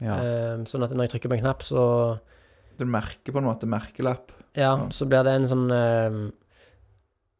Ja. 0.00 0.16
Eh, 0.16 0.64
sånn 0.68 0.84
at 0.86 0.92
når 0.96 1.06
jeg 1.10 1.14
trykker 1.16 1.32
på 1.32 1.36
en 1.38 1.44
knapp, 1.44 1.64
så 1.64 1.82
Du 2.76 2.84
merker 2.88 3.32
på 3.32 3.40
en 3.40 3.48
måte 3.48 3.68
merkelapp. 3.68 4.32
Ja, 4.56 4.72
Ja. 4.80 4.88
så 4.92 5.04
blir 5.08 5.24
det 5.24 5.32
en 5.36 5.46
sånn 5.48 5.70
eh, 5.72 6.16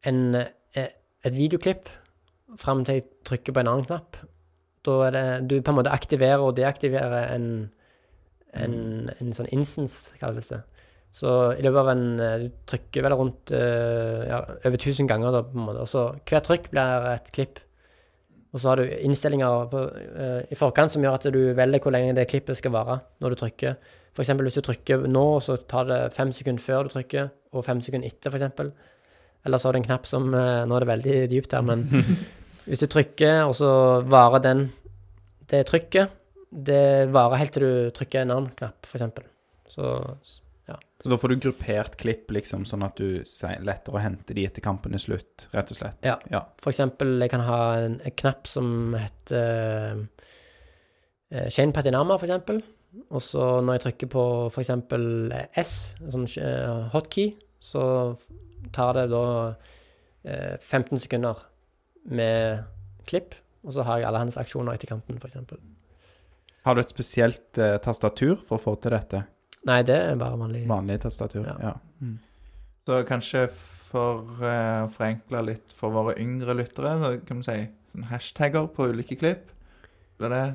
En 0.08 0.34
eh, 0.34 0.88
Et 1.24 1.32
videoklipp 1.32 1.88
fram 2.60 2.84
til 2.84 3.00
jeg 3.00 3.08
trykker 3.28 3.56
på 3.56 3.62
en 3.62 3.72
annen 3.72 3.88
knapp. 3.88 4.16
da 4.86 4.94
er 5.06 5.10
det 5.10 5.48
Du 5.48 5.60
på 5.60 5.72
en 5.72 5.78
måte 5.80 5.92
aktiverer 5.92 6.42
og 6.42 6.56
deaktiverer 6.56 7.34
en, 7.34 7.70
en, 8.54 9.10
en 9.20 9.32
sånn 9.34 9.50
instance, 9.50 10.14
kalles 10.20 10.48
det. 10.52 10.62
Så 11.16 11.28
i 11.56 11.62
løpet 11.64 11.80
av 11.80 11.90
en 11.94 12.20
eh, 12.20 12.40
Du 12.44 12.48
trykker 12.68 13.04
vel 13.06 13.14
rundt 13.16 13.52
eh, 13.56 14.26
ja, 14.28 14.42
over 14.68 14.76
1000 14.76 15.08
ganger, 15.08 15.32
da, 15.32 15.44
på 15.46 15.56
en 15.56 15.68
måte. 15.68 15.84
Og 15.84 15.88
så 15.88 16.10
hvert 16.28 16.44
trykk 16.48 16.68
blir 16.74 17.08
et 17.14 17.30
klipp. 17.32 17.62
Og 18.52 18.60
så 18.60 18.70
har 18.70 18.80
du 18.80 18.88
innstillinger 19.04 19.66
på, 19.68 19.80
uh, 20.16 20.40
i 20.48 20.56
forkant 20.56 20.88
som 20.88 21.02
gjør 21.04 21.18
at 21.18 21.26
du 21.34 21.40
velger 21.58 21.82
hvor 21.82 21.92
lenge 21.92 22.14
det 22.16 22.28
klippet 22.30 22.56
skal 22.56 22.72
vare 22.72 22.94
når 23.20 23.34
du 23.34 23.40
trykker. 23.42 23.74
F.eks. 24.16 24.30
hvis 24.38 24.56
du 24.56 24.62
trykker 24.64 25.02
nå, 25.12 25.24
så 25.44 25.58
tar 25.68 25.90
det 25.90 25.98
fem 26.16 26.30
sekunder 26.32 26.64
før 26.64 26.86
du 26.86 26.94
trykker, 26.94 27.28
og 27.52 27.66
fem 27.66 27.82
sekunder 27.84 28.08
etter, 28.08 28.32
f.eks. 28.32 28.70
Eller 29.44 29.60
så 29.60 29.68
har 29.68 29.76
du 29.76 29.80
en 29.82 29.88
knapp 29.90 30.08
som 30.08 30.30
uh, 30.32 30.64
Nå 30.64 30.78
er 30.78 30.86
det 30.86 30.88
veldig 30.88 31.18
dypt 31.34 31.52
her, 31.52 31.66
men 31.68 31.84
hvis 32.66 32.82
du 32.82 32.88
trykker, 32.90 33.44
og 33.46 33.54
så 33.58 33.70
varer 34.06 34.42
den 34.44 34.66
det 35.46 35.62
trykket 35.68 36.10
Det 36.50 37.06
varer 37.14 37.38
helt 37.38 37.54
til 37.54 37.62
du 37.62 37.94
trykker 37.94 38.24
en 38.24 38.34
annen 38.34 38.50
knapp, 38.58 38.86
f.eks. 38.88 39.22
Så 39.70 39.92
Så 40.26 41.10
da 41.12 41.18
får 41.20 41.28
du 41.28 41.42
gruppert 41.44 41.96
klipp, 42.00 42.30
liksom, 42.34 42.64
sånn 42.66 42.82
at 42.82 42.98
du 42.98 43.22
lettere 43.62 43.94
å 43.94 44.02
hente 44.02 44.34
de 44.34 44.46
etter 44.48 44.64
kampen 44.64 44.96
er 44.96 45.02
slutt, 45.02 45.46
rett 45.52 45.70
og 45.70 45.78
slett. 45.78 46.00
Ja. 46.02 46.16
ja. 46.32 46.40
For 46.58 46.72
eksempel, 46.72 47.20
jeg 47.22 47.30
kan 47.30 47.44
ha 47.46 47.58
en, 47.84 48.00
en 48.00 48.14
knapp 48.18 48.48
som 48.50 48.96
heter 48.98 50.00
uh, 51.30 51.46
Shane 51.52 51.76
Patinama, 51.76 52.16
for 52.18 52.26
eksempel. 52.26 52.62
Og 53.12 53.22
så 53.22 53.60
når 53.62 53.76
jeg 53.76 53.84
trykker 53.84 54.10
på 54.16 54.24
eksempel 54.62 55.04
S, 55.60 55.74
sånn 56.08 56.24
eh, 56.40 56.86
hotkey, 56.94 57.34
så 57.60 57.82
tar 58.74 58.96
det 58.96 59.06
da 59.12 59.26
eh, 60.24 60.56
15 60.56 61.04
sekunder 61.04 61.44
med 62.08 62.64
klipp, 63.08 63.34
og 63.66 63.74
så 63.74 63.84
har 63.86 64.00
jeg 64.00 64.08
alle 64.08 64.22
hans 64.24 64.38
aksjoner 64.40 64.76
etter 64.76 64.90
kanten, 64.90 65.18
eksempel. 65.22 65.60
Har 66.66 66.74
du 66.74 66.82
et 66.82 66.92
spesielt 66.92 67.58
eh, 67.62 67.76
tastatur 67.82 68.40
for 68.46 68.58
å 68.58 68.62
få 68.62 68.74
til 68.82 68.94
dette? 68.96 69.22
Nei, 69.66 69.80
det 69.86 69.96
er 69.98 70.18
bare 70.18 70.38
vanlig. 70.38 70.64
Vanlig 70.70 71.00
tastatur? 71.02 71.44
Ja. 71.46 71.56
Ja. 71.62 71.74
Mm. 72.02 72.16
Så 72.86 73.00
kanskje 73.06 73.46
for 73.50 74.42
eh, 74.42 74.84
å 74.84 74.90
forenkle 74.90 75.42
litt 75.46 75.74
for 75.74 75.94
våre 75.94 76.16
yngre 76.22 76.54
lyttere, 76.58 76.94
så 77.02 77.12
kan 77.26 77.42
vi 77.42 77.46
si 77.46 77.58
sånn 77.92 78.08
hashtagger 78.10 78.70
på 78.74 78.90
ulike 78.92 79.18
klipp. 79.18 79.50
Blir 80.20 80.32
det 80.32 80.46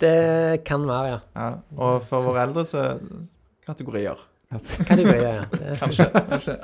Det 0.00 0.64
kan 0.64 0.86
være, 0.88 1.14
ja. 1.14 1.20
Ja. 1.36 1.48
Og 1.76 2.04
for 2.08 2.24
våre 2.24 2.46
eldre 2.46 2.64
så 2.64 2.84
kategorier. 3.66 4.16
Ja. 4.50 4.58
Det, 4.58 5.46
Kanskje. 5.80 6.06
kanskje. 6.28 6.56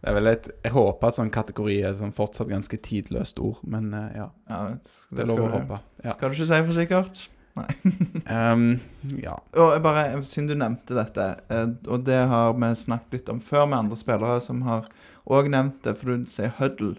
Det 0.00 0.08
er 0.08 0.14
vel 0.16 0.30
et 0.30 0.46
Jeg 0.64 0.72
håper 0.72 1.10
at 1.10 1.18
sånn 1.18 1.32
kategori 1.32 1.76
er 1.84 1.96
sånn 1.98 2.14
fortsatt 2.16 2.48
ganske 2.48 2.78
tidløst 2.80 3.40
ord, 3.44 3.60
men 3.68 3.90
eh, 3.92 4.14
ja. 4.16 4.30
Ja, 4.48 4.60
det, 4.72 4.94
Det 5.12 5.26
er 5.26 5.32
lov 5.34 5.42
å 5.44 5.50
håpe. 5.58 5.80
Ja. 6.04 6.14
Skal 6.16 6.32
du 6.32 6.38
ikke 6.38 6.48
si 6.48 6.60
for 6.64 6.78
sikkert? 6.78 7.24
Ehm, 8.34 8.80
ja. 9.22 9.36
Og 9.60 9.76
bare, 9.84 10.22
Siden 10.26 10.48
du 10.50 10.56
nevnte 10.58 10.96
dette, 10.96 11.26
eh, 11.52 11.68
og 11.86 12.06
det 12.08 12.22
har 12.32 12.56
vi 12.58 12.70
snakket 12.80 13.18
litt 13.18 13.28
om 13.30 13.42
før 13.44 13.68
med 13.68 13.84
andre 13.84 13.98
spillere 14.00 14.40
som 14.42 14.64
har 14.66 14.88
òg 15.30 15.50
nevnt 15.52 15.84
det, 15.84 15.94
for 16.00 16.10
du 16.14 16.24
sier 16.28 16.50
Huddle. 16.58 16.96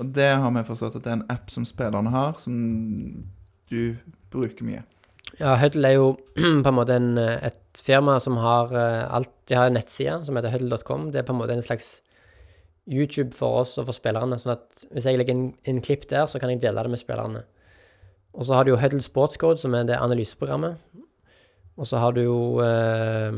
Og 0.00 0.14
det 0.16 0.30
har 0.40 0.54
vi 0.54 0.64
forstått 0.64 0.96
at 0.96 1.04
det 1.04 1.12
er 1.12 1.18
en 1.18 1.26
app 1.34 1.52
som 1.52 1.66
spillerne 1.68 2.14
har, 2.14 2.38
som 2.40 2.56
du 3.70 3.82
bruker 4.32 4.64
mye. 4.64 4.86
Ja, 5.38 5.58
Huddle 5.60 5.90
er 5.90 5.98
jo 5.98 6.14
på 6.64 6.70
en 6.72 6.78
måte 6.78 6.96
en, 6.96 7.12
eh, 7.20 7.36
et 7.50 7.59
firma 7.78 8.18
som 8.20 8.36
har 8.40 8.72
eh, 8.74 9.14
alt 9.14 9.30
De 9.48 9.54
har 9.54 9.66
en 9.70 9.76
nettside 9.78 10.24
som 10.26 10.36
heter 10.36 10.52
huddle.com. 10.54 11.10
Det 11.12 11.20
er 11.20 11.26
på 11.26 11.34
en 11.34 11.40
måte 11.40 11.56
en 11.56 11.62
slags 11.62 12.00
YouTube 12.90 13.34
for 13.36 13.60
oss 13.60 13.76
og 13.78 13.86
for 13.86 13.96
spillerne. 13.96 14.38
sånn 14.38 14.56
at 14.56 14.86
hvis 14.90 15.06
jeg 15.06 15.18
legger 15.18 15.36
inn 15.36 15.54
en 15.68 15.80
klipp 15.84 16.08
der, 16.10 16.26
så 16.26 16.40
kan 16.40 16.50
jeg 16.50 16.62
dele 16.62 16.82
det 16.82 16.90
med 16.90 17.02
spillerne. 17.02 17.44
Og 18.34 18.46
så 18.46 18.54
har 18.54 18.64
du 18.64 18.72
jo 18.72 18.80
Huddle 18.80 19.02
Sportscode, 19.02 19.58
som 19.58 19.74
er 19.74 19.86
det 19.86 19.98
analyseprogrammet. 19.98 20.78
Og 21.80 21.86
så 21.86 21.98
har 21.98 22.12
du 22.12 22.22
jo 22.22 22.60
eh, 22.62 23.32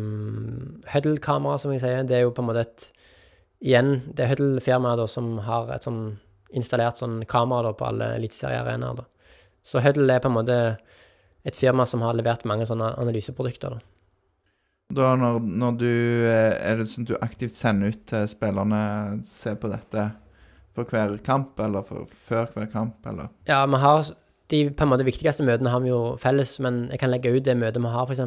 Huddle-kamera, 0.93 1.59
som 1.59 1.72
jeg 1.72 1.85
sier. 1.85 2.03
Det 2.09 2.16
er 2.18 2.26
jo 2.26 2.35
på 2.35 2.45
en 2.45 2.51
måte 2.51 2.66
et 2.66 2.91
Igjen, 3.62 4.01
det 4.11 4.24
er 4.24 4.33
Huddle-firmaet 4.33 5.07
som 5.07 5.37
har 5.47 5.68
et 5.70 5.85
sånn 5.87 6.16
installert 6.51 6.99
sånn 6.99 7.20
kamera 7.30 7.68
da 7.68 7.76
på 7.78 7.87
alle 7.87 8.09
eliteseriearenaer. 8.16 9.05
Så 9.62 9.78
Huddle 9.85 10.16
er 10.16 10.22
på 10.24 10.33
en 10.33 10.35
måte 10.35 10.57
et 11.47 11.59
firma 11.59 11.87
som 11.87 12.03
har 12.03 12.16
levert 12.18 12.43
mange 12.49 12.66
sånne 12.66 12.91
analyseprodukter. 12.99 13.76
Da. 13.76 13.91
Da 14.93 15.12
når, 15.16 15.38
når 15.40 15.76
du 15.80 15.88
eh, 15.88 16.57
Er 16.68 16.80
det 16.80 16.88
sånn 16.93 17.07
at 17.07 17.12
du 17.12 17.24
aktivt 17.24 17.57
sender 17.57 17.95
ut 17.95 18.03
til 18.11 18.26
spillerne 18.28 18.82
Se 19.28 19.55
på 19.57 19.70
dette 19.72 20.11
for 20.72 20.88
hver 20.88 21.18
kamp, 21.20 21.59
eller 21.61 21.84
for, 21.84 22.09
før 22.28 22.47
hver 22.55 22.68
kamp, 22.72 22.95
eller 23.05 23.28
Ja, 23.45 23.64
vi 23.68 23.80
har 23.82 24.07
de 24.53 24.61
på 24.76 24.84
en 24.84 24.90
måte 24.93 25.07
viktigste 25.07 25.45
møtene 25.47 25.72
har 25.72 25.82
vi 25.84 25.90
jo 25.90 26.01
felles, 26.20 26.55
men 26.64 26.86
jeg 26.93 27.01
kan 27.03 27.12
legge 27.12 27.32
ut 27.32 27.45
det 27.45 27.55
møtet 27.59 27.80
vi 27.82 27.93
har, 27.93 28.09
f.eks., 28.09 28.24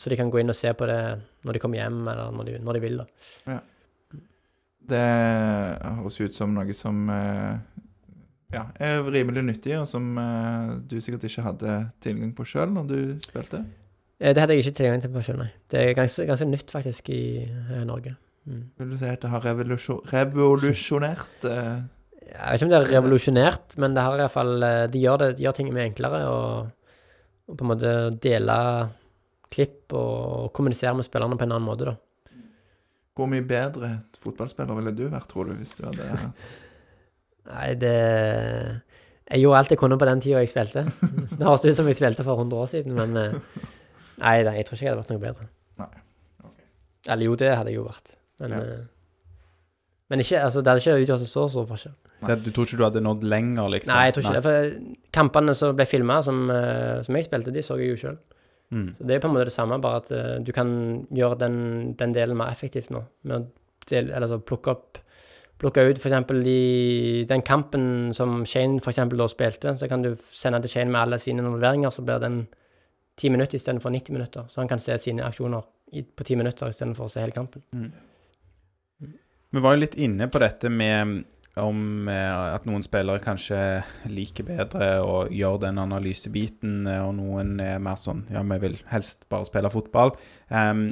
så 0.00 0.12
de 0.12 0.18
kan 0.20 0.30
gå 0.32 0.40
inn 0.40 0.52
og 0.52 0.56
se 0.56 0.72
på 0.76 0.88
det 0.88 1.00
når 1.44 1.56
de 1.56 1.62
kommer 1.62 1.80
hjem, 1.80 1.98
eller 2.08 2.36
når 2.36 2.48
de, 2.48 2.54
når 2.64 2.78
de 2.78 2.82
vil. 2.84 3.02
da. 3.02 3.58
Det 4.88 5.02
høres 5.84 6.20
ut 6.22 6.36
som 6.36 6.54
noe 6.56 6.76
som 6.76 7.02
eh, 7.12 7.82
ja, 8.54 8.64
er 8.80 9.02
rimelig 9.04 9.44
nyttig, 9.44 9.74
og 9.76 9.84
som 9.90 10.08
eh, 10.22 10.72
du 10.88 10.96
sikkert 11.04 11.28
ikke 11.28 11.44
hadde 11.50 11.76
tilgang 12.04 12.32
på 12.36 12.48
sjøl 12.48 12.72
når 12.72 12.88
du 12.88 12.98
spilte. 13.24 13.64
Eh, 14.20 14.32
Det 14.34 14.42
hadde 14.42 14.56
jeg 14.56 14.64
ikke 14.66 14.78
tilgang 14.80 15.02
til 15.02 15.12
på 15.14 15.22
sjøl, 15.24 15.38
nei. 15.42 15.50
Det 15.70 15.82
er 15.82 15.94
ganske, 15.98 16.26
ganske 16.26 16.48
nytt, 16.48 16.70
faktisk, 16.74 17.10
i 17.14 17.22
eh, 17.44 17.84
Norge. 17.86 18.16
Mm. 18.48 18.64
Vil 18.80 18.90
du 18.90 18.96
si 18.98 19.06
at 19.10 19.22
det 19.22 19.30
har 19.30 19.44
revolusjon, 19.44 20.00
revolusjonert 20.08 21.44
eh, 21.44 21.80
Jeg 22.28 22.38
vet 22.38 22.54
ikke 22.56 22.66
om 22.66 22.70
det 22.72 22.78
er 22.78 22.92
revolusjonert, 22.94 23.74
men 23.76 23.94
det 23.96 24.04
har 24.06 24.14
i 24.16 24.22
hvert 24.22 24.32
fall 24.32 24.62
eh, 24.64 24.84
De 24.88 25.02
gjør, 25.02 25.18
det, 25.20 25.28
de 25.36 25.44
gjør 25.44 25.56
ting 25.58 25.68
mye 25.74 25.84
enklere, 25.90 26.22
og, 26.32 27.02
og 27.48 27.58
på 27.58 27.66
en 27.66 27.72
måte 27.74 27.92
dele 28.24 28.56
klipp 29.52 29.92
og 29.96 30.48
kommunisere 30.56 30.94
med 30.96 31.04
spillerne 31.06 31.36
på 31.40 31.44
en 31.44 31.54
annen 31.56 31.68
måte, 31.68 31.88
da. 31.92 31.96
Hvor 33.18 33.28
mye 33.28 33.42
bedre 33.42 33.92
fotballspiller 34.20 34.76
ville 34.78 34.92
du 34.94 35.06
vært, 35.10 35.28
tror 35.30 35.48
du, 35.48 35.54
hvis 35.58 35.76
du 35.76 35.84
hadde 35.88 36.08
hatt 36.12 36.56
Nei, 37.48 37.70
det 37.80 37.94
Jeg 39.32 39.40
gjorde 39.42 39.60
alt 39.60 39.72
jeg 39.72 39.80
kunne 39.80 39.96
på 40.00 40.08
den 40.08 40.20
tida 40.24 40.40
jeg 40.42 40.50
spilte. 40.50 40.84
Det 41.38 41.44
høres 41.44 41.64
ut 41.64 41.76
som 41.76 41.88
jeg 41.88 41.96
spilte 41.98 42.24
for 42.24 42.40
100 42.40 42.60
år 42.62 42.68
siden, 42.70 42.96
men 42.96 43.16
eh, 43.16 43.66
Nei, 44.18 44.36
nei 44.46 44.54
jeg 44.58 44.68
tror 44.68 44.78
ikke 44.78 44.86
jeg 44.86 44.92
hadde 44.92 45.02
vært 45.02 45.14
noe 45.14 45.24
bedre. 45.24 45.48
Nei, 45.82 45.90
Okay. 46.38 46.68
Eller 47.08 47.28
jo, 47.28 47.34
det 47.38 47.50
hadde 47.56 47.72
jeg 47.72 47.80
jo 47.80 47.88
vært. 47.88 48.14
Men, 48.38 48.50
Ja. 48.50 48.60
eh, 48.62 48.84
men 50.10 50.20
ikke, 50.20 50.40
altså, 50.40 50.62
det 50.62 50.72
hadde 50.72 50.82
ikke 50.84 51.02
utgjort 51.04 51.24
en 51.26 51.32
så 51.34 51.48
stor 51.50 51.66
forskjell. 51.66 51.94
Det, 52.26 52.44
du 52.44 52.50
tror 52.50 52.66
ikke 52.66 52.78
du 52.78 52.84
hadde 52.84 53.00
nådd 53.04 53.24
lenger, 53.24 53.68
liksom? 53.70 53.92
Nei, 53.94 54.04
jeg 54.08 54.14
tror 54.14 54.24
ikke 54.24 54.34
det. 54.34 54.42
For 54.42 55.10
kampene 55.14 55.54
som 55.54 55.76
ble 55.76 55.86
filma, 55.86 56.22
som, 56.22 56.50
eh, 56.50 57.02
som 57.02 57.14
jeg 57.14 57.28
spilte, 57.28 57.54
de 57.54 57.62
så 57.62 57.78
jeg 57.78 57.92
jo 57.92 58.00
sjøl. 58.02 58.18
Mm. 58.70 58.88
Så 58.96 59.06
det 59.06 59.14
er 59.14 59.20
på 59.20 59.28
en 59.28 59.34
måte 59.34 59.48
det 59.48 59.54
samme, 59.54 59.80
bare 59.80 59.96
at 60.02 60.10
uh, 60.12 60.44
du 60.44 60.52
kan 60.52 61.06
gjøre 61.14 61.38
den, 61.40 61.94
den 61.96 62.12
delen 62.12 62.36
mer 62.36 62.50
effektivt 62.52 62.90
nå. 62.90 63.00
Med 63.24 63.36
å 63.38 63.46
del, 63.88 64.10
eller 64.10 64.28
så 64.30 64.40
plukke 64.44 64.74
opp 64.74 65.04
Plukke 65.58 65.82
ut 65.88 65.98
f.eks. 65.98 66.28
den 67.26 67.42
kampen 67.42 68.12
som 68.14 68.44
Shane 68.46 68.78
for 68.78 68.92
eksempel, 68.92 69.18
da 69.18 69.26
spilte, 69.26 69.72
så 69.74 69.88
kan 69.90 70.04
du 70.04 70.12
sende 70.14 70.60
til 70.62 70.70
Shane 70.70 70.92
med 70.94 71.00
alle 71.00 71.18
sine 71.18 71.42
involveringer, 71.42 71.90
så 71.90 72.04
blir 72.06 72.20
den 72.22 72.36
ti 73.18 73.30
minutter 73.30 73.58
istedenfor 73.58 73.90
90 73.94 74.14
minutter. 74.14 74.46
Så 74.48 74.60
han 74.62 74.70
kan 74.70 74.80
se 74.82 74.98
sine 75.02 75.26
aksjoner 75.26 75.66
på 76.16 76.26
ti 76.26 76.36
minutter 76.38 76.70
istedenfor 76.70 77.08
å 77.08 77.12
se 77.12 77.24
hele 77.24 77.34
kampen. 77.36 77.64
Vi 79.50 79.64
var 79.64 79.74
jo 79.74 79.82
litt 79.82 79.96
inne 79.98 80.28
på 80.28 80.40
dette 80.42 80.70
med 80.70 81.24
om 81.58 82.08
eh, 82.08 82.54
at 82.54 82.66
noen 82.68 82.84
spillere 82.86 83.22
kanskje 83.22 83.58
liker 84.12 84.46
bedre 84.46 84.90
å 85.02 85.24
gjøre 85.32 85.64
den 85.66 85.80
analysebiten, 85.82 86.84
eh, 86.86 87.02
og 87.02 87.16
noen 87.18 87.56
er 87.64 87.80
mer 87.82 87.98
sånn 87.98 88.26
Ja, 88.30 88.44
vi 88.46 88.60
vil 88.62 88.76
helst 88.92 89.26
bare 89.32 89.48
spille 89.48 89.72
fotball. 89.72 90.14
Um, 90.52 90.84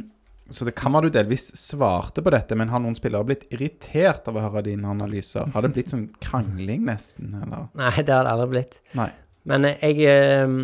så 0.50 0.66
det 0.66 0.76
kan 0.78 0.94
være 0.94 1.08
du 1.08 1.16
delvis 1.18 1.48
svarte 1.58 2.22
på 2.22 2.30
dette, 2.30 2.54
men 2.58 2.70
har 2.70 2.82
noen 2.82 2.94
spillere 2.98 3.26
blitt 3.26 3.46
irritert 3.54 4.28
av 4.30 4.38
å 4.38 4.44
høre 4.44 4.64
dine 4.68 4.90
analyser? 4.90 5.48
Har 5.54 5.66
det 5.66 5.72
blitt 5.74 5.90
sånn 5.94 6.08
krangling, 6.22 6.84
nesten, 6.86 7.34
eller? 7.42 7.66
Nei, 7.78 7.94
det 7.98 8.14
har 8.14 8.26
det 8.26 8.34
aldri 8.34 8.50
blitt. 8.54 8.78
Nei. 8.98 9.10
Men 9.50 9.66
eh, 9.70 9.82
jeg, 9.82 10.06
eh, 10.10 10.58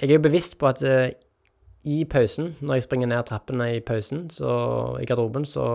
jeg 0.00 0.10
er 0.10 0.18
jo 0.18 0.24
bevisst 0.24 0.58
på 0.58 0.68
at 0.70 0.82
uh, 0.82 1.08
i 1.84 2.04
pausen, 2.08 2.54
når 2.60 2.78
jeg 2.78 2.86
springer 2.86 3.10
ned 3.10 3.26
trappene 3.28 3.68
i 3.76 3.80
pausen, 3.84 4.30
så 4.32 4.50
i 5.00 5.06
garderoben, 5.06 5.44
så, 5.44 5.66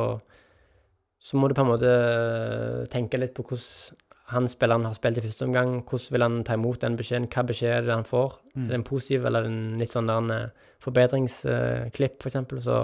så 1.22 1.38
må 1.38 1.48
du 1.48 1.54
på 1.54 1.62
en 1.62 1.70
måte 1.70 1.90
eh, 1.90 2.88
tenke 2.90 3.20
litt 3.22 3.36
på 3.38 3.46
hvordan 3.46 4.00
han 4.30 4.48
spilleren 4.50 4.88
har 4.88 4.96
spilt 4.98 5.20
i 5.22 5.22
første 5.22 5.46
omgang. 5.46 5.76
Hvordan 5.86 6.16
vil 6.16 6.26
han 6.26 6.40
ta 6.46 6.58
imot 6.58 6.82
den 6.82 6.98
beskjeden? 6.98 7.28
Hva 7.30 7.44
beskjed 7.46 7.76
er 7.76 7.86
det 7.86 7.94
han 7.94 8.10
får? 8.10 8.40
Mm. 8.56 8.66
Er 8.66 8.76
en 8.80 8.88
positiv 8.90 9.28
eller 9.30 9.46
en 9.46 9.60
litt 9.78 9.94
sånn 9.94 10.10
der 10.10 10.24
en 10.24 10.34
eh, 10.34 10.74
forbedringsklipp, 10.82 12.18
for 12.18 12.32
eksempel? 12.32 12.64
Så 12.66 12.80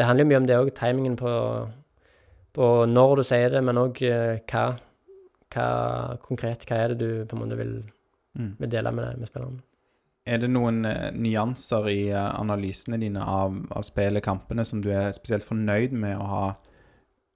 det 0.00 0.08
handler 0.08 0.24
jo 0.24 0.30
mye 0.32 0.40
om 0.40 0.48
det 0.48 0.58
òg, 0.62 0.72
timingen 0.80 1.20
på, 1.20 1.34
på 2.56 2.72
når 2.88 3.20
du 3.20 3.24
sier 3.28 3.52
det, 3.52 3.64
men 3.68 3.84
òg 3.84 4.00
hva, 4.00 4.66
hva 5.52 5.68
konkret 6.24 6.64
Hva 6.64 6.82
er 6.86 6.96
det 6.96 7.00
du 7.04 7.28
på 7.28 7.36
en 7.36 7.44
måte 7.44 7.60
vil 7.60 7.78
Mm. 8.38 8.54
vil 8.58 8.70
dele 8.70 8.92
med, 8.92 9.16
med 9.18 9.26
spillerne. 9.26 9.60
Er 10.28 10.42
det 10.42 10.50
noen 10.52 10.82
eh, 10.84 11.08
nyanser 11.16 11.88
i 11.88 12.00
eh, 12.12 12.32
analysene 12.40 12.98
dine 13.00 13.24
av, 13.24 13.54
av 13.72 13.84
spillet, 13.86 14.28
som 14.68 14.82
du 14.84 14.90
er 14.92 15.14
spesielt 15.16 15.46
fornøyd 15.46 15.94
med 15.96 16.18
å 16.18 16.26
ha 16.28 16.42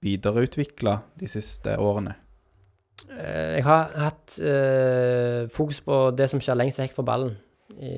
videreutvikla 0.03 0.99
de 1.19 1.29
siste 1.31 1.77
årene? 1.81 2.13
Eh, 3.17 3.57
jeg 3.57 3.65
har 3.65 3.93
hatt 3.97 4.37
uh, 4.41 5.49
fokus 5.53 5.81
på 5.85 5.99
det 6.17 6.29
som 6.31 6.41
skjer 6.43 6.57
lengst 6.59 6.81
vekk 6.81 6.95
fra 6.95 7.05
ballen 7.07 7.33
i 7.73 7.95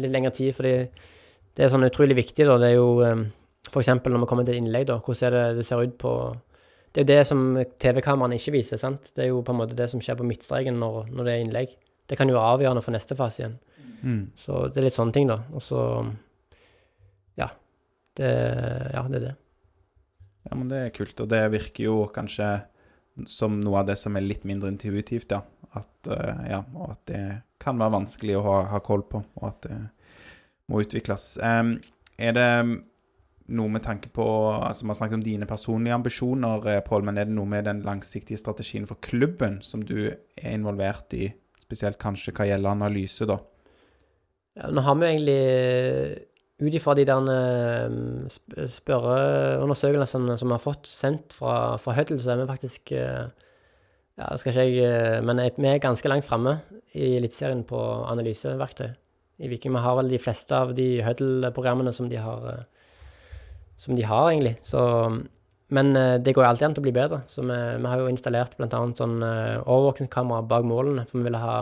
litt 0.00 0.12
lengre 0.12 0.32
tid, 0.34 0.54
fordi 0.56 0.74
det 1.56 1.64
er 1.64 1.72
sånn 1.72 1.86
utrolig 1.86 2.16
viktig, 2.18 2.46
da. 2.48 2.56
Det 2.60 2.72
er 2.72 2.76
jo 2.76 3.00
um, 3.04 3.26
f.eks. 3.68 3.92
når 3.96 4.22
vi 4.22 4.28
kommer 4.28 4.48
til 4.48 4.58
innlegg, 4.60 4.88
da. 4.90 4.98
Hvordan 5.04 5.36
det 5.36 5.44
det 5.60 5.66
ser 5.68 5.84
ut 5.84 5.96
på 6.00 6.12
Det 6.92 7.02
er 7.02 7.04
jo 7.04 7.12
det 7.12 7.26
som 7.28 7.40
TV-kameraene 7.82 8.38
ikke 8.40 8.54
viser, 8.56 8.80
sant. 8.80 9.10
Det 9.16 9.26
er 9.26 9.30
jo 9.32 9.42
på 9.44 9.52
en 9.52 9.60
måte 9.60 9.76
det 9.76 9.88
som 9.92 10.00
skjer 10.00 10.16
på 10.16 10.24
midtstreken 10.28 10.78
når, 10.80 11.10
når 11.12 11.28
det 11.28 11.32
er 11.34 11.44
innlegg. 11.44 11.74
Det 12.06 12.18
kan 12.18 12.30
jo 12.30 12.36
være 12.36 12.54
avgjørende 12.56 12.84
for 12.84 12.94
neste 12.94 13.16
fase 13.18 13.42
igjen. 13.42 13.58
Mm. 14.02 14.22
Så 14.38 14.66
det 14.70 14.80
er 14.80 14.86
litt 14.86 14.96
sånne 14.96 15.16
ting, 15.16 15.30
da. 15.30 15.40
Og 15.52 15.64
så 15.64 15.80
Ja. 17.36 17.50
Det, 18.16 18.30
ja, 18.94 19.02
det 19.10 19.18
er 19.18 19.24
det. 19.26 19.34
Ja, 20.46 20.54
men 20.54 20.68
det 20.70 20.78
er 20.78 20.94
kult, 20.94 21.18
og 21.20 21.28
det 21.28 21.42
virker 21.52 21.84
jo 21.84 21.96
kanskje 22.14 22.48
som 23.28 23.58
noe 23.60 23.82
av 23.82 23.90
det 23.90 23.96
som 24.00 24.16
er 24.16 24.24
litt 24.24 24.44
mindre 24.48 24.70
intuitivt, 24.72 25.32
ja. 25.32 25.42
At, 25.76 26.08
eh, 26.08 26.46
ja, 26.48 26.62
og 26.74 26.94
at 26.94 27.02
det 27.10 27.22
kan 27.60 27.76
være 27.80 27.96
vanskelig 27.98 28.38
å 28.38 28.44
ha, 28.46 28.56
ha 28.72 28.80
koll 28.84 29.04
på, 29.08 29.20
og 29.36 29.48
at 29.48 29.66
det 29.66 29.78
må 30.72 30.80
utvikles. 30.80 31.34
Um, 31.42 31.76
er 32.16 32.36
det 32.36 32.48
noe 33.46 33.70
med 33.70 33.84
tanke 33.84 34.10
på 34.10 34.24
altså 34.56 34.82
Vi 34.84 34.90
har 34.90 34.98
snakket 34.98 35.18
om 35.20 35.24
dine 35.26 35.46
personlige 35.46 35.94
ambisjoner, 35.94 36.68
eh, 36.72 36.82
Pål, 36.82 37.04
men 37.06 37.18
er 37.18 37.28
det 37.28 37.36
noe 37.36 37.46
med 37.46 37.68
den 37.68 37.82
langsiktige 37.86 38.40
strategien 38.40 38.88
for 38.88 38.98
klubben 39.00 39.60
som 39.62 39.84
du 39.86 40.08
er 40.10 40.52
involvert 40.52 41.14
i, 41.14 41.30
spesielt 41.66 42.00
kanskje 42.00 42.34
hva 42.36 42.46
gjelder 42.48 42.72
analyse, 42.72 43.26
da? 43.28 43.40
Ja, 44.56 44.70
nå 44.72 44.84
har 44.86 44.96
vi 44.96 45.10
egentlig 45.10 45.40
ut 46.56 46.76
ifra 46.78 46.94
de 46.96 47.04
der 47.04 47.26
eh, 47.28 48.68
spørreundersøkelsene 48.72 50.38
som 50.40 50.48
vi 50.48 50.56
har 50.56 50.62
fått 50.62 50.88
sendt 50.88 51.36
fra, 51.36 51.76
fra 51.82 51.96
Huddle, 51.98 52.16
så 52.22 52.32
er 52.32 52.40
vi 52.40 52.52
faktisk 52.54 52.94
ja, 52.96 53.26
Ja, 54.16 54.30
skal 54.40 54.54
ikke 54.54 54.64
jeg 54.64 54.84
eh, 54.86 55.18
Men 55.20 55.42
vi 55.44 55.68
er 55.68 55.82
ganske 55.82 56.08
langt 56.08 56.24
framme 56.24 56.58
i 56.96 57.16
Eliteserien 57.18 57.66
på 57.68 57.76
analyseverktøy 58.08 58.88
i 59.44 59.50
Viking. 59.50 59.74
Vi 59.76 59.82
har 59.84 59.96
vel 59.98 60.08
de 60.08 60.20
fleste 60.20 60.56
av 60.56 60.72
de 60.76 61.02
Huddle-programmene 61.04 61.92
som 61.92 62.08
de 62.08 62.20
har 62.20 62.46
eh, 62.52 62.62
Som 63.76 63.96
de 63.96 64.06
har, 64.08 64.30
egentlig. 64.30 64.56
Så 64.64 64.80
Men 65.74 65.96
eh, 65.98 66.16
det 66.22 66.34
går 66.36 66.46
alltid 66.46 66.68
an 66.68 66.76
til 66.76 66.84
å 66.84 66.86
bli 66.86 66.94
bedre. 66.94 67.22
Så 67.30 67.42
vi, 67.42 67.54
vi 67.54 67.90
har 67.90 68.02
jo 68.02 68.10
installert 68.10 68.58
annet 68.60 69.00
sånn 69.00 69.16
overvåkningskamera 69.18 69.64
overvåkingskamera 69.64 70.46
bak 70.50 70.68
målene, 70.68 71.06
for 71.08 71.20
vi 71.20 71.28
vil 71.30 71.40
ha 71.42 71.56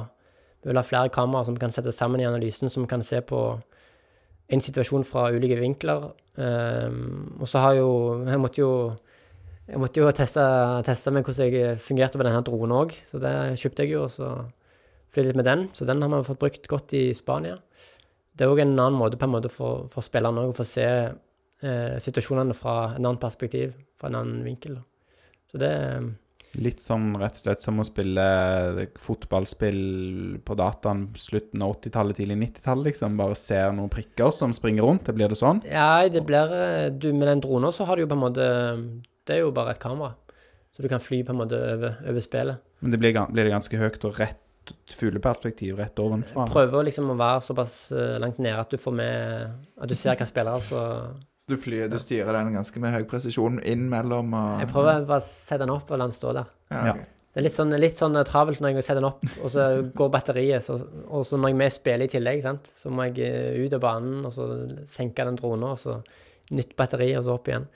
vi 0.65 0.71
vil 0.71 0.81
ha 0.81 0.85
flere 0.87 1.13
kameraer 1.13 1.45
som 1.45 1.57
kan 1.61 1.73
settes 1.73 1.99
sammen 2.01 2.23
i 2.23 2.25
analysen, 2.25 2.71
som 2.73 2.87
kan 2.89 3.03
se 3.05 3.19
på 3.21 3.39
en 4.49 4.63
situasjon 4.65 5.05
fra 5.05 5.27
ulike 5.35 5.59
vinkler. 5.61 6.07
Ehm, 6.41 7.37
og 7.37 7.49
så 7.49 7.61
har 7.61 7.75
jo 7.77 8.25
Jeg 8.27 8.41
måtte 8.41 8.61
jo 8.61 8.97
jeg 9.69 9.81
måtte 9.81 10.01
jo 10.01 10.11
teste, 10.13 10.43
teste 10.85 11.11
med 11.11 11.25
hvordan 11.25 11.53
jeg 11.53 11.79
fungerte 11.81 12.19
med 12.19 12.27
denne 12.27 12.43
dronen 12.45 12.73
òg, 12.77 12.91
så 12.93 13.17
det 13.17 13.57
kjøpte 13.57 13.85
jeg 13.85 13.95
jo, 13.95 14.03
og 14.05 14.11
så 14.13 14.29
flyttet 15.09 15.31
litt 15.31 15.39
med 15.41 15.47
den. 15.49 15.63
Så 15.73 15.87
den 15.89 16.03
har 16.03 16.11
vi 16.13 16.27
fått 16.27 16.39
brukt 16.43 16.69
godt 16.69 16.93
i 16.93 17.15
Spania. 17.17 17.57
Det 18.37 18.45
er 18.45 18.53
òg 18.53 18.61
en 18.61 18.75
annen 18.75 18.99
måte 18.99 19.17
på 19.17 19.25
en 19.25 19.33
måte 19.33 19.49
for, 19.49 19.87
for 19.89 20.05
spillerne 20.05 20.51
å 20.51 20.53
få 20.53 20.67
se 20.69 20.85
eh, 21.65 21.97
situasjonene 22.03 22.57
fra 22.57 22.77
en 22.95 23.01
annen 23.03 23.23
perspektiv, 23.23 23.75
fra 24.01 24.11
en 24.11 24.21
annen 24.21 24.45
vinkel. 24.47 24.79
da. 24.81 24.85
Så 25.51 25.63
det 25.63 25.73
Litt 26.55 26.79
sånn 26.79 27.17
rett 27.19 27.35
og 27.35 27.41
slett 27.41 27.65
som 27.65 27.81
å 27.83 27.85
spille 27.87 28.25
fotballspill 29.03 29.81
på 30.47 30.55
dataen 30.55 31.09
slutten 31.19 31.65
av 31.67 31.73
80-tallet, 31.81 32.21
tidlig 32.21 32.37
90-tallet, 32.45 32.93
liksom. 32.93 33.17
Bare 33.19 33.35
ser 33.39 33.73
noen 33.75 33.91
prikker 33.91 34.31
som 34.35 34.55
springer 34.55 34.87
rundt. 34.87 35.03
Det 35.09 35.17
blir 35.17 35.33
det 35.33 35.39
sånn? 35.41 35.65
Ja, 35.67 36.05
det 36.07 36.23
blir 36.29 36.55
eh, 36.55 36.93
du, 36.95 37.11
Med 37.11 37.27
den 37.33 37.43
dronen 37.43 37.75
så 37.75 37.89
har 37.89 37.99
du 37.99 38.05
jo 38.05 38.13
på 38.13 38.19
en 38.19 38.23
måte 38.23 38.47
Det 39.27 39.35
er 39.35 39.43
jo 39.43 39.51
bare 39.57 39.75
et 39.75 39.83
kamera. 39.83 40.15
Så 40.75 40.83
du 40.83 40.91
kan 40.91 41.03
fly 41.03 41.25
på 41.27 41.35
en 41.35 41.43
måte 41.43 41.59
over, 41.59 41.99
over 42.07 42.23
spillet. 42.23 42.63
Men 42.83 42.95
det 42.95 43.03
blir, 43.03 43.19
blir 43.35 43.47
det 43.47 43.55
ganske 43.55 43.79
høyt 43.79 44.07
og 44.07 44.19
rett 44.23 44.41
fugleperspektiv 44.95 45.79
rett 45.79 45.99
ovenfra? 45.99 46.47
Prøver 46.55 46.87
liksom 46.87 47.11
å 47.11 47.19
være 47.19 47.43
såpass 47.47 47.79
eh, 47.93 48.17
langt 48.23 48.39
nede 48.39 48.63
at 48.63 48.71
du 48.71 48.79
får 48.81 48.95
med 48.95 49.55
At 49.75 49.91
du 49.91 49.99
ser 49.99 50.15
hva 50.19 50.29
spillere 50.29 50.63
så 50.63 50.83
Så 51.45 51.53
du, 51.53 51.61
flyr, 51.61 51.89
du 51.93 51.99
styrer 52.01 52.33
den 52.39 52.55
ganske 52.57 52.81
med 52.81 52.95
høy 52.95 53.03
presisjon 53.09 53.59
inn 53.69 53.83
mellom 53.93 54.33
og 54.33 54.63
Jeg 54.63 54.71
prøver 54.71 55.03
bare 55.05 55.21
å 55.21 55.25
sette 55.27 55.61
den 55.61 55.75
opp 55.75 55.91
og 55.93 56.01
la 56.01 56.07
den 56.09 56.17
stå 56.17 56.33
der. 56.39 56.49
Ja, 56.73 56.85
okay. 56.95 57.11
Det 57.35 57.41
er 57.41 57.45
litt 57.49 57.57
sånn, 57.57 57.75
litt 57.83 57.99
sånn 57.99 58.17
travelt 58.25 58.61
når 58.63 58.77
jeg 58.77 58.85
setter 58.87 59.03
den 59.03 59.09
opp, 59.09 59.25
og 59.43 59.51
så 59.51 59.65
går 59.99 60.11
batteriet. 60.15 60.63
Så, 60.63 60.77
og 61.05 61.25
så 61.27 61.37
når 61.37 61.51
jeg 61.51 61.59
med 61.59 61.73
i 61.75 62.05
i 62.07 62.13
tillegg, 62.13 62.45
sant? 62.45 62.71
så 62.79 62.93
må 62.95 63.09
jeg 63.09 63.27
eh, 63.27 63.65
ut 63.65 63.75
av 63.75 63.83
banen 63.83 64.23
og 64.23 64.33
så 64.33 64.47
senke 64.87 65.27
den 65.27 65.41
dronen, 65.41 65.73
og 65.75 65.81
så 65.83 65.99
nytt 66.55 66.77
batteri, 66.79 67.11
og 67.19 67.27
så 67.27 67.35
opp 67.35 67.51
igjen. 67.51 67.67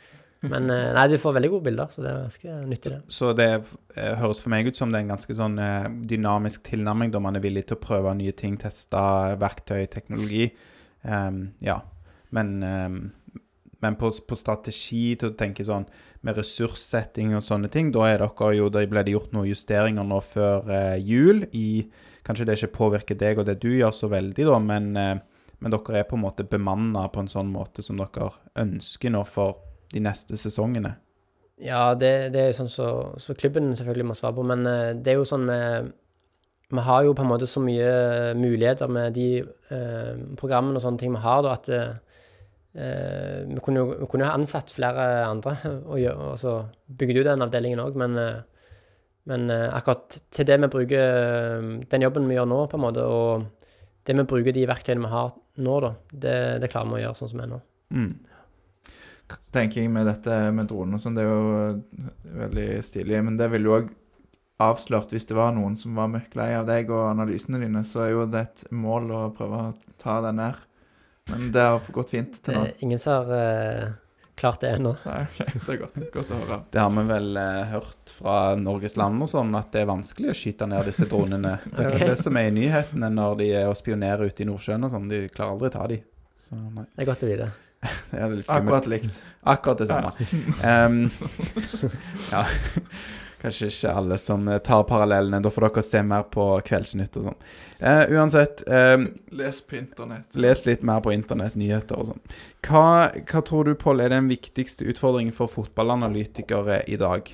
Men 0.47 0.71
eh, 0.71 0.93
nei, 0.95 1.05
du 1.11 1.19
får 1.19 1.35
veldig 1.35 1.51
gode 1.51 1.67
bilder, 1.67 1.91
så 1.91 2.05
det 2.05 2.13
er 2.13 2.23
ganske 2.23 2.57
nyttig, 2.71 2.93
det. 2.95 3.01
Så 3.19 3.33
det 3.35 3.49
eh, 3.51 4.15
høres 4.21 4.41
for 4.45 4.55
meg 4.55 4.71
ut 4.71 4.79
som 4.79 4.95
det 4.95 5.01
er 5.01 5.09
en 5.09 5.15
ganske 5.17 5.39
sånn 5.41 5.59
eh, 5.59 5.91
dynamisk 6.15 6.63
tilnærming, 6.71 7.11
da 7.11 7.23
man 7.25 7.37
er 7.37 7.43
villig 7.43 7.67
til 7.67 7.81
å 7.81 7.83
prøve 7.83 8.15
nye 8.15 8.37
ting, 8.39 8.55
teste 8.63 9.03
verktøy, 9.43 9.89
teknologi. 9.91 10.47
Um, 11.03 11.49
ja. 11.65 11.81
Men, 12.35 12.61
ehm, 12.63 13.01
men 13.85 13.97
på, 13.99 14.11
på 14.11 14.39
strategi 14.39 15.13
til 15.19 15.31
å 15.31 15.39
tenke 15.39 15.67
sånn 15.67 15.87
med 16.27 16.39
ressurssetting 16.39 17.37
og 17.39 17.45
sånne 17.47 17.71
ting, 17.71 17.93
da 17.95 18.09
er 18.09 18.25
dere 18.25 18.53
jo, 18.59 18.69
da 18.75 18.83
ble 18.91 19.05
det 19.07 19.15
gjort 19.15 19.35
noen 19.37 19.49
justeringer 19.51 20.07
nå 20.07 20.21
før 20.25 20.71
eh, 20.75 20.95
jul 20.99 21.47
i 21.53 21.71
Kanskje 22.29 22.45
det 22.45 22.59
ikke 22.59 22.75
påvirker 22.75 23.17
deg 23.17 23.39
og 23.41 23.47
det 23.49 23.55
du 23.63 23.71
gjør 23.73 23.93
så 23.95 24.09
veldig, 24.13 24.45
da, 24.45 24.57
men, 24.61 24.89
eh, 25.01 25.15
men 25.65 25.73
dere 25.73 26.03
er 26.03 26.09
på 26.11 26.19
en 26.19 26.27
måte 26.27 26.45
bemanna 26.45 27.07
på 27.09 27.23
en 27.23 27.31
sånn 27.31 27.49
måte 27.49 27.81
som 27.87 27.97
dere 27.97 28.29
ønsker 28.61 29.15
nå 29.15 29.23
for 29.25 29.63
de 29.95 30.03
neste 30.05 30.37
sesongene. 30.37 30.93
Ja, 31.59 31.95
det, 31.99 32.35
det 32.35 32.43
er 32.43 32.53
sånn 32.55 32.69
så, 32.71 32.89
så 33.19 33.35
klubben 33.39 33.73
selvfølgelig 33.75 34.11
må 34.11 34.19
svare 34.19 34.37
på, 34.37 34.45
men 34.47 34.67
eh, 34.69 34.93
det 34.95 35.15
er 35.15 35.19
jo 35.23 35.31
sånn 35.31 35.47
med 35.49 35.95
Vi 36.69 36.85
har 36.85 37.07
jo 37.07 37.15
på 37.17 37.25
en 37.25 37.31
måte 37.31 37.49
så 37.49 37.63
mye 37.65 38.35
muligheter 38.37 38.91
med 38.93 39.17
de 39.17 39.41
eh, 39.41 40.15
programmene 40.37 40.77
og 40.77 40.85
sånne 40.85 41.01
ting 41.01 41.15
vi 41.17 41.25
har, 41.25 41.41
da, 41.47 41.57
at 41.57 41.71
eh, 41.73 41.97
jo 42.75 43.55
vi 43.55 43.63
kunne 43.63 43.81
jo 44.23 44.29
ha 44.29 44.35
ansatt 44.37 44.71
flere 44.71 45.05
andre 45.27 45.57
og, 45.91 45.99
og 46.13 46.35
så 46.39 46.61
bygd 46.87 47.23
ut 47.23 47.29
den 47.31 47.45
avdelingen 47.47 47.83
òg, 47.83 47.97
men, 47.99 48.17
eh, 48.21 48.41
men 49.31 49.49
eh, 49.51 49.69
akkurat 49.75 50.19
til 50.31 50.47
det 50.49 50.59
vi 50.63 50.71
bruker 50.73 51.01
eh, 51.01 51.71
Den 51.91 52.05
jobben 52.05 52.29
vi 52.29 52.37
gjør 52.37 52.51
nå, 52.51 52.61
på 52.69 52.79
en 52.79 52.85
måte, 52.85 53.05
og 53.05 53.47
det 54.09 54.17
vi 54.17 54.27
bruker 54.29 54.57
de 54.57 54.67
verktøyene 54.69 55.05
vi 55.05 55.13
har 55.13 55.33
nå, 55.65 55.79
da, 55.85 55.93
det, 56.13 56.37
det 56.63 56.71
klarer 56.73 56.93
vi 56.93 57.01
å 57.01 57.05
gjøre 57.07 57.19
sånn 57.19 57.33
som 57.33 57.41
vi 57.41 57.47
er 57.47 57.53
nå. 57.53 57.63
Mm. 57.89 58.13
tenker 59.53 59.89
med 59.89 60.07
dette 60.09 60.37
med 60.55 60.69
dronen 60.71 60.97
og 60.97 61.03
sånn, 61.03 61.17
det 61.17 61.25
er 61.25 61.33
jo 61.33 61.57
eh, 61.63 62.13
veldig 62.45 62.69
stilig. 62.85 63.25
Men 63.25 63.41
det 63.41 63.51
ville 63.53 63.69
jo 63.69 63.81
òg 63.81 63.91
avslørt 64.63 65.13
hvis 65.15 65.29
det 65.31 65.37
var 65.39 65.53
noen 65.55 65.77
som 65.79 65.99
var 65.99 66.11
møkk 66.11 66.35
lei 66.39 66.51
av 66.59 66.67
deg 66.69 66.91
og 66.91 67.13
analysene 67.13 67.61
dine, 67.63 67.85
så 67.87 68.05
er 68.05 68.15
jo 68.15 68.25
det 68.31 68.47
et 68.47 68.65
mål 68.75 69.13
å 69.15 69.21
prøve 69.37 69.61
å 69.69 69.99
ta 70.01 70.19
den 70.25 70.41
ned. 70.43 70.65
Men 71.29 71.49
det 71.53 71.65
har 71.65 71.89
gått 71.93 72.13
fint 72.15 72.39
til 72.45 72.57
nå. 72.57 72.67
er 72.69 72.85
ingen 72.85 73.01
som 73.03 73.19
har 73.19 73.33
uh, 73.33 73.97
klart 74.39 74.61
det 74.65 74.71
ennå. 74.79 74.95
Nei, 75.05 75.21
det 75.39 75.75
er 75.75 75.81
godt, 75.83 75.99
godt 76.15 76.33
å 76.33 76.41
høre. 76.43 76.59
Det 76.73 76.83
har 76.83 76.93
vi 76.95 77.05
vel 77.11 77.31
uh, 77.37 77.63
hørt 77.75 78.13
fra 78.15 78.37
Norges 78.59 78.97
land 79.01 79.27
og 79.27 79.31
sånn, 79.31 79.55
at 79.59 79.71
det 79.75 79.85
er 79.85 79.91
vanskelig 79.91 80.33
å 80.33 80.37
skyte 80.39 80.69
ned 80.71 80.89
disse 80.89 81.09
dronene. 81.11 81.57
Det 81.75 81.85
er 81.85 81.95
okay. 81.95 82.11
det 82.13 82.19
som 82.23 82.39
er 82.41 82.51
i 82.51 82.55
nyhetene 82.55 83.11
når 83.15 83.41
de 83.43 83.49
er 83.61 83.71
og 83.71 83.77
spionerer 83.79 84.31
ute 84.31 84.45
i 84.45 84.49
Nordsjøen 84.49 84.89
og 84.89 84.95
sånn. 84.95 85.09
De 85.11 85.25
klarer 85.33 85.57
aldri 85.57 85.73
å 85.73 85.77
ta 85.79 85.87
de. 85.91 86.03
Så 86.39 86.59
nei, 86.59 86.87
Det 86.95 87.05
er 87.05 87.11
godt 87.11 87.25
å 87.27 87.31
vite. 87.33 87.49
det 88.11 88.19
er 88.19 88.35
litt 88.35 88.49
skummelt. 88.49 88.59
Akkurat 88.59 88.91
likt. 88.91 89.23
Akkurat 89.55 89.83
det 89.83 89.89
samme. 89.91 90.13
Em, 90.67 91.01
ja, 92.33 92.45
kanskje 93.43 93.69
ikke 93.71 93.95
alle 94.01 94.19
som 94.19 94.49
eh, 94.49 94.61
tar 94.65 94.85
parallellene. 94.89 95.41
Da 95.45 95.51
får 95.53 95.69
dere 95.69 95.85
se 95.87 96.03
mer 96.07 96.27
på 96.35 96.47
Kveldsnytt 96.67 97.19
og 97.21 97.29
sånn. 97.29 97.41
Eh, 97.79 98.05
uansett, 98.17 98.65
em, 98.69 99.07
Les 99.39 99.61
på 99.63 99.79
internett. 99.79 100.37
les 100.37 100.65
litt 100.67 100.83
mer 100.87 101.01
på 101.05 101.13
internett, 101.15 101.55
nyheter 101.59 101.99
og 101.99 102.11
sånn. 102.13 102.23
Hva, 102.67 102.85
hva 103.23 103.43
tror 103.47 103.69
du, 103.69 103.75
Pål, 103.79 104.03
er 104.05 104.15
den 104.17 104.31
viktigste 104.31 104.89
utfordringen 104.91 105.35
for 105.35 105.51
fotballanalytikere 105.53 106.83
i 106.89 106.99
dag? 107.01 107.31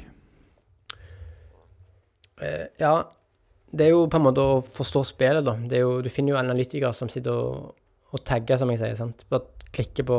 Eh, 2.42 2.66
ja, 2.80 2.96
det 3.72 3.86
er 3.86 3.94
jo 3.94 4.07
på 4.11 4.20
en 4.20 4.26
måte 4.28 4.42
å 4.42 4.61
forstå 4.62 5.05
spillet, 5.09 5.44
da. 5.46 5.57
Det 5.57 5.78
er 5.78 5.86
jo, 5.86 6.00
du 6.05 6.11
finner 6.12 6.34
jo 6.34 6.40
analytikere 6.42 6.92
som 6.94 7.11
sitter 7.11 7.34
og, 7.34 7.72
og 8.12 8.24
tagger, 8.26 8.61
som 8.61 8.70
jeg 8.70 8.82
sier. 8.82 8.98
sant? 8.98 9.24
Bare 9.32 9.48
klikker 9.74 10.07
på, 10.07 10.18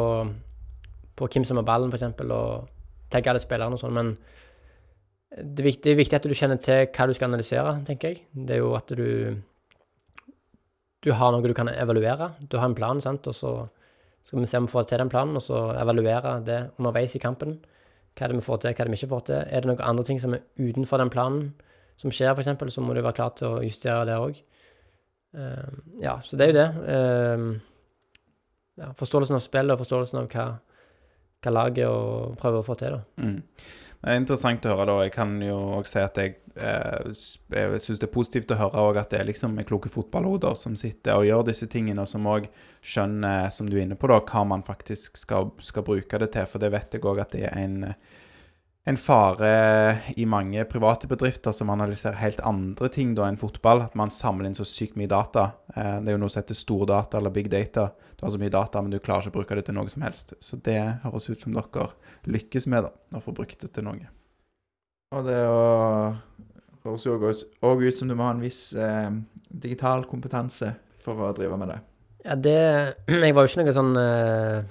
på 1.15 1.29
hvem 1.31 1.45
som 1.47 1.61
har 1.61 1.67
ballen, 1.67 1.93
f.eks., 1.93 2.25
og 2.25 2.71
tagger 3.13 3.35
alle 3.35 3.43
spillerne 3.43 3.77
og 3.77 3.81
sånn. 3.81 3.95
Men 3.95 4.15
det 5.31 5.63
er, 5.63 5.67
viktig, 5.67 5.83
det 5.83 5.91
er 5.93 5.99
viktig 5.99 6.17
at 6.19 6.27
du 6.29 6.35
kjenner 6.37 6.59
til 6.61 6.85
hva 6.85 7.07
du 7.09 7.13
skal 7.17 7.31
analysere, 7.31 7.73
tenker 7.87 8.13
jeg. 8.13 8.23
Det 8.33 8.57
er 8.57 8.63
jo 8.63 8.75
at 8.77 8.93
du 8.95 9.05
du 11.05 11.11
har 11.13 11.31
noe 11.31 11.45
du 11.45 11.53
kan 11.53 11.69
evaluere. 11.69 12.31
Du 12.49 12.57
har 12.57 12.65
en 12.65 12.77
plan, 12.77 13.01
sant, 13.01 13.27
og 13.29 13.35
så 13.37 13.51
skal 14.25 14.41
vi 14.41 14.47
se 14.49 14.57
om 14.57 14.65
vi 14.65 14.73
får 14.73 14.87
til 14.89 15.01
den 15.03 15.11
planen, 15.11 15.37
og 15.37 15.43
så 15.45 15.67
evaluere 15.77 16.39
det 16.45 16.59
underveis 16.79 17.13
i 17.13 17.21
kampen. 17.21 17.59
Hva 18.15 18.25
er 18.25 18.33
det 18.33 18.39
vi 18.39 18.47
får 18.47 18.63
til, 18.63 18.73
hva 18.73 18.81
er 18.81 18.89
det 18.89 18.95
vi 18.95 18.99
ikke 19.03 19.11
får 19.11 19.23
til? 19.27 19.43
Er 19.43 19.61
det 19.61 19.69
noen 19.69 19.85
andre 19.85 20.05
ting 20.07 20.21
som 20.21 20.33
er 20.33 20.41
utenfor 20.57 21.03
den 21.03 21.13
planen 21.13 21.45
som 21.99 22.11
skjer, 22.11 22.33
f.eks., 22.33 22.73
så 22.73 22.81
må 22.81 22.95
du 22.95 23.03
være 23.03 23.19
klar 23.19 23.35
til 23.37 23.53
å 23.53 23.63
justere 23.63 24.07
det 24.09 24.17
òg. 24.19 24.41
ja, 26.01 26.17
så 26.23 26.37
det 26.39 26.45
er 26.45 26.51
jo 26.51 26.57
det. 26.57 26.67
Eh, 26.95 27.45
ja, 28.81 28.91
forståelsen 28.97 29.37
av 29.37 29.43
spillet 29.43 29.75
og 29.75 29.81
forståelsen 29.83 30.19
av 30.23 30.29
hva, 30.31 30.45
hva 31.43 31.53
laget 31.53 32.39
prøver 32.41 32.63
å 32.63 32.65
få 32.65 32.75
til, 32.79 32.97
da. 32.97 33.03
Mm. 33.21 33.67
Det 34.01 34.13
er 34.13 34.19
interessant 34.19 34.65
å 34.67 34.73
høre, 34.75 34.85
da. 34.89 35.05
Jeg 35.05 35.13
kan 35.15 35.31
jo 35.41 35.55
også 35.79 35.95
si 35.95 36.01
at 36.03 36.19
jeg, 36.21 36.35
eh, 36.61 37.07
jeg 37.55 37.79
syns 37.81 38.01
det 38.01 38.05
er 38.05 38.13
positivt 38.13 38.51
å 38.53 38.59
høre 38.59 39.01
at 39.01 39.09
det 39.09 39.21
er 39.21 39.29
liksom 39.31 39.57
kloke 39.65 39.89
fotballhoder 39.89 40.53
som 40.59 40.75
sitter 40.77 41.17
og 41.17 41.25
gjør 41.25 41.47
disse 41.47 41.69
tingene, 41.71 42.03
og 42.03 42.11
som 42.11 42.27
òg 42.29 42.45
skjønner, 42.85 43.49
som 43.55 43.69
du 43.69 43.79
er 43.79 43.87
inne 43.87 43.97
på, 43.97 44.11
da, 44.11 44.19
hva 44.21 44.43
man 44.45 44.65
faktisk 44.67 45.17
skal, 45.17 45.49
skal 45.59 45.87
bruke 45.87 46.21
det 46.21 46.29
til. 46.35 46.45
For 46.51 46.61
det 46.61 46.69
vet 46.75 46.93
jeg 46.93 47.05
òg 47.05 47.23
at 47.23 47.33
det 47.33 47.47
er 47.49 47.57
en, 47.63 47.79
en 48.85 48.99
fare 49.01 49.49
i 50.13 50.27
mange 50.29 50.67
private 50.69 51.09
bedrifter 51.09 51.55
som 51.57 51.73
analyserer 51.73 52.21
helt 52.21 52.43
andre 52.45 52.91
ting 52.93 53.15
da 53.17 53.25
enn 53.25 53.41
fotball. 53.41 53.87
At 53.87 53.97
man 53.97 54.13
samler 54.13 54.51
inn 54.51 54.59
så 54.59 54.67
sykt 54.69 54.99
mye 55.01 55.09
data. 55.09 55.49
Eh, 55.73 55.95
det 56.05 56.13
er 56.13 56.19
jo 56.19 56.21
noe 56.21 56.29
som 56.29 56.43
heter 56.43 56.61
stordata 56.61 57.17
eller 57.17 57.33
big 57.33 57.49
data. 57.49 57.89
Du 58.13 58.27
har 58.27 58.37
så 58.37 58.39
mye 58.39 58.53
data, 58.53 58.85
men 58.85 58.93
du 58.93 59.01
klarer 59.01 59.25
ikke 59.25 59.33
å 59.33 59.39
bruke 59.39 59.57
det 59.57 59.65
til 59.65 59.79
noe 59.79 59.89
som 59.89 60.05
helst. 60.05 60.37
Så 60.45 60.61
det 60.61 60.77
høres 61.01 61.25
ut 61.31 61.41
som 61.41 61.57
dere 61.57 61.89
lykkes 62.27 62.67
med, 62.71 62.87
da, 62.87 62.91
å 63.17 63.21
få 63.23 63.33
brukt 63.35 63.59
det 63.61 63.71
til 63.75 63.85
noe. 63.87 64.07
Og 65.15 65.25
det 65.27 65.37
å- 65.47 66.15
høres 66.85 67.05
jo 67.05 67.17
òg 67.63 67.83
ut 67.87 67.97
som 67.97 68.07
du 68.07 68.15
må 68.15 68.23
ha 68.27 68.31
en 68.35 68.41
viss 68.43 68.73
eh, 68.75 69.09
digital 69.49 70.05
kompetanse 70.05 70.73
for 71.01 71.15
å 71.15 71.33
drive 71.37 71.57
med 71.57 71.69
det. 71.69 71.79
Ja, 72.25 72.35
det 72.35 72.95
Jeg 73.07 73.33
var 73.37 73.45
jo 73.45 73.51
ikke 73.51 73.63
noen 73.63 73.77
sånn 73.77 73.97
eh, 74.01 74.63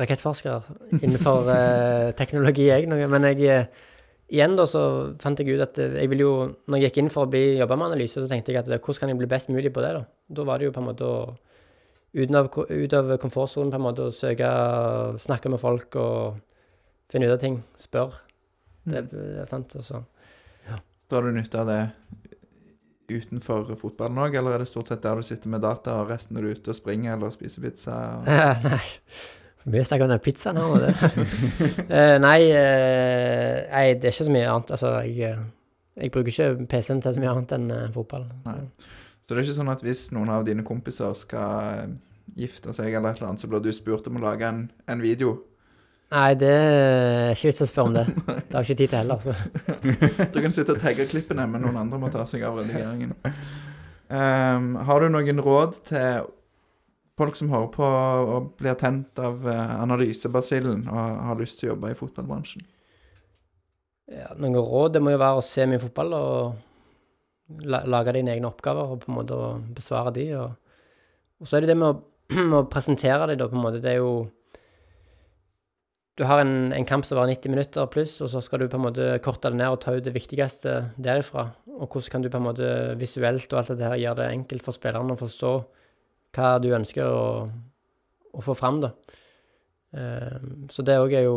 rakettforsker 0.00 0.68
innenfor 1.02 1.48
eh, 1.54 2.12
teknologi, 2.16 2.68
jeg, 2.70 2.88
noe, 2.88 3.06
men 3.10 3.28
jeg 3.32 3.44
eh, 3.48 3.84
Igjen 4.28 4.58
da 4.58 4.66
så 4.68 4.80
fant 5.22 5.38
jeg 5.40 5.54
ut 5.56 5.62
at 5.64 5.78
eh, 5.80 5.94
jeg 6.02 6.08
ville 6.12 6.20
jo 6.26 6.32
Når 6.68 6.76
jeg 6.82 6.90
gikk 6.90 6.98
inn 7.00 7.12
for 7.12 7.24
å 7.24 7.30
bli 7.32 7.56
jobba 7.56 7.78
med 7.80 7.86
analyse, 7.94 8.20
så 8.20 8.28
tenkte 8.28 8.52
jeg 8.52 8.60
at 8.60 8.68
eh, 8.68 8.76
hvordan 8.80 9.00
kan 9.00 9.12
jeg 9.14 9.20
bli 9.22 9.28
best 9.30 9.48
mulig 9.48 9.72
på 9.72 9.80
det, 9.84 9.92
da? 9.96 10.02
Da 10.36 10.44
var 10.44 10.58
det 10.60 10.68
jo 10.68 10.74
på 10.76 10.82
en 10.82 10.88
måte 10.90 11.04
å 11.08 11.20
ut 12.18 12.34
av, 12.36 12.48
ut 12.72 12.94
av 12.96 13.10
komfortsonen, 13.20 13.70
på 13.72 13.76
en 13.76 13.84
måte, 13.84 14.06
å 14.08 14.12
søke 14.16 14.48
Snakke 15.20 15.48
med 15.52 15.60
folk 15.60 15.96
og 16.00 16.38
finne 17.12 17.28
ut 17.28 17.34
av 17.36 17.40
ting. 17.42 17.62
Spør. 17.78 18.20
Det, 18.88 19.02
Mm. 19.04 19.08
det 19.12 19.40
er 19.42 19.48
sant, 19.48 19.74
altså. 19.76 20.04
Drar 21.08 21.22
du 21.24 21.32
nytte 21.32 21.60
av 21.60 21.66
det 21.68 21.80
utenfor 23.08 23.70
fotballen 23.80 24.20
òg, 24.20 24.34
eller 24.36 24.52
er 24.58 24.62
det 24.64 24.68
stort 24.68 24.90
sett 24.90 25.00
der 25.04 25.16
du 25.16 25.24
sitter 25.24 25.48
med 25.48 25.62
data, 25.64 25.94
og 26.02 26.10
resten 26.10 26.36
er 26.36 26.44
du 26.44 26.50
ute 26.52 26.72
og 26.74 26.76
springer 26.76 27.14
eller 27.16 27.32
spiser 27.32 27.64
pizza? 27.64 27.94
Og... 28.18 28.28
nei. 28.68 28.82
Mye 29.68 29.84
snakk 29.84 30.04
om 30.04 30.12
den 30.12 30.20
pizzaen 30.24 30.56
her 30.60 30.84
det. 30.84 30.92
Eh, 31.98 32.14
nei, 32.20 32.38
eh, 32.52 33.64
nei, 33.72 33.82
det 34.00 34.08
er 34.08 34.14
ikke 34.14 34.28
så 34.28 34.32
mye 34.32 34.48
annet. 34.48 34.70
Altså, 34.76 34.92
jeg, 35.04 35.32
eh, 35.32 35.42
jeg 36.04 36.12
bruker 36.14 36.32
ikke 36.32 36.68
PC-en 36.70 37.02
til 37.04 37.16
så 37.16 37.20
mye 37.24 37.32
annet 37.34 37.52
enn 37.56 37.68
fotball. 37.92 38.28
Nei. 38.46 38.58
Så 39.24 39.32
det 39.34 39.40
er 39.42 39.44
ikke 39.48 39.58
sånn 39.58 39.72
at 39.72 39.84
hvis 39.84 40.06
noen 40.16 40.30
av 40.32 40.46
dine 40.48 40.64
kompiser 40.64 41.12
skal 41.18 41.92
gifte 42.38 42.72
seg 42.76 42.92
eller 42.94 43.12
et 43.12 43.20
eller 43.20 43.32
annet, 43.32 43.42
så 43.42 43.48
blir 43.50 43.64
du 43.64 43.72
spurt 43.76 44.08
om 44.08 44.16
å 44.20 44.24
lage 44.24 44.48
en, 44.48 44.62
en 44.88 45.04
video? 45.04 45.34
Nei, 46.08 46.28
det 46.40 46.48
er 46.48 47.34
ikke 47.34 47.50
vits 47.50 47.60
å 47.64 47.68
spørre 47.68 47.90
om 47.90 47.96
det. 47.98 48.06
Det 48.48 48.56
har 48.56 48.64
jeg 48.64 48.70
ikke 48.70 48.80
tid 48.80 48.92
til 48.94 48.98
heller. 49.02 49.18
Så. 49.20 49.34
Du 50.34 50.38
kan 50.40 50.54
sitte 50.54 50.72
og 50.76 50.80
tagge 50.80 51.04
klippene, 51.10 51.44
men 51.50 51.64
noen 51.66 51.76
andre 51.82 52.00
må 52.00 52.08
ta 52.12 52.24
seg 52.28 52.46
av 52.48 52.56
redigeringen. 52.62 53.12
Um, 54.08 54.70
har 54.88 55.04
du 55.04 55.12
noen 55.12 55.42
råd 55.44 55.82
til 55.90 56.30
folk 57.18 57.36
som 57.36 57.50
hører 57.52 57.68
på 57.74 57.84
og 57.84 58.52
blir 58.60 58.78
tent 58.78 59.18
av 59.20 59.42
eh, 59.50 59.72
analysebasillen 59.82 60.84
og 60.86 61.16
har 61.28 61.40
lyst 61.40 61.58
til 61.58 61.68
å 61.68 61.72
jobbe 61.72 61.90
i 61.90 61.98
fotballbransjen? 61.98 62.62
Ja, 64.14 64.30
noen 64.38 64.56
råd 64.56 64.94
det 64.94 65.02
må 65.04 65.12
jo 65.12 65.20
være 65.20 65.40
å 65.40 65.44
se 65.44 65.66
mye 65.68 65.82
fotball 65.82 66.14
og 66.16 67.58
lage 67.68 68.14
dine 68.14 68.36
egne 68.36 68.48
oppgaver 68.48 68.94
og 68.94 69.02
på 69.02 69.10
en 69.10 69.18
måte 69.18 69.38
besvare 69.76 70.14
de. 70.14 70.28
Og, 70.38 70.54
og 71.42 71.50
så 71.50 71.58
er 71.58 71.66
det 71.66 71.72
det 71.72 71.78
med 71.80 71.90
å, 71.90 71.98
å 72.60 72.64
presentere 72.70 73.32
dem, 73.32 73.40
da, 73.42 73.50
på 73.50 73.58
en 73.58 73.66
måte. 73.66 73.82
Det 73.84 73.92
er 73.96 74.00
jo 74.00 74.12
Du 76.18 76.24
har 76.26 76.40
en, 76.42 76.72
en 76.74 76.86
kamp 76.86 77.06
som 77.06 77.14
varer 77.14 77.36
90 77.36 77.52
minutter 77.52 77.90
pluss, 77.92 78.16
og 78.24 78.30
så 78.32 78.40
skal 78.42 78.64
du 78.64 78.70
på 78.70 78.74
en 78.74 78.88
måte 78.88 79.04
korte 79.22 79.52
det 79.52 79.60
ned 79.60 79.70
og 79.70 79.78
ta 79.84 79.92
ut 79.94 80.02
det 80.02 80.16
viktigste 80.16 80.72
derifra. 80.98 81.44
Og 81.78 81.86
hvordan 81.86 82.10
kan 82.10 82.24
du 82.24 82.30
på 82.32 82.40
en 82.40 82.48
måte 82.48 82.70
visuelt 82.98 83.52
og 83.52 83.60
alt 83.60 83.76
det 83.78 83.86
her 83.86 84.00
gjøre 84.02 84.18
det 84.24 84.30
enkelt 84.34 84.64
for 84.66 84.74
spillerne 84.74 85.14
å 85.14 85.20
forstå 85.20 85.52
hva 86.34 86.48
du 86.62 86.72
ønsker 86.74 87.06
å, 87.06 87.28
å 88.34 88.42
få 88.42 88.56
fram, 88.58 88.80
da. 88.82 88.90
Eh, 89.94 90.48
så 90.74 90.82
det 90.84 90.98
òg 90.98 91.14
er 91.20 91.28
jo 91.28 91.36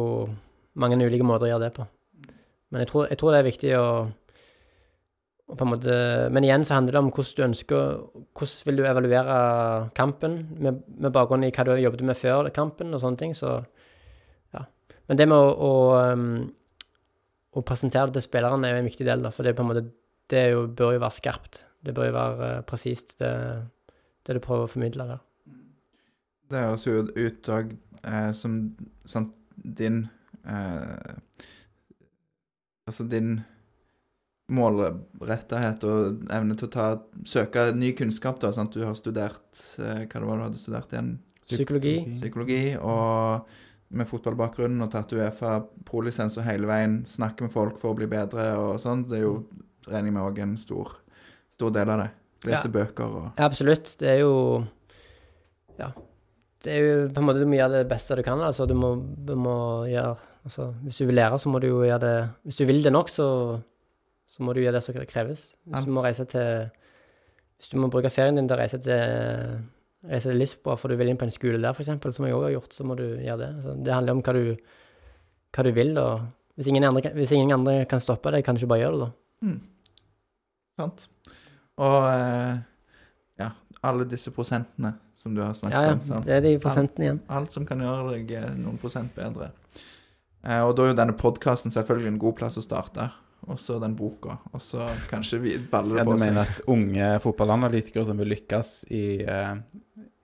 mange 0.81 0.97
ulike 0.97 1.27
måter 1.29 1.45
å 1.45 1.51
gjøre 1.53 1.67
det 1.67 1.75
på. 1.75 1.85
Men 2.73 2.83
jeg 2.83 2.89
tror, 2.89 3.05
jeg 3.11 3.21
tror 3.21 3.35
det 3.35 3.43
er 3.43 3.47
viktig 3.47 3.71
å, 3.77 3.85
å 5.45 5.59
på 5.59 5.65
en 5.67 5.71
måte 5.73 5.95
Men 6.31 6.45
igjen 6.47 6.63
så 6.65 6.77
handler 6.77 6.95
det 6.95 7.01
om 7.03 7.09
hvordan 7.11 7.37
du 7.37 7.41
ønsker 7.43 7.87
Hvordan 8.39 8.67
vil 8.69 8.79
du 8.79 8.85
evaluere 8.87 9.37
kampen, 9.97 10.37
med, 10.57 10.81
med 10.87 11.13
bakgrunn 11.13 11.43
i 11.45 11.51
hva 11.51 11.67
du 11.67 11.73
jobbet 11.75 12.05
med 12.07 12.17
før 12.17 12.49
kampen 12.55 12.95
og 12.95 13.03
sånne 13.03 13.21
ting, 13.21 13.37
så. 13.37 13.59
Men 15.11 15.19
det 15.19 15.27
med 15.27 15.35
å, 15.35 15.47
å, 15.51 15.71
um, 16.15 16.45
å 17.51 17.63
presentere 17.67 18.07
det 18.07 18.21
til 18.21 18.29
spillerne 18.29 18.63
er 18.63 18.77
jo 18.77 18.83
en 18.85 18.87
viktig 18.87 19.07
del, 19.09 19.25
da, 19.25 19.33
for 19.35 19.43
det 19.43 19.51
på 19.57 19.65
en 19.65 19.73
måte 19.73 19.89
Det 20.31 20.45
jo, 20.53 20.61
bør 20.71 20.93
jo 20.95 21.01
være 21.03 21.17
skarpt. 21.17 21.65
Det 21.83 21.91
bør 21.97 22.07
jo 22.07 22.13
være 22.15 22.51
uh, 22.61 22.63
presist, 22.63 23.17
det, 23.19 23.31
det 24.23 24.37
du 24.37 24.39
prøver 24.39 24.63
å 24.63 24.71
formidle 24.71 25.09
der. 25.09 25.23
Det 26.51 26.61
høres 26.63 26.85
jo 26.87 27.01
ut 27.03 27.49
òg 27.51 27.73
eh, 28.03 28.31
som 28.35 28.57
sant, 29.07 29.33
din 29.55 30.05
eh, 30.43 31.17
Altså 32.87 33.05
din 33.07 33.35
målrettethet 34.51 35.83
og 35.87 36.23
evne 36.33 36.57
til 36.59 36.67
å 36.67 36.71
ta, 36.73 36.85
søke 37.27 37.69
ny 37.77 37.93
kunnskap. 37.95 38.41
da, 38.41 38.51
sant? 38.51 38.75
Du 38.75 38.83
har 38.83 38.97
studert 38.99 39.59
eh, 39.79 40.03
Hva 40.07 40.19
det 40.19 40.27
var 40.27 40.41
du 40.41 40.45
hadde 40.47 40.59
studert 40.59 40.95
igjen? 40.95 41.13
Psykologi. 41.51 41.95
Psykologi. 42.17 42.61
Og 42.79 43.47
med 43.91 44.07
fotballbakgrunn 44.07 44.81
og 44.85 44.91
tatt 44.93 45.11
Uefa 45.13 45.57
prolisens 45.87 46.37
og 46.39 46.45
hele 46.47 46.67
veien 46.69 47.01
snakke 47.09 47.43
med 47.47 47.51
folk 47.53 47.77
for 47.81 47.91
å 47.91 47.97
bli 47.97 48.07
bedre 48.11 48.51
og 48.59 48.77
sånn. 48.79 49.05
Det 49.09 49.17
er 49.19 49.25
jo, 49.25 49.33
regner 49.87 50.07
jeg 50.11 50.15
med, 50.15 50.23
òg 50.23 50.39
en 50.45 50.53
stor, 50.61 50.93
stor 51.57 51.73
del 51.75 51.89
av 51.91 52.05
det. 52.05 52.09
Lese 52.47 52.69
Ja. 52.69 52.71
bøker 52.73 53.03
og 53.05 53.25
Ja, 53.37 53.45
absolutt. 53.45 53.95
Det 53.99 54.07
er 54.09 54.19
jo 54.23 54.65
Ja. 55.79 55.91
Det 56.63 56.71
er 56.73 56.79
jo 56.81 57.07
på 57.09 57.17
en 57.21 57.25
måte 57.25 57.39
Du 57.41 57.45
må 57.49 57.57
gjøre 57.57 57.81
det 57.83 57.89
beste 57.89 58.15
du 58.15 58.23
kan. 58.23 58.39
Altså, 58.39 58.67
du 58.67 58.73
må, 58.73 58.95
du 59.25 59.35
må 59.35 59.85
gjøre 59.89 60.17
Altså, 60.43 60.73
hvis 60.83 60.97
du 60.97 61.05
vil 61.05 61.15
lære, 61.15 61.37
så 61.39 61.49
må 61.49 61.59
du 61.61 61.67
jo 61.67 61.83
gjøre 61.85 61.99
det 61.99 62.29
Hvis 62.45 62.57
du 62.57 62.65
vil 62.65 62.81
det 62.83 62.91
nok, 62.93 63.09
så, 63.09 63.61
så 64.25 64.41
må 64.43 64.53
du 64.53 64.61
gjøre 64.61 64.73
det 64.79 64.83
som 64.83 64.95
kreves. 64.95 65.55
Hvis 65.67 65.75
Alt. 65.77 65.85
du 65.85 65.91
må 65.91 66.01
reise 66.03 66.25
til 66.25 66.69
Hvis 67.59 67.69
du 67.69 67.77
må 67.77 67.89
bruke 67.91 68.09
ferien 68.09 68.35
din 68.35 68.47
til 68.47 68.57
å 68.57 68.59
reise 68.61 68.79
til 68.81 69.59
Reise 70.09 70.31
til 70.31 70.39
Lisboa 70.41 70.73
for 70.81 70.89
du 70.89 70.95
vil 70.97 71.11
inn 71.11 71.17
på 71.21 71.27
en 71.27 71.33
skole 71.33 71.59
der, 71.61 71.75
f.eks., 71.77 71.91
som 72.15 72.25
jeg 72.25 72.33
òg 72.33 72.47
har 72.47 72.53
gjort, 72.55 72.73
så 72.73 72.85
må 72.89 72.95
du 72.97 73.03
gjøre 73.21 73.37
det. 73.43 73.49
Så 73.65 73.75
det 73.85 73.93
handler 73.93 74.15
om 74.17 74.23
hva 74.25 74.33
du, 74.33 74.55
hva 75.53 75.65
du 75.67 75.71
vil, 75.75 75.91
og 76.01 76.23
hvis 76.57 76.67
ingen, 76.71 76.83
andre, 76.87 77.01
kan- 77.05 77.13
hvis 77.19 77.31
ingen 77.37 77.51
andre 77.53 77.85
kan 77.85 78.01
stoppe 78.01 78.31
deg, 78.33 78.43
kan 78.45 78.55
du 78.57 78.61
ikke 78.63 78.71
bare 78.73 78.81
gjøre 78.81 78.97
det, 78.97 79.05
da. 79.05 79.47
Mm. 79.47 79.59
Sant. 80.81 81.07
Og 81.81 81.97
eh, 82.09 82.57
ja, 83.41 83.51
alle 83.85 84.05
disse 84.09 84.33
prosentene 84.33 84.95
som 85.17 85.35
du 85.37 85.41
har 85.45 85.53
snakket 85.53 85.77
Ja, 85.77 85.85
ja. 85.91 85.93
om. 85.93 86.03
Sant? 86.09 86.25
Det 86.25 86.33
er 86.39 86.41
de 86.47 86.55
prosentene 86.61 87.05
igjen. 87.07 87.21
Alt 87.29 87.53
som 87.53 87.65
kan 87.69 87.81
gjøre 87.85 88.15
deg 88.15 88.31
eh, 88.39 88.49
noen 88.57 88.77
prosent 88.81 89.13
bedre. 89.17 89.51
Eh, 90.41 90.61
og 90.65 90.73
da 90.77 90.87
er 90.87 90.93
jo 90.95 90.97
denne 90.97 91.13
podkasten 91.17 91.73
selvfølgelig 91.73 92.15
en 92.15 92.21
god 92.25 92.35
plass 92.41 92.57
å 92.57 92.65
starte. 92.65 93.11
Og 93.49 93.57
så 93.59 93.79
den 93.81 93.95
boka. 93.97 94.37
Og 94.53 94.61
så 94.61 94.85
kanskje 95.09 95.39
vi 95.41 95.55
baller 95.71 95.97
det 95.97 96.03
ja, 96.03 96.07
på 96.07 96.17
seg. 96.17 96.25
mener 96.27 96.49
at 96.49 96.65
unge 96.69 97.07
fotballanalytikere 97.23 98.05
som 98.07 98.19
vil 98.21 98.29
lykkes 98.35 98.73
i, 98.93 99.05
uh, 99.25 99.55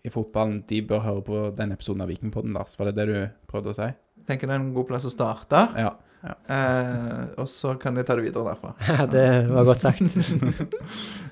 i 0.06 0.12
fotballen, 0.14 0.60
de 0.70 0.82
bør 0.86 1.06
høre 1.06 1.24
på 1.26 1.46
den 1.58 1.74
episoden 1.74 2.06
av 2.06 2.12
Vikingpodden, 2.14 2.54
Lars? 2.58 2.78
Var 2.78 2.91
det 2.91 2.98
det 3.00 3.08
du 3.10 3.18
prøvde 3.50 3.74
å 3.74 3.78
si? 3.80 3.90
Tenker 4.28 4.50
det 4.50 4.58
er 4.58 4.62
en 4.62 4.76
god 4.76 4.90
plass 4.91 5.08
å 5.08 5.14
starte. 5.14 5.64
Ja. 5.80 5.96
Eh, 6.26 7.24
og 7.38 7.48
så 7.50 7.76
kan 7.80 7.96
de 7.96 8.04
ta 8.06 8.18
det 8.18 8.26
videre 8.28 8.52
derfra. 8.52 8.74
Ja, 8.90 9.06
det 9.10 9.28
var 9.52 9.72
godt 9.72 9.86
sagt. 9.86 10.04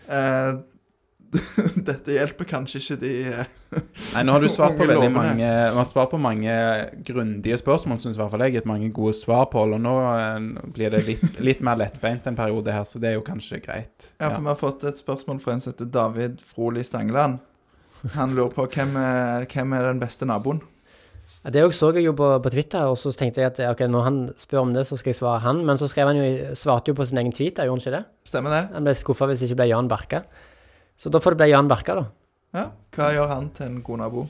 Eh, 0.05 0.51
dette 1.89 2.15
hjelper 2.15 2.47
kanskje 2.49 2.81
ikke 2.81 2.97
de 3.01 3.13
eh, 3.31 3.53
Nei, 4.15 4.23
nå 4.23 4.35
har 4.35 4.43
du 4.43 4.47
svart 4.51 4.77
på 4.77 4.87
veldig 4.87 5.09
mange 5.11 5.47
Vi 5.47 5.77
har 5.77 5.87
svart 5.89 6.11
på 6.13 6.19
mange 6.21 6.53
grundige 7.07 7.57
spørsmål, 7.59 7.99
syns 8.03 8.15
i 8.15 8.21
hvert 8.21 8.31
fall 8.31 8.45
jeg. 8.45 8.55
Gitt 8.57 8.69
mange 8.69 8.91
gode 8.95 9.15
svar 9.17 9.49
på, 9.51 9.65
og 9.65 9.81
nå 9.81 9.95
eh, 10.13 10.69
blir 10.75 10.95
det 10.95 11.03
litt, 11.07 11.25
litt 11.49 11.63
mer 11.65 11.79
lettbeint 11.81 12.29
en 12.29 12.37
periode 12.37 12.75
her, 12.75 12.85
så 12.87 13.01
det 13.01 13.11
er 13.11 13.17
jo 13.19 13.25
kanskje 13.25 13.59
greit. 13.63 14.11
Ja, 14.19 14.29
for 14.29 14.43
vi 14.43 14.51
har 14.51 14.61
fått 14.61 14.85
et 14.87 15.01
spørsmål 15.01 15.41
fra 15.43 15.55
en 15.55 15.63
som 15.63 15.73
heter 15.73 15.91
David 15.91 16.39
Froli 16.45 16.85
Stangeland. 16.85 17.41
Han 18.13 18.37
lurer 18.37 18.53
på 18.53 18.67
hvem 18.69 18.95
er, 19.01 19.49
hvem 19.49 19.75
er 19.75 19.89
den 19.89 20.01
beste 20.01 20.27
naboen. 20.29 20.61
Det 21.45 21.61
så 21.77 21.91
jeg 21.93 22.07
jo 22.07 22.13
på, 22.17 22.27
på 22.41 22.49
Twitter, 22.49 22.87
og 22.89 22.97
så 22.97 23.11
tenkte 23.13 23.41
jeg 23.43 23.51
at 23.51 23.59
ok, 23.69 23.83
når 23.89 24.03
han 24.07 24.17
spør 24.37 24.63
om 24.63 24.73
det, 24.73 24.85
så 24.89 24.97
skal 24.97 25.11
jeg 25.11 25.19
svare 25.19 25.43
han. 25.43 25.61
Men 25.65 25.77
så 25.77 25.89
skrev 25.89 26.09
han 26.09 26.17
jo, 26.17 26.55
svarte 26.57 26.89
jo 26.89 26.97
på 26.97 27.05
sin 27.05 27.21
egen 27.21 27.33
tweet, 27.33 27.61
gjorde 27.61 27.75
han 27.75 27.83
ikke 27.83 27.93
det? 27.99 28.03
Stemmer 28.25 28.55
det? 28.55 28.61
Han 28.73 28.87
ble 28.87 28.95
skuffa 28.97 29.27
hvis 29.29 29.43
det 29.43 29.51
ikke 29.51 29.59
ble 29.61 29.67
Jan 29.69 29.89
Barka. 29.91 30.23
Så 30.97 31.11
da 31.11 31.19
får 31.19 31.35
det 31.35 31.43
bli 31.43 31.51
Jan 31.51 31.69
Barka, 31.71 31.95
da. 31.97 32.05
Ja. 32.55 32.65
Hva 32.95 33.09
gjør 33.11 33.31
han 33.33 33.49
til 33.55 33.67
en 33.67 33.81
god 33.83 33.99
nabo? 33.99 34.27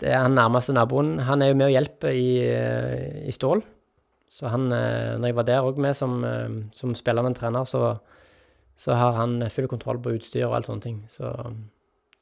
Det 0.00 0.08
er 0.08 0.22
han 0.24 0.36
nærmeste 0.36 0.72
naboen. 0.72 1.18
Han 1.28 1.42
er 1.44 1.50
jo 1.50 1.58
med 1.60 1.68
og 1.68 1.74
hjelper 1.74 2.14
i, 2.16 2.28
eh, 2.46 3.28
i 3.28 3.34
Stål. 3.36 3.60
Så 4.32 4.48
han, 4.48 4.70
eh, 4.72 5.18
når 5.20 5.28
jeg 5.28 5.36
var 5.36 5.48
der 5.48 5.66
òg 5.66 5.76
med 5.76 5.96
som, 5.96 6.22
spiller 6.22 6.70
som 6.78 6.94
spillende 6.96 7.34
trener, 7.36 7.66
så, 7.68 7.98
så 8.76 8.96
har 8.96 9.12
han 9.18 9.42
full 9.50 9.68
kontroll 9.68 10.00
på 10.00 10.14
utstyr 10.16 10.46
og 10.46 10.56
alt 10.56 10.70
sånne 10.70 10.86
ting. 10.86 11.02
Så 11.12 11.28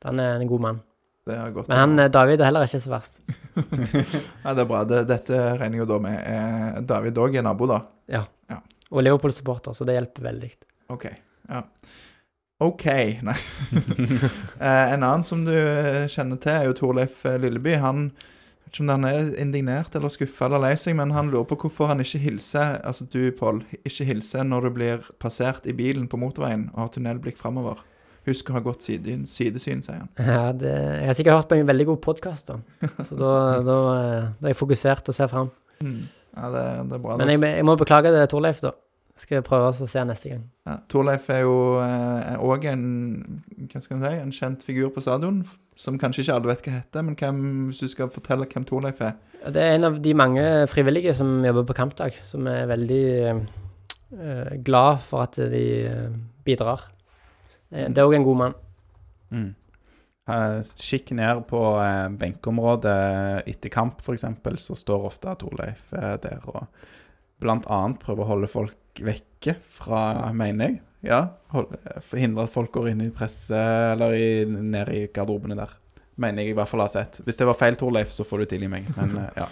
han 0.02 0.20
er 0.20 0.40
en 0.40 0.50
god 0.50 0.60
mann. 0.60 0.80
Men 1.28 1.76
han, 1.76 1.98
eh, 1.98 2.08
David 2.10 2.40
er 2.40 2.48
heller 2.50 2.66
ikke 2.66 2.80
så 2.82 2.90
verst. 2.90 3.20
Ja, 4.44 4.54
det 4.54 4.62
er 4.62 4.68
bra. 4.70 4.82
Det, 4.88 5.04
dette 5.06 5.38
regner 5.60 5.82
jo 5.82 5.86
da 5.90 5.98
med 6.02 6.84
David 6.88 7.18
òg 7.18 7.36
er 7.36 7.46
nabo, 7.46 7.66
da. 7.70 7.82
Ja, 8.10 8.24
Og 8.90 9.02
Leopold-supporter, 9.04 9.74
så 9.76 9.84
det 9.84 9.98
hjelper 9.98 10.30
veldig. 10.30 10.50
OK. 10.94 11.10
Ja. 11.50 11.62
OK. 12.58 12.86
Nei. 13.22 13.38
Eh, 14.58 14.92
en 14.92 15.04
annen 15.06 15.22
som 15.22 15.44
du 15.46 15.54
eh, 15.54 16.08
kjenner 16.10 16.40
til, 16.42 16.50
er 16.50 16.64
jo 16.66 16.74
Torleif 16.74 17.20
eh, 17.28 17.36
Lilleby. 17.38 17.76
Han 17.78 18.08
vet 18.10 18.72
ikke 18.72 18.82
om 18.82 18.88
han 18.90 19.06
er 19.06 19.28
indignert 19.38 19.94
eller 19.94 20.10
skuffa 20.10 20.48
eller 20.48 20.64
lei 20.64 20.72
seg, 20.80 20.96
men 20.98 21.14
han 21.14 21.30
lurer 21.30 21.46
på 21.46 21.60
hvorfor 21.62 21.92
han 21.92 22.02
ikke 22.02 22.18
hilser, 22.24 22.80
altså 22.82 23.06
du, 23.12 23.20
Pål, 23.38 23.62
ikke 23.86 24.08
hilser 24.08 24.42
når 24.48 24.66
du 24.66 24.72
blir 24.80 25.06
passert 25.22 25.68
i 25.70 25.76
bilen 25.78 26.08
på 26.10 26.18
motorveien 26.18 26.66
og 26.74 26.82
har 26.82 26.90
tunnelblikk 26.96 27.38
framover. 27.38 27.84
Husk 28.26 28.50
å 28.50 28.58
ha 28.58 28.64
godt 28.66 28.82
sidesyn, 28.84 29.22
sidesyn 29.30 29.84
sier 29.86 30.02
han. 30.02 30.10
Ja, 30.18 30.50
det, 30.50 30.74
jeg 30.74 31.06
har 31.12 31.16
sikkert 31.20 31.38
hørt 31.38 31.52
på 31.52 31.60
en 31.60 31.70
veldig 31.70 31.86
god 31.94 32.02
podkast, 32.10 32.50
da. 32.50 32.90
Så 32.98 33.14
da, 33.14 33.30
da, 33.70 33.78
da 33.78 33.78
er 34.42 34.50
jeg 34.50 34.58
fokusert 34.58 35.14
og 35.14 35.16
ser 35.16 35.30
fram. 35.30 35.54
Mm. 35.78 36.02
Ja, 36.34 36.50
det, 36.52 36.66
det 36.90 36.98
er 36.98 37.06
bra. 37.06 37.22
Men 37.22 37.32
jeg, 37.32 37.40
jeg 37.62 37.70
må 37.70 37.78
beklage 37.78 38.12
det, 38.12 38.26
Torleif, 38.34 38.60
da. 38.66 38.74
Skal 39.18 39.40
jeg 39.40 39.46
prøve 39.48 39.66
oss 39.72 39.80
å 39.82 39.88
se 39.90 40.02
neste 40.06 40.30
gang. 40.30 40.44
Ja, 40.68 40.76
Torleif 40.90 41.24
er 41.34 41.40
jo 41.42 41.54
òg 42.46 42.68
en 42.70 42.84
hva 43.66 43.80
skal 43.82 44.02
si, 44.04 44.12
en 44.14 44.34
kjent 44.34 44.62
figur 44.62 44.92
på 44.94 45.02
stadion, 45.02 45.40
som 45.78 45.98
kanskje 45.98 46.22
ikke 46.24 46.36
alle 46.36 46.50
vet 46.52 46.62
hva 46.66 46.74
heter. 46.76 47.06
Men 47.06 47.16
hvem, 47.18 47.40
hvis 47.70 47.82
du 47.82 47.90
skal 47.90 48.12
fortelle 48.14 48.46
hvem 48.50 48.66
Torleif 48.68 49.02
er 49.02 49.16
Det 49.42 49.62
er 49.62 49.74
en 49.74 49.88
av 49.90 49.98
de 50.02 50.14
mange 50.14 50.44
frivillige 50.70 51.14
som 51.18 51.40
jobber 51.46 51.66
på 51.66 51.76
kampdag, 51.80 52.20
som 52.26 52.46
er 52.50 52.70
veldig 52.70 53.04
eh, 53.34 54.56
glad 54.66 55.02
for 55.06 55.26
at 55.26 55.38
de 55.50 55.64
eh, 55.86 56.08
bidrar. 56.46 56.86
Eh, 57.72 57.88
Det 57.88 57.98
er 57.98 58.06
òg 58.06 58.18
en 58.18 58.26
god 58.26 58.42
mann. 58.44 58.54
Mm. 59.30 59.54
Eh, 60.28 60.60
Kikk 60.76 61.14
ned 61.16 61.44
på 61.48 61.62
eh, 61.82 62.08
benkeområdet 62.20 63.48
etter 63.48 63.72
kamp, 63.72 64.02
f.eks., 64.02 64.26
så 64.62 64.76
står 64.76 65.10
ofte 65.10 65.34
Torleif 65.40 65.92
eh, 65.96 66.16
der 66.22 66.42
og 66.46 66.66
annet 67.46 68.00
prøver 68.02 68.24
å 68.24 68.32
holde 68.34 68.50
folk 68.50 68.87
vekke 69.06 69.56
fra, 69.78 70.02
mener 70.36 70.70
jeg. 70.70 70.80
Ja, 71.06 71.20
Forhindre 72.02 72.44
at 72.48 72.52
folk 72.52 72.72
går 72.74 72.90
inn 72.90 73.04
i 73.04 73.12
presse 73.14 73.58
eller 73.92 74.16
i, 74.18 74.30
ned 74.46 74.90
i 74.90 75.04
garderobene 75.14 75.56
der. 75.58 75.76
Mener 76.18 76.42
jeg 76.42 76.52
i 76.52 76.56
hvert 76.58 76.70
fall 76.70 76.82
har 76.82 76.90
sett. 76.90 77.20
Hvis 77.24 77.38
det 77.38 77.46
var 77.46 77.56
feil, 77.58 77.78
Torleif, 77.78 78.10
så 78.14 78.26
får 78.26 78.42
du 78.42 78.50
tilgi 78.50 78.70
meg, 78.70 78.88
men 78.96 79.14
eh, 79.22 79.38
ja. 79.38 79.46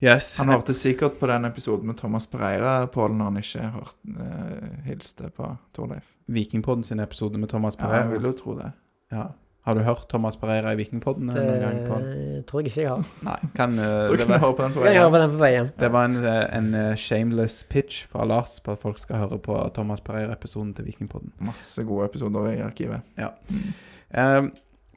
Yes. 0.00 0.34
Han 0.40 0.48
hørte 0.48 0.72
sikkert 0.76 1.18
på 1.20 1.28
den 1.28 1.44
episoden 1.44 1.88
med 1.90 1.98
Thomas 1.98 2.26
Pereira, 2.28 2.86
Pål, 2.88 3.12
når 3.16 3.26
han 3.28 3.40
ikke 3.40 3.66
hørt, 3.74 3.96
eh, 4.08 4.68
hilste 4.86 5.28
på 5.36 5.48
Torleif. 5.76 6.06
Vikingpodden 6.32 6.84
sin 6.84 7.00
episode 7.04 7.40
med 7.40 7.50
Thomas 7.52 7.76
Ja, 7.80 7.90
jeg 7.98 8.14
vil 8.14 8.28
jo 8.30 8.32
tro 8.36 8.54
det. 8.56 8.70
Ja. 9.12 9.26
Har 9.68 9.76
du 9.76 9.82
hørt 9.84 10.06
Thomas 10.08 10.38
Pereira 10.40 10.72
i 10.72 10.78
Vikingpodden 10.78 11.28
Det 11.28 11.42
noen 11.44 11.60
gang? 11.60 11.80
Pål? 11.88 12.06
tror 12.48 12.62
jeg 12.62 12.70
ikke 12.70 12.80
jeg 12.80 12.88
har. 12.88 13.10
Nei. 13.26 13.36
Kan, 13.56 13.76
uh, 13.76 14.14
det, 14.16 14.24
var, 14.30 14.46
på 14.46 14.62
den 14.62 14.72
på 14.72 14.86
Jeg 14.86 14.96
hører 14.96 15.12
på 15.12 15.20
den 15.20 15.34
på 15.34 15.42
vei 15.42 15.50
hjem. 15.52 15.68
det 15.82 15.92
var 15.92 16.08
en, 16.08 16.16
eh, 16.24 16.40
en 16.56 16.72
eh, 16.80 16.94
shameless 16.96 17.60
pitch 17.68 18.06
fra 18.08 18.24
Lars 18.24 18.56
på 18.64 18.72
at 18.72 18.80
folk 18.80 18.98
skal 19.02 19.20
høre 19.26 19.38
på 19.42 19.58
Thomas 19.76 20.00
Pereira-episoden 20.00 20.72
til 20.78 20.88
Vikingpodden. 20.88 21.34
Masse 21.44 21.84
gode 21.84 22.08
episoder 22.08 22.48
i 22.54 22.64
arkivet. 22.64 23.04
Eh, 23.20 24.48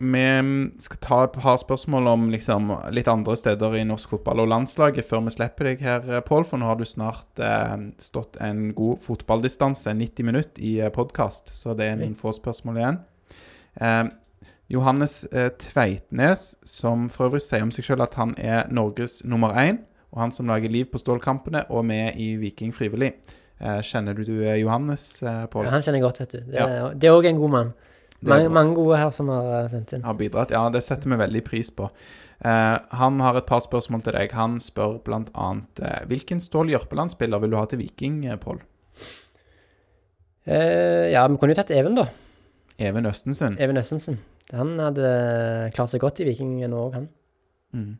vi 0.03 0.71
skal 0.79 0.99
ta 0.99 1.19
et 1.23 1.35
par 1.35 1.59
spørsmål 1.61 2.07
om 2.07 2.25
liksom, 2.33 2.71
litt 2.91 3.07
andre 3.07 3.35
steder 3.39 3.77
i 3.77 3.85
norsk 3.87 4.15
fotball 4.15 4.41
og 4.43 4.49
landslaget 4.51 5.05
før 5.05 5.21
vi 5.27 5.35
slipper 5.35 5.69
deg 5.69 5.83
her, 5.85 6.09
eh, 6.09 6.23
Pål. 6.25 6.47
For 6.49 6.59
nå 6.59 6.71
har 6.71 6.79
du 6.79 6.85
snart 6.87 7.39
eh, 7.39 7.77
stått 7.99 8.39
en 8.41 8.73
god 8.75 8.99
fotballdistanse, 9.05 9.93
90 9.93 10.27
minutter, 10.27 10.63
i 10.63 10.79
podkast. 10.93 11.53
Så 11.53 11.75
det 11.77 11.87
er 11.91 11.99
noen 12.01 12.17
få 12.17 12.33
spørsmål 12.35 12.81
igjen. 12.81 12.99
Eh, 13.79 14.03
Johannes 14.69 15.25
eh, 15.33 15.49
Tveitnes, 15.59 16.55
som 16.65 17.09
for 17.09 17.27
øvrig 17.29 17.41
sier 17.41 17.61
om 17.65 17.71
seg 17.71 17.85
selv 17.85 18.01
at 18.07 18.13
han 18.19 18.33
er 18.39 18.67
Norges 18.73 19.21
nummer 19.27 19.53
én, 19.59 19.81
og 20.13 20.21
han 20.21 20.31
som 20.31 20.47
lager 20.47 20.69
liv 20.71 20.85
på 20.91 21.01
stålkampene 21.01 21.65
og 21.69 21.85
med 21.85 22.15
i 22.21 22.35
Viking 22.41 22.71
frivillig. 22.73 23.13
Eh, 23.61 23.81
kjenner 23.85 24.15
du 24.17 24.23
du 24.23 24.33
Johannes, 24.59 25.21
eh, 25.23 25.45
Pål? 25.47 25.65
Ja, 25.65 25.71
han 25.75 25.81
kjenner 25.81 25.99
jeg 25.99 26.07
godt, 26.07 26.19
vet 26.19 26.31
du. 26.31 26.39
Det 26.51 26.59
er- 26.59 26.93
det 26.93 27.07
er 27.09 27.13
òg 27.13 27.25
en 27.29 27.37
god 27.39 27.49
mann. 27.49 27.73
Mange, 28.23 28.49
mange 28.49 28.75
gode 28.75 28.97
her 28.97 29.09
som 29.11 29.27
har 29.27 29.67
sendt 29.67 29.91
inn. 29.93 30.01
har 30.03 30.13
bidratt. 30.13 30.51
Ja, 30.51 30.69
det 30.69 30.81
setter 30.83 31.09
vi 31.09 31.15
veldig 31.17 31.43
pris 31.43 31.69
på. 31.69 31.89
Eh, 32.45 32.77
han 32.91 33.19
har 33.19 33.35
et 33.37 33.45
par 33.45 33.59
spørsmål 33.59 34.01
til 34.03 34.13
deg. 34.13 34.31
Han 34.31 34.59
spør 34.59 35.01
annet 35.35 35.79
eh, 35.81 36.05
Hvilken 36.07 36.39
Stål 36.39 36.69
Jørpeland-spiller 36.71 37.39
vil 37.41 37.49
du 37.51 37.57
ha 37.57 37.65
til 37.65 37.79
Viking, 37.79 38.23
Pål? 38.39 38.61
Eh, 40.45 41.11
ja, 41.11 41.27
vi 41.27 41.37
kunne 41.37 41.53
jo 41.53 41.61
tatt 41.61 41.71
Even, 41.71 41.95
da. 41.95 42.05
Even 42.79 43.05
Østensen? 43.05 43.57
Even 43.59 43.77
Østensen. 43.77 44.19
Han 44.51 44.75
hadde 44.81 45.09
klart 45.75 45.93
seg 45.93 46.03
godt 46.03 46.21
i 46.21 46.27
Viking 46.27 46.57
nå 46.67 46.79
òg, 46.87 46.97
han. 46.97 47.07
Mm. 47.73 47.93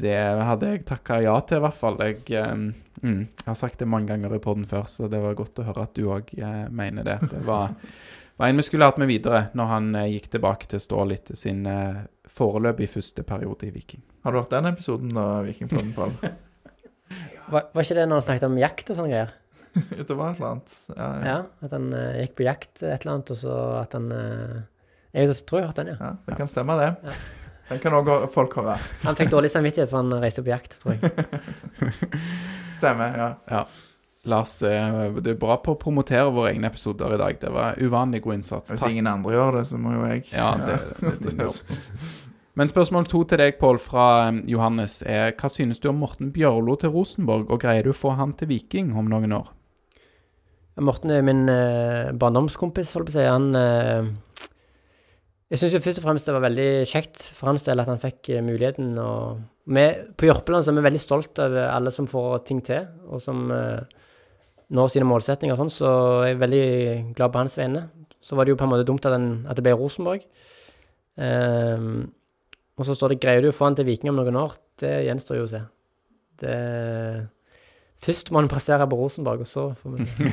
Det 0.00 0.16
hadde 0.44 0.72
jeg 0.72 0.84
takka 0.88 1.22
ja 1.24 1.34
til, 1.40 1.60
i 1.60 1.64
hvert 1.64 1.78
fall. 1.78 1.96
Jeg, 2.04 2.18
eh, 2.36 2.50
mm, 2.52 3.20
jeg 3.22 3.48
har 3.48 3.58
sagt 3.58 3.80
det 3.80 3.88
mange 3.88 4.10
ganger 4.10 4.34
i 4.36 4.42
poden 4.42 4.66
før, 4.68 4.84
så 4.92 5.08
det 5.12 5.22
var 5.22 5.38
godt 5.38 5.62
å 5.62 5.68
høre 5.68 5.86
at 5.86 5.94
du 5.96 6.10
òg 6.12 6.34
eh, 6.36 6.66
mener 6.68 7.06
det. 7.06 7.16
Det 7.32 7.40
var, 7.46 7.72
var 8.40 8.50
en 8.52 8.60
vi 8.60 8.66
skulle 8.66 8.88
hatt 8.88 9.00
med 9.00 9.08
videre 9.08 9.46
når 9.56 9.72
han 9.72 9.94
eh, 9.94 10.10
gikk 10.16 10.28
tilbake 10.34 10.68
til 10.72 10.82
Stål 10.84 11.16
etter 11.16 11.38
sin 11.38 11.64
eh, 11.70 12.04
foreløpig 12.28 12.90
første 12.92 13.24
periode 13.24 13.70
i 13.70 13.72
Viking. 13.72 14.04
Har 14.26 14.34
du 14.34 14.42
hørt 14.42 14.52
den 14.52 14.68
episoden, 14.68 15.16
av 15.16 15.46
Vikingpodden, 15.48 15.94
Pål? 15.96 16.16
Var, 17.46 17.68
var 17.70 17.84
ikke 17.84 17.94
det 17.94 18.08
når 18.10 18.18
han 18.18 18.24
snakket 18.26 18.44
om 18.48 18.56
jakt 18.58 18.88
og 18.90 18.96
sånne 18.98 19.10
greier? 19.12 19.34
det 20.08 20.14
var 20.16 20.32
et 20.32 20.40
eller 20.40 20.48
annet. 20.48 20.72
Ja, 20.90 21.06
ja. 21.06 21.26
Ja, 21.28 21.36
at 21.62 21.74
han 21.76 21.84
uh, 21.92 22.16
gikk 22.18 22.34
på 22.38 22.46
jakt 22.46 22.80
et 22.80 23.04
eller 23.04 23.12
annet, 23.12 23.32
og 23.34 23.38
så 23.38 23.56
at 23.78 23.94
han 23.96 24.08
eh, 24.16 24.56
Jeg 25.16 25.36
tror 25.48 25.60
jeg 25.60 25.66
har 25.66 25.72
hørt 25.72 25.80
den, 25.80 25.94
ja. 25.94 25.96
ja 26.00 26.12
det 26.28 26.36
kan 26.36 26.50
stemme, 26.50 26.76
det. 26.76 26.92
Ja. 27.06 27.16
Den 27.66 27.80
kan 27.82 27.96
òg 27.98 28.10
folk 28.30 28.54
høre. 28.60 28.76
Han 29.02 29.16
fikk 29.18 29.32
dårlig 29.32 29.50
samvittighet 29.50 29.90
for 29.90 30.04
han 30.04 30.22
reiste 30.22 30.44
på 30.44 30.52
jakt, 30.52 30.76
tror 30.82 30.94
jeg. 30.94 31.10
Stemmer, 32.78 33.16
ja. 33.48 33.64
Lars, 34.26 34.58
eh, 34.62 35.16
du 35.22 35.30
er 35.32 35.38
bra 35.38 35.56
på 35.62 35.74
å 35.74 35.80
promotere 35.80 36.28
våre 36.34 36.52
egne 36.52 36.70
episoder 36.70 37.14
i 37.14 37.18
dag. 37.18 37.40
Det 37.42 37.50
var 37.54 37.80
uvanlig 37.80 38.20
god 38.22 38.40
innsats. 38.40 38.74
Hvis 38.74 38.86
ingen 38.90 39.08
andre 39.10 39.34
gjør 39.34 39.60
det, 39.60 39.64
så 39.70 39.80
må 39.80 39.96
jo 39.96 40.06
jeg. 40.06 40.26
Ja, 40.34 40.52
det, 40.60 40.78
det 41.00 41.12
er 41.12 41.20
din 41.24 41.44
jobb. 41.46 41.82
Men 42.56 42.70
spørsmål 42.70 43.04
to 43.12 43.20
til 43.28 43.40
deg, 43.42 43.58
Pål, 43.60 43.78
fra 43.82 44.06
eh, 44.28 44.42
Johannes, 44.50 45.00
er 45.06 45.34
hva 45.36 45.50
synes 45.52 45.82
du 45.82 45.90
om 45.90 45.98
Morten 46.02 46.30
Bjørlo 46.34 46.78
til 46.80 46.94
Rosenborg, 46.94 47.50
og 47.50 47.62
greier 47.62 47.86
du 47.86 47.92
å 47.92 47.96
få 47.96 48.14
han 48.18 48.34
til 48.38 48.50
Viking 48.52 48.94
om 48.96 49.10
noen 49.12 49.34
år? 49.36 49.50
Morten 50.80 51.12
er 51.12 51.24
min 51.24 51.46
eh, 51.48 52.14
barndomskompis, 52.16 52.94
holdt 52.96 53.10
på 53.10 53.14
å 53.14 53.18
si. 53.18 53.26
Han 53.26 53.50
eh, 53.56 54.08
Jeg 55.46 55.60
syns 55.60 55.76
først 55.78 56.00
og 56.00 56.06
fremst 56.08 56.26
det 56.26 56.34
var 56.34 56.42
veldig 56.42 56.70
kjekt 56.90 57.20
for 57.36 57.52
hans 57.52 57.62
del 57.66 57.78
at 57.78 57.86
han 57.86 58.00
fikk 58.02 58.32
eh, 58.34 58.42
muligheten 58.42 58.96
Og 58.98 59.44
vi, 59.70 59.84
På 60.18 60.26
Jørpeland 60.26 60.66
så 60.66 60.72
er 60.72 60.78
vi 60.80 60.86
veldig 60.88 61.02
stolt 61.02 61.38
over 61.42 61.68
alle 61.70 61.92
som 61.94 62.08
får 62.10 62.40
ting 62.48 62.62
til, 62.66 62.88
og 63.06 63.22
som 63.22 63.46
eh, 63.54 63.84
når 64.74 64.90
sine 64.90 65.06
målsetninger 65.06 65.54
og 65.54 65.60
sånn, 65.62 65.70
så 65.70 65.90
jeg 66.26 66.34
er 66.34 66.40
veldig 66.42 66.66
glad 67.14 67.30
på 67.30 67.38
hans 67.38 67.54
vegne. 67.58 67.84
Så 68.18 68.34
var 68.34 68.46
det 68.46 68.54
jo 68.54 68.58
på 68.58 68.66
en 68.66 68.72
måte 68.72 68.86
dumt 68.86 69.06
at, 69.06 69.14
den, 69.14 69.28
at 69.46 69.58
det 69.58 69.62
ble 69.62 69.76
Rosenborg. 69.78 70.24
Eh, 71.22 71.86
og 72.76 72.84
så 72.84 72.96
står 72.98 73.14
det 73.14 73.20
'Greier 73.22 73.46
du 73.46 73.52
å 73.52 73.54
få 73.54 73.70
han 73.70 73.78
til 73.78 73.86
Viking 73.86 74.10
om 74.10 74.18
noen 74.18 74.38
år?' 74.42 74.58
Det 74.82 74.92
gjenstår 75.06 75.38
jo 75.38 75.46
å 75.46 75.52
se. 75.54 75.62
Det 76.42 76.56
Først 78.02 78.30
må 78.30 78.42
han 78.42 78.50
prestere 78.50 78.86
på 78.86 78.98
Rosenborg, 78.98 79.40
og 79.40 79.48
så 79.48 79.70
får 79.78 79.94
vi 79.96 80.04
se. 80.04 80.26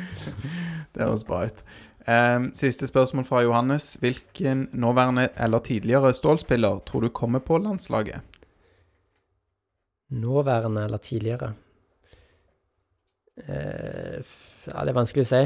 Det 0.92 1.00
høres 1.00 1.24
bra 1.24 1.44
ut. 1.46 1.60
Eh, 2.06 2.40
siste 2.58 2.86
spørsmål 2.86 3.24
fra 3.24 3.42
Johannes. 3.42 3.94
Hvilken 4.00 4.68
nåværende 4.72 5.28
eller 5.36 5.58
tidligere 5.58 6.14
Stål-spiller 6.14 6.80
tror 6.86 7.00
du 7.00 7.08
kommer 7.08 7.38
på 7.38 7.58
landslaget? 7.58 8.20
Nåværende 10.10 10.84
eller 10.84 10.98
tidligere? 10.98 11.52
Eh, 13.48 14.22
ja, 14.66 14.84
det 14.84 14.92
er 14.92 14.98
vanskelig 14.98 15.24
å 15.24 15.30
si. 15.30 15.42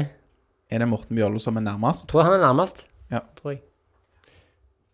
Er 0.69 0.83
det 0.83 0.87
Morten 0.89 1.15
Bjørlo 1.15 1.39
som 1.39 1.57
er 1.57 1.63
nærmest? 1.63 2.09
Tror 2.09 2.25
han 2.27 2.33
er 2.39 2.43
nærmest. 2.43 2.85
Ja. 3.11 3.21
Tror 3.37 3.53
jeg. 3.53 3.61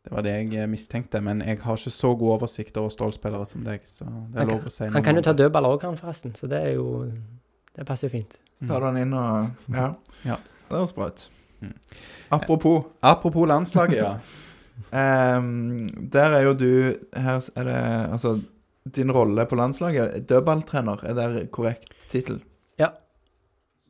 Det 0.03 0.11
var 0.11 0.25
det 0.25 0.33
jeg 0.35 0.53
eh, 0.59 0.67
mistenkte, 0.69 1.21
men 1.23 1.41
jeg 1.41 1.61
har 1.63 1.77
ikke 1.79 1.91
så 1.95 2.11
god 2.19 2.35
oversikt 2.37 2.77
over 2.77 2.91
Stål-spillere 2.91 3.45
som 3.47 3.63
deg, 3.63 3.85
så 3.87 4.05
det 4.05 4.35
er 4.35 4.43
Han 4.43 4.51
lov 4.51 4.67
å 4.67 4.73
si 4.73 4.89
Han 4.91 5.05
kan 5.05 5.15
jo 5.15 5.23
ta 5.23 5.33
dødballer 5.33 5.77
òg, 5.77 5.85
han 5.87 5.97
forresten, 5.97 6.35
så 6.35 6.49
det 6.51 6.59
er 6.59 6.73
jo 6.75 7.07
Det 7.73 7.85
passer 7.87 8.09
jo 8.09 8.17
fint. 8.19 8.35
Tar 8.67 8.83
du 8.83 8.85
den 8.91 8.97
inn 9.07 9.13
og 9.17 9.71
Ja. 9.71 9.93
Ja. 10.27 10.37
Det 10.67 10.77
høres 10.77 10.93
bra 10.93 11.07
ut. 11.07 11.29
Mm. 11.63 11.99
Apropos, 12.33 12.89
Apropos 13.01 13.47
landslaget, 13.49 13.99
ja. 14.01 14.15
um, 15.37 15.85
der 16.11 16.37
er 16.39 16.47
jo 16.47 16.53
du 16.57 16.71
Her 17.13 17.49
er 17.55 17.67
det 17.67 17.77
Altså, 18.11 18.39
din 18.95 19.11
rolle 19.11 19.45
på 19.45 19.55
landslaget, 19.55 20.25
dødballtrener, 20.29 21.05
er 21.05 21.13
det 21.13 21.51
korrekt 21.51 21.93
tittel? 22.11 22.41
Ja. 22.79 22.89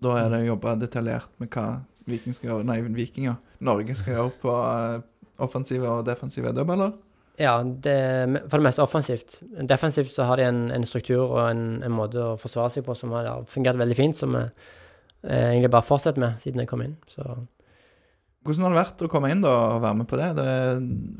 Da 0.03 0.19
er 0.19 0.29
det 0.29 0.45
jobba 0.45 0.75
detaljert 0.75 1.31
med 1.41 1.49
hva 1.49 1.81
Viking 2.05 2.35
skal 2.35 2.49
gjøre 2.49 2.67
Nei, 2.67 2.81
Vikinger. 2.93 3.39
Norge 3.63 3.95
skal 3.95 4.17
gjøre 4.17 4.35
på 4.41 4.53
eh, 4.53 5.01
offensive 5.43 5.89
og 5.89 6.05
defensive 6.05 6.51
dødballer. 6.53 6.91
Ja, 7.39 7.63
det, 7.63 8.41
for 8.49 8.59
det 8.59 8.67
meste 8.67 8.83
offensivt. 8.83 9.39
Defensivt 9.69 10.11
så 10.13 10.27
har 10.29 10.37
de 10.37 10.45
en, 10.45 10.67
en 10.71 10.85
struktur 10.85 11.23
og 11.23 11.39
en, 11.47 11.81
en 11.83 11.95
måte 11.95 12.21
å 12.21 12.37
forsvare 12.37 12.75
seg 12.75 12.85
på 12.85 12.93
som 12.97 13.15
har 13.15 13.47
fungert 13.49 13.79
veldig 13.79 13.97
fint, 13.97 14.17
som 14.17 14.35
vi 14.35 14.43
eh, 14.43 15.49
egentlig 15.53 15.71
bare 15.73 15.87
fortsetter 15.87 16.21
med 16.21 16.43
siden 16.43 16.61
jeg 16.61 16.69
kom 16.69 16.83
inn. 16.85 16.97
Så 17.09 17.25
Hvordan 18.43 18.65
har 18.65 18.73
det 18.73 18.81
vært 18.81 19.03
å 19.05 19.07
komme 19.11 19.29
inn 19.31 19.43
da 19.43 19.51
og 19.77 19.83
være 19.85 19.97
med 20.01 20.07
på 20.09 20.19
det? 20.19 20.29
Det 20.35 20.47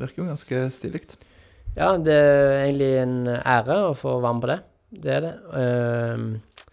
virker 0.01 0.21
jo 0.21 0.27
ganske 0.27 0.63
stilig. 0.75 1.05
Ja, 1.73 1.93
det 1.95 2.13
er 2.13 2.65
egentlig 2.65 2.89
en 2.99 3.15
ære 3.31 3.77
å 3.87 3.93
få 3.97 4.17
være 4.19 4.35
med 4.35 4.43
på 4.43 4.49
det. 4.51 4.57
Det 5.03 5.13
er 5.15 5.23
det. 5.23 5.31
Uh, 5.55 6.67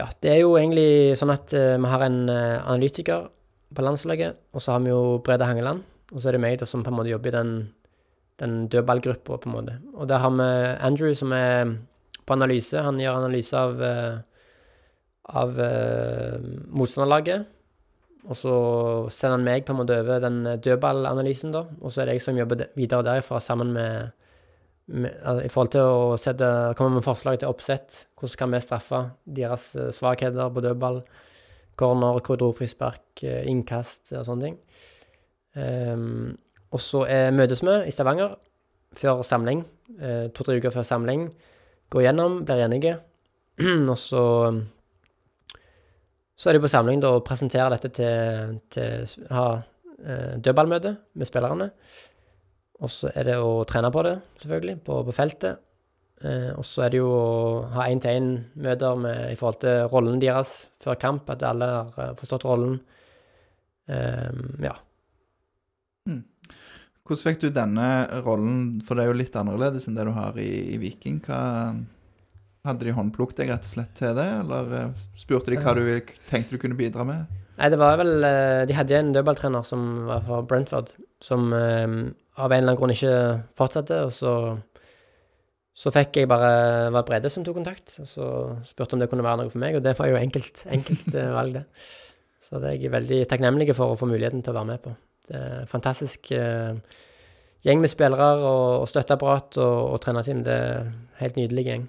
ja, 0.00 0.08
det 0.24 0.32
er 0.32 0.40
jo 0.40 0.56
egentlig 0.56 1.18
sånn 1.20 1.34
at 1.34 1.52
uh, 1.52 1.76
vi 1.76 1.92
har 1.92 2.06
en 2.06 2.18
uh, 2.32 2.64
analytiker 2.64 3.28
på 3.76 3.84
landslaget, 3.84 4.40
og 4.56 4.64
så 4.64 4.74
har 4.74 4.82
vi 4.82 4.90
jo 4.90 5.20
Brede 5.22 5.46
Hangeland, 5.46 5.84
og 6.10 6.18
så 6.18 6.30
er 6.30 6.38
det 6.38 6.42
meg 6.42 6.56
da 6.58 6.66
som 6.66 6.82
på 6.82 6.90
en 6.90 6.96
måte 6.96 7.12
jobber 7.12 7.30
i 7.30 7.36
den, 7.36 7.52
den 8.42 8.58
dødballgruppa, 8.72 9.36
på 9.36 9.52
en 9.52 9.54
måte. 9.54 9.76
Og 9.94 10.08
der 10.10 10.24
har 10.24 10.34
vi 10.34 10.50
Andrew 10.88 11.14
som 11.14 11.36
er 11.36 11.76
på 12.24 12.34
analyse. 12.34 12.82
Han 12.82 12.98
gjør 12.98 13.20
analyse 13.20 13.54
av, 13.58 13.78
eh, 13.84 14.18
av 15.30 15.54
motstanderlaget. 16.74 17.46
Og 18.28 18.36
så 18.36 18.54
sender 19.08 19.38
han 19.38 19.44
meg 19.46 19.64
på 19.64 19.72
en 19.72 19.78
måte 19.80 19.96
over 20.02 20.20
den 20.20 20.42
dødballanalysen, 20.60 21.52
da. 21.54 21.64
Og 21.80 21.92
så 21.92 22.02
er 22.02 22.10
det 22.10 22.18
jeg 22.18 22.24
som 22.26 22.36
jobber 22.38 22.60
de- 22.60 22.68
videre 22.76 23.02
derifra 23.06 23.40
sammen 23.40 23.72
med, 23.72 24.10
med 24.86 25.10
altså, 25.22 25.44
I 25.46 25.48
forhold 25.48 25.72
til 25.72 25.80
å 25.80 26.16
sette, 26.20 26.50
komme 26.76 26.98
med 26.98 27.06
forslag 27.06 27.38
til 27.40 27.48
oppsett. 27.48 28.06
Hvordan 28.18 28.38
kan 28.38 28.52
vi 28.52 28.60
straffe 28.60 29.00
deres 29.26 29.74
eh, 29.76 29.90
svakheter 29.90 30.52
på 30.52 30.60
dødball? 30.60 31.02
Corner, 31.80 32.18
korridorfrispark, 32.20 33.22
eh, 33.24 33.46
innkast 33.48 34.12
og 34.12 34.26
sånne 34.28 34.42
ting. 34.50 34.58
Um, 35.56 36.36
og 36.70 36.78
så 36.78 37.00
møtes 37.34 37.62
vi 37.66 37.72
i 37.88 37.90
Stavanger 37.90 38.36
før 38.94 39.22
samling. 39.26 39.64
eh, 39.98 40.28
To-tre 40.28 40.58
uker 40.60 40.70
før 40.70 40.84
samling. 40.86 41.30
Går 41.90 42.02
gjennom, 42.04 42.44
blir 42.44 42.62
enige. 42.66 42.98
og 43.90 43.96
så 43.98 44.22
så 46.40 46.48
er 46.48 46.56
de 46.56 46.62
på 46.64 46.70
samling 46.72 47.02
da 47.02 47.12
og 47.18 47.24
presenterer 47.26 47.74
dette 47.74 47.90
til, 48.00 48.60
til 48.72 49.32
ha 49.36 49.48
eh, 49.60 50.38
dødballmøte 50.40 50.94
med 51.20 51.28
spillerne. 51.28 51.68
Og 52.80 52.88
så 52.88 53.10
er 53.12 53.28
det 53.28 53.36
å 53.36 53.58
trene 53.68 53.90
på 53.92 54.04
det, 54.06 54.14
selvfølgelig, 54.40 54.78
på, 54.86 55.02
på 55.04 55.12
feltet. 55.12 55.60
Eh, 56.24 56.50
og 56.54 56.64
så 56.64 56.86
er 56.86 56.94
det 56.94 57.00
jo 57.02 57.10
å 57.12 57.66
ha 57.74 57.90
én-til-én-møter 57.92 59.04
i 59.32 59.36
forhold 59.36 59.60
til 59.66 59.84
rollen 59.92 60.20
deres 60.22 60.54
før 60.80 60.96
kamp, 61.00 61.28
at 61.32 61.44
alle 61.44 61.68
har 61.68 62.00
eh, 62.06 62.16
forstått 62.16 62.48
rollen. 62.48 62.78
Eh, 63.92 64.40
ja. 64.64 64.76
Hvordan 67.10 67.26
fikk 67.26 67.40
du 67.42 67.48
denne 67.52 67.86
rollen, 68.24 68.58
for 68.86 68.96
det 68.96 69.04
er 69.04 69.10
jo 69.10 69.20
litt 69.20 69.36
annerledes 69.36 69.88
enn 69.88 69.96
det 69.96 70.04
du 70.06 70.12
har 70.16 70.36
i, 70.40 70.50
i 70.76 70.80
Viking. 70.80 71.20
Hva, 71.24 71.40
hadde 72.66 72.86
de 72.86 72.94
håndplukket 72.94 73.42
deg 73.42 73.52
rett 73.54 73.66
og 73.66 73.72
slett 73.72 73.92
til 73.96 74.16
det, 74.18 74.26
eller 74.42 74.72
eh, 74.76 75.04
spurte 75.18 75.52
de 75.52 75.60
hva 75.60 75.74
du 75.76 75.84
tenkte 76.28 76.56
du 76.56 76.62
kunne 76.62 76.78
bidra 76.78 77.06
med? 77.08 77.38
Nei, 77.60 77.68
det 77.72 77.78
var 77.80 77.98
vel 78.00 78.24
eh, 78.24 78.62
De 78.68 78.76
hadde 78.76 78.96
en 78.96 79.12
dødballtrener 79.16 79.64
som 79.66 79.86
var 80.08 80.24
fra 80.26 80.40
Brentford, 80.48 80.92
som 81.24 81.52
eh, 81.56 81.86
av 82.40 82.52
en 82.52 82.58
eller 82.58 82.72
annen 82.72 82.80
grunn 82.80 82.94
ikke 82.94 83.14
fortsatte, 83.58 84.04
og 84.08 84.16
så 84.16 84.34
så 85.80 85.88
fikk 85.94 86.18
jeg 86.18 86.28
bare 86.28 86.90
var 86.92 87.06
Brede 87.08 87.30
som 87.32 87.44
tok 87.46 87.54
kontakt, 87.56 87.94
og 88.02 88.08
så 88.10 88.24
spurte 88.68 88.98
om 88.98 89.00
det 89.00 89.06
kunne 89.08 89.24
være 89.24 89.40
noe 89.40 89.52
for 89.52 89.62
meg, 89.62 89.78
og 89.78 89.84
det 89.86 89.94
var 89.96 90.10
jo 90.10 90.18
enkelt, 90.18 90.66
enkelt 90.68 91.14
valg, 91.38 91.54
det. 91.56 91.62
Så 92.44 92.60
det 92.60 92.72
er 92.74 92.82
jeg 92.82 92.92
veldig 92.92 93.20
takknemlig 93.30 93.70
for 93.78 93.94
å 93.94 93.96
få 93.96 94.08
muligheten 94.10 94.42
til 94.44 94.52
å 94.52 94.58
være 94.58 94.68
med 94.74 94.82
på. 94.84 94.92
Det 95.30 95.38
er 95.38 95.54
en 95.62 95.70
fantastisk 95.70 96.28
gjeng 96.34 97.80
med 97.80 97.92
spillere 97.94 98.28
og, 98.42 98.66
og 98.82 98.90
støtteapparat 98.92 99.56
og, 99.62 99.78
og 99.94 99.96
trenerteam. 100.04 100.44
Det 100.44 100.58
er 100.58 100.82
en 100.82 100.92
helt 101.22 101.40
nydelig 101.40 101.66
gjeng. 101.70 101.88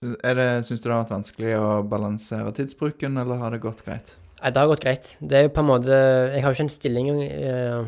Syns 0.00 0.80
du 0.80 0.86
det 0.86 0.94
har 0.94 1.02
vært 1.02 1.10
vanskelig 1.12 1.56
å 1.60 1.64
balansere 1.84 2.54
tidsbruken, 2.56 3.18
eller 3.20 3.36
har 3.42 3.52
det 3.52 3.58
gått 3.60 3.82
greit? 3.84 4.14
Nei, 4.38 4.48
det 4.48 4.62
har 4.62 4.70
gått 4.70 4.84
greit. 4.86 5.10
Det 5.20 5.36
er 5.36 5.42
jo 5.44 5.50
på 5.52 5.60
en 5.60 5.68
måte 5.68 5.90
Jeg 5.92 6.40
har 6.40 6.48
jo 6.48 6.56
ikke 6.56 6.64
en 6.64 6.72
stilling 6.72 7.10
eh, 7.26 7.82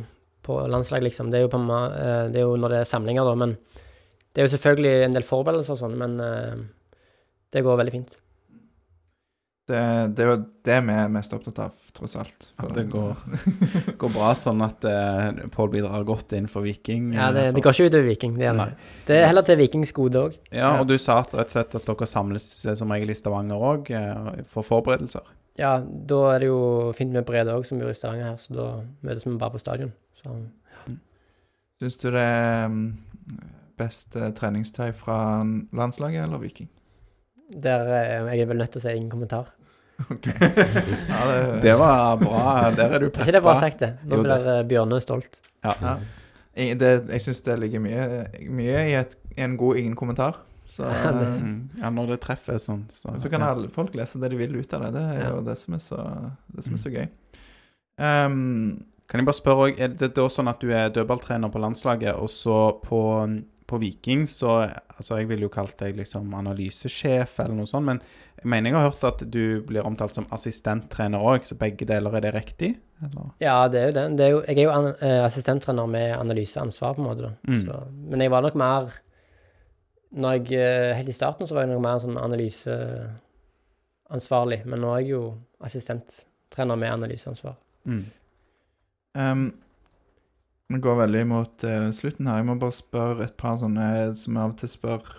på 0.45 0.59
landslag, 0.69 1.07
liksom. 1.07 1.31
Det 1.33 1.41
er 1.41 1.47
jo 1.47 1.53
på 1.55 1.61
eh, 1.63 2.27
Det 2.29 2.43
er 2.43 2.45
jo 2.45 2.59
når 2.61 2.75
det 2.75 2.81
er 2.83 2.91
samlinger, 2.91 3.25
da. 3.25 3.33
Men 3.41 3.57
det 3.57 4.43
er 4.43 4.45
jo 4.45 4.53
selvfølgelig 4.53 4.93
en 5.07 5.17
del 5.17 5.25
forberedelser 5.25 5.73
og 5.73 5.81
sånn, 5.81 5.97
men 6.03 6.21
eh, 6.21 6.61
det 7.57 7.65
går 7.65 7.81
veldig 7.81 7.97
fint. 7.97 8.19
Det, 9.71 9.81
det 10.17 10.25
er 10.25 10.29
jo 10.29 10.39
det 10.67 10.77
vi 10.83 10.95
er 10.99 11.11
mest 11.15 11.35
opptatt 11.37 11.61
av, 11.63 11.75
tross 11.95 12.17
alt. 12.19 12.49
At 12.59 12.73
det 12.75 12.89
går, 12.91 13.21
går 14.01 14.11
bra, 14.11 14.33
sånn 14.39 14.65
at 14.67 14.83
uh, 14.89 15.45
Pål 15.55 15.71
bidrar 15.77 16.07
godt 16.09 16.35
for 16.51 16.67
Viking. 16.67 17.13
Ja, 17.15 17.29
det, 17.35 17.45
for... 17.51 17.59
det 17.59 17.65
går 17.67 17.77
ikke 17.77 17.93
utover 17.93 18.09
Viking. 18.09 18.35
Det, 18.41 18.55
det 19.07 19.21
er 19.21 19.31
heller 19.31 19.47
til 19.47 19.61
Vikings 19.63 19.95
gode 19.95 20.25
òg. 20.27 20.41
Ja, 20.51 20.73
og 20.81 20.89
du 20.91 20.97
sa 20.99 21.21
at 21.23 21.37
rett 21.39 21.53
og 21.53 21.55
slett 21.55 21.79
at 21.79 21.87
dere 21.87 22.11
samles 22.11 22.49
eh, 22.67 22.75
som 22.79 22.91
regel 22.91 23.15
i 23.15 23.19
Stavanger 23.19 23.69
òg, 23.71 23.93
for 24.51 24.67
forberedelser. 24.67 25.31
Ja, 25.61 25.77
da 25.83 26.21
er 26.33 26.43
det 26.43 26.49
jo 26.49 26.91
fint 26.97 27.13
med 27.15 27.27
Brede 27.29 27.55
òg, 27.55 27.67
som 27.69 27.79
bor 27.79 27.93
i 27.93 27.97
Stavanger 27.97 28.33
her, 28.33 28.43
så 28.43 28.57
da 28.57 28.69
møtes 29.05 29.29
vi 29.29 29.39
bare 29.39 29.55
på 29.55 29.63
stadion. 29.63 29.95
Så 30.19 30.35
Syns 31.83 31.99
du 31.99 32.13
det 32.15 32.23
er 32.23 32.69
mm, 32.71 32.87
best 33.81 34.15
eh, 34.17 34.31
treningstøy 34.39 34.93
fra 34.95 35.17
landslaget 35.75 36.23
eller 36.25 36.39
Viking? 36.43 36.71
Der 37.55 37.81
eh, 37.89 38.31
jeg 38.37 38.41
er 38.41 38.47
vel 38.53 38.57
nødt 38.63 38.71
til 38.73 38.81
å 38.81 38.85
si 38.87 38.95
ingen 38.97 39.11
kommentar. 39.13 39.51
Ja, 40.03 41.21
det, 41.29 41.61
Det 41.63 41.75
var 41.79 42.17
bra. 42.17 42.71
Der 42.77 42.91
er 42.97 42.99
du 42.99 43.09
preppa. 43.11 43.23
ikke 43.27 43.33
det 43.37 43.43
bra 43.45 43.55
sagt, 43.61 43.79
det? 43.83 43.91
Nå 44.05 44.17
Jo, 44.19 44.23
blir 44.25 44.49
eh, 44.55 44.63
Bjørne 44.71 45.01
stolt. 45.05 45.41
Ja. 45.65 45.75
ja. 45.83 45.97
Det, 46.77 46.91
jeg 47.13 47.21
syns 47.25 47.41
det 47.47 47.59
ligger 47.63 47.81
mye, 47.81 48.07
mye 48.53 48.81
i, 48.91 48.95
et, 48.99 49.15
en 49.41 49.57
god 49.61 49.77
ingen 49.81 49.95
kommentar. 49.97 50.41
Så, 50.67 50.85
Ja, 50.89 51.11
eh, 51.13 51.35
Mm. 51.43 51.69
ja, 51.83 51.91
når 51.91 52.07
det 52.15 52.21
treffer 52.25 52.59
sånn, 52.63 52.87
så, 52.93 53.13
så 53.19 53.29
kan 53.33 53.41
ja. 53.45 53.51
alle 53.55 53.69
folk 53.73 53.95
lese 53.99 54.21
det 54.23 54.31
de 54.33 54.41
vil 54.41 54.57
ut 54.57 54.73
av 54.75 54.87
det. 54.87 54.93
Det 54.97 55.03
er 55.17 55.21
Ja. 55.23 55.31
jo 55.37 55.43
det 55.47 55.59
som 55.59 55.75
er 55.75 55.83
så, 55.85 56.01
det 56.57 56.65
som 56.65 56.75
er 56.79 56.83
så 56.83 56.93
gøy. 56.95 57.07
Um, 58.01 58.85
Kan 59.09 59.21
jeg 59.21 59.27
bare 59.29 59.37
spørre 59.37 59.67
Er 59.77 59.89
det 59.93 60.15
da 60.17 60.25
sånn 60.33 60.49
at 60.49 60.61
du 60.63 60.71
er 60.73 60.89
dødballtrener 60.89 61.51
på 61.53 61.61
landslaget, 61.61 62.15
og 62.17 62.31
så 62.33 62.81
på, 62.83 63.01
på 63.67 63.79
Viking 63.83 64.29
så 64.31 64.69
Altså, 64.93 65.17
jeg 65.19 65.27
ville 65.31 65.47
jo 65.47 65.53
kalt 65.53 65.79
deg 65.81 65.97
liksom 65.99 66.35
analysesjef 66.37 67.41
eller 67.43 67.55
noe 67.57 67.67
sånt, 67.67 67.87
men 67.89 67.99
jeg 68.39 68.47
mener 68.53 68.71
jeg 68.71 68.77
har 68.77 68.91
hørt 68.91 69.05
at 69.09 69.21
du 69.35 69.45
blir 69.67 69.87
omtalt 69.89 70.15
som 70.15 70.27
assistenttrener 70.35 71.19
òg, 71.19 71.41
så 71.49 71.55
begge 71.59 71.85
deler, 71.89 72.15
er 72.15 72.21
det 72.27 72.33
riktig? 72.37 72.71
Eller? 73.03 73.27
Ja, 73.43 73.69
det 73.73 73.79
er 73.81 73.87
jo 73.89 73.95
det. 73.97 74.05
det 74.19 74.25
er 74.25 74.31
jo, 74.31 74.41
jeg 74.47 74.57
er 74.59 74.65
jo 74.69 74.77
an, 74.77 74.89
eh, 74.95 75.23
assistenttrener 75.25 75.87
med 75.91 76.09
analyseansvar, 76.21 76.93
på 76.95 77.01
en 77.03 77.09
måte. 77.09 77.29
Mm. 77.49 77.63
Så, 77.67 77.75
men 78.13 78.21
jeg 78.23 78.33
var 78.35 78.43
nok 78.47 78.57
mer 78.63 78.83
når 80.13 80.31
jeg, 80.37 80.45
eh, 80.61 80.97
Helt 80.99 81.09
i 81.09 81.17
starten 81.17 81.47
så 81.49 81.55
var 81.57 81.63
jeg 81.65 81.73
nok 81.73 81.85
mer 81.87 81.95
en 81.97 82.05
sånn 82.05 82.21
analyseansvarlig, 82.21 84.61
men 84.69 84.79
nå 84.85 84.89
er 84.93 85.01
jeg 85.01 85.17
jo 85.17 85.25
assistenttrener 85.65 86.77
med 86.79 86.95
analyseansvar. 86.99 87.57
Mm. 87.89 88.05
um, 89.19 89.45
vi 90.73 90.81
går 90.85 90.97
veldig 91.03 91.23
mot 91.31 91.65
eh, 91.69 91.91
slutten 91.97 92.27
her. 92.31 92.41
Jeg 92.41 92.49
må 92.49 92.57
bare 92.61 92.77
spørre 92.77 93.27
et 93.27 93.37
par 93.41 93.59
sånne 93.61 93.87
som 94.19 94.37
jeg 94.39 94.43
av 94.45 94.55
og 94.55 94.59
til 94.63 94.73
spør 94.73 95.13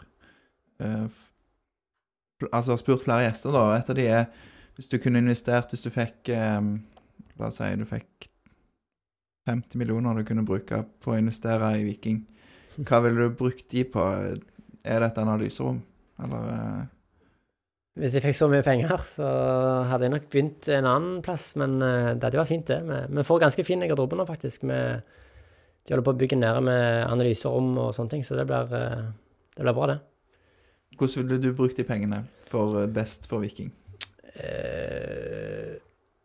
eh, 0.83 1.21
Altså 2.51 2.73
har 2.73 2.79
spurt 2.81 3.03
flere 3.05 3.23
gjester, 3.27 3.53
da. 3.55 3.61
Et 3.77 3.89
av 3.93 3.95
de 3.95 4.07
er 4.09 4.25
hvis 4.75 4.89
du 4.89 4.97
kunne 4.99 5.21
investert 5.21 5.69
Hvis 5.71 5.85
du 5.85 5.91
fikk 5.93 6.31
eh, 6.33 6.61
La 7.39 7.47
oss 7.47 7.59
si 7.61 7.69
du 7.79 7.85
fikk 7.87 8.27
50 9.47 9.75
millioner 9.79 10.15
du 10.15 10.23
kunne 10.27 10.45
bruke 10.47 10.81
på 11.03 11.11
å 11.13 11.17
investere 11.19 11.73
i 11.75 11.83
Viking. 11.83 12.21
Hva 12.87 13.01
ville 13.03 13.25
du 13.27 13.33
brukt 13.37 13.65
de 13.73 13.81
på? 13.91 14.03
Er 14.83 15.01
det 15.03 15.09
et 15.09 15.17
analyserom, 15.19 15.81
eller 16.23 16.45
eh, 16.53 16.85
Hvis 17.99 18.15
jeg 18.15 18.23
fikk 18.23 18.37
så 18.37 18.47
mye 18.51 18.63
penger, 18.65 18.93
så 19.03 19.27
hadde 19.89 20.07
jeg 20.07 20.13
nok 20.15 20.29
begynt 20.31 20.69
en 20.71 20.87
annen 20.89 21.17
plass, 21.25 21.49
men 21.59 21.75
eh, 21.83 22.13
det 22.15 22.23
hadde 22.23 22.39
jo 22.39 22.43
vært 22.45 22.53
fint, 22.53 22.71
det. 22.71 22.79
Vi- 23.17 23.25
får 23.27 23.43
ganske 23.43 23.65
fin 23.67 23.83
garderobe 23.83 24.15
nå, 24.21 24.25
faktisk. 24.31 24.63
Med, 24.71 25.03
de 25.83 25.91
holder 25.91 26.05
på 26.07 26.13
å 26.15 26.19
bygge 26.21 26.39
nede 26.39 26.63
med 26.63 27.03
analyserom 27.09 27.73
og 27.75 27.93
sånne 27.95 28.15
ting, 28.15 28.23
så 28.23 28.37
det 28.39 28.47
blir, 28.47 28.71
eh, 28.77 29.05
det 29.57 29.65
blir 29.65 29.75
bra, 29.75 29.87
det. 29.91 29.99
Hvordan 30.97 31.23
ville 31.23 31.41
du 31.41 31.53
brukt 31.53 31.77
de 31.77 31.83
pengene 31.83 32.23
for 32.47 32.81
eh, 32.81 32.87
best 32.87 33.27
for 33.27 33.43
Viking? 33.43 33.71
Uh, 34.33 35.75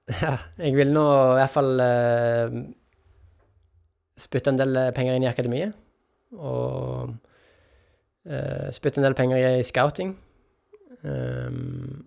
ja, 0.23 0.37
jeg 0.57 0.77
vil 0.79 0.93
nå 0.95 1.05
i 1.05 1.39
hvert 1.41 1.53
fall 1.53 1.83
uh, 1.83 2.55
spytte 4.17 4.55
en 4.55 4.61
del 4.61 4.79
penger 4.97 5.19
inn 5.19 5.27
i 5.27 5.31
akademiet. 5.31 5.75
Og 6.39 7.11
uh, 8.31 8.69
spytte 8.73 9.03
en 9.03 9.09
del 9.09 9.19
penger 9.19 9.43
i 9.59 9.67
scouting. 9.67 10.15
Um, 11.03 12.07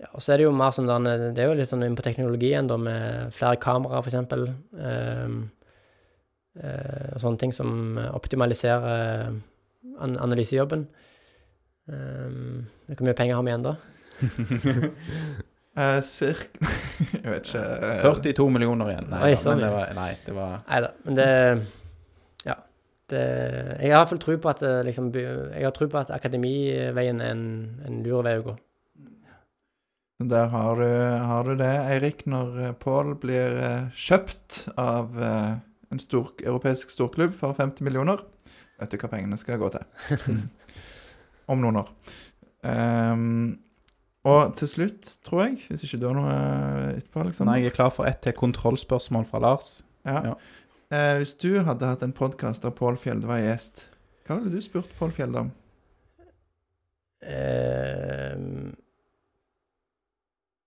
ja, 0.00 0.08
og 0.10 0.24
så 0.24 0.34
er 0.34 0.40
det 0.40 0.48
jo 0.48 0.52
mer 0.52 0.74
sånn 0.74 0.90
Det 1.06 1.40
er 1.40 1.46
jo 1.48 1.54
litt 1.56 1.70
sånn 1.70 1.84
inn 1.86 1.94
på 1.96 2.04
teknologien, 2.04 2.66
da, 2.68 2.80
med 2.80 3.34
flere 3.36 3.60
kameraer, 3.62 4.08
eksempel. 4.08 4.48
Um, 4.72 5.44
og 6.54 7.18
sånne 7.18 7.40
ting 7.40 7.52
som 7.52 7.96
optimaliserer 8.14 9.32
an 10.00 10.14
analysejobben. 10.22 10.84
Um, 11.90 12.66
hvor 12.88 13.04
mye 13.04 13.16
penger 13.18 13.34
har 13.36 13.42
vi 13.44 13.50
igjen 13.52 13.66
da? 13.66 13.74
Eh, 15.74 15.96
cirka 16.06 16.68
Jeg 17.24 17.26
vet 17.32 17.48
ikke. 17.48 17.60
eh, 17.82 18.02
42 18.04 18.44
millioner 18.54 18.92
igjen. 18.92 19.08
Nei, 19.10 19.22
Oi, 19.26 19.30
da, 19.34 19.50
men 19.50 19.62
det 19.64 19.70
var, 19.72 19.88
nei, 19.96 20.10
det 20.22 20.34
var 20.36 20.52
Nei 20.68 20.78
da, 20.84 20.90
men 21.02 21.16
det 21.18 21.26
Ja. 22.46 22.54
Det, 23.10 23.22
jeg 23.80 23.90
har 23.90 23.96
i 23.96 23.98
hvert 24.04 24.12
fall 24.12 24.20
tro 24.22 24.36
på 24.38 24.52
at 24.52 24.62
liksom, 24.86 25.08
Jeg 25.18 25.64
har 25.66 25.74
tro 25.74 25.88
på 25.90 25.98
at 25.98 26.12
akademiveien 26.14 27.18
er 27.20 27.34
en, 27.34 27.42
en 27.88 27.98
lur 28.06 28.22
vei 28.22 28.36
å 28.38 28.44
gå. 28.46 28.54
Der 30.30 30.46
har 30.54 30.78
du, 30.78 30.86
har 31.26 31.42
du 31.50 31.56
det, 31.58 31.72
Eirik, 31.90 32.22
når 32.30 32.54
eh, 32.68 32.72
Pål 32.78 33.16
blir 33.18 33.58
eh, 33.66 33.90
kjøpt 33.98 34.68
av 34.78 35.18
eh, 35.18 35.56
en 35.94 36.02
stor, 36.02 36.32
europeisk 36.42 36.92
storklubb 36.92 37.34
for 37.38 37.54
50 37.56 37.86
millioner. 37.86 38.22
Vet 38.80 38.92
du 38.94 38.98
hva 38.98 39.10
pengene 39.12 39.38
skal 39.38 39.60
gå 39.62 39.70
til. 39.74 40.40
Om 41.52 41.62
noen 41.62 41.82
år. 41.82 41.90
Um, 42.64 43.60
og 44.24 44.54
til 44.56 44.70
slutt, 44.70 45.10
tror 45.26 45.44
jeg, 45.44 45.58
hvis 45.68 45.84
ikke 45.84 46.00
du 46.00 46.06
har 46.08 46.16
noe 46.16 46.36
etterpå, 46.94 47.20
Aleksander 47.20 47.52
Nei, 47.52 47.58
jeg 47.62 47.74
er 47.74 47.76
klar 47.76 47.92
for 47.92 48.08
ett 48.08 48.22
til 48.24 48.36
kontrollspørsmål 48.38 49.26
fra 49.28 49.42
Lars. 49.44 49.74
Ja. 50.08 50.32
Ja. 50.32 50.36
Uh, 50.94 51.16
hvis 51.20 51.34
du 51.40 51.50
hadde 51.66 51.90
hatt 51.90 52.04
en 52.06 52.14
podkast 52.16 52.64
der 52.64 52.72
Pål 52.74 52.96
Fjelde 53.00 53.28
var 53.28 53.42
gjest, 53.42 53.86
hva 54.24 54.38
ville 54.40 54.56
du 54.56 54.64
spurt 54.64 54.90
Pål 54.98 55.12
Fjelde 55.16 55.44
om? 55.44 55.52
Uh, 57.24 58.72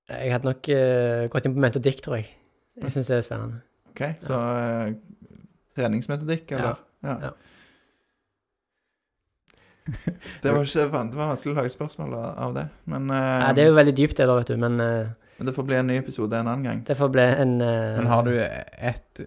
jeg 0.08 0.32
hadde 0.32 0.48
nok 0.48 0.70
uh, 0.72 1.24
gått 1.34 1.50
inn 1.50 1.58
på 1.58 1.66
metodikk, 1.66 2.06
tror 2.06 2.22
jeg. 2.22 2.30
Jeg 2.78 2.94
syns 2.94 3.10
det 3.10 3.18
er 3.18 3.26
spennende. 3.26 3.66
Ok, 3.98 4.04
Så 4.22 4.38
eh, 4.38 4.94
treningsmetodikk, 5.78 6.52
eller? 6.58 6.82
Ja. 7.06 7.16
Ja. 7.28 7.32
Det 10.44 10.52
var 10.52 10.66
ikke 10.68 10.82
det 10.84 11.16
var 11.16 11.30
vanskelig 11.30 11.54
å 11.54 11.58
lage 11.62 11.72
spørsmål 11.72 12.16
av 12.20 12.56
det, 12.58 12.66
men, 12.92 13.06
uh, 13.08 13.46
det 13.56 13.64
er 13.64 13.70
jo 13.70 13.78
veldig 13.78 13.94
dypt, 13.96 14.18
det, 14.20 14.26
da, 14.28 14.36
vet 14.42 14.50
du, 14.52 14.58
men 14.60 14.82
uh, 14.84 15.14
men 15.38 15.46
det 15.48 15.54
får 15.54 15.68
bli 15.70 15.76
en 15.78 15.86
ny 15.88 15.96
episode 16.02 16.34
en 16.34 16.48
annen 16.50 16.64
gang. 16.66 16.80
det 16.88 16.96
får 16.98 17.10
bli 17.14 17.24
en 17.44 17.52
uh, 17.62 17.98
Men 18.00 18.08
har 18.10 18.24
du 18.26 18.32
et 18.42 19.22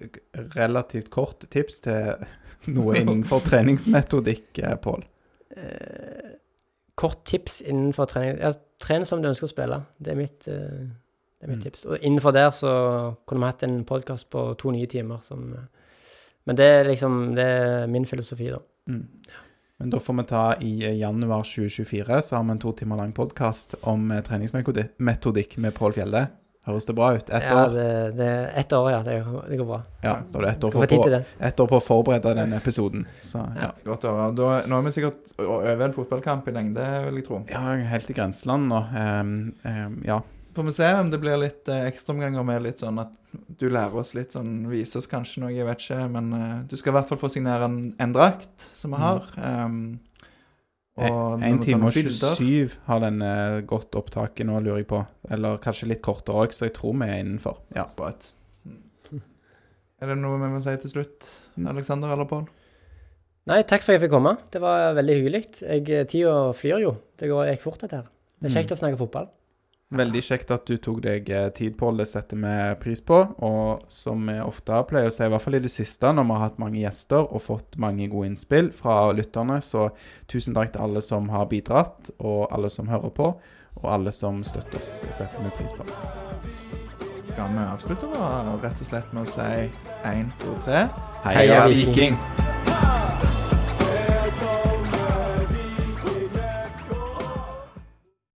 relativt 0.58 1.08
kort 1.14 1.46
tips 1.54 1.80
til 1.86 2.26
noe 2.74 2.96
innenfor 2.98 3.40
treningsmetodikk, 3.46 4.60
Pål? 4.84 5.04
kort 7.00 7.22
tips 7.30 7.60
innenfor 7.64 8.10
trening 8.10 8.36
Ja, 8.42 8.50
tren 8.82 9.06
som 9.08 9.22
du 9.22 9.28
ønsker 9.30 9.48
å 9.48 9.50
spille. 9.52 9.78
Det 9.98 10.12
er 10.12 10.18
mitt, 10.18 10.44
det 10.44 10.52
er 11.46 11.48
mitt 11.48 11.58
Mm. 11.58 11.62
tips. 11.64 11.86
Og 11.88 11.98
innenfor 12.04 12.32
der 12.36 12.50
så 12.52 12.70
kunne 13.26 13.40
vi 13.40 13.48
hatt 13.54 13.62
en 13.64 13.78
podkast 13.88 14.28
på 14.30 14.42
to 14.60 14.70
nye 14.74 14.86
timer 14.86 15.22
som 15.24 15.54
Men 16.50 16.56
det 16.58 16.66
er 16.66 16.88
liksom 16.88 17.18
Det 17.38 17.44
er 17.46 17.86
min 17.86 18.02
filosofi, 18.10 18.48
da. 18.50 18.58
Mm. 18.90 19.04
Men 19.78 19.90
da 19.92 19.98
får 20.02 20.16
vi 20.18 20.22
ta 20.26 20.40
i 20.66 20.72
januar 20.98 21.44
2024, 21.46 22.16
så 22.26 22.36
har 22.36 22.42
vi 22.44 22.50
en 22.56 22.58
to 22.58 22.72
timer 22.74 22.98
lang 22.98 23.12
podkast 23.14 23.76
om 23.86 24.10
eh, 24.10 24.18
treningsmetodikk 24.26 25.54
med 25.62 25.76
Pål 25.76 25.94
Fjelde. 25.94 26.24
Høres 26.66 26.88
det 26.90 26.96
bra 26.98 27.12
ut? 27.14 27.30
Ett 27.30 27.46
Ja, 27.46 27.60
år? 27.62 27.76
det, 27.76 27.86
det 28.18 28.32
ett 28.64 28.74
år, 28.76 28.90
ja. 28.90 28.98
Det, 29.06 29.14
det 29.48 29.60
går 29.62 29.68
bra. 29.70 29.78
Ja, 30.02 30.16
da 30.26 30.42
er 30.42 30.42
det 30.42 30.50
ett 30.50 30.64
år, 30.64 30.74
på, 30.74 31.22
ett 31.52 31.60
år 31.60 31.70
på 31.70 31.78
å 31.78 31.84
forberede 31.86 32.34
den 32.42 32.52
episoden. 32.58 33.06
Så 33.22 33.46
ja. 33.56 33.70
Godt 33.86 34.04
å 34.10 34.16
høre. 34.18 34.34
Da, 34.42 34.50
nå 34.66 34.82
er 34.82 34.90
vi 34.90 34.94
sikkert 34.98 35.32
over 35.46 35.86
en 35.86 35.96
fotballkamp 35.96 36.50
i 36.50 36.56
lengde, 36.58 36.90
vil 37.06 37.22
jeg 37.22 37.28
tro. 37.30 37.40
ja 37.48 37.62
helt 37.94 38.10
i 38.10 38.18
grenseland 38.18 38.68
nå. 38.74 38.82
Um, 38.98 39.32
um, 39.62 39.96
ja. 40.04 40.18
Får 40.60 40.66
vi 40.66 40.72
se 40.76 40.88
om 41.00 41.08
det 41.08 41.18
blir 41.22 41.38
litt 41.40 41.68
eh, 41.72 41.86
ekstraomganger 41.88 42.44
med 42.44 42.64
litt 42.66 42.82
sånn 42.82 42.98
at 43.00 43.14
du 43.56 43.62
lærer 43.72 43.94
oss 44.02 44.10
litt 44.12 44.34
sånn 44.36 44.66
Viser 44.68 45.00
oss 45.00 45.06
kanskje 45.08 45.40
noe, 45.40 45.54
jeg 45.56 45.64
vet 45.64 45.80
ikke. 45.80 46.00
Men 46.12 46.26
eh, 46.36 46.56
du 46.68 46.74
skal 46.76 46.92
i 46.92 46.96
hvert 46.98 47.08
fall 47.08 47.20
få 47.22 47.30
signere 47.32 47.64
en, 47.70 47.78
en 47.96 48.12
drakt 48.12 48.66
som 48.76 48.92
vi 48.92 49.00
har. 49.00 49.24
Um, 49.40 49.78
og 51.00 51.40
vi 51.40 51.48
må 51.54 51.62
1 51.62 51.64
time 51.64 51.88
og 51.88 51.96
27 51.96 52.74
har 52.90 53.00
den 53.06 53.22
eh, 53.24 53.60
gått 53.70 53.96
opptaket 53.96 54.44
nå, 54.50 54.58
lurer 54.60 54.82
jeg 54.82 54.90
på. 54.90 55.00
Eller 55.32 55.56
kanskje 55.64 55.88
litt 55.94 56.02
kortere 56.04 56.44
òg, 56.44 56.52
så 56.52 56.68
jeg 56.68 56.76
tror 56.76 56.98
vi 57.00 57.08
er 57.08 57.22
innenfor. 57.22 57.62
Ja. 57.78 57.86
Sprøtt. 57.88 58.32
Er 60.00 60.12
det 60.12 60.20
noe 60.20 60.36
vi 60.44 60.52
må 60.52 60.60
si 60.64 60.76
til 60.84 60.92
slutt, 60.98 61.32
Mm. 61.56 61.66
Aleksander 61.74 62.12
eller 62.14 62.28
Pål? 62.28 62.44
Nei, 63.50 63.62
takk 63.64 63.82
for 63.82 63.92
at 63.92 63.98
jeg 63.98 64.04
fikk 64.06 64.12
komme. 64.18 64.36
Det 64.52 64.60
var 64.62 64.92
veldig 64.96 65.16
hyggelig. 65.18 65.40
Jeg- 65.64 66.06
Tida 66.12 66.36
flyr 66.56 66.84
jo. 66.84 66.92
Det 67.18 67.28
går, 67.32 67.50
gikk 67.54 67.64
fort, 67.64 67.80
dette 67.82 67.96
her. 68.02 68.06
Det 68.40 68.48
er 68.50 68.54
kjekt 68.60 68.72
å 68.76 68.78
snakke 68.80 69.00
fotball. 69.00 69.26
Veldig 69.90 70.20
kjekt 70.22 70.52
at 70.54 70.68
du 70.70 70.76
tok 70.78 71.00
deg 71.02 71.26
eh, 71.34 71.48
tid 71.50 71.74
på, 71.78 71.88
det 71.98 72.04
setter 72.06 72.38
vi 72.38 72.52
pris 72.78 73.00
på. 73.02 73.16
Og 73.42 73.88
som 73.90 74.22
vi 74.28 74.36
ofte 74.38 74.78
pleier 74.86 75.10
å 75.10 75.14
si, 75.14 75.24
i 75.26 75.32
hvert 75.32 75.42
fall 75.42 75.58
i 75.58 75.62
det 75.64 75.72
siste, 75.74 76.12
når 76.14 76.28
vi 76.28 76.36
har 76.36 76.44
hatt 76.44 76.60
mange 76.62 76.78
gjester 76.78 77.26
og 77.26 77.42
fått 77.42 77.74
mange 77.82 78.06
gode 78.12 78.30
innspill 78.30 78.70
fra 78.76 79.10
lytterne, 79.10 79.58
så 79.58 79.88
tusen 80.30 80.54
takk 80.54 80.76
til 80.76 80.86
alle 80.86 81.02
som 81.02 81.26
har 81.34 81.50
bidratt, 81.50 82.12
og 82.22 82.46
alle 82.54 82.70
som 82.70 82.90
hører 82.92 83.10
på, 83.18 83.32
og 83.80 83.90
alle 83.90 84.14
som 84.14 84.44
støtter 84.46 84.78
oss. 84.78 85.00
Det 85.02 85.10
setter 85.16 85.42
vi 85.42 85.54
pris 85.58 85.74
på. 85.74 85.88
Kan 87.34 87.58
vi 87.58 87.66
avslutte 87.66 88.14
da, 88.14 88.30
rett 88.62 88.84
og 88.86 88.92
slett 88.92 89.10
med 89.16 89.26
å 89.26 89.32
si 89.34 89.50
én, 90.06 90.30
to, 90.38 90.54
tre? 90.68 90.86
Heia 91.26 91.64
Viking! 91.66 92.14
Viking! 92.14 93.58